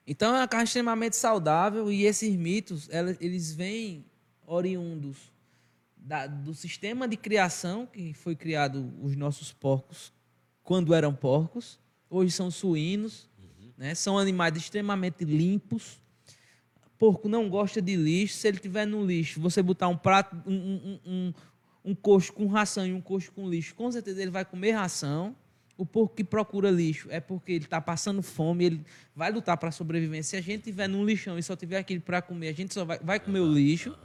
Então, 0.05 0.35
é 0.35 0.39
uma 0.39 0.47
carne 0.49 0.65
extremamente 0.65 1.15
saudável 1.15 1.89
e 1.89 2.03
esses 2.03 2.35
mitos, 2.35 2.89
eles 3.21 3.53
vêm 3.53 4.03
oriundos 4.45 5.31
da, 5.95 6.27
do 6.27 6.53
sistema 6.53 7.07
de 7.07 7.15
criação 7.15 7.85
que 7.85 8.13
foi 8.13 8.35
criado 8.35 8.91
os 9.01 9.15
nossos 9.15 9.53
porcos 9.53 10.11
quando 10.61 10.93
eram 10.93 11.15
porcos. 11.15 11.79
Hoje 12.09 12.31
são 12.31 12.51
suínos, 12.51 13.29
uhum. 13.39 13.71
né? 13.77 13.95
são 13.95 14.17
animais 14.17 14.57
extremamente 14.57 15.23
limpos, 15.23 16.00
porco 17.01 17.27
não 17.27 17.49
gosta 17.49 17.81
de 17.81 17.95
lixo. 17.95 18.35
Se 18.35 18.47
ele 18.47 18.59
tiver 18.59 18.85
no 18.85 19.03
lixo, 19.03 19.41
você 19.41 19.59
botar 19.63 19.87
um 19.87 19.97
prato, 19.97 20.35
um, 20.45 20.53
um, 20.53 20.99
um, 21.03 21.33
um 21.83 21.95
coxo 21.95 22.31
com 22.31 22.45
ração 22.45 22.85
e 22.85 22.93
um 22.93 23.01
coxo 23.01 23.31
com 23.31 23.49
lixo, 23.49 23.73
com 23.73 23.91
certeza 23.91 24.21
ele 24.21 24.29
vai 24.29 24.45
comer 24.45 24.73
ração. 24.73 25.35
O 25.75 25.83
porco 25.83 26.15
que 26.15 26.23
procura 26.23 26.69
lixo 26.69 27.07
é 27.09 27.19
porque 27.19 27.53
ele 27.53 27.65
está 27.65 27.81
passando 27.81 28.21
fome, 28.21 28.65
ele 28.65 28.85
vai 29.15 29.31
lutar 29.31 29.57
para 29.57 29.71
sobreviver. 29.71 30.23
Se 30.23 30.37
a 30.37 30.41
gente 30.41 30.65
tiver 30.65 30.87
num 30.87 31.03
lixão 31.03 31.39
e 31.39 31.41
só 31.41 31.55
tiver 31.55 31.79
aquilo 31.79 32.01
para 32.01 32.21
comer, 32.21 32.49
a 32.49 32.53
gente 32.53 32.71
só 32.71 32.85
vai, 32.85 32.99
vai 32.99 33.19
comer 33.19 33.39
o 33.39 33.51
lixo. 33.51 33.97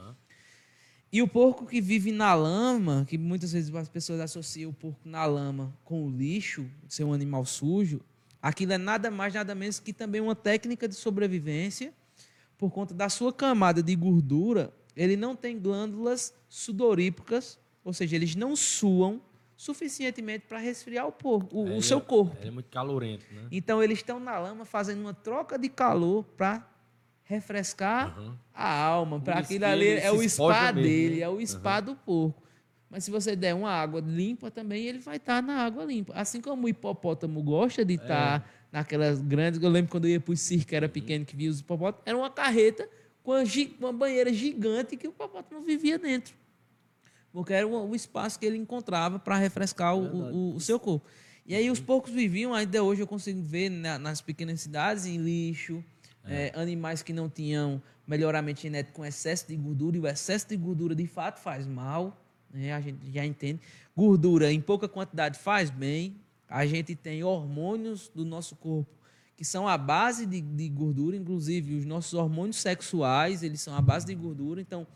E 1.11 1.21
o 1.21 1.27
porco 1.27 1.67
que 1.67 1.79
vive 1.79 2.11
na 2.11 2.33
lama, 2.33 3.05
que 3.07 3.15
muitas 3.15 3.51
vezes 3.51 3.73
as 3.75 3.87
pessoas 3.87 4.19
associam 4.19 4.71
o 4.71 4.73
porco 4.73 5.07
na 5.07 5.23
lama 5.23 5.71
com 5.83 6.03
o 6.03 6.09
lixo, 6.09 6.65
ser 6.87 7.03
um 7.03 7.13
animal 7.13 7.45
sujo, 7.45 8.01
aquilo 8.41 8.73
é 8.73 8.77
nada 8.79 9.11
mais, 9.11 9.35
nada 9.35 9.53
menos 9.53 9.79
que 9.79 9.93
também 9.93 10.19
uma 10.19 10.35
técnica 10.35 10.87
de 10.87 10.95
sobrevivência 10.95 11.93
por 12.57 12.71
conta 12.71 12.93
da 12.93 13.09
sua 13.09 13.31
camada 13.31 13.83
de 13.83 13.95
gordura, 13.95 14.73
ele 14.95 15.15
não 15.15 15.35
tem 15.35 15.59
glândulas 15.59 16.33
sudorípicas, 16.49 17.59
ou 17.83 17.93
seja, 17.93 18.15
eles 18.15 18.35
não 18.35 18.55
suam 18.55 19.21
suficientemente 19.55 20.45
para 20.47 20.59
resfriar 20.59 21.07
o, 21.07 21.11
porco, 21.11 21.55
o, 21.55 21.77
o 21.77 21.81
seu 21.81 21.99
corpo. 21.99 22.35
Ele 22.39 22.49
é 22.49 22.51
muito 22.51 22.69
calorento, 22.69 23.25
né? 23.31 23.47
Então 23.51 23.81
eles 23.81 23.99
estão 23.99 24.19
na 24.19 24.37
lama 24.37 24.65
fazendo 24.65 25.01
uma 25.01 25.13
troca 25.13 25.57
de 25.57 25.69
calor 25.69 26.23
para 26.23 26.67
refrescar 27.23 28.17
uhum. 28.17 28.35
a 28.53 28.83
alma, 28.83 29.19
para 29.19 29.39
aquilo 29.39 29.65
ali 29.65 29.89
é 29.89 30.11
o 30.11 30.27
spa 30.29 30.71
mesmo, 30.71 30.81
dele, 30.81 31.15
né? 31.17 31.21
é 31.21 31.29
o 31.29 31.45
spa 31.45 31.79
uhum. 31.79 31.85
do 31.85 31.95
porco. 31.95 32.43
Mas 32.89 33.03
se 33.03 33.11
você 33.11 33.35
der 33.35 33.53
uma 33.53 33.69
água 33.69 33.99
limpa 33.99 34.49
também, 34.49 34.85
ele 34.85 34.99
vai 34.99 35.17
estar 35.17 35.41
tá 35.41 35.41
na 35.41 35.57
água 35.63 35.83
limpa. 35.83 36.13
Assim 36.13 36.39
como 36.39 36.65
o 36.65 36.69
hipopótamo 36.69 37.43
gosta 37.43 37.83
de 37.83 37.95
estar 37.95 38.41
tá 38.41 38.49
naquelas 38.77 39.19
grandes. 39.21 39.61
Eu 39.61 39.69
lembro 39.69 39.91
quando 39.91 40.05
eu 40.05 40.11
ia 40.11 40.19
para 40.19 40.33
o 40.33 40.37
circo, 40.37 40.73
era 40.73 40.87
pequeno, 40.87 41.25
que 41.25 41.35
via 41.35 41.49
os 41.49 41.59
hipopótamos, 41.59 42.03
era 42.05 42.17
uma 42.17 42.29
carreta 42.29 42.87
com 43.23 43.31
uma, 43.31 43.43
uma 43.79 43.93
banheira 43.93 44.31
gigante 44.31 44.95
que 44.95 45.07
o 45.07 45.09
hipopótamo 45.09 45.61
vivia 45.61 45.97
dentro. 45.97 46.33
Porque 47.31 47.53
era 47.53 47.67
o, 47.67 47.89
o 47.89 47.95
espaço 47.95 48.39
que 48.39 48.45
ele 48.45 48.57
encontrava 48.57 49.19
para 49.19 49.35
refrescar 49.37 49.95
o, 49.95 50.01
o, 50.01 50.55
o, 50.55 50.59
seu 50.59 50.79
corpo. 50.79 51.05
E 51.45 51.55
aí 51.55 51.69
os 51.69 51.79
porcos 51.79 52.11
viviam, 52.11 52.53
ainda 52.53 52.83
hoje 52.83 53.01
eu 53.01 53.07
consigo 53.07 53.41
ver 53.41 53.69
na, 53.69 53.97
nas 53.97 54.21
pequenas 54.21 54.61
cidades, 54.61 55.05
em 55.05 55.17
lixo, 55.17 55.83
é. 56.23 56.51
É, 56.53 56.59
animais 56.59 57.01
que 57.01 57.13
não 57.13 57.29
tinham 57.29 57.81
melhoramento 58.05 58.61
genético 58.61 58.97
com 58.97 59.05
excesso 59.05 59.47
de 59.47 59.55
gordura, 59.55 59.97
e 59.97 59.99
o 59.99 60.07
excesso 60.07 60.47
de 60.47 60.57
gordura 60.57 60.93
de 60.93 61.07
fato 61.07 61.39
faz 61.39 61.65
mal, 61.65 62.21
né? 62.53 62.73
a 62.73 62.81
gente 62.81 63.11
já 63.11 63.25
entende. 63.25 63.59
Gordura 63.95 64.51
em 64.51 64.61
pouca 64.61 64.87
quantidade 64.87 65.39
faz 65.39 65.69
bem, 65.69 66.15
a 66.47 66.65
gente 66.65 66.95
tem 66.95 67.23
hormônios 67.23 68.09
do 68.09 68.25
nosso 68.25 68.55
corpo 68.55 68.97
que 69.37 69.45
são 69.45 69.67
a 69.67 69.77
base 69.77 70.25
de, 70.25 70.41
de, 70.41 70.67
gordura, 70.67 71.15
inclusive 71.15 71.75
os 71.75 71.85
nossos 71.85 72.15
hormônios 72.15 72.57
sexuais, 72.57 73.43
eles 73.43 73.61
são 73.61 73.75
a 73.75 73.81
base 73.81 74.07
de 74.07 74.15
gordura. 74.15 74.59
Então, 74.59 74.87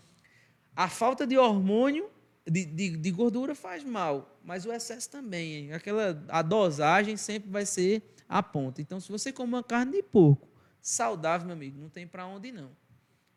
a 0.76 0.90
falta 0.90 1.28
de 1.28 1.38
hormônio 1.38 2.10
de, 2.44 2.65
de, 2.65 2.98
de 2.98 3.11
gordura 3.11 3.53
faz 3.53 3.84
mal, 3.84 4.40
mas 4.44 4.65
o 4.65 4.73
excesso 4.73 5.11
também. 5.11 5.72
Aquela, 5.72 6.26
a 6.28 6.41
dosagem 6.41 7.15
sempre 7.18 7.52
vai 7.52 7.68
ser 7.68 8.02
a 8.28 8.41
ponta. 8.41 8.82
Então, 8.82 8.99
se 8.99 9.11
você 9.11 9.32
come 9.32 9.53
uma 9.53 9.64
carne 9.64 9.91
de 9.91 10.02
porco 10.02 10.49
saudável, 10.82 11.45
meu 11.45 11.56
amigo, 11.56 11.80
não 11.80 11.90
tem 11.90 12.07
para 12.07 12.26
onde 12.26 12.48
ir, 12.48 12.52
não. 12.52 12.72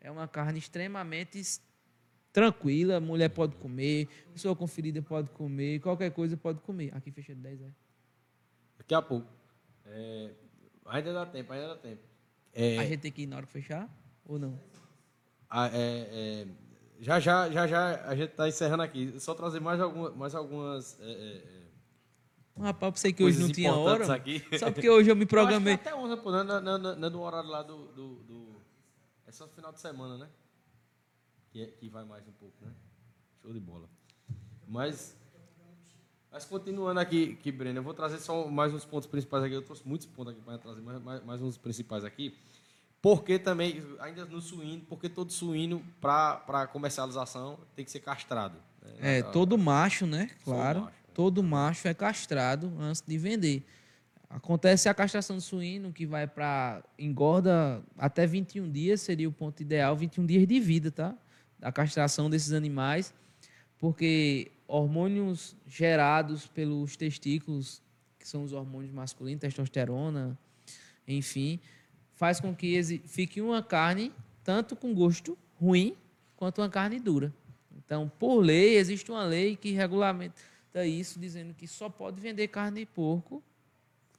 É 0.01 0.09
uma 0.09 0.27
carne 0.27 0.57
extremamente 0.57 1.39
tranquila, 2.33 2.99
mulher 2.99 3.29
pode 3.29 3.55
comer, 3.57 4.07
pessoa 4.33 4.55
com 4.55 4.65
ferida 4.65 5.03
pode 5.03 5.29
comer, 5.29 5.79
qualquer 5.81 6.11
coisa 6.11 6.35
pode 6.35 6.61
comer. 6.61 6.91
Aqui 6.95 7.11
fecha 7.11 7.35
de 7.35 7.41
10 7.41 7.61
é. 7.61 7.84
Daqui 8.77 8.93
a 8.93 9.01
pouco. 9.01 9.27
É, 9.85 10.31
ainda 10.85 11.13
dá 11.13 11.25
tempo, 11.25 11.53
ainda 11.53 11.69
dá 11.69 11.75
tempo. 11.75 12.01
É, 12.53 12.77
a 12.77 12.85
gente 12.85 13.01
tem 13.01 13.11
que 13.11 13.23
ir 13.23 13.27
na 13.27 13.37
hora 13.37 13.45
que 13.45 13.51
fechar 13.51 13.89
ou 14.25 14.39
não? 14.39 14.59
A, 15.49 15.67
é, 15.67 15.71
é, 15.77 16.47
já, 16.99 17.19
já, 17.19 17.49
já, 17.49 17.67
já, 17.67 18.07
a 18.07 18.15
gente 18.15 18.31
está 18.31 18.47
encerrando 18.47 18.83
aqui. 18.83 19.19
Só 19.19 19.33
trazer 19.33 19.59
mais, 19.59 19.79
alguma, 19.79 20.11
mais 20.11 20.33
algumas. 20.33 20.99
É, 20.99 21.11
é, 21.11 21.37
é, 21.37 22.61
Rapaz, 22.61 22.93
eu 22.93 22.97
sei 22.97 23.13
que 23.13 23.23
hoje 23.23 23.39
não 23.39 23.51
tinha 23.51 23.73
hora. 23.73 24.13
Aqui. 24.13 24.43
Só 24.57 24.71
porque 24.71 24.89
hoje 24.89 25.09
eu 25.09 25.15
me 25.15 25.25
programei. 25.25 25.73
Eu 25.73 25.75
até 25.75 25.93
11, 25.93 26.17
pô, 26.21 26.31
não 26.31 27.05
é 27.05 27.09
do 27.09 27.21
horário 27.21 27.49
lá 27.49 27.61
do, 27.61 27.87
do, 27.87 28.15
do, 28.23 28.61
É 29.27 29.31
só 29.31 29.45
no 29.45 29.51
final 29.51 29.73
de 29.73 29.81
semana, 29.81 30.17
né? 30.17 30.29
Que, 31.51 31.67
que 31.67 31.89
vai 31.89 32.05
mais 32.05 32.25
um 32.27 32.31
pouco, 32.31 32.55
né? 32.65 32.71
Show 33.41 33.51
de 33.51 33.59
bola. 33.59 33.89
Mas 34.65 35.17
Mas 36.35 36.43
continuando 36.43 36.99
aqui, 36.99 37.37
aqui, 37.39 37.49
Breno, 37.49 37.79
eu 37.79 37.83
vou 37.83 37.93
trazer 37.93 38.17
só 38.17 38.45
mais 38.49 38.73
uns 38.73 38.83
pontos 38.83 39.07
principais 39.07 39.41
aqui. 39.41 39.55
Eu 39.55 39.61
trouxe 39.61 39.87
muitos 39.87 40.05
pontos 40.05 40.33
aqui 40.33 40.41
para 40.41 40.57
trazer 40.57 40.81
mais, 40.81 41.01
mais, 41.01 41.23
mais 41.23 41.41
uns 41.41 41.57
principais 41.57 42.03
aqui. 42.03 42.35
Porque 43.01 43.39
também, 43.39 43.81
ainda 44.01 44.25
no 44.25 44.41
suíno, 44.41 44.81
porque 44.89 45.07
todo 45.07 45.31
suíno, 45.31 45.81
para 46.01 46.67
comercialização, 46.73 47.57
tem 47.73 47.85
que 47.85 47.91
ser 47.91 48.01
castrado. 48.01 48.57
né? 48.81 49.19
É, 49.19 49.23
todo 49.23 49.57
macho, 49.57 50.05
né? 50.05 50.29
Claro. 50.43 50.81
Macho, 50.81 50.91
é. 50.91 51.13
Todo 51.13 51.41
macho 51.41 51.87
é 51.87 51.93
castrado 51.93 52.69
antes 52.81 53.01
de 53.01 53.17
vender. 53.17 53.65
Acontece 54.29 54.89
a 54.89 54.93
castração 54.93 55.37
do 55.37 55.41
suíno, 55.41 55.93
que 55.93 56.05
vai 56.05 56.27
para 56.27 56.83
engorda 56.99 57.81
até 57.97 58.27
21 58.27 58.69
dias, 58.69 58.99
seria 58.99 59.29
o 59.29 59.31
ponto 59.31 59.61
ideal, 59.61 59.95
21 59.95 60.25
dias 60.25 60.45
de 60.45 60.59
vida, 60.59 60.91
tá? 60.91 61.15
A 61.61 61.71
castração 61.71 62.29
desses 62.29 62.51
animais, 62.51 63.13
porque 63.79 64.51
hormônios 64.67 65.55
gerados 65.67 66.47
pelos 66.47 66.95
testículos, 66.95 67.81
que 68.17 68.27
são 68.27 68.43
os 68.43 68.53
hormônios 68.53 68.91
masculinos, 68.91 69.41
testosterona, 69.41 70.37
enfim, 71.07 71.59
faz 72.13 72.39
com 72.39 72.55
que 72.55 72.81
fique 73.05 73.41
uma 73.41 73.61
carne 73.61 74.11
tanto 74.43 74.75
com 74.75 74.93
gosto 74.93 75.37
ruim 75.59 75.95
quanto 76.35 76.61
uma 76.61 76.69
carne 76.69 76.99
dura. 76.99 77.33
Então, 77.75 78.11
por 78.19 78.39
lei, 78.39 78.77
existe 78.77 79.11
uma 79.11 79.23
lei 79.23 79.55
que 79.55 79.71
regulamenta 79.71 80.85
isso, 80.85 81.19
dizendo 81.19 81.53
que 81.53 81.67
só 81.67 81.89
pode 81.89 82.19
vender 82.19 82.47
carne 82.47 82.81
de 82.81 82.85
porco 82.85 83.43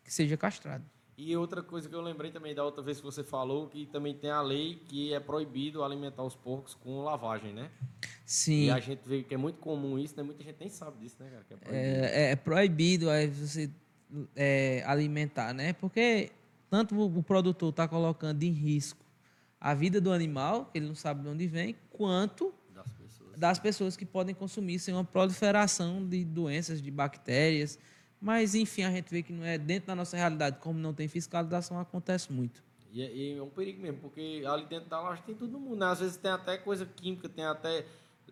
que 0.05 0.12
seja 0.12 0.36
castrado. 0.36 0.85
E 1.18 1.34
outra 1.34 1.62
coisa 1.62 1.88
que 1.88 1.94
eu 1.94 2.02
lembrei 2.02 2.30
também 2.30 2.55
da 2.55 2.62
outra 2.62 2.82
vez 2.82 2.98
que 2.98 3.05
você 3.05 3.24
falou, 3.24 3.68
que 3.68 3.86
também 3.86 4.14
tem 4.14 4.28
a 4.28 4.43
lei 4.43 4.82
que 4.86 5.14
é 5.14 5.20
proibido 5.20 5.82
alimentar 5.82 6.22
os 6.22 6.34
porcos 6.34 6.74
com 6.74 7.02
lavagem, 7.02 7.55
né? 7.55 7.70
Sim. 8.26 8.64
E 8.64 8.70
a 8.70 8.78
gente 8.78 9.01
vê 9.06 9.22
que 9.22 9.32
é 9.32 9.36
muito 9.38 9.59
comum 9.59 9.98
isso, 9.98 10.14
né? 10.16 10.22
Muita 10.22 10.43
gente 10.43 10.56
nem 10.60 10.68
sabe 10.68 10.98
disso, 10.98 11.16
né, 11.20 11.30
cara? 11.30 11.47
É 11.48 11.56
proibido, 11.56 11.74
é, 11.74 12.30
é 12.32 12.36
proibido 12.36 13.10
aí 13.10 13.26
você 13.28 13.70
é, 14.34 14.82
alimentar, 14.86 15.55
né? 15.55 15.72
Porque 15.72 16.30
tanto 16.68 16.94
o, 16.94 17.18
o 17.18 17.22
produtor 17.22 17.70
está 17.70 17.88
colocando 17.88 18.43
em 18.43 18.51
risco 18.51 19.06
a 19.59 19.72
vida 19.72 20.01
do 20.01 20.12
animal, 20.12 20.66
que 20.66 20.78
ele 20.78 20.86
não 20.86 20.94
sabe 20.94 21.22
de 21.22 21.28
onde 21.28 21.47
vem, 21.47 21.76
quanto 21.90 22.52
das 22.74 22.93
pessoas, 22.93 23.38
das 23.38 23.59
pessoas 23.59 23.97
que 23.97 24.05
podem 24.05 24.34
consumir 24.34 24.78
sem 24.78 24.93
uma 24.93 25.05
proliferação 25.05 26.06
de 26.06 26.24
doenças, 26.24 26.82
de 26.82 26.90
bactérias 26.90 27.78
mas, 28.20 28.55
enfim, 28.55 28.82
a 28.82 28.90
gente 28.90 29.10
vê 29.10 29.22
que 29.22 29.32
não 29.32 29.44
é 29.44 29.59
dentro 29.59 29.88
da 29.88 29.94
nossa 29.94 30.16
realidade, 30.16 30.59
como 30.60 30.78
não 30.78 30.94
tem 30.94 31.09
fiscalização, 31.09 31.78
acontece 31.78 32.32
muito. 32.32 32.64
E 32.93 33.02
é, 33.02 33.14
e 33.14 33.38
é 33.38 33.43
um 33.43 33.51
perigo 33.51 33.80
mesmo, 33.80 33.98
porque 34.01 34.43
ali 34.47 34.64
dentro 34.64 34.88
da 34.88 35.01
loja 35.01 35.22
tem 35.26 35.34
todo 35.34 35.59
mundo. 35.59 35.76
Né? 35.76 35.86
Às 35.86 36.01
vezes 36.01 36.16
tem 36.16 36.30
até 36.30 36.56
coisa 36.56 36.86
química, 36.86 37.28
tem 37.28 37.44
até 37.44 37.84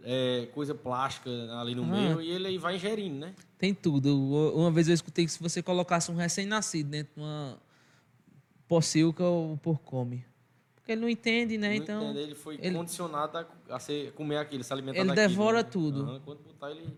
é, 0.03 0.49
coisa 0.55 0.75
plástica 0.75 1.31
ali 1.61 1.75
no 1.75 1.83
ah. 1.83 1.87
meio, 1.87 2.21
e 2.21 2.31
ele 2.31 2.47
aí 2.47 2.59
vai 2.59 2.77
ingerindo, 2.77 3.17
né? 3.17 3.35
Tem 3.59 3.75
tudo. 3.75 4.17
Uma 4.55 4.71
vez 4.71 4.89
eu 4.89 4.95
escutei 4.95 5.27
que 5.27 5.31
se 5.31 5.43
você 5.43 5.63
colocasse 5.63 6.11
um 6.11 6.17
recém-nascido 6.17 6.91
dentro 6.91 7.15
de 7.15 7.21
uma 7.21 7.59
pocilca, 8.67 9.23
o 9.23 9.59
porco 9.63 9.85
come. 9.85 10.25
Porque 10.77 10.93
ele 10.93 11.01
não 11.01 11.09
entende, 11.09 11.57
né? 11.57 11.69
Não 11.69 11.75
então. 11.75 12.03
Entende. 12.11 12.19
Ele 12.21 12.35
foi 12.35 12.59
ele... 12.61 12.77
condicionado 12.77 13.39
a, 13.39 13.47
a 13.71 13.79
ser, 13.79 14.13
comer 14.13 14.39
aquilo, 14.39 14.65
se 14.65 14.73
alimentar 14.73 15.01
Ele 15.01 15.09
daquilo, 15.09 15.29
devora 15.29 15.59
né? 15.59 15.69
tudo. 15.71 16.23
Quando 16.25 16.43
botar 16.43 16.71
ele 16.71 16.95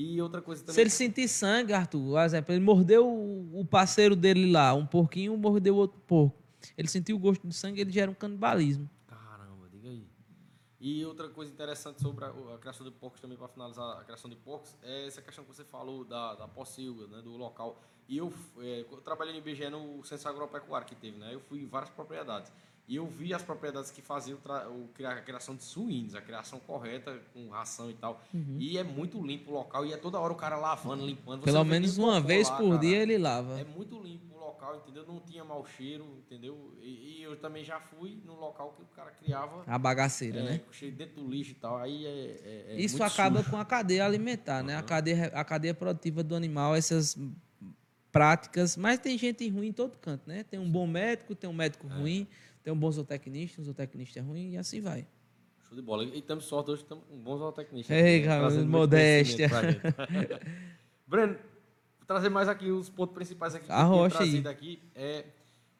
e 0.00 0.22
outra 0.22 0.40
coisa 0.40 0.62
também. 0.62 0.74
Se 0.74 0.80
ele 0.80 0.90
sentir 0.90 1.26
sangue, 1.26 1.72
Arthur, 1.72 2.12
por 2.12 2.20
exemplo, 2.20 2.54
ele 2.54 2.64
mordeu 2.64 3.04
o 3.04 3.66
parceiro 3.68 4.14
dele 4.14 4.48
lá, 4.48 4.72
um 4.72 4.86
porquinho, 4.86 5.36
mordeu 5.36 5.74
outro 5.74 5.98
porco. 6.06 6.40
Ele 6.76 6.86
sentiu 6.86 7.16
o 7.16 7.18
gosto 7.18 7.48
de 7.48 7.52
sangue, 7.52 7.80
ele 7.80 7.90
gera 7.90 8.08
um 8.08 8.14
canibalismo. 8.14 8.88
Caramba, 9.08 9.68
diga 9.68 9.88
aí. 9.88 10.06
E 10.80 11.04
outra 11.04 11.28
coisa 11.28 11.50
interessante 11.50 12.00
sobre 12.00 12.24
a, 12.24 12.28
a 12.28 12.58
criação 12.58 12.86
de 12.86 12.92
porcos 12.92 13.20
também, 13.20 13.36
para 13.36 13.48
finalizar 13.48 13.98
a 13.98 14.04
criação 14.04 14.30
de 14.30 14.36
porcos, 14.36 14.72
é 14.84 15.08
essa 15.08 15.20
questão 15.20 15.44
que 15.44 15.52
você 15.52 15.64
falou 15.64 16.04
da, 16.04 16.36
da 16.36 16.46
pocilga, 16.46 17.08
né, 17.08 17.20
do 17.20 17.36
local. 17.36 17.82
E 18.08 18.18
eu, 18.18 18.32
é, 18.60 18.86
eu 18.88 19.00
trabalhei 19.00 19.32
no 19.32 19.40
IBGE 19.40 19.68
no 19.68 20.04
Centro 20.04 20.28
Agropecuário 20.28 20.86
que 20.86 20.94
teve, 20.94 21.18
né? 21.18 21.34
Eu 21.34 21.40
fui 21.40 21.60
em 21.60 21.66
várias 21.66 21.90
propriedades. 21.90 22.52
E 22.88 22.96
eu 22.96 23.06
vi 23.06 23.34
as 23.34 23.42
propriedades 23.42 23.90
que 23.90 24.00
faziam 24.00 24.38
a 24.46 25.20
criação 25.20 25.54
de 25.54 25.62
suínos, 25.62 26.14
a 26.14 26.22
criação 26.22 26.58
correta, 26.58 27.20
com 27.34 27.50
ração 27.50 27.90
e 27.90 27.92
tal. 27.92 28.18
Uhum. 28.32 28.56
E 28.58 28.78
é 28.78 28.82
muito 28.82 29.22
limpo 29.22 29.50
o 29.50 29.54
local 29.54 29.84
e 29.84 29.92
é 29.92 29.96
toda 29.98 30.18
hora 30.18 30.32
o 30.32 30.36
cara 30.36 30.56
lavando, 30.56 31.04
limpando. 31.04 31.42
Pelo 31.42 31.64
menos 31.64 31.98
uma 31.98 32.18
vez 32.18 32.48
lá, 32.48 32.56
por 32.56 32.68
cara. 32.70 32.80
dia 32.80 33.02
ele 33.02 33.18
lava. 33.18 33.60
É 33.60 33.64
muito 33.64 34.00
limpo 34.02 34.34
o 34.34 34.40
local, 34.40 34.76
entendeu? 34.76 35.04
Não 35.06 35.20
tinha 35.20 35.44
mau 35.44 35.66
cheiro, 35.66 36.06
entendeu? 36.26 36.74
E, 36.80 37.18
e 37.18 37.22
eu 37.22 37.36
também 37.36 37.62
já 37.62 37.78
fui 37.78 38.22
no 38.24 38.40
local 38.40 38.72
que 38.74 38.82
o 38.82 38.86
cara 38.96 39.10
criava. 39.10 39.64
A 39.66 39.78
bagaceira, 39.78 40.40
é, 40.40 40.42
né? 40.44 40.60
Cheio 40.70 40.92
dentro 40.92 41.20
do 41.22 41.28
lixo 41.28 41.50
e 41.50 41.56
tal. 41.56 41.76
Aí 41.76 42.06
é. 42.06 42.36
é, 42.42 42.64
é 42.70 42.80
Isso 42.80 43.02
acaba 43.02 43.40
sujo. 43.40 43.50
com 43.50 43.58
a 43.58 43.66
cadeia 43.66 44.06
alimentar, 44.06 44.60
uhum. 44.60 44.68
né? 44.68 44.76
A 44.76 44.82
cadeia, 44.82 45.26
a 45.34 45.44
cadeia 45.44 45.74
produtiva 45.74 46.22
do 46.22 46.34
animal, 46.34 46.74
essas 46.74 47.18
práticas. 48.12 48.76
Mas 48.76 48.98
tem 48.98 49.16
gente 49.16 49.48
ruim 49.48 49.68
em 49.68 49.72
todo 49.72 49.96
canto, 49.98 50.22
né? 50.26 50.44
Tem 50.44 50.58
um 50.58 50.70
bom 50.70 50.86
médico, 50.86 51.34
tem 51.34 51.48
um 51.48 51.52
médico 51.52 51.86
é. 51.86 51.94
ruim 51.94 52.26
tem 52.68 52.72
um 52.74 52.76
bom 52.76 52.92
zootecnista, 52.92 53.62
um 53.62 53.64
zootecnista 53.64 54.18
é 54.18 54.22
ruim 54.22 54.50
e 54.50 54.58
assim 54.58 54.78
vai. 54.78 55.06
Show 55.66 55.74
de 55.74 55.80
bola. 55.80 56.04
E 56.04 56.20
temos 56.20 56.44
sorte 56.44 56.70
hoje, 56.70 56.84
temos 56.84 57.02
um 57.10 57.16
bom 57.16 57.38
zootecnista. 57.38 57.94
Ei, 57.94 58.22
cara, 58.22 58.50
modéstia. 58.62 59.48
Breno, 61.08 61.32
vou 61.98 62.06
trazer 62.06 62.28
mais 62.28 62.46
aqui 62.46 62.70
os 62.70 62.90
pontos 62.90 63.14
principais 63.14 63.54
aqui. 63.54 63.72
A 63.72 63.84
rocha 63.84 64.22
aí. 64.22 64.46
Aqui 64.46 64.82
é, 64.94 65.24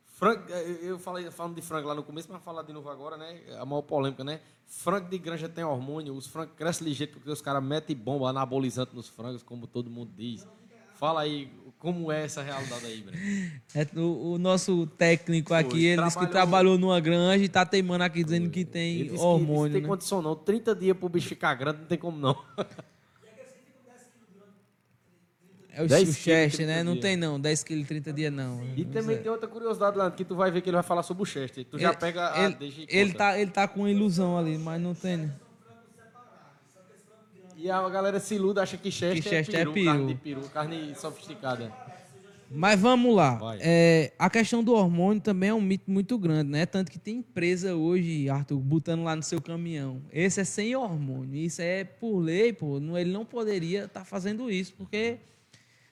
frango, 0.07 0.51
eu 0.51 0.99
falei 0.99 1.31
falando 1.31 1.57
de 1.57 1.61
frango 1.61 1.89
lá 1.89 1.95
no 1.95 2.03
começo, 2.03 2.27
mas 2.33 2.43
falar 2.43 2.63
de 2.63 2.73
novo 2.73 2.89
agora, 2.89 3.19
né? 3.19 3.39
A 3.59 3.67
maior 3.67 3.83
polêmica, 3.83 4.25
né? 4.25 4.41
Frango 4.65 5.11
de 5.11 5.19
granja 5.19 5.47
tem 5.47 5.65
hormônio, 5.65 6.15
os 6.15 6.27
frangos 6.27 6.55
crescem 6.57 6.89
ligeiro 6.89 7.13
porque 7.13 7.29
os 7.29 7.43
caras 7.43 7.63
metem 7.63 7.95
bomba 7.95 8.31
anabolizante 8.31 8.97
nos 8.97 9.09
frangos, 9.11 9.43
como 9.43 9.67
todo 9.67 9.91
mundo 9.91 10.11
diz. 10.17 10.49
Fala 10.95 11.21
aí 11.21 11.53
como 11.79 12.11
é 12.11 12.25
essa 12.25 12.43
realidade 12.43 12.85
aí, 12.85 13.03
Breno? 13.03 13.53
É, 13.75 13.87
o, 13.99 14.33
o, 14.33 14.39
nosso 14.39 14.87
técnico 14.87 15.55
aqui, 15.55 15.71
Foi, 15.71 15.81
ele 15.81 16.03
disse 16.03 16.19
que 16.19 16.27
trabalhou 16.27 16.77
numa 16.77 16.99
granja 16.99 17.45
e 17.45 17.49
tá 17.49 17.65
teimando 17.65 18.05
aqui 18.05 18.25
dizendo 18.25 18.51
que 18.51 18.65
tem 18.65 19.01
ele 19.01 19.19
hormônio. 19.19 19.69
Que, 19.69 19.73
tem 19.75 19.83
né? 19.83 19.89
condição 19.89 20.21
não. 20.21 20.35
30 20.35 20.75
dias 20.75 20.97
pro 20.97 21.09
bicho 21.09 21.29
ficar 21.29 21.55
grande, 21.55 21.81
não 21.81 21.87
tem 21.87 21.99
como 21.99 22.19
não. 22.19 22.37
É 25.79 25.83
o, 25.83 25.85
o 25.85 26.13
Chester, 26.13 26.67
né? 26.67 26.83
Não 26.83 26.99
tem 26.99 27.17
não, 27.17 27.39
10 27.39 27.63
quilos 27.63 27.87
30 27.87 28.13
dias 28.13 28.33
não. 28.33 28.61
E 28.77 28.85
também 28.85 29.15
é. 29.15 29.19
tem 29.21 29.31
outra 29.31 29.47
curiosidade 29.47 29.97
lá, 29.97 30.11
que 30.11 30.25
tu 30.25 30.35
vai 30.35 30.51
ver 30.51 30.61
que 30.61 30.69
ele 30.69 30.75
vai 30.75 30.83
falar 30.83 31.05
sobre 31.05 31.23
o 31.23 31.27
Chester. 31.27 31.65
Tu 31.65 31.79
já 31.79 31.95
pega 31.95 32.33
ele, 32.37 32.57
a... 32.61 32.85
Ele 32.89 33.13
tá, 33.13 33.39
ele 33.39 33.51
tá 33.53 33.69
com 33.69 33.87
ilusão 33.87 34.37
ali, 34.37 34.59
mas 34.59 34.81
não 34.83 34.93
tem... 34.93 35.19
Né? 35.19 35.33
E 37.60 37.68
a 37.68 37.89
galera 37.89 38.20
se 38.20 38.36
iluda, 38.36 38.62
acha 38.62 38.76
que 38.76 38.89
Chester, 38.89 39.20
que 39.20 39.28
Chester 39.28 39.56
é, 39.56 39.64
peru, 39.64 39.70
é 39.70 39.74
peru. 39.74 39.86
carne 39.86 40.06
de 40.06 40.14
peru, 40.14 40.40
carne 40.51 40.94
sofisticada. 40.94 41.72
Mas 42.48 42.78
vamos 42.78 43.16
lá. 43.16 43.40
É, 43.59 44.12
a 44.16 44.30
questão 44.30 44.62
do 44.62 44.72
hormônio 44.74 45.20
também 45.20 45.51
é 45.51 45.55
um 45.55 45.60
mito 45.60 45.90
muito 45.90 46.16
grande, 46.16 46.52
né? 46.52 46.64
Tanto 46.64 46.90
que 46.90 47.01
tem 47.01 47.16
empresa 47.16 47.74
hoje, 47.74 48.30
Arthur, 48.30 48.60
botando 48.60 49.02
lá 49.02 49.16
no 49.16 49.24
seu 49.24 49.43
caminhão. 49.43 50.01
Esse 50.12 50.40
é 50.40 50.44
sem 50.44 50.76
hormônio. 50.76 51.35
Isso 51.35 51.60
é 51.60 51.82
por 51.82 52.20
lei, 52.20 52.52
pô. 52.52 52.78
Ele 52.97 53.10
não 53.10 53.24
poderia 53.24 53.86
estar 53.86 54.01
tá 54.01 54.06
fazendo 54.06 54.48
isso, 54.48 54.72
porque 54.78 55.18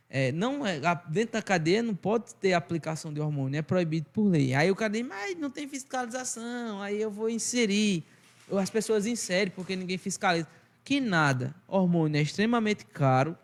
é, 0.09 0.31
não 0.31 0.65
é, 0.65 0.81
dentro 1.09 1.33
da 1.33 1.43
cadeia 1.43 1.83
não 1.83 1.97
pode 1.97 2.33
ter 2.37 2.53
aplicação 2.53 3.13
de 3.13 3.21
hormônio, 3.21 3.59
é 3.59 3.63
proibido 3.63 4.07
por 4.13 4.23
lei. 4.29 4.55
Aí 4.55 4.71
o 4.71 4.77
cara 4.77 4.93
diz, 4.93 5.05
mas 5.05 5.37
não 5.37 5.51
tem 5.51 5.67
fiscalização, 5.67 6.81
aí 6.81 7.03
eu 7.03 7.11
vou 7.11 7.29
inserir. 7.29 8.05
As 8.53 8.71
pessoas 8.71 9.05
inserem 9.05 9.53
porque 9.55 9.75
ninguém 9.75 9.99
fiscaliza 9.99 10.47
que 10.87 11.01
nada. 11.01 11.53
Hormônio 11.67 12.17
é 12.17 12.23
extremamente 12.23 12.87
caro. 12.87 13.37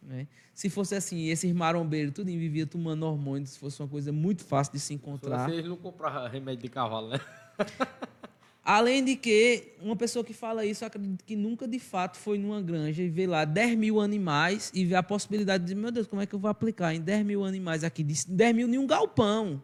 Né? 0.00 0.26
Se 0.54 0.70
fosse 0.70 0.94
assim, 0.94 1.28
esses 1.28 1.52
marombeiros 1.52 2.14
tudo 2.14 2.28
vivia 2.28 2.66
tomando 2.66 3.04
hormônio, 3.04 3.46
se 3.46 3.58
fosse 3.58 3.82
uma 3.82 3.88
coisa 3.88 4.10
muito 4.10 4.42
fácil 4.42 4.72
de 4.72 4.80
se 4.80 4.94
encontrar. 4.94 5.46
Vocês 5.46 5.62
não 5.66 5.76
compraram 5.76 6.26
remédio 6.26 6.62
de 6.62 6.70
cavalo, 6.70 7.08
né? 7.08 7.20
Além 8.64 9.04
de 9.04 9.14
que, 9.14 9.74
uma 9.80 9.94
pessoa 9.94 10.24
que 10.24 10.32
fala 10.32 10.64
isso, 10.64 10.86
acredito 10.86 11.22
que 11.22 11.36
nunca 11.36 11.68
de 11.68 11.78
fato 11.78 12.16
foi 12.16 12.38
numa 12.38 12.62
granja 12.62 13.02
e 13.02 13.10
vê 13.10 13.26
lá 13.26 13.44
10 13.44 13.76
mil 13.76 14.00
animais 14.00 14.72
e 14.74 14.84
vê 14.84 14.94
a 14.94 15.02
possibilidade 15.02 15.64
de, 15.64 15.74
meu 15.74 15.92
Deus, 15.92 16.06
como 16.06 16.22
é 16.22 16.26
que 16.26 16.34
eu 16.34 16.38
vou 16.38 16.50
aplicar 16.50 16.94
em 16.94 17.00
10 17.00 17.26
mil 17.26 17.44
animais 17.44 17.84
aqui? 17.84 18.02
10 18.02 18.56
mil 18.56 18.68
em 18.68 18.78
um 18.78 18.86
galpão. 18.86 19.62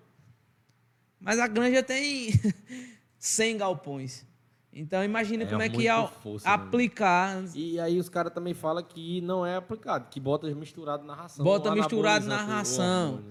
Mas 1.18 1.38
a 1.38 1.48
granja 1.48 1.82
tem 1.82 2.30
100 3.18 3.56
galpões. 3.56 4.26
Então 4.72 5.04
imagina 5.04 5.44
é 5.44 5.46
como 5.46 5.60
é 5.60 5.68
que 5.68 5.82
ia 5.82 6.06
força, 6.06 6.48
aplicar. 6.48 7.44
E 7.54 7.78
aí 7.78 7.98
os 7.98 8.08
caras 8.08 8.32
também 8.32 8.54
falam 8.54 8.82
que 8.82 9.20
não 9.20 9.44
é 9.44 9.56
aplicado, 9.56 10.08
que 10.08 10.18
bota 10.18 10.52
misturado 10.54 11.04
na 11.04 11.14
ração. 11.14 11.44
Bota 11.44 11.74
misturado 11.74 12.26
na 12.26 12.42
ração. 12.42 13.22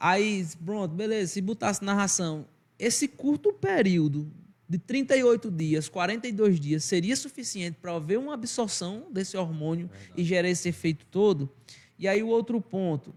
Aí, 0.00 0.46
pronto, 0.64 0.94
beleza, 0.94 1.32
se 1.32 1.40
botasse 1.40 1.84
na 1.84 1.92
ração, 1.92 2.46
esse 2.78 3.08
curto 3.08 3.52
período 3.52 4.30
de 4.68 4.78
38 4.78 5.50
dias, 5.50 5.88
42 5.88 6.60
dias, 6.60 6.84
seria 6.84 7.16
suficiente 7.16 7.78
para 7.80 7.94
haver 7.94 8.18
uma 8.18 8.34
absorção 8.34 9.06
desse 9.10 9.36
hormônio 9.36 9.88
Verdade. 9.88 10.12
e 10.16 10.24
gerar 10.24 10.48
esse 10.48 10.68
efeito 10.68 11.04
todo? 11.06 11.50
E 11.98 12.06
aí 12.06 12.22
o 12.22 12.28
outro 12.28 12.60
ponto, 12.60 13.12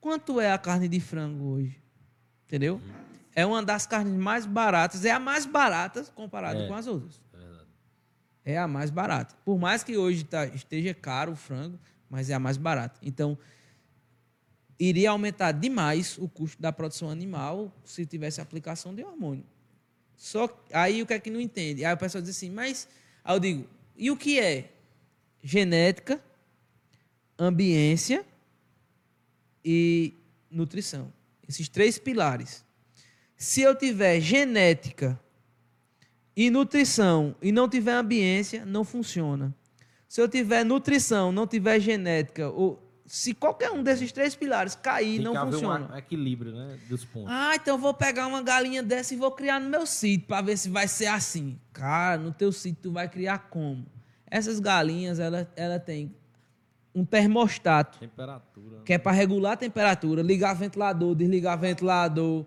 quanto 0.00 0.40
é 0.40 0.52
a 0.52 0.58
carne 0.58 0.86
de 0.86 1.00
frango 1.00 1.54
hoje? 1.54 1.80
Entendeu? 2.46 2.74
Uhum. 2.74 3.05
É 3.36 3.44
uma 3.44 3.62
das 3.62 3.86
carnes 3.86 4.14
mais 4.14 4.46
baratas, 4.46 5.04
é 5.04 5.10
a 5.10 5.20
mais 5.20 5.44
barata 5.44 6.02
comparada 6.14 6.64
é, 6.64 6.68
com 6.68 6.74
as 6.74 6.86
outras. 6.86 7.20
É, 8.46 8.54
é 8.54 8.58
a 8.58 8.66
mais 8.66 8.88
barata. 8.88 9.36
Por 9.44 9.58
mais 9.58 9.84
que 9.84 9.94
hoje 9.98 10.24
tá, 10.24 10.46
esteja 10.46 10.94
caro 10.94 11.32
o 11.32 11.36
frango, 11.36 11.78
mas 12.08 12.30
é 12.30 12.34
a 12.34 12.38
mais 12.38 12.56
barata. 12.56 12.98
Então, 13.02 13.36
iria 14.80 15.10
aumentar 15.10 15.52
demais 15.52 16.16
o 16.16 16.26
custo 16.26 16.62
da 16.62 16.72
produção 16.72 17.10
animal 17.10 17.70
se 17.84 18.06
tivesse 18.06 18.40
aplicação 18.40 18.94
de 18.94 19.04
hormônio. 19.04 19.44
Só 20.16 20.48
aí 20.72 21.02
o 21.02 21.06
que 21.06 21.12
é 21.12 21.18
que 21.18 21.28
não 21.28 21.40
entende? 21.40 21.84
Aí 21.84 21.92
o 21.92 21.98
pessoal 21.98 22.22
diz 22.22 22.34
assim, 22.34 22.50
mas 22.50 22.88
aí 23.22 23.36
eu 23.36 23.40
digo, 23.40 23.68
e 23.94 24.10
o 24.10 24.16
que 24.16 24.40
é 24.40 24.72
genética, 25.42 26.18
ambiência 27.38 28.24
e 29.62 30.14
nutrição? 30.50 31.12
Esses 31.46 31.68
três 31.68 31.98
pilares. 31.98 32.64
Se 33.36 33.60
eu 33.62 33.74
tiver 33.74 34.20
genética 34.20 35.18
e 36.36 36.50
nutrição 36.50 37.34
e 37.40 37.52
não 37.52 37.68
tiver 37.68 37.92
ambiência, 37.92 38.64
não 38.64 38.84
funciona. 38.84 39.54
Se 40.08 40.20
eu 40.20 40.28
tiver 40.28 40.64
nutrição, 40.64 41.32
não 41.32 41.46
tiver 41.46 41.78
genética, 41.80 42.48
ou 42.48 42.82
se 43.06 43.34
qualquer 43.34 43.70
um 43.70 43.82
desses 43.82 44.10
três 44.10 44.34
pilares 44.34 44.74
cair, 44.74 45.16
Tem 45.16 45.24
não 45.24 45.50
funciona. 45.52 45.92
um 45.92 45.96
equilíbrio, 45.96 46.52
né? 46.52 46.78
Dos 46.88 47.04
pontos. 47.04 47.30
Ah, 47.30 47.52
então 47.54 47.74
eu 47.74 47.78
vou 47.78 47.94
pegar 47.94 48.26
uma 48.26 48.42
galinha 48.42 48.82
dessa 48.82 49.14
e 49.14 49.16
vou 49.16 49.30
criar 49.30 49.60
no 49.60 49.68
meu 49.68 49.86
sítio 49.86 50.26
para 50.26 50.42
ver 50.42 50.56
se 50.56 50.68
vai 50.68 50.88
ser 50.88 51.06
assim. 51.06 51.58
Cara, 51.72 52.20
no 52.20 52.32
teu 52.32 52.50
sítio 52.50 52.84
tu 52.84 52.92
vai 52.92 53.08
criar 53.08 53.38
como? 53.50 53.86
Essas 54.28 54.58
galinhas, 54.58 55.18
ela, 55.20 55.48
ela 55.54 55.78
tem 55.78 56.12
um 56.94 57.04
termostato, 57.04 57.98
Temperatura. 57.98 58.80
que 58.84 58.92
é 58.94 58.98
para 58.98 59.12
regular 59.12 59.52
a 59.52 59.56
temperatura, 59.56 60.22
ligar 60.22 60.54
ventilador, 60.54 61.14
desligar 61.14 61.58
ventilador, 61.58 62.44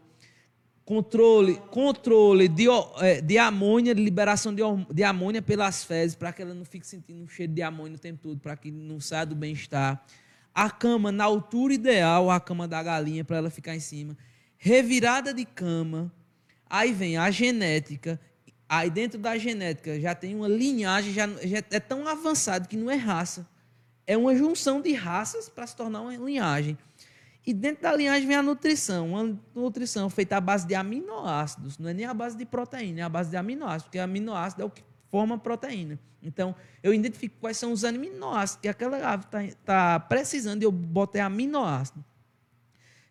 controle, 0.89 1.61
controle 1.69 2.47
de, 2.47 2.65
é, 2.99 3.21
de 3.21 3.37
amônia, 3.37 3.93
de 3.93 4.01
liberação 4.01 4.51
de, 4.51 4.63
de 4.91 5.03
amônia 5.03 5.39
pelas 5.39 5.83
fezes, 5.83 6.15
para 6.15 6.33
que 6.33 6.41
ela 6.41 6.55
não 6.55 6.65
fique 6.65 6.87
sentindo 6.87 7.23
um 7.23 7.27
cheiro 7.27 7.53
de 7.53 7.61
amônia 7.61 7.95
o 7.95 7.99
tempo 7.99 8.17
todo, 8.23 8.39
para 8.39 8.57
que 8.57 8.71
não 8.71 8.99
saia 8.99 9.23
do 9.23 9.35
bem-estar. 9.35 10.03
A 10.51 10.67
cama 10.67 11.11
na 11.11 11.25
altura 11.25 11.75
ideal, 11.75 12.31
a 12.31 12.39
cama 12.39 12.67
da 12.67 12.81
galinha, 12.81 13.23
para 13.23 13.37
ela 13.37 13.51
ficar 13.51 13.75
em 13.75 13.79
cima. 13.79 14.17
Revirada 14.57 15.31
de 15.31 15.45
cama. 15.45 16.11
Aí 16.67 16.91
vem 16.91 17.17
a 17.17 17.29
genética. 17.29 18.19
Aí 18.67 18.89
dentro 18.89 19.19
da 19.19 19.37
genética 19.37 19.99
já 19.99 20.15
tem 20.15 20.35
uma 20.35 20.47
linhagem, 20.47 21.13
já, 21.13 21.27
já 21.27 21.63
é 21.69 21.79
tão 21.79 22.07
avançado 22.07 22.67
que 22.67 22.75
não 22.75 22.89
é 22.89 22.95
raça. 22.95 23.47
É 24.07 24.17
uma 24.17 24.35
junção 24.35 24.81
de 24.81 24.91
raças 24.93 25.49
para 25.49 25.67
se 25.67 25.75
tornar 25.75 26.01
uma 26.01 26.17
linhagem. 26.17 26.75
E 27.49 27.53
dentro 27.53 27.81
da 27.81 27.95
linhagem 27.95 28.27
vem 28.27 28.37
a 28.37 28.43
nutrição. 28.43 29.09
Uma 29.09 29.35
nutrição 29.55 30.07
feita 30.07 30.37
à 30.37 30.39
base 30.39 30.67
de 30.67 30.75
aminoácidos. 30.75 31.79
Não 31.79 31.89
é 31.89 31.93
nem 31.95 32.05
a 32.05 32.13
base 32.13 32.37
de 32.37 32.45
proteína, 32.45 32.99
é 32.99 33.01
a 33.01 33.09
base 33.09 33.31
de 33.31 33.37
aminoácidos, 33.37 33.85
porque 33.85 33.97
aminoácido 33.97 34.61
é 34.61 34.65
o 34.65 34.69
que 34.69 34.83
forma 35.09 35.35
proteína. 35.35 35.99
Então, 36.21 36.55
eu 36.83 36.93
identifico 36.93 37.37
quais 37.41 37.57
são 37.57 37.71
os 37.71 37.83
aminoácidos 37.83 38.61
que 38.61 38.67
aquela 38.67 38.97
ave 38.97 39.25
está 39.25 39.41
tá 39.65 39.99
precisando 39.99 40.61
e 40.61 40.65
eu 40.65 40.71
botei 40.71 41.21
aminoácido, 41.21 42.05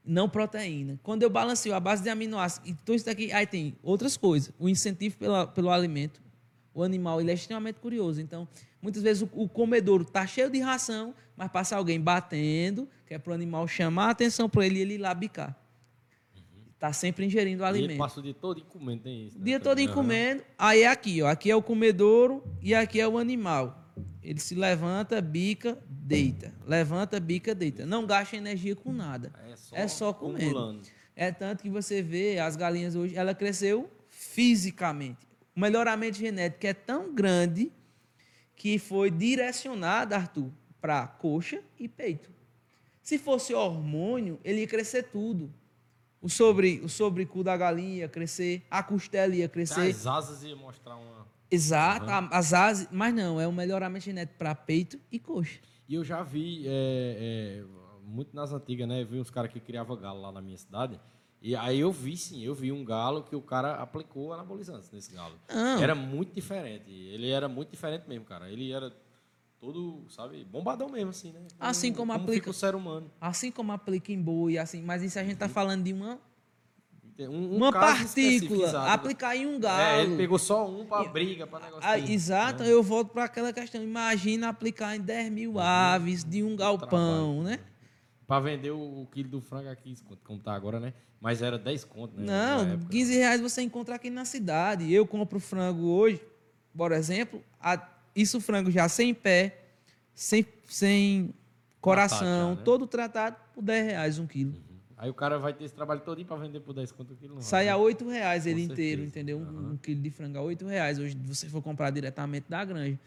não 0.05 0.29
proteína. 0.29 1.01
Quando 1.03 1.25
eu 1.25 1.31
balanceio 1.31 1.75
a 1.75 1.81
base 1.81 2.05
de 2.05 2.09
aminoácidos, 2.09 2.71
então 2.71 2.95
isso 2.95 3.07
daqui, 3.07 3.33
aí 3.33 3.45
tem 3.45 3.77
outras 3.83 4.17
coisas. 4.17 4.53
O 4.57 4.69
incentivo 4.69 5.17
pela, 5.19 5.49
pelo 5.49 5.69
alimento. 5.69 6.23
O 6.73 6.85
animal 6.85 7.21
ele 7.21 7.33
é 7.33 7.35
extremamente 7.35 7.81
curioso. 7.81 8.21
Então, 8.21 8.47
muitas 8.81 9.03
vezes 9.03 9.21
o, 9.21 9.29
o 9.33 9.49
comedouro 9.49 10.05
está 10.05 10.25
cheio 10.29 10.49
de 10.49 10.61
ração, 10.61 11.13
mas 11.39 11.53
passa 11.53 11.77
alguém 11.77 12.01
batendo, 12.01 12.89
que 13.07 13.15
é 13.15 13.19
para 13.19 13.31
o 13.31 13.35
animal 13.35 13.67
chamar 13.69 14.07
a 14.07 14.11
atenção 14.11 14.49
para 14.49 14.67
ele 14.67 14.81
e 14.81 14.83
ele 14.83 14.95
ir 14.95 14.99
lá 14.99 15.15
bicar. 15.15 15.57
Está 16.75 16.93
sempre 16.93 17.25
ingerindo 17.25 17.63
o 17.63 17.67
E 17.67 17.69
ele 17.71 17.79
alimento. 17.79 17.99
passa 17.99 18.19
o 18.19 18.23
dia 18.23 18.35
todo 18.35 18.61
comendo, 18.65 19.05
tem 19.05 19.27
isso. 19.27 19.37
O 19.37 19.39
né? 19.39 19.45
dia 19.47 19.61
todo 19.61 19.79
Aham. 19.81 19.93
comendo. 19.95 20.43
Aí 20.59 20.83
é 20.83 20.89
aqui, 20.89 21.23
ó. 21.23 21.29
Aqui 21.29 21.49
é 21.49 21.55
o 21.55 21.63
comedouro 21.63 22.43
e 22.61 22.75
aqui 22.75 23.01
é 23.01 23.07
o 23.07 23.19
animal. 23.19 23.85
Ele 24.21 24.41
se 24.41 24.55
levanta, 24.57 25.21
bica, 25.21 25.79
deita. 25.89 26.53
Levanta, 26.67 27.19
bica, 27.21 27.55
deita. 27.55 27.87
Não 27.87 28.05
gasta 28.05 28.37
energia 28.37 28.75
com 28.75 28.93
nada. 28.93 29.33
É 29.49 29.57
só, 29.57 29.77
É 29.77 29.89
só 29.89 30.13
comendo. 30.13 30.83
É 31.15 31.31
tanto 31.33 31.63
que 31.63 31.71
você 31.71 32.03
vê 32.03 32.39
as 32.41 32.57
galinhas 32.57 32.95
hoje, 32.97 33.17
ela 33.17 33.33
cresceu 33.35 33.89
fisicamente. 34.09 35.27
O 35.57 35.61
melhoramento 35.61 36.17
genético 36.19 36.67
é 36.67 36.75
tão 36.75 37.13
grande 37.15 37.73
que 38.55 38.79
foi 38.79 39.11
direcionado, 39.11 40.15
Arthur, 40.15 40.51
para 40.81 41.07
coxa 41.07 41.61
e 41.79 41.89
peito. 41.89 42.31
Se 43.03 43.19
fosse 43.19 43.55
hormônio, 43.55 44.39
ele 44.45 44.61
ia 44.61 44.67
crescer 44.67 45.05
tudo. 45.05 45.53
O 46.21 46.29
sobre, 46.29 46.81
o 46.81 46.89
sobrecu 46.89 47.43
da 47.45 47.57
galinha 47.57 47.99
ia 48.01 48.09
crescer, 48.09 48.67
a 48.71 48.83
costela 48.83 49.35
ia 49.35 49.49
crescer. 49.49 49.91
As 49.91 50.07
asas 50.07 50.43
iam 50.43 50.59
mostrar 50.59 50.97
uma... 50.97 51.27
Exato, 51.51 52.11
a- 52.11 52.29
as 52.31 52.53
asas, 52.53 52.89
mas 52.91 53.15
não, 53.15 53.41
é 53.41 53.49
um 53.49 53.53
melhoramento 53.53 54.05
genético 54.05 54.37
para 54.39 54.55
peito 54.55 54.99
e 55.11 55.19
coxa. 55.19 55.59
E 55.89 55.95
eu 55.95 56.05
já 56.05 56.23
vi, 56.23 56.65
é, 56.67 57.63
é, 57.63 57.65
muito 58.05 58.35
nas 58.37 58.53
antigas, 58.53 58.87
né? 58.87 59.05
Vi 59.05 59.19
uns 59.19 59.31
caras 59.31 59.51
que 59.51 59.59
criavam 59.61 59.97
galo 59.97 60.21
lá 60.21 60.31
na 60.31 60.43
minha 60.43 60.59
cidade. 60.59 61.01
E 61.41 61.55
aí 61.57 61.79
eu 61.81 61.93
vi, 61.93 62.17
sim, 62.17 62.43
eu 62.45 62.55
vi 62.55 62.73
um 62.73 62.85
galo 62.85 63.23
que 63.23 63.35
o 63.37 63.41
cara 63.41 63.77
aplicou 63.77 64.33
anabolizantes 64.35 64.91
nesse 64.91 65.15
galo. 65.15 65.37
Não. 65.49 65.81
Era 65.81 65.95
muito 65.95 66.35
diferente. 66.35 66.91
Ele 66.91 67.31
era 67.31 67.49
muito 67.49 67.71
diferente 67.71 68.07
mesmo, 68.09 68.25
cara. 68.27 68.51
Ele 68.51 68.71
era 68.73 68.93
todo, 69.61 70.05
sabe, 70.09 70.45
bombadão 70.45 70.89
mesmo, 70.89 71.11
assim, 71.11 71.33
né? 71.33 71.41
Assim 71.59 71.93
como 71.93 72.13
como 72.13 72.25
aplica- 72.25 72.51
o 72.51 72.55
ser 72.55 72.75
humano. 72.75 73.11
Assim 73.21 73.51
como 73.51 73.73
aplica 73.73 74.13
em 74.13 74.21
boi, 74.21 74.57
assim, 74.59 74.83
mas 74.83 75.03
isso 75.03 75.19
a 75.19 75.23
gente 75.23 75.35
está 75.35 75.49
falando 75.49 75.83
de 75.85 75.93
uma, 75.93 76.19
Um, 77.21 77.25
um 77.55 77.57
uma 77.57 77.73
partícula, 77.73 78.93
aplicar 78.93 79.35
em 79.37 79.45
um 79.47 79.59
galo. 79.59 79.81
É, 79.83 80.03
ele 80.05 80.17
pegou 80.17 80.39
só 80.39 80.69
um 80.71 80.87
pra 80.87 81.03
briga, 81.05 81.49
pra 81.49 81.59
negócio. 81.59 81.83
Ah, 81.89 81.99
exato, 81.99 82.63
eu 82.63 82.81
volto 82.81 83.09
para 83.13 83.25
aquela 83.25 83.53
questão. 83.53 83.83
Imagina 83.83 84.49
aplicar 84.49 84.95
em 84.95 85.01
10 85.01 85.29
mil 85.33 85.59
aves 85.59 86.23
de 86.23 86.45
um 86.45 86.55
galpão, 86.55 87.43
né? 87.43 87.59
Pra 88.25 88.39
vender 88.39 88.71
o, 88.71 89.03
o 89.03 89.07
quilo 89.11 89.29
do 89.31 89.41
frango 89.41 89.69
aqui, 89.69 89.97
como 90.23 90.39
tá 90.39 90.53
agora, 90.55 90.79
né? 90.79 90.95
Mas 91.21 91.43
era 91.43 91.59
10 91.59 91.83
conto, 91.83 92.15
né? 92.17 92.25
Não, 92.25 92.65
na 92.65 92.73
época. 92.75 92.91
15 92.91 93.15
reais 93.17 93.41
você 93.41 93.63
encontra 93.63 93.97
aqui 93.97 94.11
na 94.11 94.25
cidade. 94.25 94.93
Eu 94.93 95.05
compro 95.05 95.41
frango 95.41 95.87
hoje, 95.89 96.23
por 96.77 96.93
exemplo, 96.93 97.43
a- 97.61 97.85
isso 98.21 98.41
frango 98.41 98.71
já 98.71 98.89
sem 98.89 99.15
pé, 99.15 99.59
sem, 100.15 100.47
sem 100.69 101.33
coração, 101.81 102.55
né? 102.57 102.63
todo 102.65 102.87
tratado 102.87 103.37
por 103.55 103.63
10 103.63 103.87
reais 103.87 104.19
um 104.19 104.27
quilo. 104.27 104.55
Aí 104.97 105.09
o 105.09 105.15
cara 105.15 105.39
vai 105.39 105.53
ter 105.53 105.65
esse 105.65 105.75
trabalho 105.75 106.01
todo 106.01 106.25
pra 106.25 106.37
vender 106.37 106.59
por 106.61 106.73
10 106.75 106.91
conto 106.91 107.13
o 107.15 107.17
quilo. 107.17 107.37
não 107.37 107.41
Sai 107.41 107.67
vai, 107.67 107.75
a 107.75 107.77
né? 107.77 107.83
8 107.85 108.09
reais 108.09 108.47
ele 108.47 108.67
Com 108.67 108.73
inteiro, 108.73 109.03
certeza. 109.03 109.09
entendeu? 109.09 109.39
Um, 109.39 109.43
Aham. 109.43 109.73
um 109.73 109.77
quilo 109.77 110.01
de 110.03 110.11
frango 110.11 110.39
a 110.39 110.43
8 110.43 110.67
reais. 110.67 110.99
Hoje, 110.99 111.17
se 111.17 111.29
você 111.37 111.49
for 111.49 111.63
comprar 111.63 111.91
diretamente 111.91 112.47
da 112.49 112.65
granja. 112.65 112.99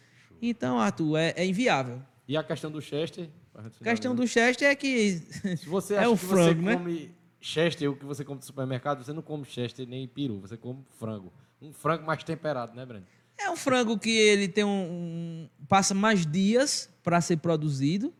Então, 0.41 0.79
Arthur, 0.79 1.17
é, 1.17 1.33
é 1.35 1.45
inviável. 1.45 2.01
E 2.27 2.37
a 2.37 2.43
questão 2.43 2.71
do 2.71 2.81
Chester? 2.81 3.29
A 3.53 3.69
questão 3.83 4.15
do. 4.15 4.25
Chester 4.25 4.69
é 4.69 4.75
que 4.75 5.17
Se 5.57 5.65
você 5.67 5.95
é 5.95 5.99
acha 5.99 6.09
o 6.09 6.17
que 6.17 6.25
frango, 6.25 6.61
você 6.61 6.65
né? 6.65 6.75
come 6.77 7.11
Chester, 7.41 7.91
o 7.91 7.95
que 7.97 8.05
você 8.05 8.23
come 8.23 8.39
do 8.39 8.45
supermercado, 8.45 9.03
você 9.03 9.11
não 9.11 9.21
come 9.21 9.43
Chester 9.43 9.85
nem 9.85 10.07
peru, 10.07 10.39
você 10.39 10.55
come 10.55 10.85
frango. 10.97 11.33
Um 11.61 11.73
frango 11.73 12.05
mais 12.05 12.23
temperado, 12.23 12.73
né, 12.73 12.85
Breno? 12.85 13.05
É 13.45 13.49
um 13.49 13.55
frango 13.55 13.97
que 13.97 14.09
ele 14.09 14.47
tem 14.47 14.63
um, 14.63 14.69
um- 14.69 15.49
passa 15.67 15.93
mais 15.93 16.25
dias 16.25 16.89
para 17.03 17.19
ser 17.21 17.37
produzido. 17.37 18.13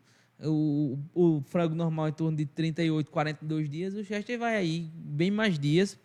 O, 0.44 0.98
o 1.14 1.40
frango 1.46 1.74
normal 1.74 2.08
em 2.08 2.12
torno 2.12 2.36
de 2.36 2.44
38, 2.46 3.10
42 3.10 3.70
dias. 3.70 3.94
O 3.94 4.04
Chester 4.04 4.38
vai 4.38 4.56
aí 4.56 4.90
bem 4.94 5.30
mais 5.30 5.58
dias. 5.58 5.98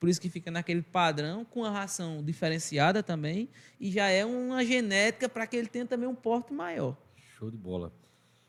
Por 0.00 0.08
isso 0.08 0.20
que 0.20 0.28
fica 0.30 0.50
naquele 0.50 0.82
padrão, 0.82 1.44
com 1.44 1.64
a 1.64 1.70
ração 1.70 2.22
diferenciada 2.24 3.02
também. 3.02 3.48
E 3.78 3.90
já 3.90 4.08
é 4.08 4.24
uma 4.24 4.64
genética 4.64 5.28
para 5.28 5.46
que 5.46 5.56
ele 5.56 5.68
tenha 5.68 5.86
também 5.86 6.08
um 6.08 6.14
porte 6.14 6.52
maior. 6.52 6.96
Show 7.38 7.50
de 7.50 7.56
bola. 7.56 7.92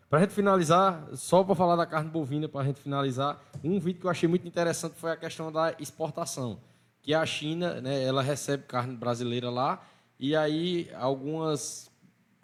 Pra 0.10 0.20
gente 0.22 0.34
finalizar, 0.34 1.08
só 1.16 1.44
para 1.44 1.56
falar 1.56 1.76
da 1.76 1.86
carne 1.86 2.10
bovina, 2.10 2.48
pra 2.48 2.64
gente 2.64 2.80
finalizar, 2.80 3.44
um 3.64 3.80
vídeo 3.80 4.00
que 4.00 4.06
eu 4.06 4.12
achei 4.12 4.30
muito 4.30 4.48
interessante 4.48 4.94
foi 4.96 5.12
a 5.12 5.18
questão 5.18 5.52
da 5.52 5.76
exportação. 5.80 6.60
Que 7.02 7.14
a 7.14 7.26
China, 7.26 7.82
né, 7.82 8.02
ela 8.04 8.22
recebe 8.22 8.64
carne 8.64 8.96
brasileira 8.96 9.50
lá, 9.50 9.84
e 10.20 10.36
aí 10.36 10.90
algumas, 10.96 11.90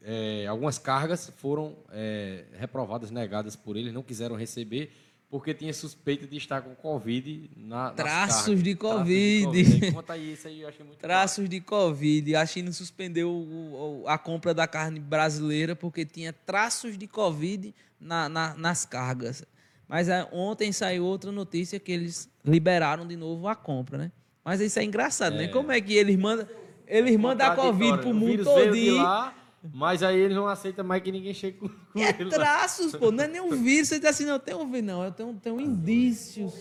é, 0.04 0.46
algumas 0.48 0.78
cargas 0.78 1.32
foram 1.38 1.76
é, 1.92 2.46
reprovadas, 2.58 3.12
negadas 3.12 3.56
por 3.56 3.76
eles, 3.78 3.94
não 3.94 4.04
quiseram 4.04 4.36
receber, 4.36 4.92
porque 5.30 5.54
tinha 5.54 5.72
suspeita 5.74 6.26
de 6.26 6.38
estar 6.38 6.62
com 6.62 6.74
Covid 6.74 7.52
na, 7.56 7.92
Traços 7.92 8.64
de 8.64 8.76
Traços 8.76 8.98
Covid. 9.06 9.92
Conta 9.92 10.14
aí, 10.14 10.34
isso 10.34 10.48
aí 10.48 10.62
eu 10.62 10.68
achei 10.70 10.84
muito 10.84 10.98
Traços 11.00 11.48
de 11.48 11.62
Covid. 11.62 12.36
A 12.36 12.46
China 12.48 12.72
suspendeu 12.72 13.30
o- 13.32 14.04
a 14.08 14.18
compra 14.18 14.54
da 14.56 14.68
carne 14.68 15.00
brasileira 15.00 15.76
porque 15.76 16.04
tinha 16.04 16.34
traços 16.34 16.98
de 16.98 17.08
Covid 17.08 17.76
na- 18.00 18.28
na- 18.28 18.56
nas 18.56 18.86
cargas. 18.86 19.44
Mas 19.88 20.10
é, 20.10 20.28
ontem 20.32 20.72
saiu 20.72 21.06
outra 21.06 21.32
notícia 21.32 21.80
que 21.80 21.92
eles 21.92 22.28
liberaram 22.44 23.08
de 23.08 23.16
novo 23.16 23.48
a 23.48 23.56
compra, 23.56 23.98
né? 24.00 24.12
Mas 24.44 24.62
isso 24.62 24.80
é 24.80 24.84
engraçado, 24.84 25.36
né? 25.36 25.48
Como 25.48 25.72
é 25.72 25.80
que 25.80 25.94
eles 25.94 26.16
mandam, 26.18 26.48
eles 26.90 27.16
mandam 27.18 27.48
a 27.52 27.56
Covid 27.56 27.98
pro 28.00 28.14
mundo 28.14 28.44
todinho. 28.44 28.98
lá, 29.02 29.34
mas 29.74 30.02
aí 30.04 30.20
eles 30.20 30.36
não 30.36 30.48
aceitam 30.48 30.84
mais 30.84 31.02
que 31.04 31.12
ninguém 31.12 31.34
chegue 31.34 31.58
com, 31.60 31.70
com 31.70 32.00
É 32.00 32.10
ele 32.10 32.26
lá. 32.26 32.30
traços, 32.32 32.96
pô. 32.96 33.12
Não 33.12 33.24
é 33.24 33.28
nem 33.28 33.40
um 33.42 33.52
vírus. 33.62 33.88
Você 33.90 34.00
diz 34.00 34.10
assim, 34.10 34.26
não, 34.26 34.40
tenho 34.40 34.60
um 34.60 34.70
vírus, 34.72 34.88
não. 34.88 35.04
Eu 35.04 35.12
tenho, 35.12 35.34
tenho 35.36 35.62
indícios. 35.62 36.54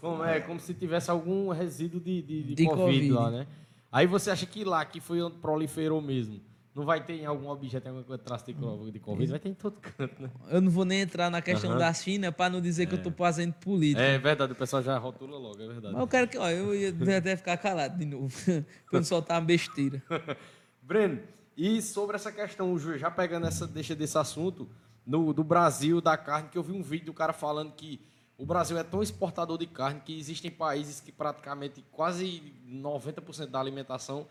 Como, 0.00 0.22
é, 0.24 0.40
como 0.40 0.60
se 0.60 0.72
tivesse 0.74 1.10
algum 1.10 1.48
resíduo 1.48 2.00
de, 2.00 2.22
de, 2.22 2.42
de 2.44 2.54
De 2.54 2.64
COVID, 2.66 2.82
Covid. 2.84 3.10
lá, 3.12 3.30
né? 3.30 3.46
Aí 3.90 4.06
você 4.06 4.30
acha 4.30 4.46
que 4.46 4.62
lá, 4.64 4.84
que 4.84 5.00
foi 5.00 5.20
onde 5.20 5.36
proliferou 5.38 6.00
mesmo, 6.00 6.40
Não 6.78 6.84
vai 6.84 7.04
ter 7.04 7.14
em 7.14 7.26
algum 7.26 7.48
objeto, 7.48 7.86
em 7.86 7.88
alguma 7.88 8.04
coisa 8.04 8.22
traço 8.22 8.44
de, 8.44 8.52
de 8.92 9.00
Covid, 9.00 9.28
vai 9.28 9.40
ter 9.40 9.48
em 9.48 9.54
todo 9.54 9.80
canto, 9.80 10.22
né? 10.22 10.30
Eu 10.48 10.60
não 10.60 10.70
vou 10.70 10.84
nem 10.84 11.00
entrar 11.00 11.28
na 11.28 11.42
questão 11.42 11.70
Aham. 11.70 11.78
da 11.80 11.92
China 11.92 12.30
para 12.30 12.50
não 12.50 12.60
dizer 12.60 12.86
que 12.86 12.94
eu 12.94 13.02
tô 13.02 13.10
fazendo 13.10 13.52
política. 13.54 14.00
É 14.00 14.16
verdade, 14.16 14.52
o 14.52 14.54
pessoal 14.54 14.80
já 14.80 14.96
rotula 14.96 15.36
logo, 15.36 15.60
é 15.60 15.66
verdade. 15.66 15.92
Mas 15.92 16.00
eu 16.00 16.06
quero 16.06 16.28
que, 16.28 16.38
ó, 16.38 16.48
eu 16.48 16.72
ia 16.72 16.90
até 17.18 17.36
ficar 17.36 17.56
calado 17.56 17.98
de 17.98 18.04
novo, 18.04 18.32
pra 18.88 19.00
não 19.00 19.02
soltar 19.02 19.40
uma 19.40 19.44
besteira. 19.44 20.00
Breno, 20.80 21.20
e 21.56 21.82
sobre 21.82 22.14
essa 22.14 22.30
questão, 22.30 22.78
Ju, 22.78 22.96
já 22.96 23.10
pegando 23.10 23.48
essa 23.48 23.66
deixa 23.66 23.96
desse 23.96 24.16
assunto, 24.16 24.68
no, 25.04 25.32
do 25.32 25.42
Brasil, 25.42 26.00
da 26.00 26.16
carne, 26.16 26.48
que 26.48 26.56
eu 26.56 26.62
vi 26.62 26.70
um 26.70 26.82
vídeo 26.82 27.06
do 27.06 27.12
cara 27.12 27.32
falando 27.32 27.72
que 27.72 28.00
o 28.36 28.46
Brasil 28.46 28.78
é 28.78 28.84
tão 28.84 29.02
exportador 29.02 29.58
de 29.58 29.66
carne 29.66 30.00
que 30.04 30.16
existem 30.16 30.48
países 30.48 31.00
que 31.00 31.10
praticamente 31.10 31.84
quase 31.90 32.40
90% 32.70 33.46
da 33.46 33.58
alimentação 33.58 34.28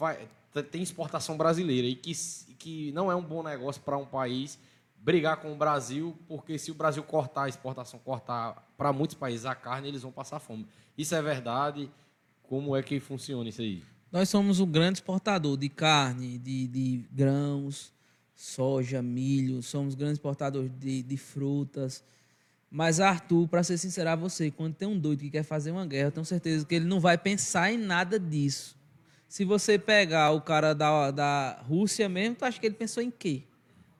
vai- 0.00 0.26
tem 0.72 0.82
exportação 0.82 1.36
brasileira 1.36 1.86
e 1.86 1.94
que, 1.94 2.12
que 2.58 2.90
não 2.92 3.12
é 3.12 3.14
um 3.14 3.22
bom 3.22 3.42
negócio 3.42 3.80
para 3.82 3.96
um 3.98 4.06
país 4.06 4.58
brigar 4.96 5.36
com 5.36 5.52
o 5.52 5.56
Brasil, 5.56 6.16
porque 6.26 6.58
se 6.58 6.70
o 6.70 6.74
Brasil 6.74 7.02
cortar 7.02 7.44
a 7.44 7.48
exportação, 7.48 8.00
cortar 8.00 8.66
para 8.76 8.92
muitos 8.92 9.14
países 9.14 9.46
a 9.46 9.54
carne, 9.54 9.88
eles 9.88 10.02
vão 10.02 10.10
passar 10.10 10.40
fome. 10.40 10.66
Isso 10.98 11.14
é 11.14 11.22
verdade? 11.22 11.90
Como 12.42 12.74
é 12.74 12.82
que 12.82 12.98
funciona 12.98 13.48
isso 13.48 13.60
aí? 13.60 13.82
Nós 14.10 14.28
somos 14.28 14.58
o 14.58 14.66
grande 14.66 14.98
exportador 14.98 15.56
de 15.56 15.68
carne, 15.68 16.36
de, 16.38 16.66
de 16.66 17.04
grãos, 17.12 17.92
soja, 18.34 19.00
milho, 19.00 19.62
somos 19.62 19.94
grandes 19.94 20.14
exportadores 20.18 20.70
de, 20.78 21.02
de 21.02 21.16
frutas. 21.16 22.02
Mas, 22.70 23.00
Arthur, 23.00 23.46
para 23.48 23.62
ser 23.62 23.78
sincero 23.78 24.10
a 24.10 24.16
você, 24.16 24.50
quando 24.50 24.74
tem 24.74 24.88
um 24.88 24.98
doido 24.98 25.20
que 25.20 25.30
quer 25.30 25.42
fazer 25.44 25.70
uma 25.70 25.86
guerra, 25.86 26.08
eu 26.08 26.12
tenho 26.12 26.26
certeza 26.26 26.66
que 26.66 26.74
ele 26.74 26.86
não 26.86 27.00
vai 27.00 27.16
pensar 27.16 27.72
em 27.72 27.78
nada 27.78 28.18
disso. 28.18 28.76
Se 29.30 29.44
você 29.44 29.78
pegar 29.78 30.32
o 30.32 30.40
cara 30.40 30.74
da, 30.74 31.12
da 31.12 31.62
Rússia 31.62 32.08
mesmo, 32.08 32.34
tu 32.34 32.44
acha 32.44 32.58
que 32.58 32.66
ele 32.66 32.74
pensou 32.74 33.00
em 33.00 33.12
quê? 33.12 33.44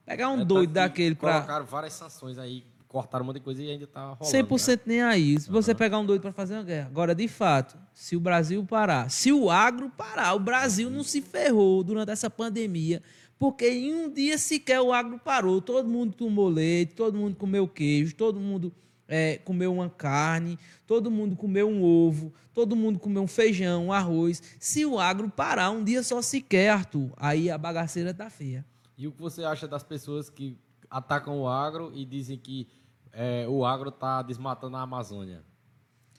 Pegar 0.05 0.29
um 0.29 0.41
É, 0.41 0.45
doido 0.45 0.75
tá 0.75 0.83
que 0.83 0.89
daquele 0.89 1.15
para 1.15 1.35
Colocaram 1.35 1.67
várias 1.67 1.93
sanções 1.93 2.37
aí, 2.37 2.65
cortaram 2.89 3.23
um 3.23 3.27
monte 3.29 3.37
de 3.37 3.43
coisa 3.43 3.63
e 3.63 3.71
ainda 3.71 3.87
tá 3.87 4.15
rolando. 4.15 4.25
100% 4.25 4.81
nem 4.87 5.03
aí. 5.03 5.39
Se 5.39 5.49
você 5.49 5.73
pegar 5.73 6.01
um 6.01 6.05
doido 6.05 6.21
para 6.21 6.33
fazer 6.33 6.55
uma 6.55 6.65
guerra. 6.65 6.89
Agora, 6.89 7.15
de 7.15 7.29
fato, 7.29 7.79
se 7.95 8.17
o 8.17 8.21
Brasil 8.21 8.67
parar, 8.67 9.09
se 9.09 9.33
o 9.33 9.49
agro 9.49 9.89
parar, 9.89 10.35
o 10.35 10.41
Brasil 10.41 10.91
não 10.91 11.05
se 11.05 11.23
ferrou 11.23 11.85
durante 11.85 12.11
essa 12.11 12.29
pandemia, 12.29 13.01
porque 13.39 13.71
em 13.71 13.95
um 13.95 14.13
dia 14.13 14.37
sequer 14.37 14.81
o 14.81 14.93
agro 14.93 15.17
parou. 15.17 15.63
Todo 15.63 15.89
mundo 15.89 16.13
tomou 16.13 16.49
leite, 16.49 16.95
todo 16.97 17.17
mundo 17.17 17.37
comeu 17.37 17.69
queijo, 17.69 18.17
todo 18.17 18.41
mundo 18.41 18.75
é, 19.11 19.39
comeu 19.39 19.75
uma 19.75 19.91
carne, 19.91 20.57
todo 20.87 21.11
mundo 21.11 21.35
comeu 21.35 21.69
um 21.69 21.83
ovo, 21.83 22.33
todo 22.55 22.77
mundo 22.77 23.01
comeu 23.01 23.25
um 23.25 23.27
feijão, 23.27 23.87
um 23.87 23.93
arroz. 23.93 24.41
Se 24.61 24.87
o 24.87 25.01
agro 25.01 25.29
parar 25.29 25.71
um 25.73 25.83
dia 25.83 26.01
só 26.05 26.23
sequer, 26.23 26.71
Arthur, 26.71 27.11
aí 27.17 27.51
a 27.51 27.59
bagaceira 27.59 28.15
tá 28.15 28.31
feia. 28.31 28.65
E 28.97 29.09
o 29.09 29.13
que 29.13 29.21
você 29.21 29.43
acha 29.43 29.67
das 29.67 29.83
pessoas 29.83 30.31
que 30.31 30.57
atacam 30.89 31.41
o 31.41 31.49
agro 31.49 31.91
e 31.93 32.05
dizem 32.05 32.39
que 32.39 32.69
é, 33.13 33.47
o 33.49 33.65
agro 33.65 33.91
tá 33.91 34.23
desmatando 34.23 34.77
a 34.77 34.83
Amazônia? 34.83 35.43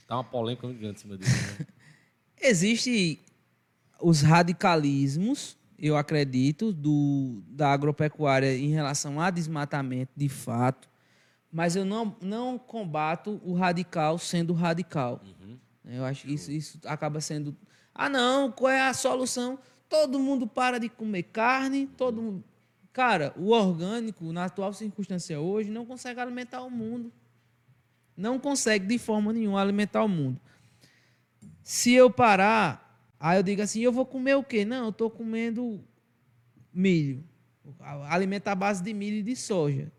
Tá 0.05 0.17
uma 0.17 0.23
polêmica 0.25 0.67
muito 0.67 0.79
grande 0.79 0.97
em 0.97 1.01
cima 1.01 1.17
disso. 1.17 1.31
Né? 1.59 1.65
Existem 2.43 3.19
os 4.01 4.21
radicalismos, 4.21 5.57
eu 5.79 5.95
acredito, 5.95 6.73
do, 6.73 7.41
da 7.47 7.71
agropecuária 7.71 8.53
em 8.57 8.69
relação 8.69 9.21
a 9.21 9.29
desmatamento, 9.29 10.11
de 10.15 10.27
fato, 10.27 10.90
mas 11.51 11.75
eu 11.75 11.83
não, 11.83 12.15
não 12.21 12.57
combato 12.57 13.41
o 13.43 13.53
radical 13.53 14.17
sendo 14.17 14.53
radical. 14.53 15.21
Eu 15.83 16.05
acho 16.05 16.25
que 16.25 16.33
isso, 16.33 16.51
isso 16.51 16.79
acaba 16.85 17.19
sendo. 17.19 17.55
Ah, 17.93 18.07
não, 18.07 18.51
qual 18.51 18.71
é 18.71 18.87
a 18.87 18.93
solução? 18.93 19.59
Todo 19.89 20.19
mundo 20.19 20.47
para 20.47 20.79
de 20.79 20.87
comer 20.87 21.23
carne, 21.23 21.87
todo 21.97 22.21
mundo. 22.21 22.43
Cara, 22.93 23.33
o 23.37 23.49
orgânico, 23.49 24.31
na 24.31 24.45
atual 24.45 24.71
circunstância 24.73 25.39
hoje, 25.39 25.69
não 25.69 25.85
consegue 25.85 26.19
alimentar 26.19 26.61
o 26.61 26.69
mundo. 26.69 27.11
Não 28.15 28.39
consegue, 28.39 28.85
de 28.85 28.97
forma 28.97 29.33
nenhuma, 29.33 29.61
alimentar 29.61 30.03
o 30.03 30.07
mundo. 30.07 30.39
Se 31.63 31.93
eu 31.93 32.09
parar, 32.09 33.01
aí 33.19 33.37
eu 33.37 33.43
digo 33.43 33.61
assim, 33.61 33.81
eu 33.81 33.91
vou 33.91 34.05
comer 34.05 34.35
o 34.35 34.43
quê? 34.43 34.63
Não, 34.63 34.85
eu 34.85 34.89
estou 34.89 35.09
comendo 35.09 35.83
milho. 36.73 37.23
Alimento 38.09 38.47
à 38.47 38.55
base 38.55 38.83
de 38.83 38.93
milho 38.93 39.17
e 39.17 39.23
de 39.23 39.35
soja. 39.35 39.91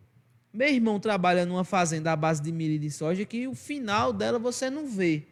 Meu 0.52 0.68
irmão 0.68 1.00
trabalha 1.00 1.46
numa 1.46 1.64
fazenda 1.64 2.12
à 2.12 2.16
base 2.16 2.42
de 2.42 2.52
milho 2.52 2.74
e 2.74 2.78
de 2.78 2.90
soja 2.90 3.24
que 3.24 3.46
o 3.48 3.54
final 3.54 4.12
dela 4.12 4.38
você 4.38 4.68
não 4.68 4.86
vê. 4.86 5.24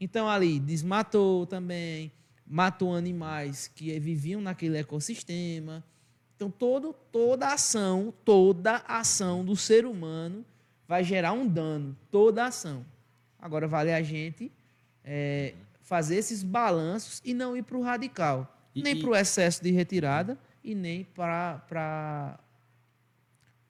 Então 0.00 0.28
ali 0.28 0.58
desmatou 0.58 1.46
também, 1.46 2.10
matou 2.46 2.94
animais 2.94 3.68
que 3.74 3.96
viviam 4.00 4.40
naquele 4.40 4.76
ecossistema. 4.78 5.82
Então 6.36 6.50
todo, 6.50 6.92
toda 7.12 7.52
ação, 7.52 8.12
toda 8.24 8.82
ação 8.88 9.44
do 9.44 9.54
ser 9.54 9.86
humano 9.86 10.44
vai 10.88 11.04
gerar 11.04 11.32
um 11.32 11.46
dano, 11.46 11.96
toda 12.10 12.44
ação. 12.44 12.84
Agora 13.38 13.68
vale 13.68 13.92
a 13.92 14.02
gente 14.02 14.50
é, 15.04 15.54
fazer 15.82 16.16
esses 16.16 16.42
balanços 16.42 17.22
e 17.24 17.32
não 17.32 17.56
ir 17.56 17.62
para 17.62 17.76
o 17.78 17.82
radical, 17.82 18.52
E- 18.74 18.82
nem 18.82 19.00
para 19.00 19.10
o 19.10 19.14
excesso 19.16 19.62
de 19.62 19.70
retirada 19.70 20.36
e 20.64 20.74
nem 20.74 21.04
para 21.04 22.38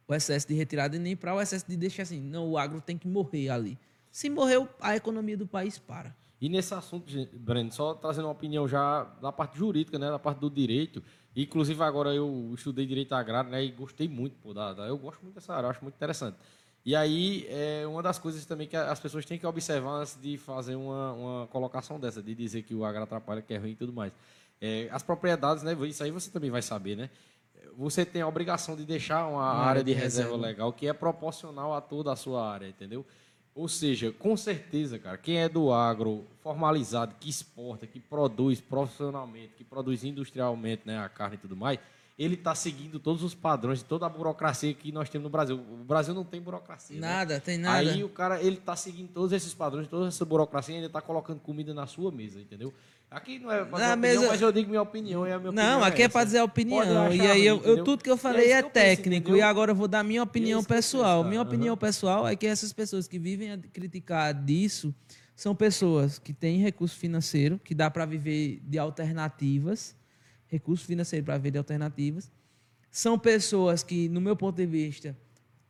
o 0.06 0.14
excesso 0.14 0.46
de 0.48 0.54
retirada 0.54 0.96
e 0.96 0.98
nem 0.98 1.16
para 1.16 1.34
o 1.34 1.40
excesso 1.40 1.66
de 1.68 1.76
deixar 1.76 2.02
assim, 2.04 2.20
não, 2.20 2.48
o 2.50 2.58
agro 2.58 2.80
tem 2.80 2.96
que 2.98 3.08
morrer 3.08 3.48
ali. 3.48 3.78
Se 4.10 4.28
morreu, 4.30 4.68
a 4.80 4.94
economia 4.94 5.36
do 5.36 5.46
país 5.46 5.78
para. 5.78 6.14
E 6.40 6.48
nesse 6.48 6.74
assunto, 6.74 7.10
Breno, 7.32 7.72
só 7.72 7.94
trazendo 7.94 8.26
uma 8.26 8.32
opinião 8.32 8.68
já 8.68 9.04
da 9.20 9.32
parte 9.32 9.56
jurídica, 9.58 9.98
né, 9.98 10.10
da 10.10 10.18
parte 10.18 10.38
do 10.38 10.50
direito. 10.50 11.02
Inclusive 11.34 11.82
agora 11.82 12.14
eu 12.14 12.52
estudei 12.54 12.86
direito 12.86 13.14
agrário, 13.14 13.50
né, 13.50 13.64
e 13.64 13.70
gostei 13.70 14.08
muito, 14.08 14.36
pô, 14.42 14.52
da, 14.52 14.72
da- 14.72 14.86
eu 14.86 14.98
gosto 14.98 15.22
muito 15.22 15.34
dessa 15.34 15.54
área, 15.54 15.68
acho 15.68 15.82
muito 15.82 15.94
interessante. 15.94 16.36
E 16.84 16.94
aí 16.94 17.46
é 17.48 17.86
uma 17.86 18.02
das 18.02 18.18
coisas 18.18 18.44
também 18.44 18.68
que 18.68 18.76
as 18.76 19.00
pessoas 19.00 19.24
têm 19.24 19.38
que 19.38 19.46
observar 19.46 20.00
antes 20.02 20.18
de 20.20 20.36
fazer 20.36 20.74
uma, 20.76 21.12
uma 21.14 21.46
colocação 21.46 21.98
dessa, 21.98 22.22
de 22.22 22.34
dizer 22.34 22.62
que 22.62 22.74
o 22.74 22.84
agro 22.84 23.02
atrapalha, 23.02 23.40
que 23.40 23.54
é 23.54 23.56
ruim 23.58 23.70
e 23.70 23.74
tudo 23.76 23.92
mais. 23.92 24.12
É, 24.60 24.88
as 24.92 25.02
propriedades, 25.02 25.62
né, 25.62 25.74
isso 25.88 26.04
aí 26.04 26.10
você 26.10 26.30
também 26.30 26.50
vai 26.50 26.60
saber, 26.62 26.94
né? 26.96 27.10
Você 27.76 28.04
tem 28.04 28.22
a 28.22 28.28
obrigação 28.28 28.76
de 28.76 28.84
deixar 28.84 29.26
uma 29.26 29.44
área 29.44 29.82
de 29.82 29.92
reserva 29.92 30.36
legal 30.36 30.72
que 30.72 30.86
é 30.86 30.92
proporcional 30.92 31.74
a 31.74 31.80
toda 31.80 32.12
a 32.12 32.16
sua 32.16 32.48
área, 32.48 32.66
entendeu? 32.68 33.04
Ou 33.54 33.68
seja, 33.68 34.10
com 34.10 34.36
certeza, 34.36 34.98
cara, 34.98 35.16
quem 35.16 35.38
é 35.38 35.48
do 35.48 35.72
agro 35.72 36.24
formalizado, 36.42 37.14
que 37.20 37.30
exporta, 37.30 37.86
que 37.86 38.00
produz 38.00 38.60
profissionalmente, 38.60 39.54
que 39.56 39.62
produz 39.62 40.02
industrialmente 40.02 40.82
né, 40.84 40.98
a 40.98 41.08
carne 41.08 41.36
e 41.36 41.38
tudo 41.38 41.54
mais, 41.54 41.78
ele 42.18 42.34
está 42.34 42.54
seguindo 42.54 43.00
todos 43.00 43.22
os 43.22 43.34
padrões 43.34 43.80
de 43.80 43.84
toda 43.84 44.06
a 44.06 44.08
burocracia 44.08 44.72
que 44.72 44.92
nós 44.92 45.08
temos 45.08 45.24
no 45.24 45.30
Brasil. 45.30 45.56
O 45.56 45.84
Brasil 45.84 46.14
não 46.14 46.24
tem 46.24 46.40
burocracia. 46.40 47.00
né? 47.00 47.06
Nada, 47.06 47.40
tem 47.40 47.58
nada. 47.58 47.78
Aí 47.78 48.04
o 48.04 48.08
cara, 48.08 48.40
ele 48.40 48.56
tá 48.56 48.76
seguindo 48.76 49.08
todos 49.12 49.32
esses 49.32 49.52
padrões, 49.52 49.88
toda 49.88 50.06
essa 50.06 50.24
burocracia 50.24 50.74
e 50.74 50.78
ainda 50.78 50.90
tá 50.90 51.00
colocando 51.00 51.40
comida 51.40 51.74
na 51.74 51.86
sua 51.86 52.12
mesa, 52.12 52.40
entendeu? 52.40 52.72
Aqui 53.14 53.38
não 53.38 53.50
é 53.52 53.58
Na 53.60 53.64
dizer 53.64 53.74
opinião, 53.74 53.96
mesa- 53.96 54.26
mas 54.28 54.40
eu 54.40 54.50
digo 54.52 54.68
minha 54.70 54.82
opinião 54.82 55.26
e 55.26 55.32
a 55.32 55.38
minha 55.38 55.50
opinião 55.50 55.78
Não, 55.78 55.84
aqui 55.84 56.02
é 56.02 56.04
essa. 56.06 56.12
para 56.12 56.24
dizer 56.24 56.38
a 56.38 56.44
opinião. 56.44 57.12
E 57.12 57.20
aí, 57.20 57.46
eu, 57.46 57.62
eu- 57.62 57.84
tudo 57.84 58.02
que 58.02 58.10
eu 58.10 58.16
falei 58.16 58.50
é 58.52 58.60
que 58.60 58.66
eu 58.66 58.70
penso, 58.70 58.96
técnico. 58.96 59.16
entendeu? 59.30 59.36
e 59.36 59.42
agora 59.42 59.70
eu 59.70 59.74
vou 59.76 59.86
dar 59.86 60.02
minha 60.02 60.22
opinião 60.22 60.60
eu 60.60 60.64
penso, 60.64 60.96
pessoal. 60.98 61.22
minha 61.24 61.40
opinião 61.40 61.76
pessoal 61.76 62.26
é 62.26 62.34
que 62.34 62.46
essas 62.46 62.72
pessoas 62.72 63.06
que 63.06 63.18
vivem 63.18 63.52
a 63.52 63.58
criticar 63.58 64.34
disso 64.34 64.92
são 65.36 65.54
pessoas 65.54 66.18
que 66.18 66.32
têm 66.32 66.58
recurso 66.58 66.96
financeiro, 66.96 67.60
que 67.62 67.74
dá 67.74 67.88
para 67.90 68.04
viver 68.04 68.60
de 68.64 68.78
alternativas, 68.78 69.96
recurso 70.48 70.84
financeiro 70.84 71.24
para 71.24 71.36
viver 71.36 71.52
de 71.52 71.58
alternativas. 71.58 72.30
São 72.90 73.18
pessoas 73.18 73.82
que, 73.82 74.08
no 74.08 74.20
meu 74.20 74.36
ponto 74.36 74.56
de 74.56 74.66
vista, 74.66 75.16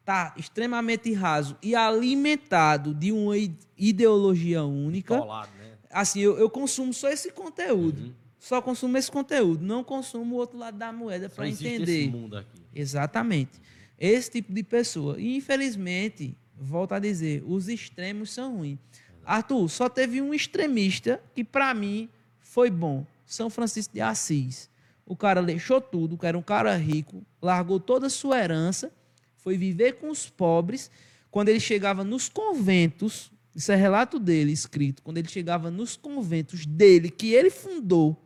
tá 0.04 0.34
extremamente 0.36 1.12
raso 1.14 1.56
e 1.62 1.74
alimentado 1.74 2.92
de 2.94 3.10
uma 3.12 3.34
ideologia 3.78 4.62
única 4.62 5.18
Colado, 5.18 5.48
né? 5.58 5.63
Assim, 5.94 6.20
eu, 6.20 6.36
eu 6.38 6.50
consumo 6.50 6.92
só 6.92 7.08
esse 7.08 7.30
conteúdo. 7.30 8.02
Uhum. 8.02 8.12
Só 8.38 8.60
consumo 8.60 8.98
esse 8.98 9.10
conteúdo. 9.10 9.64
Não 9.64 9.82
consumo 9.82 10.34
o 10.34 10.38
outro 10.38 10.58
lado 10.58 10.76
da 10.76 10.92
moeda 10.92 11.30
para 11.30 11.48
entender. 11.48 12.00
esse 12.00 12.08
mundo 12.08 12.36
aqui. 12.36 12.60
Exatamente. 12.74 13.52
Esse 13.98 14.32
tipo 14.32 14.52
de 14.52 14.62
pessoa. 14.62 15.18
E, 15.18 15.36
infelizmente, 15.36 16.36
volto 16.54 16.92
a 16.92 16.98
dizer, 16.98 17.42
os 17.46 17.68
extremos 17.68 18.30
são 18.30 18.58
ruins. 18.58 18.78
Arthur, 19.24 19.68
só 19.70 19.88
teve 19.88 20.20
um 20.20 20.34
extremista 20.34 21.22
que, 21.34 21.42
para 21.42 21.72
mim, 21.72 22.08
foi 22.40 22.70
bom. 22.70 23.06
São 23.24 23.48
Francisco 23.48 23.94
de 23.94 24.00
Assis. 24.02 24.68
O 25.06 25.16
cara 25.16 25.42
deixou 25.42 25.80
tudo, 25.80 26.18
que 26.18 26.26
era 26.26 26.36
um 26.36 26.42
cara 26.42 26.76
rico, 26.76 27.24
largou 27.40 27.80
toda 27.80 28.06
a 28.06 28.10
sua 28.10 28.38
herança, 28.38 28.92
foi 29.36 29.56
viver 29.56 29.94
com 29.94 30.10
os 30.10 30.28
pobres. 30.28 30.90
Quando 31.30 31.48
ele 31.48 31.60
chegava 31.60 32.04
nos 32.04 32.28
conventos, 32.28 33.30
isso 33.54 33.70
é 33.70 33.76
relato 33.76 34.18
dele 34.18 34.52
escrito, 34.52 35.02
quando 35.02 35.18
ele 35.18 35.28
chegava 35.28 35.70
nos 35.70 35.96
conventos 35.96 36.66
dele, 36.66 37.10
que 37.10 37.32
ele 37.32 37.50
fundou, 37.50 38.20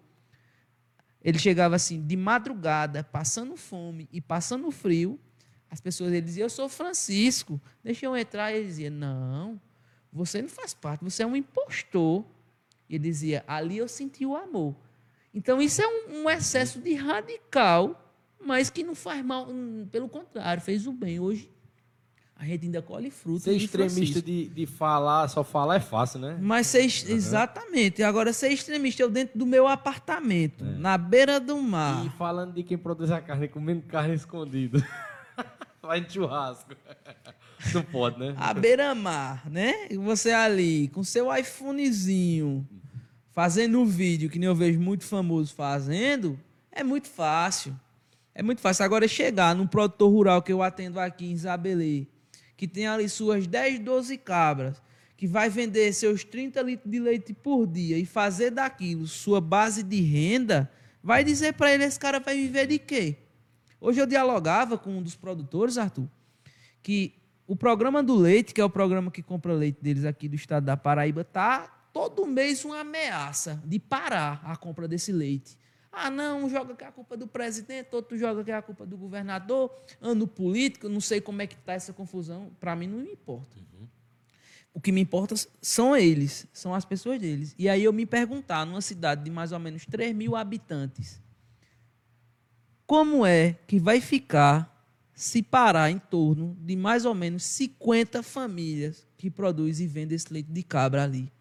ele 1.23 1.39
chegava 1.39 1.77
assim, 1.77 2.05
de 2.05 2.17
madrugada, 2.17 3.05
passando 3.05 3.57
fome 3.57 4.09
e 4.13 4.21
passando 4.21 4.71
frio. 4.71 5.19
As 5.71 5.81
pessoas 5.81 6.13
ele 6.13 6.23
dizia: 6.23 6.45
Eu 6.45 6.51
sou 6.51 6.69
Francisco, 6.69 7.61
deixa 7.85 8.07
eu 8.07 8.17
entrar. 8.17 8.53
E 8.53 8.57
ele 8.57 8.67
dizia: 8.67 8.91
Não, 8.91 9.61
você 10.13 10.41
não 10.41 10.49
faz 10.49 10.73
parte, 10.73 11.05
você 11.05 11.23
é 11.23 11.27
um 11.27 11.37
impostor. 11.37 12.25
E 12.89 12.95
ele 12.95 13.05
dizia: 13.05 13.45
Ali 13.47 13.77
eu 13.77 13.89
senti 13.89 14.25
o 14.25 14.37
amor. 14.37 14.75
Então, 15.35 15.61
isso 15.61 15.83
é 15.83 15.87
um, 15.87 16.23
um 16.23 16.31
excesso 16.31 16.81
de 16.81 16.95
radical 16.95 18.09
mas 18.41 18.71
que 18.71 18.85
não 18.85 18.95
faz 18.95 19.25
mal, 19.25 19.49
hum, 19.49 19.87
pelo 19.91 20.09
contrário, 20.09 20.63
fez 20.63 20.87
o 20.87 20.93
bem. 20.93 21.19
Hoje 21.19 21.51
a 22.39 22.45
gente 22.45 22.67
ainda 22.67 22.81
colhe 22.81 23.11
frutos. 23.11 23.43
Ser 23.43 23.55
extremista 23.55 24.23
de, 24.23 24.47
de 24.47 24.65
falar, 24.65 25.27
só 25.27 25.43
falar 25.43 25.77
é 25.77 25.81
fácil, 25.81 26.21
né? 26.21 26.39
Mas 26.41 26.69
ser, 26.69 26.83
uhum. 26.83 27.17
exatamente. 27.17 28.01
Agora, 28.05 28.33
ser 28.33 28.51
extremista 28.51 29.03
eu 29.03 29.11
dentro 29.11 29.37
do 29.37 29.45
meu 29.45 29.67
apartamento, 29.67 30.65
é. 30.65 30.79
na 30.79 30.97
beira 30.97 31.41
do 31.41 31.61
mar. 31.61 32.07
E 32.07 32.11
falando 32.11 32.55
de 32.55 32.63
quem 32.63 32.79
produz 32.79 33.11
a 33.11 33.21
carne, 33.21 33.49
comendo 33.49 33.83
carne 33.83 34.15
escondida. 34.15 34.87
Vai 35.83 35.99
em 35.99 36.09
churrasco. 36.09 36.77
Não 37.75 37.83
pode, 37.83 38.21
né? 38.21 38.35
A 38.37 38.55
beira-mar, 38.55 39.51
né? 39.51 39.89
E 39.91 39.97
você 39.97 40.31
ali, 40.31 40.87
com 40.89 41.03
seu 41.03 41.35
iPhonezinho, 41.35 42.65
fazendo 43.33 43.81
o 43.81 43.87
vídeo, 43.87 44.31
que 44.31 44.39
nem 44.39 44.47
eu 44.47 44.55
vejo 44.55 44.79
muito 44.79 45.05
famoso 45.05 45.53
fazendo, 45.57 46.39
é 46.71 46.85
muito 46.85 47.09
fácil. 47.09 47.75
É 48.33 48.45
muito 48.45 48.61
fácil. 48.61 48.85
Agora, 48.85 49.09
chegar 49.09 49.57
num 49.57 49.67
produtor 49.67 50.09
rural 50.09 50.41
que 50.41 50.53
eu 50.53 50.63
atendo 50.63 51.01
aqui 51.01 51.27
em 51.27 51.33
Isabelê, 51.33 52.07
que 52.59 52.67
tem 52.67 52.89
ali 52.89 53.09
suas 53.09 53.47
10, 53.47 53.79
12 53.79 54.19
cabras, 54.19 54.83
que 55.17 55.29
vai 55.29 55.49
vender 55.49 55.93
seus 55.93 56.25
30 56.25 56.61
litros 56.61 56.91
de 56.91 56.99
leite 56.99 57.33
por 57.33 57.69
dia 57.69 57.97
e 57.97 58.05
fazer 58.05 58.51
daquilo 58.51 59.07
sua 59.07 59.41
base 59.41 59.85
de 59.85 60.01
renda, 60.01 60.69
vai 61.03 61.23
dizer 61.23 61.55
para 61.55 61.73
ele: 61.73 61.85
esse 61.85 61.99
cara 61.99 62.19
vai 62.19 62.37
viver 62.37 62.67
de 62.67 62.81
quê? 62.81 63.17
Hoje 63.81 64.01
eu 64.01 64.07
dialogava 64.07 64.77
com 64.77 64.99
um 64.99 65.03
dos 65.03 65.15
produtores, 65.15 65.79
Arthur, 65.79 66.09
que 66.83 67.15
o 67.47 67.55
programa 67.55 68.03
do 68.03 68.17
leite, 68.17 68.53
que 68.53 68.61
é 68.61 68.65
o 68.65 68.69
programa 68.69 69.09
que 69.09 69.23
compra 69.23 69.53
leite 69.53 69.79
deles 69.81 70.05
aqui 70.05 70.29
do 70.29 70.35
estado 70.35 70.65
da 70.65 70.77
Paraíba, 70.77 71.23
tá 71.23 71.89
todo 71.93 72.27
mês 72.27 72.65
uma 72.65 72.81
ameaça 72.81 73.63
de 73.65 73.79
parar 73.79 74.43
a 74.45 74.57
compra 74.57 74.89
desse 74.89 75.13
leite. 75.13 75.57
Ah, 75.91 76.11
não, 76.11 76.45
um 76.45 76.51
joga 76.51 76.75
que 76.75 76.85
é 76.85 76.87
a 76.87 76.93
culpa 76.93 77.17
do 77.17 77.27
presidente, 77.27 77.89
outro 77.93 78.17
joga 78.17 78.45
que 78.45 78.51
é 78.51 78.55
a 78.55 78.63
culpa 78.63 78.87
do 78.87 78.97
governador, 78.97 79.75
ano 80.01 80.27
político, 80.27 80.89
não 80.89 81.01
sei 81.01 81.21
como 81.21 81.43
é 81.43 81.47
que 81.47 81.55
está 81.55 81.73
essa 81.73 81.93
confusão. 81.93 82.51
Para 82.61 82.77
mim 82.77 82.87
não 82.87 82.99
me 82.99 83.13
importa. 83.13 83.57
Uhum. 83.57 83.89
O 84.75 84.81
que 84.81 84.93
me 84.93 85.01
importa 85.01 85.35
são 85.61 85.97
eles, 85.97 86.47
são 86.53 86.75
as 86.75 86.85
pessoas 86.85 87.19
deles. 87.19 87.55
E 87.59 87.69
aí 87.69 87.83
eu 87.83 87.93
me 87.93 88.07
perguntar, 88.07 88.65
numa 88.67 88.81
cidade 88.81 89.25
de 89.25 89.31
mais 89.31 89.51
ou 89.51 89.59
menos 89.59 89.87
3 89.87 90.15
mil 90.15 90.37
habitantes, 90.37 91.21
como 92.87 93.27
é 93.27 93.55
que 93.67 93.81
vai 93.81 94.01
ficar 94.01 94.75
se 95.15 95.43
parar 95.43 95.91
em 95.91 95.99
torno 95.99 96.57
de 96.61 96.77
mais 96.77 97.05
ou 97.05 97.15
menos 97.15 97.43
50 97.45 98.23
famílias 98.23 99.07
que 99.17 99.29
produzem 99.29 99.87
e 99.87 99.89
vendem 99.89 100.15
esse 100.15 100.33
leite 100.33 100.51
de 100.51 100.63
cabra 100.63 101.03
ali? 101.03 101.33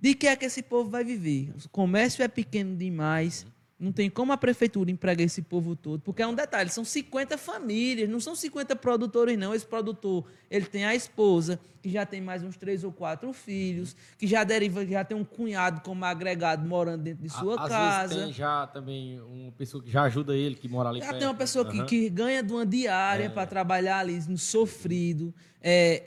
De 0.00 0.14
que 0.14 0.26
é 0.26 0.34
que 0.34 0.46
esse 0.46 0.62
povo 0.62 0.88
vai 0.88 1.04
viver? 1.04 1.52
O 1.64 1.68
comércio 1.68 2.22
é 2.22 2.28
pequeno 2.28 2.76
demais. 2.76 3.46
Não 3.80 3.92
tem 3.92 4.10
como 4.10 4.30
a 4.30 4.36
prefeitura 4.36 4.90
empregar 4.90 5.24
esse 5.24 5.40
povo 5.40 5.74
todo, 5.74 6.02
porque 6.02 6.20
é 6.20 6.26
um 6.26 6.34
detalhe, 6.34 6.68
são 6.68 6.84
50 6.84 7.38
famílias, 7.38 8.10
não 8.10 8.20
são 8.20 8.34
50 8.34 8.76
produtores 8.76 9.38
não. 9.38 9.54
Esse 9.54 9.64
produtor, 9.64 10.26
ele 10.50 10.66
tem 10.66 10.84
a 10.84 10.94
esposa, 10.94 11.58
que 11.80 11.88
já 11.88 12.04
tem 12.04 12.20
mais 12.20 12.42
uns 12.42 12.58
três 12.58 12.84
ou 12.84 12.92
quatro 12.92 13.32
filhos, 13.32 13.96
que 14.18 14.26
já 14.26 14.44
deriva, 14.44 14.84
já 14.84 15.02
tem 15.02 15.16
um 15.16 15.24
cunhado 15.24 15.80
como 15.80 16.04
agregado 16.04 16.68
morando 16.68 17.04
dentro 17.04 17.22
de 17.22 17.30
sua 17.30 17.56
casa. 17.56 18.08
Vezes 18.08 18.24
tem 18.24 18.32
já 18.34 18.66
também 18.66 19.18
uma 19.18 19.52
pessoa 19.52 19.82
que 19.82 19.90
já 19.90 20.02
ajuda 20.02 20.36
ele, 20.36 20.56
que 20.56 20.68
mora 20.68 20.90
ali 20.90 21.00
já 21.00 21.06
perto. 21.06 21.18
tem 21.18 21.28
uma 21.28 21.34
pessoa 21.34 21.64
uhum. 21.64 21.70
que, 21.70 21.84
que, 21.84 22.10
ganha 22.10 22.42
de 22.42 22.52
uma 22.52 22.66
diária 22.66 23.24
é. 23.24 23.28
para 23.30 23.46
trabalhar 23.46 24.00
ali 24.00 24.20
no 24.28 24.36
sofrido. 24.36 25.34
É, 25.62 26.02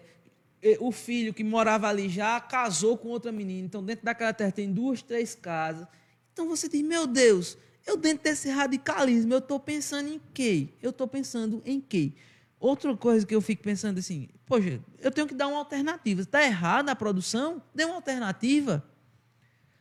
o 0.80 0.92
filho 0.92 1.34
que 1.34 1.44
morava 1.44 1.88
ali 1.88 2.08
já 2.10 2.40
casou 2.40 2.98
com 2.98 3.10
outra 3.10 3.32
menina. 3.32 3.66
Então, 3.66 3.84
dentro 3.84 4.06
daquela 4.06 4.34
terra 4.34 4.52
tem 4.52 4.72
duas, 4.72 5.02
três 5.02 5.36
casas. 5.36 5.88
Então 6.32 6.48
você 6.48 6.68
diz, 6.68 6.82
meu 6.82 7.06
Deus, 7.06 7.58
eu 7.86 7.96
dentro 7.98 8.24
desse 8.24 8.50
radicalismo, 8.50 9.34
eu 9.34 9.40
estou 9.40 9.60
pensando 9.60 10.10
em 10.10 10.22
quê? 10.34 10.70
Eu 10.82 10.90
estou 10.90 11.08
pensando 11.08 11.62
em 11.66 11.80
quê? 11.80 12.14
Outra 12.60 12.96
coisa 12.96 13.26
que 13.26 13.36
eu 13.36 13.42
fico 13.42 13.62
pensando 13.62 14.00
assim, 14.00 14.30
poxa, 14.46 14.80
eu 15.00 15.12
tenho 15.12 15.28
que 15.28 15.36
dar 15.36 15.48
uma 15.48 15.60
alternativa. 15.60 16.22
Está 16.22 16.44
errada 16.44 16.92
a 16.92 16.96
produção? 16.96 17.62
Dê 17.76 17.84
uma 17.84 17.96
alternativa. 17.96 18.84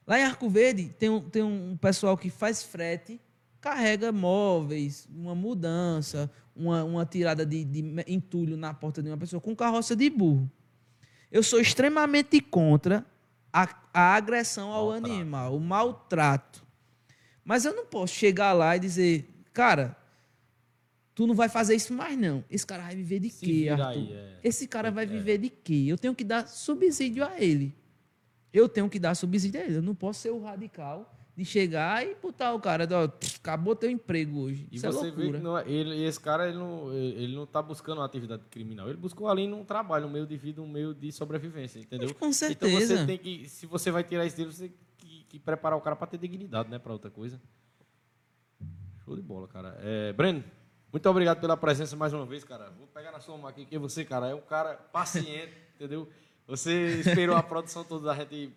Lá 0.06 0.18
em 0.18 0.24
Arco 0.24 0.48
Verde 0.48 0.90
tem 0.98 1.08
um, 1.08 1.20
tem 1.20 1.42
um 1.42 1.76
pessoal 1.76 2.18
que 2.18 2.28
faz 2.28 2.62
frete, 2.62 3.20
carrega 3.60 4.10
móveis, 4.10 5.08
uma 5.08 5.34
mudança, 5.34 6.30
uma, 6.54 6.82
uma 6.82 7.06
tirada 7.06 7.46
de, 7.46 7.64
de 7.64 7.84
entulho 8.08 8.56
na 8.56 8.74
porta 8.74 9.00
de 9.00 9.08
uma 9.08 9.16
pessoa 9.16 9.40
com 9.40 9.54
carroça 9.54 9.94
de 9.94 10.10
burro. 10.10 10.50
Eu 11.32 11.42
sou 11.42 11.58
extremamente 11.58 12.42
contra 12.42 13.04
a, 13.50 13.66
a 13.94 14.14
agressão 14.14 14.70
ao 14.70 14.90
maltrato. 14.90 15.14
animal, 15.14 15.56
o 15.56 15.60
maltrato. 15.60 16.66
Mas 17.42 17.64
eu 17.64 17.74
não 17.74 17.86
posso 17.86 18.14
chegar 18.14 18.52
lá 18.52 18.76
e 18.76 18.80
dizer, 18.80 19.26
cara, 19.50 19.96
tu 21.14 21.26
não 21.26 21.34
vai 21.34 21.48
fazer 21.48 21.74
isso 21.74 21.94
mais 21.94 22.18
não. 22.18 22.44
Esse 22.50 22.66
cara 22.66 22.82
vai 22.82 22.94
viver 22.94 23.18
de 23.18 23.30
Se 23.30 23.46
quê, 23.46 23.68
Arthur? 23.70 23.86
Aí, 23.86 24.12
é. 24.12 24.38
Esse 24.44 24.66
cara 24.68 24.90
vai 24.90 25.04
é. 25.04 25.06
viver 25.06 25.38
de 25.38 25.48
quê? 25.48 25.86
Eu 25.88 25.96
tenho 25.96 26.14
que 26.14 26.22
dar 26.22 26.46
subsídio 26.46 27.24
a 27.24 27.40
ele. 27.40 27.74
Eu 28.52 28.68
tenho 28.68 28.90
que 28.90 28.98
dar 28.98 29.14
subsídio 29.14 29.58
a 29.58 29.64
ele. 29.64 29.76
Eu 29.76 29.82
não 29.82 29.94
posso 29.94 30.20
ser 30.20 30.30
o 30.30 30.42
radical 30.42 31.10
de 31.34 31.44
chegar 31.44 32.06
e 32.06 32.14
botar 32.14 32.52
o 32.52 32.60
cara, 32.60 32.86
ó, 32.92 33.08
acabou 33.40 33.74
teu 33.74 33.90
emprego 33.90 34.40
hoje. 34.40 34.68
E 34.70 34.76
Isso 34.76 34.86
é 34.86 34.92
você 34.92 35.08
é 35.08 35.10
vê 35.10 35.32
que 35.32 35.38
não, 35.38 35.56
é, 35.56 35.68
ele, 35.68 36.04
esse 36.04 36.20
cara 36.20 36.48
ele 36.48 36.58
não, 36.58 36.92
ele 36.92 37.34
não 37.34 37.46
tá 37.46 37.62
buscando 37.62 37.98
uma 37.98 38.04
atividade 38.04 38.42
criminal. 38.50 38.88
Ele 38.88 38.98
buscou 38.98 39.28
ali 39.28 39.46
num 39.46 39.64
trabalho, 39.64 40.06
um 40.06 40.10
meio 40.10 40.26
de 40.26 40.36
vida, 40.36 40.60
um 40.60 40.68
meio 40.68 40.94
de 40.94 41.10
sobrevivência, 41.10 41.78
entendeu? 41.78 42.08
Mas 42.08 42.18
com 42.18 42.32
certeza. 42.32 42.76
Então 42.76 42.96
você 42.98 43.06
tem 43.06 43.18
que, 43.18 43.48
se 43.48 43.64
você 43.64 43.90
vai 43.90 44.04
tirar 44.04 44.26
isso 44.26 44.36
dele, 44.36 44.52
você 44.52 44.68
tem 44.68 44.76
que, 44.98 45.24
que 45.24 45.38
preparar 45.38 45.78
o 45.78 45.80
cara 45.80 45.96
para 45.96 46.06
ter 46.06 46.18
dignidade, 46.18 46.68
né, 46.68 46.78
para 46.78 46.92
outra 46.92 47.10
coisa. 47.10 47.40
Show 49.04 49.16
de 49.16 49.22
bola, 49.22 49.48
cara. 49.48 49.78
É, 49.80 50.12
Breno, 50.12 50.44
muito 50.92 51.08
obrigado 51.08 51.40
pela 51.40 51.56
presença 51.56 51.96
mais 51.96 52.12
uma 52.12 52.26
vez, 52.26 52.44
cara. 52.44 52.70
Vou 52.78 52.86
pegar 52.88 53.10
na 53.10 53.20
sua 53.20 53.38
mão 53.38 53.46
aqui, 53.48 53.64
que 53.64 53.78
você, 53.78 54.04
cara, 54.04 54.28
é 54.28 54.34
um 54.34 54.42
cara 54.42 54.74
paciente, 54.74 55.54
entendeu? 55.76 56.06
Você 56.46 57.00
esperou 57.00 57.34
a 57.34 57.42
produção 57.42 57.82
toda 57.84 58.06
da 58.06 58.14
gente 58.14 58.52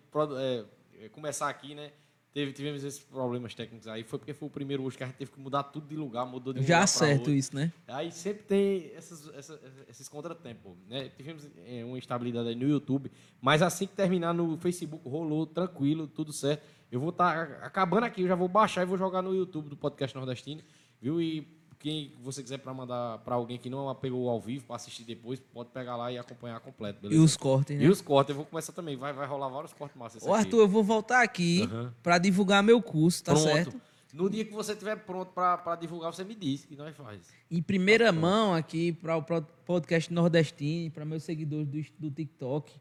é, 1.00 1.08
começar 1.08 1.48
aqui, 1.48 1.74
né? 1.74 1.90
Teve, 2.36 2.52
tivemos 2.52 2.84
esses 2.84 3.00
problemas 3.00 3.54
técnicos 3.54 3.88
aí. 3.88 4.04
Foi 4.04 4.18
porque 4.18 4.34
foi 4.34 4.46
o 4.46 4.50
primeiro 4.50 4.82
hoje 4.82 4.94
que 4.94 5.02
a 5.02 5.06
gente 5.06 5.16
teve 5.16 5.30
que 5.30 5.40
mudar 5.40 5.62
tudo 5.62 5.88
de 5.88 5.96
lugar, 5.96 6.26
mudou 6.26 6.52
de 6.52 6.62
Já 6.62 6.86
certo 6.86 7.30
isso, 7.30 7.56
né? 7.56 7.72
Aí 7.88 8.12
sempre 8.12 8.42
tem 8.42 8.92
essas, 8.94 9.26
essas, 9.34 9.58
esses 9.88 10.06
contratempos, 10.06 10.76
né? 10.86 11.08
Tivemos 11.16 11.48
é, 11.66 11.82
uma 11.82 11.96
instabilidade 11.96 12.50
aí 12.50 12.54
no 12.54 12.68
YouTube, 12.68 13.10
mas 13.40 13.62
assim 13.62 13.86
que 13.86 13.94
terminar 13.94 14.34
no 14.34 14.58
Facebook, 14.58 15.08
rolou 15.08 15.46
tranquilo, 15.46 16.06
tudo 16.06 16.30
certo. 16.30 16.62
Eu 16.92 17.00
vou 17.00 17.08
estar 17.08 17.46
tá 17.46 17.66
acabando 17.66 18.04
aqui, 18.04 18.20
eu 18.20 18.28
já 18.28 18.34
vou 18.34 18.48
baixar 18.48 18.82
e 18.82 18.84
vou 18.84 18.98
jogar 18.98 19.22
no 19.22 19.34
YouTube 19.34 19.70
do 19.70 19.76
Podcast 19.78 20.14
Nordestino, 20.14 20.60
viu? 21.00 21.18
E 21.18 21.55
quem 21.86 22.10
você 22.20 22.42
quiser 22.42 22.58
para 22.58 22.74
mandar 22.74 23.18
para 23.18 23.36
alguém 23.36 23.56
que 23.56 23.70
não 23.70 23.94
pegou 23.94 24.28
ao 24.28 24.40
vivo 24.40 24.64
para 24.64 24.74
assistir 24.74 25.04
depois, 25.04 25.38
pode 25.38 25.68
pegar 25.68 25.94
lá 25.94 26.10
e 26.10 26.18
acompanhar 26.18 26.58
completo, 26.58 27.00
beleza? 27.00 27.20
E 27.20 27.24
os 27.24 27.36
cortes, 27.36 27.78
né? 27.78 27.84
E 27.84 27.88
os 27.88 28.00
cortes, 28.00 28.30
eu 28.30 28.34
vou 28.34 28.44
começar 28.44 28.72
também. 28.72 28.96
Vai, 28.96 29.12
vai 29.12 29.24
rolar 29.24 29.48
vários 29.48 29.72
cortes 29.72 29.96
massas. 29.96 30.24
Ô, 30.24 30.34
Arthur, 30.34 30.62
eu 30.62 30.68
vou 30.68 30.82
voltar 30.82 31.22
aqui 31.22 31.68
uhum. 31.70 31.92
para 32.02 32.18
divulgar 32.18 32.60
meu 32.60 32.82
curso, 32.82 33.22
tá 33.22 33.34
Pronto. 33.34 33.46
certo? 33.46 33.80
No 34.12 34.28
dia 34.28 34.44
que 34.44 34.52
você 34.52 34.72
estiver 34.72 34.96
pronto 34.96 35.30
para 35.30 35.76
divulgar, 35.76 36.12
você 36.12 36.24
me 36.24 36.34
diz 36.34 36.64
que 36.64 36.74
nós 36.74 36.96
faz. 36.96 37.20
Em 37.48 37.62
primeira 37.62 38.06
tá 38.06 38.12
mão 38.12 38.52
aqui 38.52 38.92
para 38.92 39.16
o 39.16 39.22
podcast 39.64 40.12
nordestino, 40.12 40.90
para 40.90 41.04
meus 41.04 41.22
seguidores 41.22 41.68
do, 41.68 42.08
do 42.08 42.10
TikTok, 42.10 42.80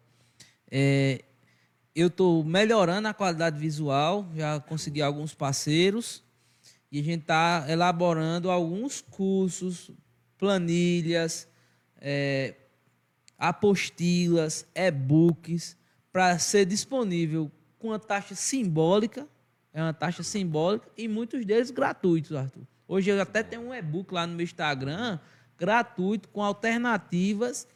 é, 0.72 1.24
eu 1.94 2.08
estou 2.08 2.44
melhorando 2.44 3.08
a 3.08 3.14
qualidade 3.14 3.60
visual, 3.60 4.26
já 4.36 4.60
consegui 4.60 5.04
alguns 5.04 5.36
parceiros 5.36 6.25
e 6.96 7.00
a 7.02 7.04
gente 7.04 7.24
está 7.24 7.66
elaborando 7.68 8.50
alguns 8.50 9.02
cursos, 9.02 9.92
planilhas, 10.38 11.46
é, 11.98 12.56
apostilas, 13.38 14.66
e-books, 14.74 15.76
para 16.10 16.40
ser 16.40 16.66
disponível 16.66 17.52
com 17.78 17.90
uma 17.90 18.00
taxa 18.00 18.34
simbólica, 18.34 19.28
é 19.74 19.82
uma 19.82 19.94
taxa 19.94 20.24
simbólica, 20.24 20.90
e 20.98 21.06
muitos 21.10 21.46
deles 21.46 21.70
gratuitos, 21.70 22.32
Arthur. 22.32 22.64
Hoje 22.88 23.10
eu 23.10 23.22
até 23.22 23.44
tenho 23.44 23.64
um 23.64 23.74
e-book 23.74 24.14
lá 24.14 24.26
no 24.26 24.34
meu 24.34 24.46
Instagram, 24.46 25.20
gratuito, 25.58 26.30
com 26.30 26.42
alternativas, 26.42 27.68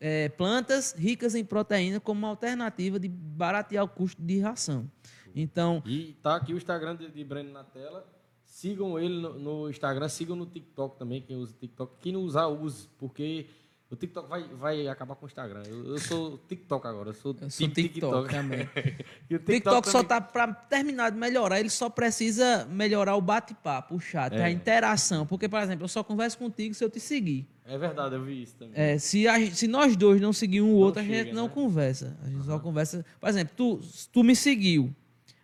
é, 0.00 0.30
plantas 0.30 0.92
ricas 0.98 1.36
em 1.36 1.44
proteína, 1.44 2.00
como 2.00 2.18
uma 2.18 2.28
alternativa 2.30 2.98
de 2.98 3.06
baratear 3.08 3.84
o 3.84 3.88
custo 3.88 4.20
de 4.20 4.40
ração. 4.40 4.90
Então. 5.32 5.80
E 5.86 6.14
tá 6.20 6.34
aqui 6.34 6.52
o 6.52 6.56
Instagram 6.56 6.96
de, 6.96 7.08
de 7.08 7.22
Breno 7.22 7.52
na 7.52 7.62
tela. 7.62 8.13
Sigam 8.54 8.96
ele 8.96 9.20
no, 9.20 9.36
no, 9.36 9.68
Instagram, 9.68 10.08
sigam 10.08 10.36
no 10.36 10.46
TikTok 10.46 10.96
também, 10.96 11.20
quem 11.20 11.34
usa 11.34 11.52
TikTok. 11.58 11.96
Quem 12.00 12.12
não 12.12 12.20
usar, 12.20 12.46
use, 12.46 12.86
porque 12.96 13.46
o 13.90 13.96
TikTok 13.96 14.28
vai, 14.28 14.44
vai 14.44 14.86
acabar 14.86 15.16
com 15.16 15.26
o 15.26 15.28
Instagram. 15.28 15.64
Eu, 15.66 15.86
eu 15.86 15.98
sou 15.98 16.38
TikTok 16.38 16.86
agora, 16.86 17.08
eu 17.08 17.14
sou, 17.14 17.36
eu 17.40 17.50
sou 17.50 17.68
TikTok, 17.68 17.92
TikTok 17.94 18.28
também. 18.28 18.60
o 19.26 19.38
TikTok, 19.38 19.44
TikTok 19.44 19.88
só 19.88 20.04
tá 20.04 20.20
para 20.20 20.54
terminar 20.54 21.10
de 21.10 21.18
melhorar, 21.18 21.58
ele 21.58 21.68
só 21.68 21.90
precisa 21.90 22.64
melhorar 22.66 23.16
o 23.16 23.20
bate-papo, 23.20 23.96
o 23.96 24.00
chat, 24.00 24.32
é. 24.32 24.44
a 24.44 24.50
interação. 24.52 25.26
Porque, 25.26 25.48
por 25.48 25.60
exemplo, 25.60 25.82
eu 25.82 25.88
só 25.88 26.04
converso 26.04 26.38
contigo 26.38 26.74
se 26.74 26.84
eu 26.84 26.88
te 26.88 27.00
seguir. 27.00 27.48
É 27.66 27.76
verdade, 27.76 28.14
eu 28.14 28.22
vi 28.22 28.44
isso 28.44 28.54
também. 28.54 28.80
É, 28.80 28.98
se, 28.98 29.26
a, 29.26 29.50
se 29.50 29.66
nós 29.66 29.96
dois 29.96 30.20
não 30.20 30.32
seguir 30.32 30.60
um 30.60 30.74
outro, 30.74 31.02
chega, 31.02 31.12
a 31.12 31.24
gente 31.24 31.34
não 31.34 31.48
né? 31.48 31.52
conversa. 31.52 32.16
A 32.22 32.26
gente 32.26 32.36
uhum. 32.36 32.44
só 32.44 32.60
conversa. 32.60 33.04
Por 33.18 33.28
exemplo, 33.28 33.52
tu, 33.56 33.80
tu 34.12 34.22
me 34.22 34.36
seguiu, 34.36 34.94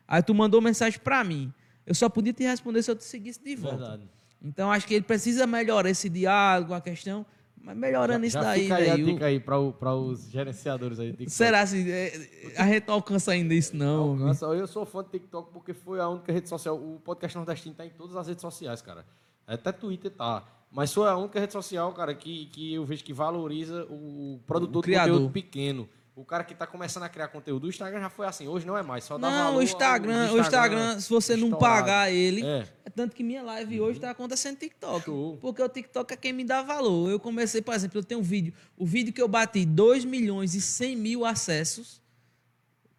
aí 0.07 0.23
tu 0.23 0.33
mandou 0.33 0.61
mensagem 0.61 1.01
para 1.01 1.25
mim. 1.25 1.53
Eu 1.91 1.95
só 1.97 2.09
podia 2.09 2.33
te 2.33 2.45
responder 2.45 2.85
se 2.85 2.91
eu 2.93 2.95
te 2.95 3.03
seguisse 3.03 3.43
de 3.43 3.57
volta. 3.57 3.77
Verdade. 3.79 4.09
Então 4.41 4.71
acho 4.71 4.87
que 4.87 4.95
ele 4.95 5.05
precisa 5.05 5.45
melhorar 5.45 5.91
esse 5.91 6.09
diálogo, 6.09 6.73
a 6.73 6.81
questão, 6.81 7.27
mas 7.61 7.77
melhorando 7.77 8.21
já, 8.21 8.27
isso 8.29 8.35
já 8.39 8.43
daí, 8.43 8.63
fica 8.63 8.77
aí 8.77 9.05
dica 9.05 9.27
aí 9.27 9.41
para 9.41 9.59
os 9.97 10.31
gerenciadores 10.31 11.01
aí. 11.01 11.11
TikTok. 11.11 11.31
Será 11.33 11.63
assim? 11.63 11.91
é, 11.91 12.55
a 12.57 12.65
gente 12.69 12.87
não 12.87 12.95
alcança 12.95 13.33
ainda 13.33 13.53
isso, 13.53 13.75
não. 13.77 14.13
Alcança. 14.13 14.47
Eu 14.47 14.69
sou 14.69 14.87
fã 14.87 15.03
do 15.03 15.09
TikTok 15.11 15.53
porque 15.53 15.75
foi 15.75 15.99
a 15.99 16.09
única 16.09 16.33
rede 16.33 16.49
social. 16.49 16.77
O 16.77 17.01
podcast 17.05 17.37
nordestino 17.37 17.75
tá 17.75 17.85
em 17.85 17.91
todas 17.91 18.15
as 18.15 18.29
redes 18.29 18.41
sociais, 18.41 18.81
cara. 18.81 19.05
Até 19.45 19.73
Twitter 19.73 20.13
tá. 20.13 20.45
Mas 20.71 20.95
foi 20.95 21.09
a 21.09 21.17
única 21.17 21.41
rede 21.41 21.53
social, 21.53 21.93
cara, 21.93 22.15
que, 22.15 22.47
que 22.47 22.75
eu 22.75 22.85
vejo 22.85 23.03
que 23.03 23.13
valoriza 23.13 23.85
o 23.91 24.39
produtor 24.47 24.79
O 24.79 24.83
de 24.83 24.87
criador. 24.87 25.15
conteúdo 25.15 25.33
pequeno. 25.33 25.89
O 26.17 26.25
cara 26.25 26.45
que 26.45 26.55
tá 26.55 26.67
começando 26.67 27.05
a 27.05 27.09
criar 27.09 27.29
conteúdo. 27.29 27.65
O 27.65 27.69
Instagram 27.71 28.01
já 28.01 28.11
foi 28.11 28.27
assim. 28.27 28.47
Hoje 28.47 28.67
não 28.67 28.77
é 28.77 28.83
mais. 28.83 29.05
Só 29.05 29.17
dá 29.17 29.31
Não, 29.31 29.45
valor 29.45 29.59
o 29.59 29.63
Instagram, 29.63 30.33
o 30.33 30.39
Instagram, 30.41 31.01
se 31.01 31.09
você 31.09 31.35
não 31.37 31.49
estourado. 31.49 31.59
pagar 31.81 32.13
ele, 32.13 32.45
É. 32.45 32.67
é 32.85 32.91
tanto 32.91 33.17
que 33.17 33.23
minha 33.23 33.43
live 33.43 33.81
hoje 33.81 33.99
está 33.99 34.11
acontecendo 34.11 34.55
no 34.55 34.59
TikTok. 34.61 35.05
Show. 35.07 35.39
Porque 35.41 35.63
o 35.63 35.69
TikTok 35.69 36.13
é 36.13 36.17
quem 36.17 36.33
me 36.33 36.45
dá 36.45 36.63
valor. 36.63 37.11
Eu 37.11 37.19
comecei, 37.19 37.63
por 37.63 37.73
exemplo, 37.75 37.99
eu 38.01 38.05
tenho 38.05 38.21
um 38.21 38.25
vídeo. 38.25 38.53
O 38.77 38.85
vídeo 38.85 39.13
que 39.15 39.23
eu 39.23 39.29
bati 39.29 39.65
2 39.65 40.05
milhões 40.05 40.55
e 40.55 40.61
100 40.61 40.97
mil 40.97 41.25
acessos 41.25 42.03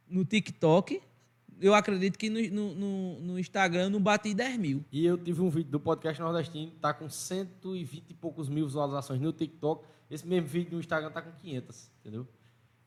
no 0.10 0.26
TikTok, 0.26 1.02
eu 1.60 1.76
acredito 1.76 2.18
que 2.18 2.30
no, 2.30 2.42
no, 2.50 2.76
no- 2.76 3.20
no 3.20 3.40
Instagram 3.40 3.84
eu 3.84 3.90
não 3.92 4.02
bati 4.02 4.34
10 4.34 4.58
mil. 4.58 4.84
E 4.92 5.06
eu 5.06 5.18
tive 5.18 5.42
um 5.42 5.50
vídeo 5.50 5.70
do 5.70 5.80
podcast 5.80 6.20
nordestino, 6.20 6.72
tá 6.82 6.92
com 6.94 7.08
120 7.08 8.04
e 8.10 8.14
poucos 8.16 8.50
mil 8.50 8.66
visualizações 8.66 9.22
no 9.22 9.32
TikTok. 9.32 9.86
Esse 10.10 10.26
mesmo 10.28 10.48
vídeo 10.48 10.74
no 10.74 10.80
Instagram 10.80 11.12
tá 11.12 11.22
com 11.22 11.32
500, 11.40 11.90
entendeu? 12.02 12.28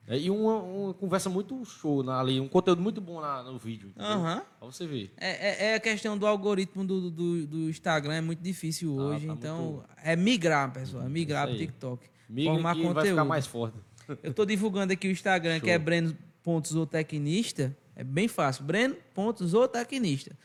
É, 0.07 0.19
e 0.19 0.31
uma, 0.31 0.59
uma 0.63 0.93
conversa 0.95 1.31
muito 1.31 1.65
show 1.65 2.03
na- 2.03 2.21
ali, 2.21 2.39
um 2.39 2.47
conteúdo 2.49 2.83
muito 2.83 3.01
bom 3.01 3.21
na- 3.23 3.43
no 3.43 3.59
vídeo. 3.59 3.91
Aham. 3.99 4.43
Pra 4.59 4.67
você 4.69 4.87
ver. 4.87 5.11
É, 5.17 5.31
é- 5.31 5.71
é 5.71 5.75
a 5.77 5.81
questão 5.81 6.19
do 6.19 6.27
algoritmo 6.27 6.85
do, 6.85 7.11
do, 7.11 7.47
do 7.47 7.71
Instagram, 7.71 8.13
é 8.15 8.21
muito 8.21 8.41
difícil 8.43 8.99
Ah, 9.01 9.03
hoje. 9.05 9.27
tá 9.27 9.33
então, 9.33 9.63
muito- 9.73 9.85
é 10.03 10.15
migrar, 10.15 10.71
pessoal. 10.73 11.05
É 11.05 11.09
migrar 11.09 11.45
Isso 11.49 11.55
para 11.55 11.61
aí. 11.63 11.67
TikTok. 11.67 12.07
Migra 12.29 12.53
formar 12.55 12.73
que 12.75 12.79
ele 12.81 12.87
vai 12.89 12.95
conteúdo. 12.95 13.15
ficar 13.15 13.25
mais 13.25 13.47
forte. 13.47 13.79
Eu 14.23 14.31
estou 14.31 14.45
divulgando 14.45 14.93
aqui 14.93 15.09
o 15.09 15.11
Instagram, 15.11 15.55
que 15.61 15.67
Show. 15.67 15.75
é 15.75 15.79
Breno.zootecnista. 15.79 17.77
É 17.97 18.05
bem 18.05 18.29
fácil. 18.29 18.65
Breno.zootecnista. 18.65 20.37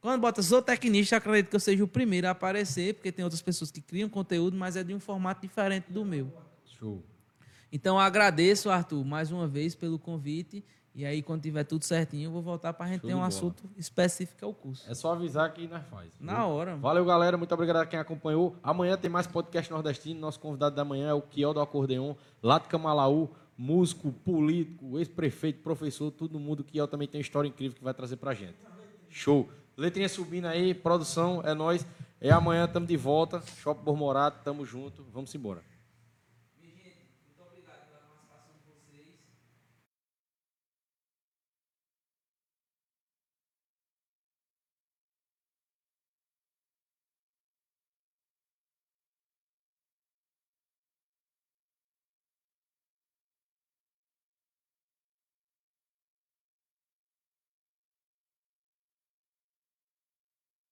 Quando 0.00 0.20
bota 0.20 0.40
zootecnista, 0.42 1.16
acredito 1.16 1.50
que 1.50 1.56
eu 1.56 1.60
seja 1.60 1.82
o 1.82 1.88
primeiro 1.88 2.28
a 2.28 2.30
aparecer, 2.30 2.94
porque 2.94 3.10
tem 3.10 3.24
outras 3.24 3.42
pessoas 3.42 3.70
que 3.70 3.80
criam 3.80 4.08
conteúdo, 4.08 4.56
mas 4.56 4.76
é 4.76 4.84
de 4.84 4.94
um 4.94 5.00
formato 5.00 5.40
diferente 5.42 5.86
do 5.90 6.04
meu. 6.04 6.32
Show. 6.78 7.02
Então, 7.72 7.98
agradeço, 7.98 8.70
Arthur, 8.70 9.04
mais 9.04 9.30
uma 9.30 9.46
vez 9.46 9.74
pelo 9.74 9.98
convite. 9.98 10.64
E 10.94 11.04
aí, 11.04 11.22
quando 11.22 11.42
tiver 11.42 11.62
tudo 11.64 11.84
certinho, 11.84 12.24
eu 12.26 12.30
vou 12.32 12.42
voltar 12.42 12.72
para 12.72 12.86
a 12.86 12.88
gente 12.88 13.02
Show 13.02 13.08
ter 13.08 13.14
um 13.14 13.18
bola. 13.18 13.28
assunto 13.28 13.70
específico 13.76 14.44
ao 14.44 14.52
curso. 14.52 14.90
É 14.90 14.94
só 14.94 15.12
avisar 15.12 15.52
que 15.52 15.68
nós 15.68 15.86
faz. 15.86 16.10
Na 16.18 16.44
hora. 16.46 16.76
Valeu, 16.76 17.04
galera. 17.04 17.36
Muito 17.36 17.52
obrigado 17.54 17.76
a 17.76 17.86
quem 17.86 17.98
acompanhou. 18.00 18.56
Amanhã 18.62 18.96
tem 18.96 19.08
mais 19.08 19.26
podcast 19.26 19.70
nordestino. 19.70 20.18
Nosso 20.18 20.40
convidado 20.40 20.74
da 20.74 20.84
manhã 20.84 21.10
é 21.10 21.14
o 21.14 21.22
Kiel 21.22 21.54
do 21.54 21.60
Acordeon, 21.60 22.16
lá 22.42 22.58
de 22.58 22.66
Camalaú, 22.66 23.30
músico, 23.56 24.10
político, 24.10 24.98
ex-prefeito, 24.98 25.60
professor, 25.62 26.10
todo 26.10 26.40
mundo. 26.40 26.64
Kiel 26.64 26.88
também 26.88 27.06
tem 27.06 27.18
uma 27.20 27.22
história 27.22 27.46
incrível 27.46 27.76
que 27.76 27.84
vai 27.84 27.94
trazer 27.94 28.16
pra 28.16 28.34
gente. 28.34 28.56
Show. 29.08 29.48
Letrinha 29.76 30.08
subindo 30.08 30.46
aí, 30.46 30.74
produção, 30.74 31.42
é 31.44 31.54
nós. 31.54 31.86
É 32.20 32.30
amanhã, 32.32 32.64
estamos 32.64 32.88
de 32.88 32.96
volta. 32.96 33.40
Shopping 33.58 33.84
Bormorato, 33.84 34.42
tamo 34.42 34.64
junto. 34.64 35.04
Vamos 35.12 35.32
embora. 35.32 35.62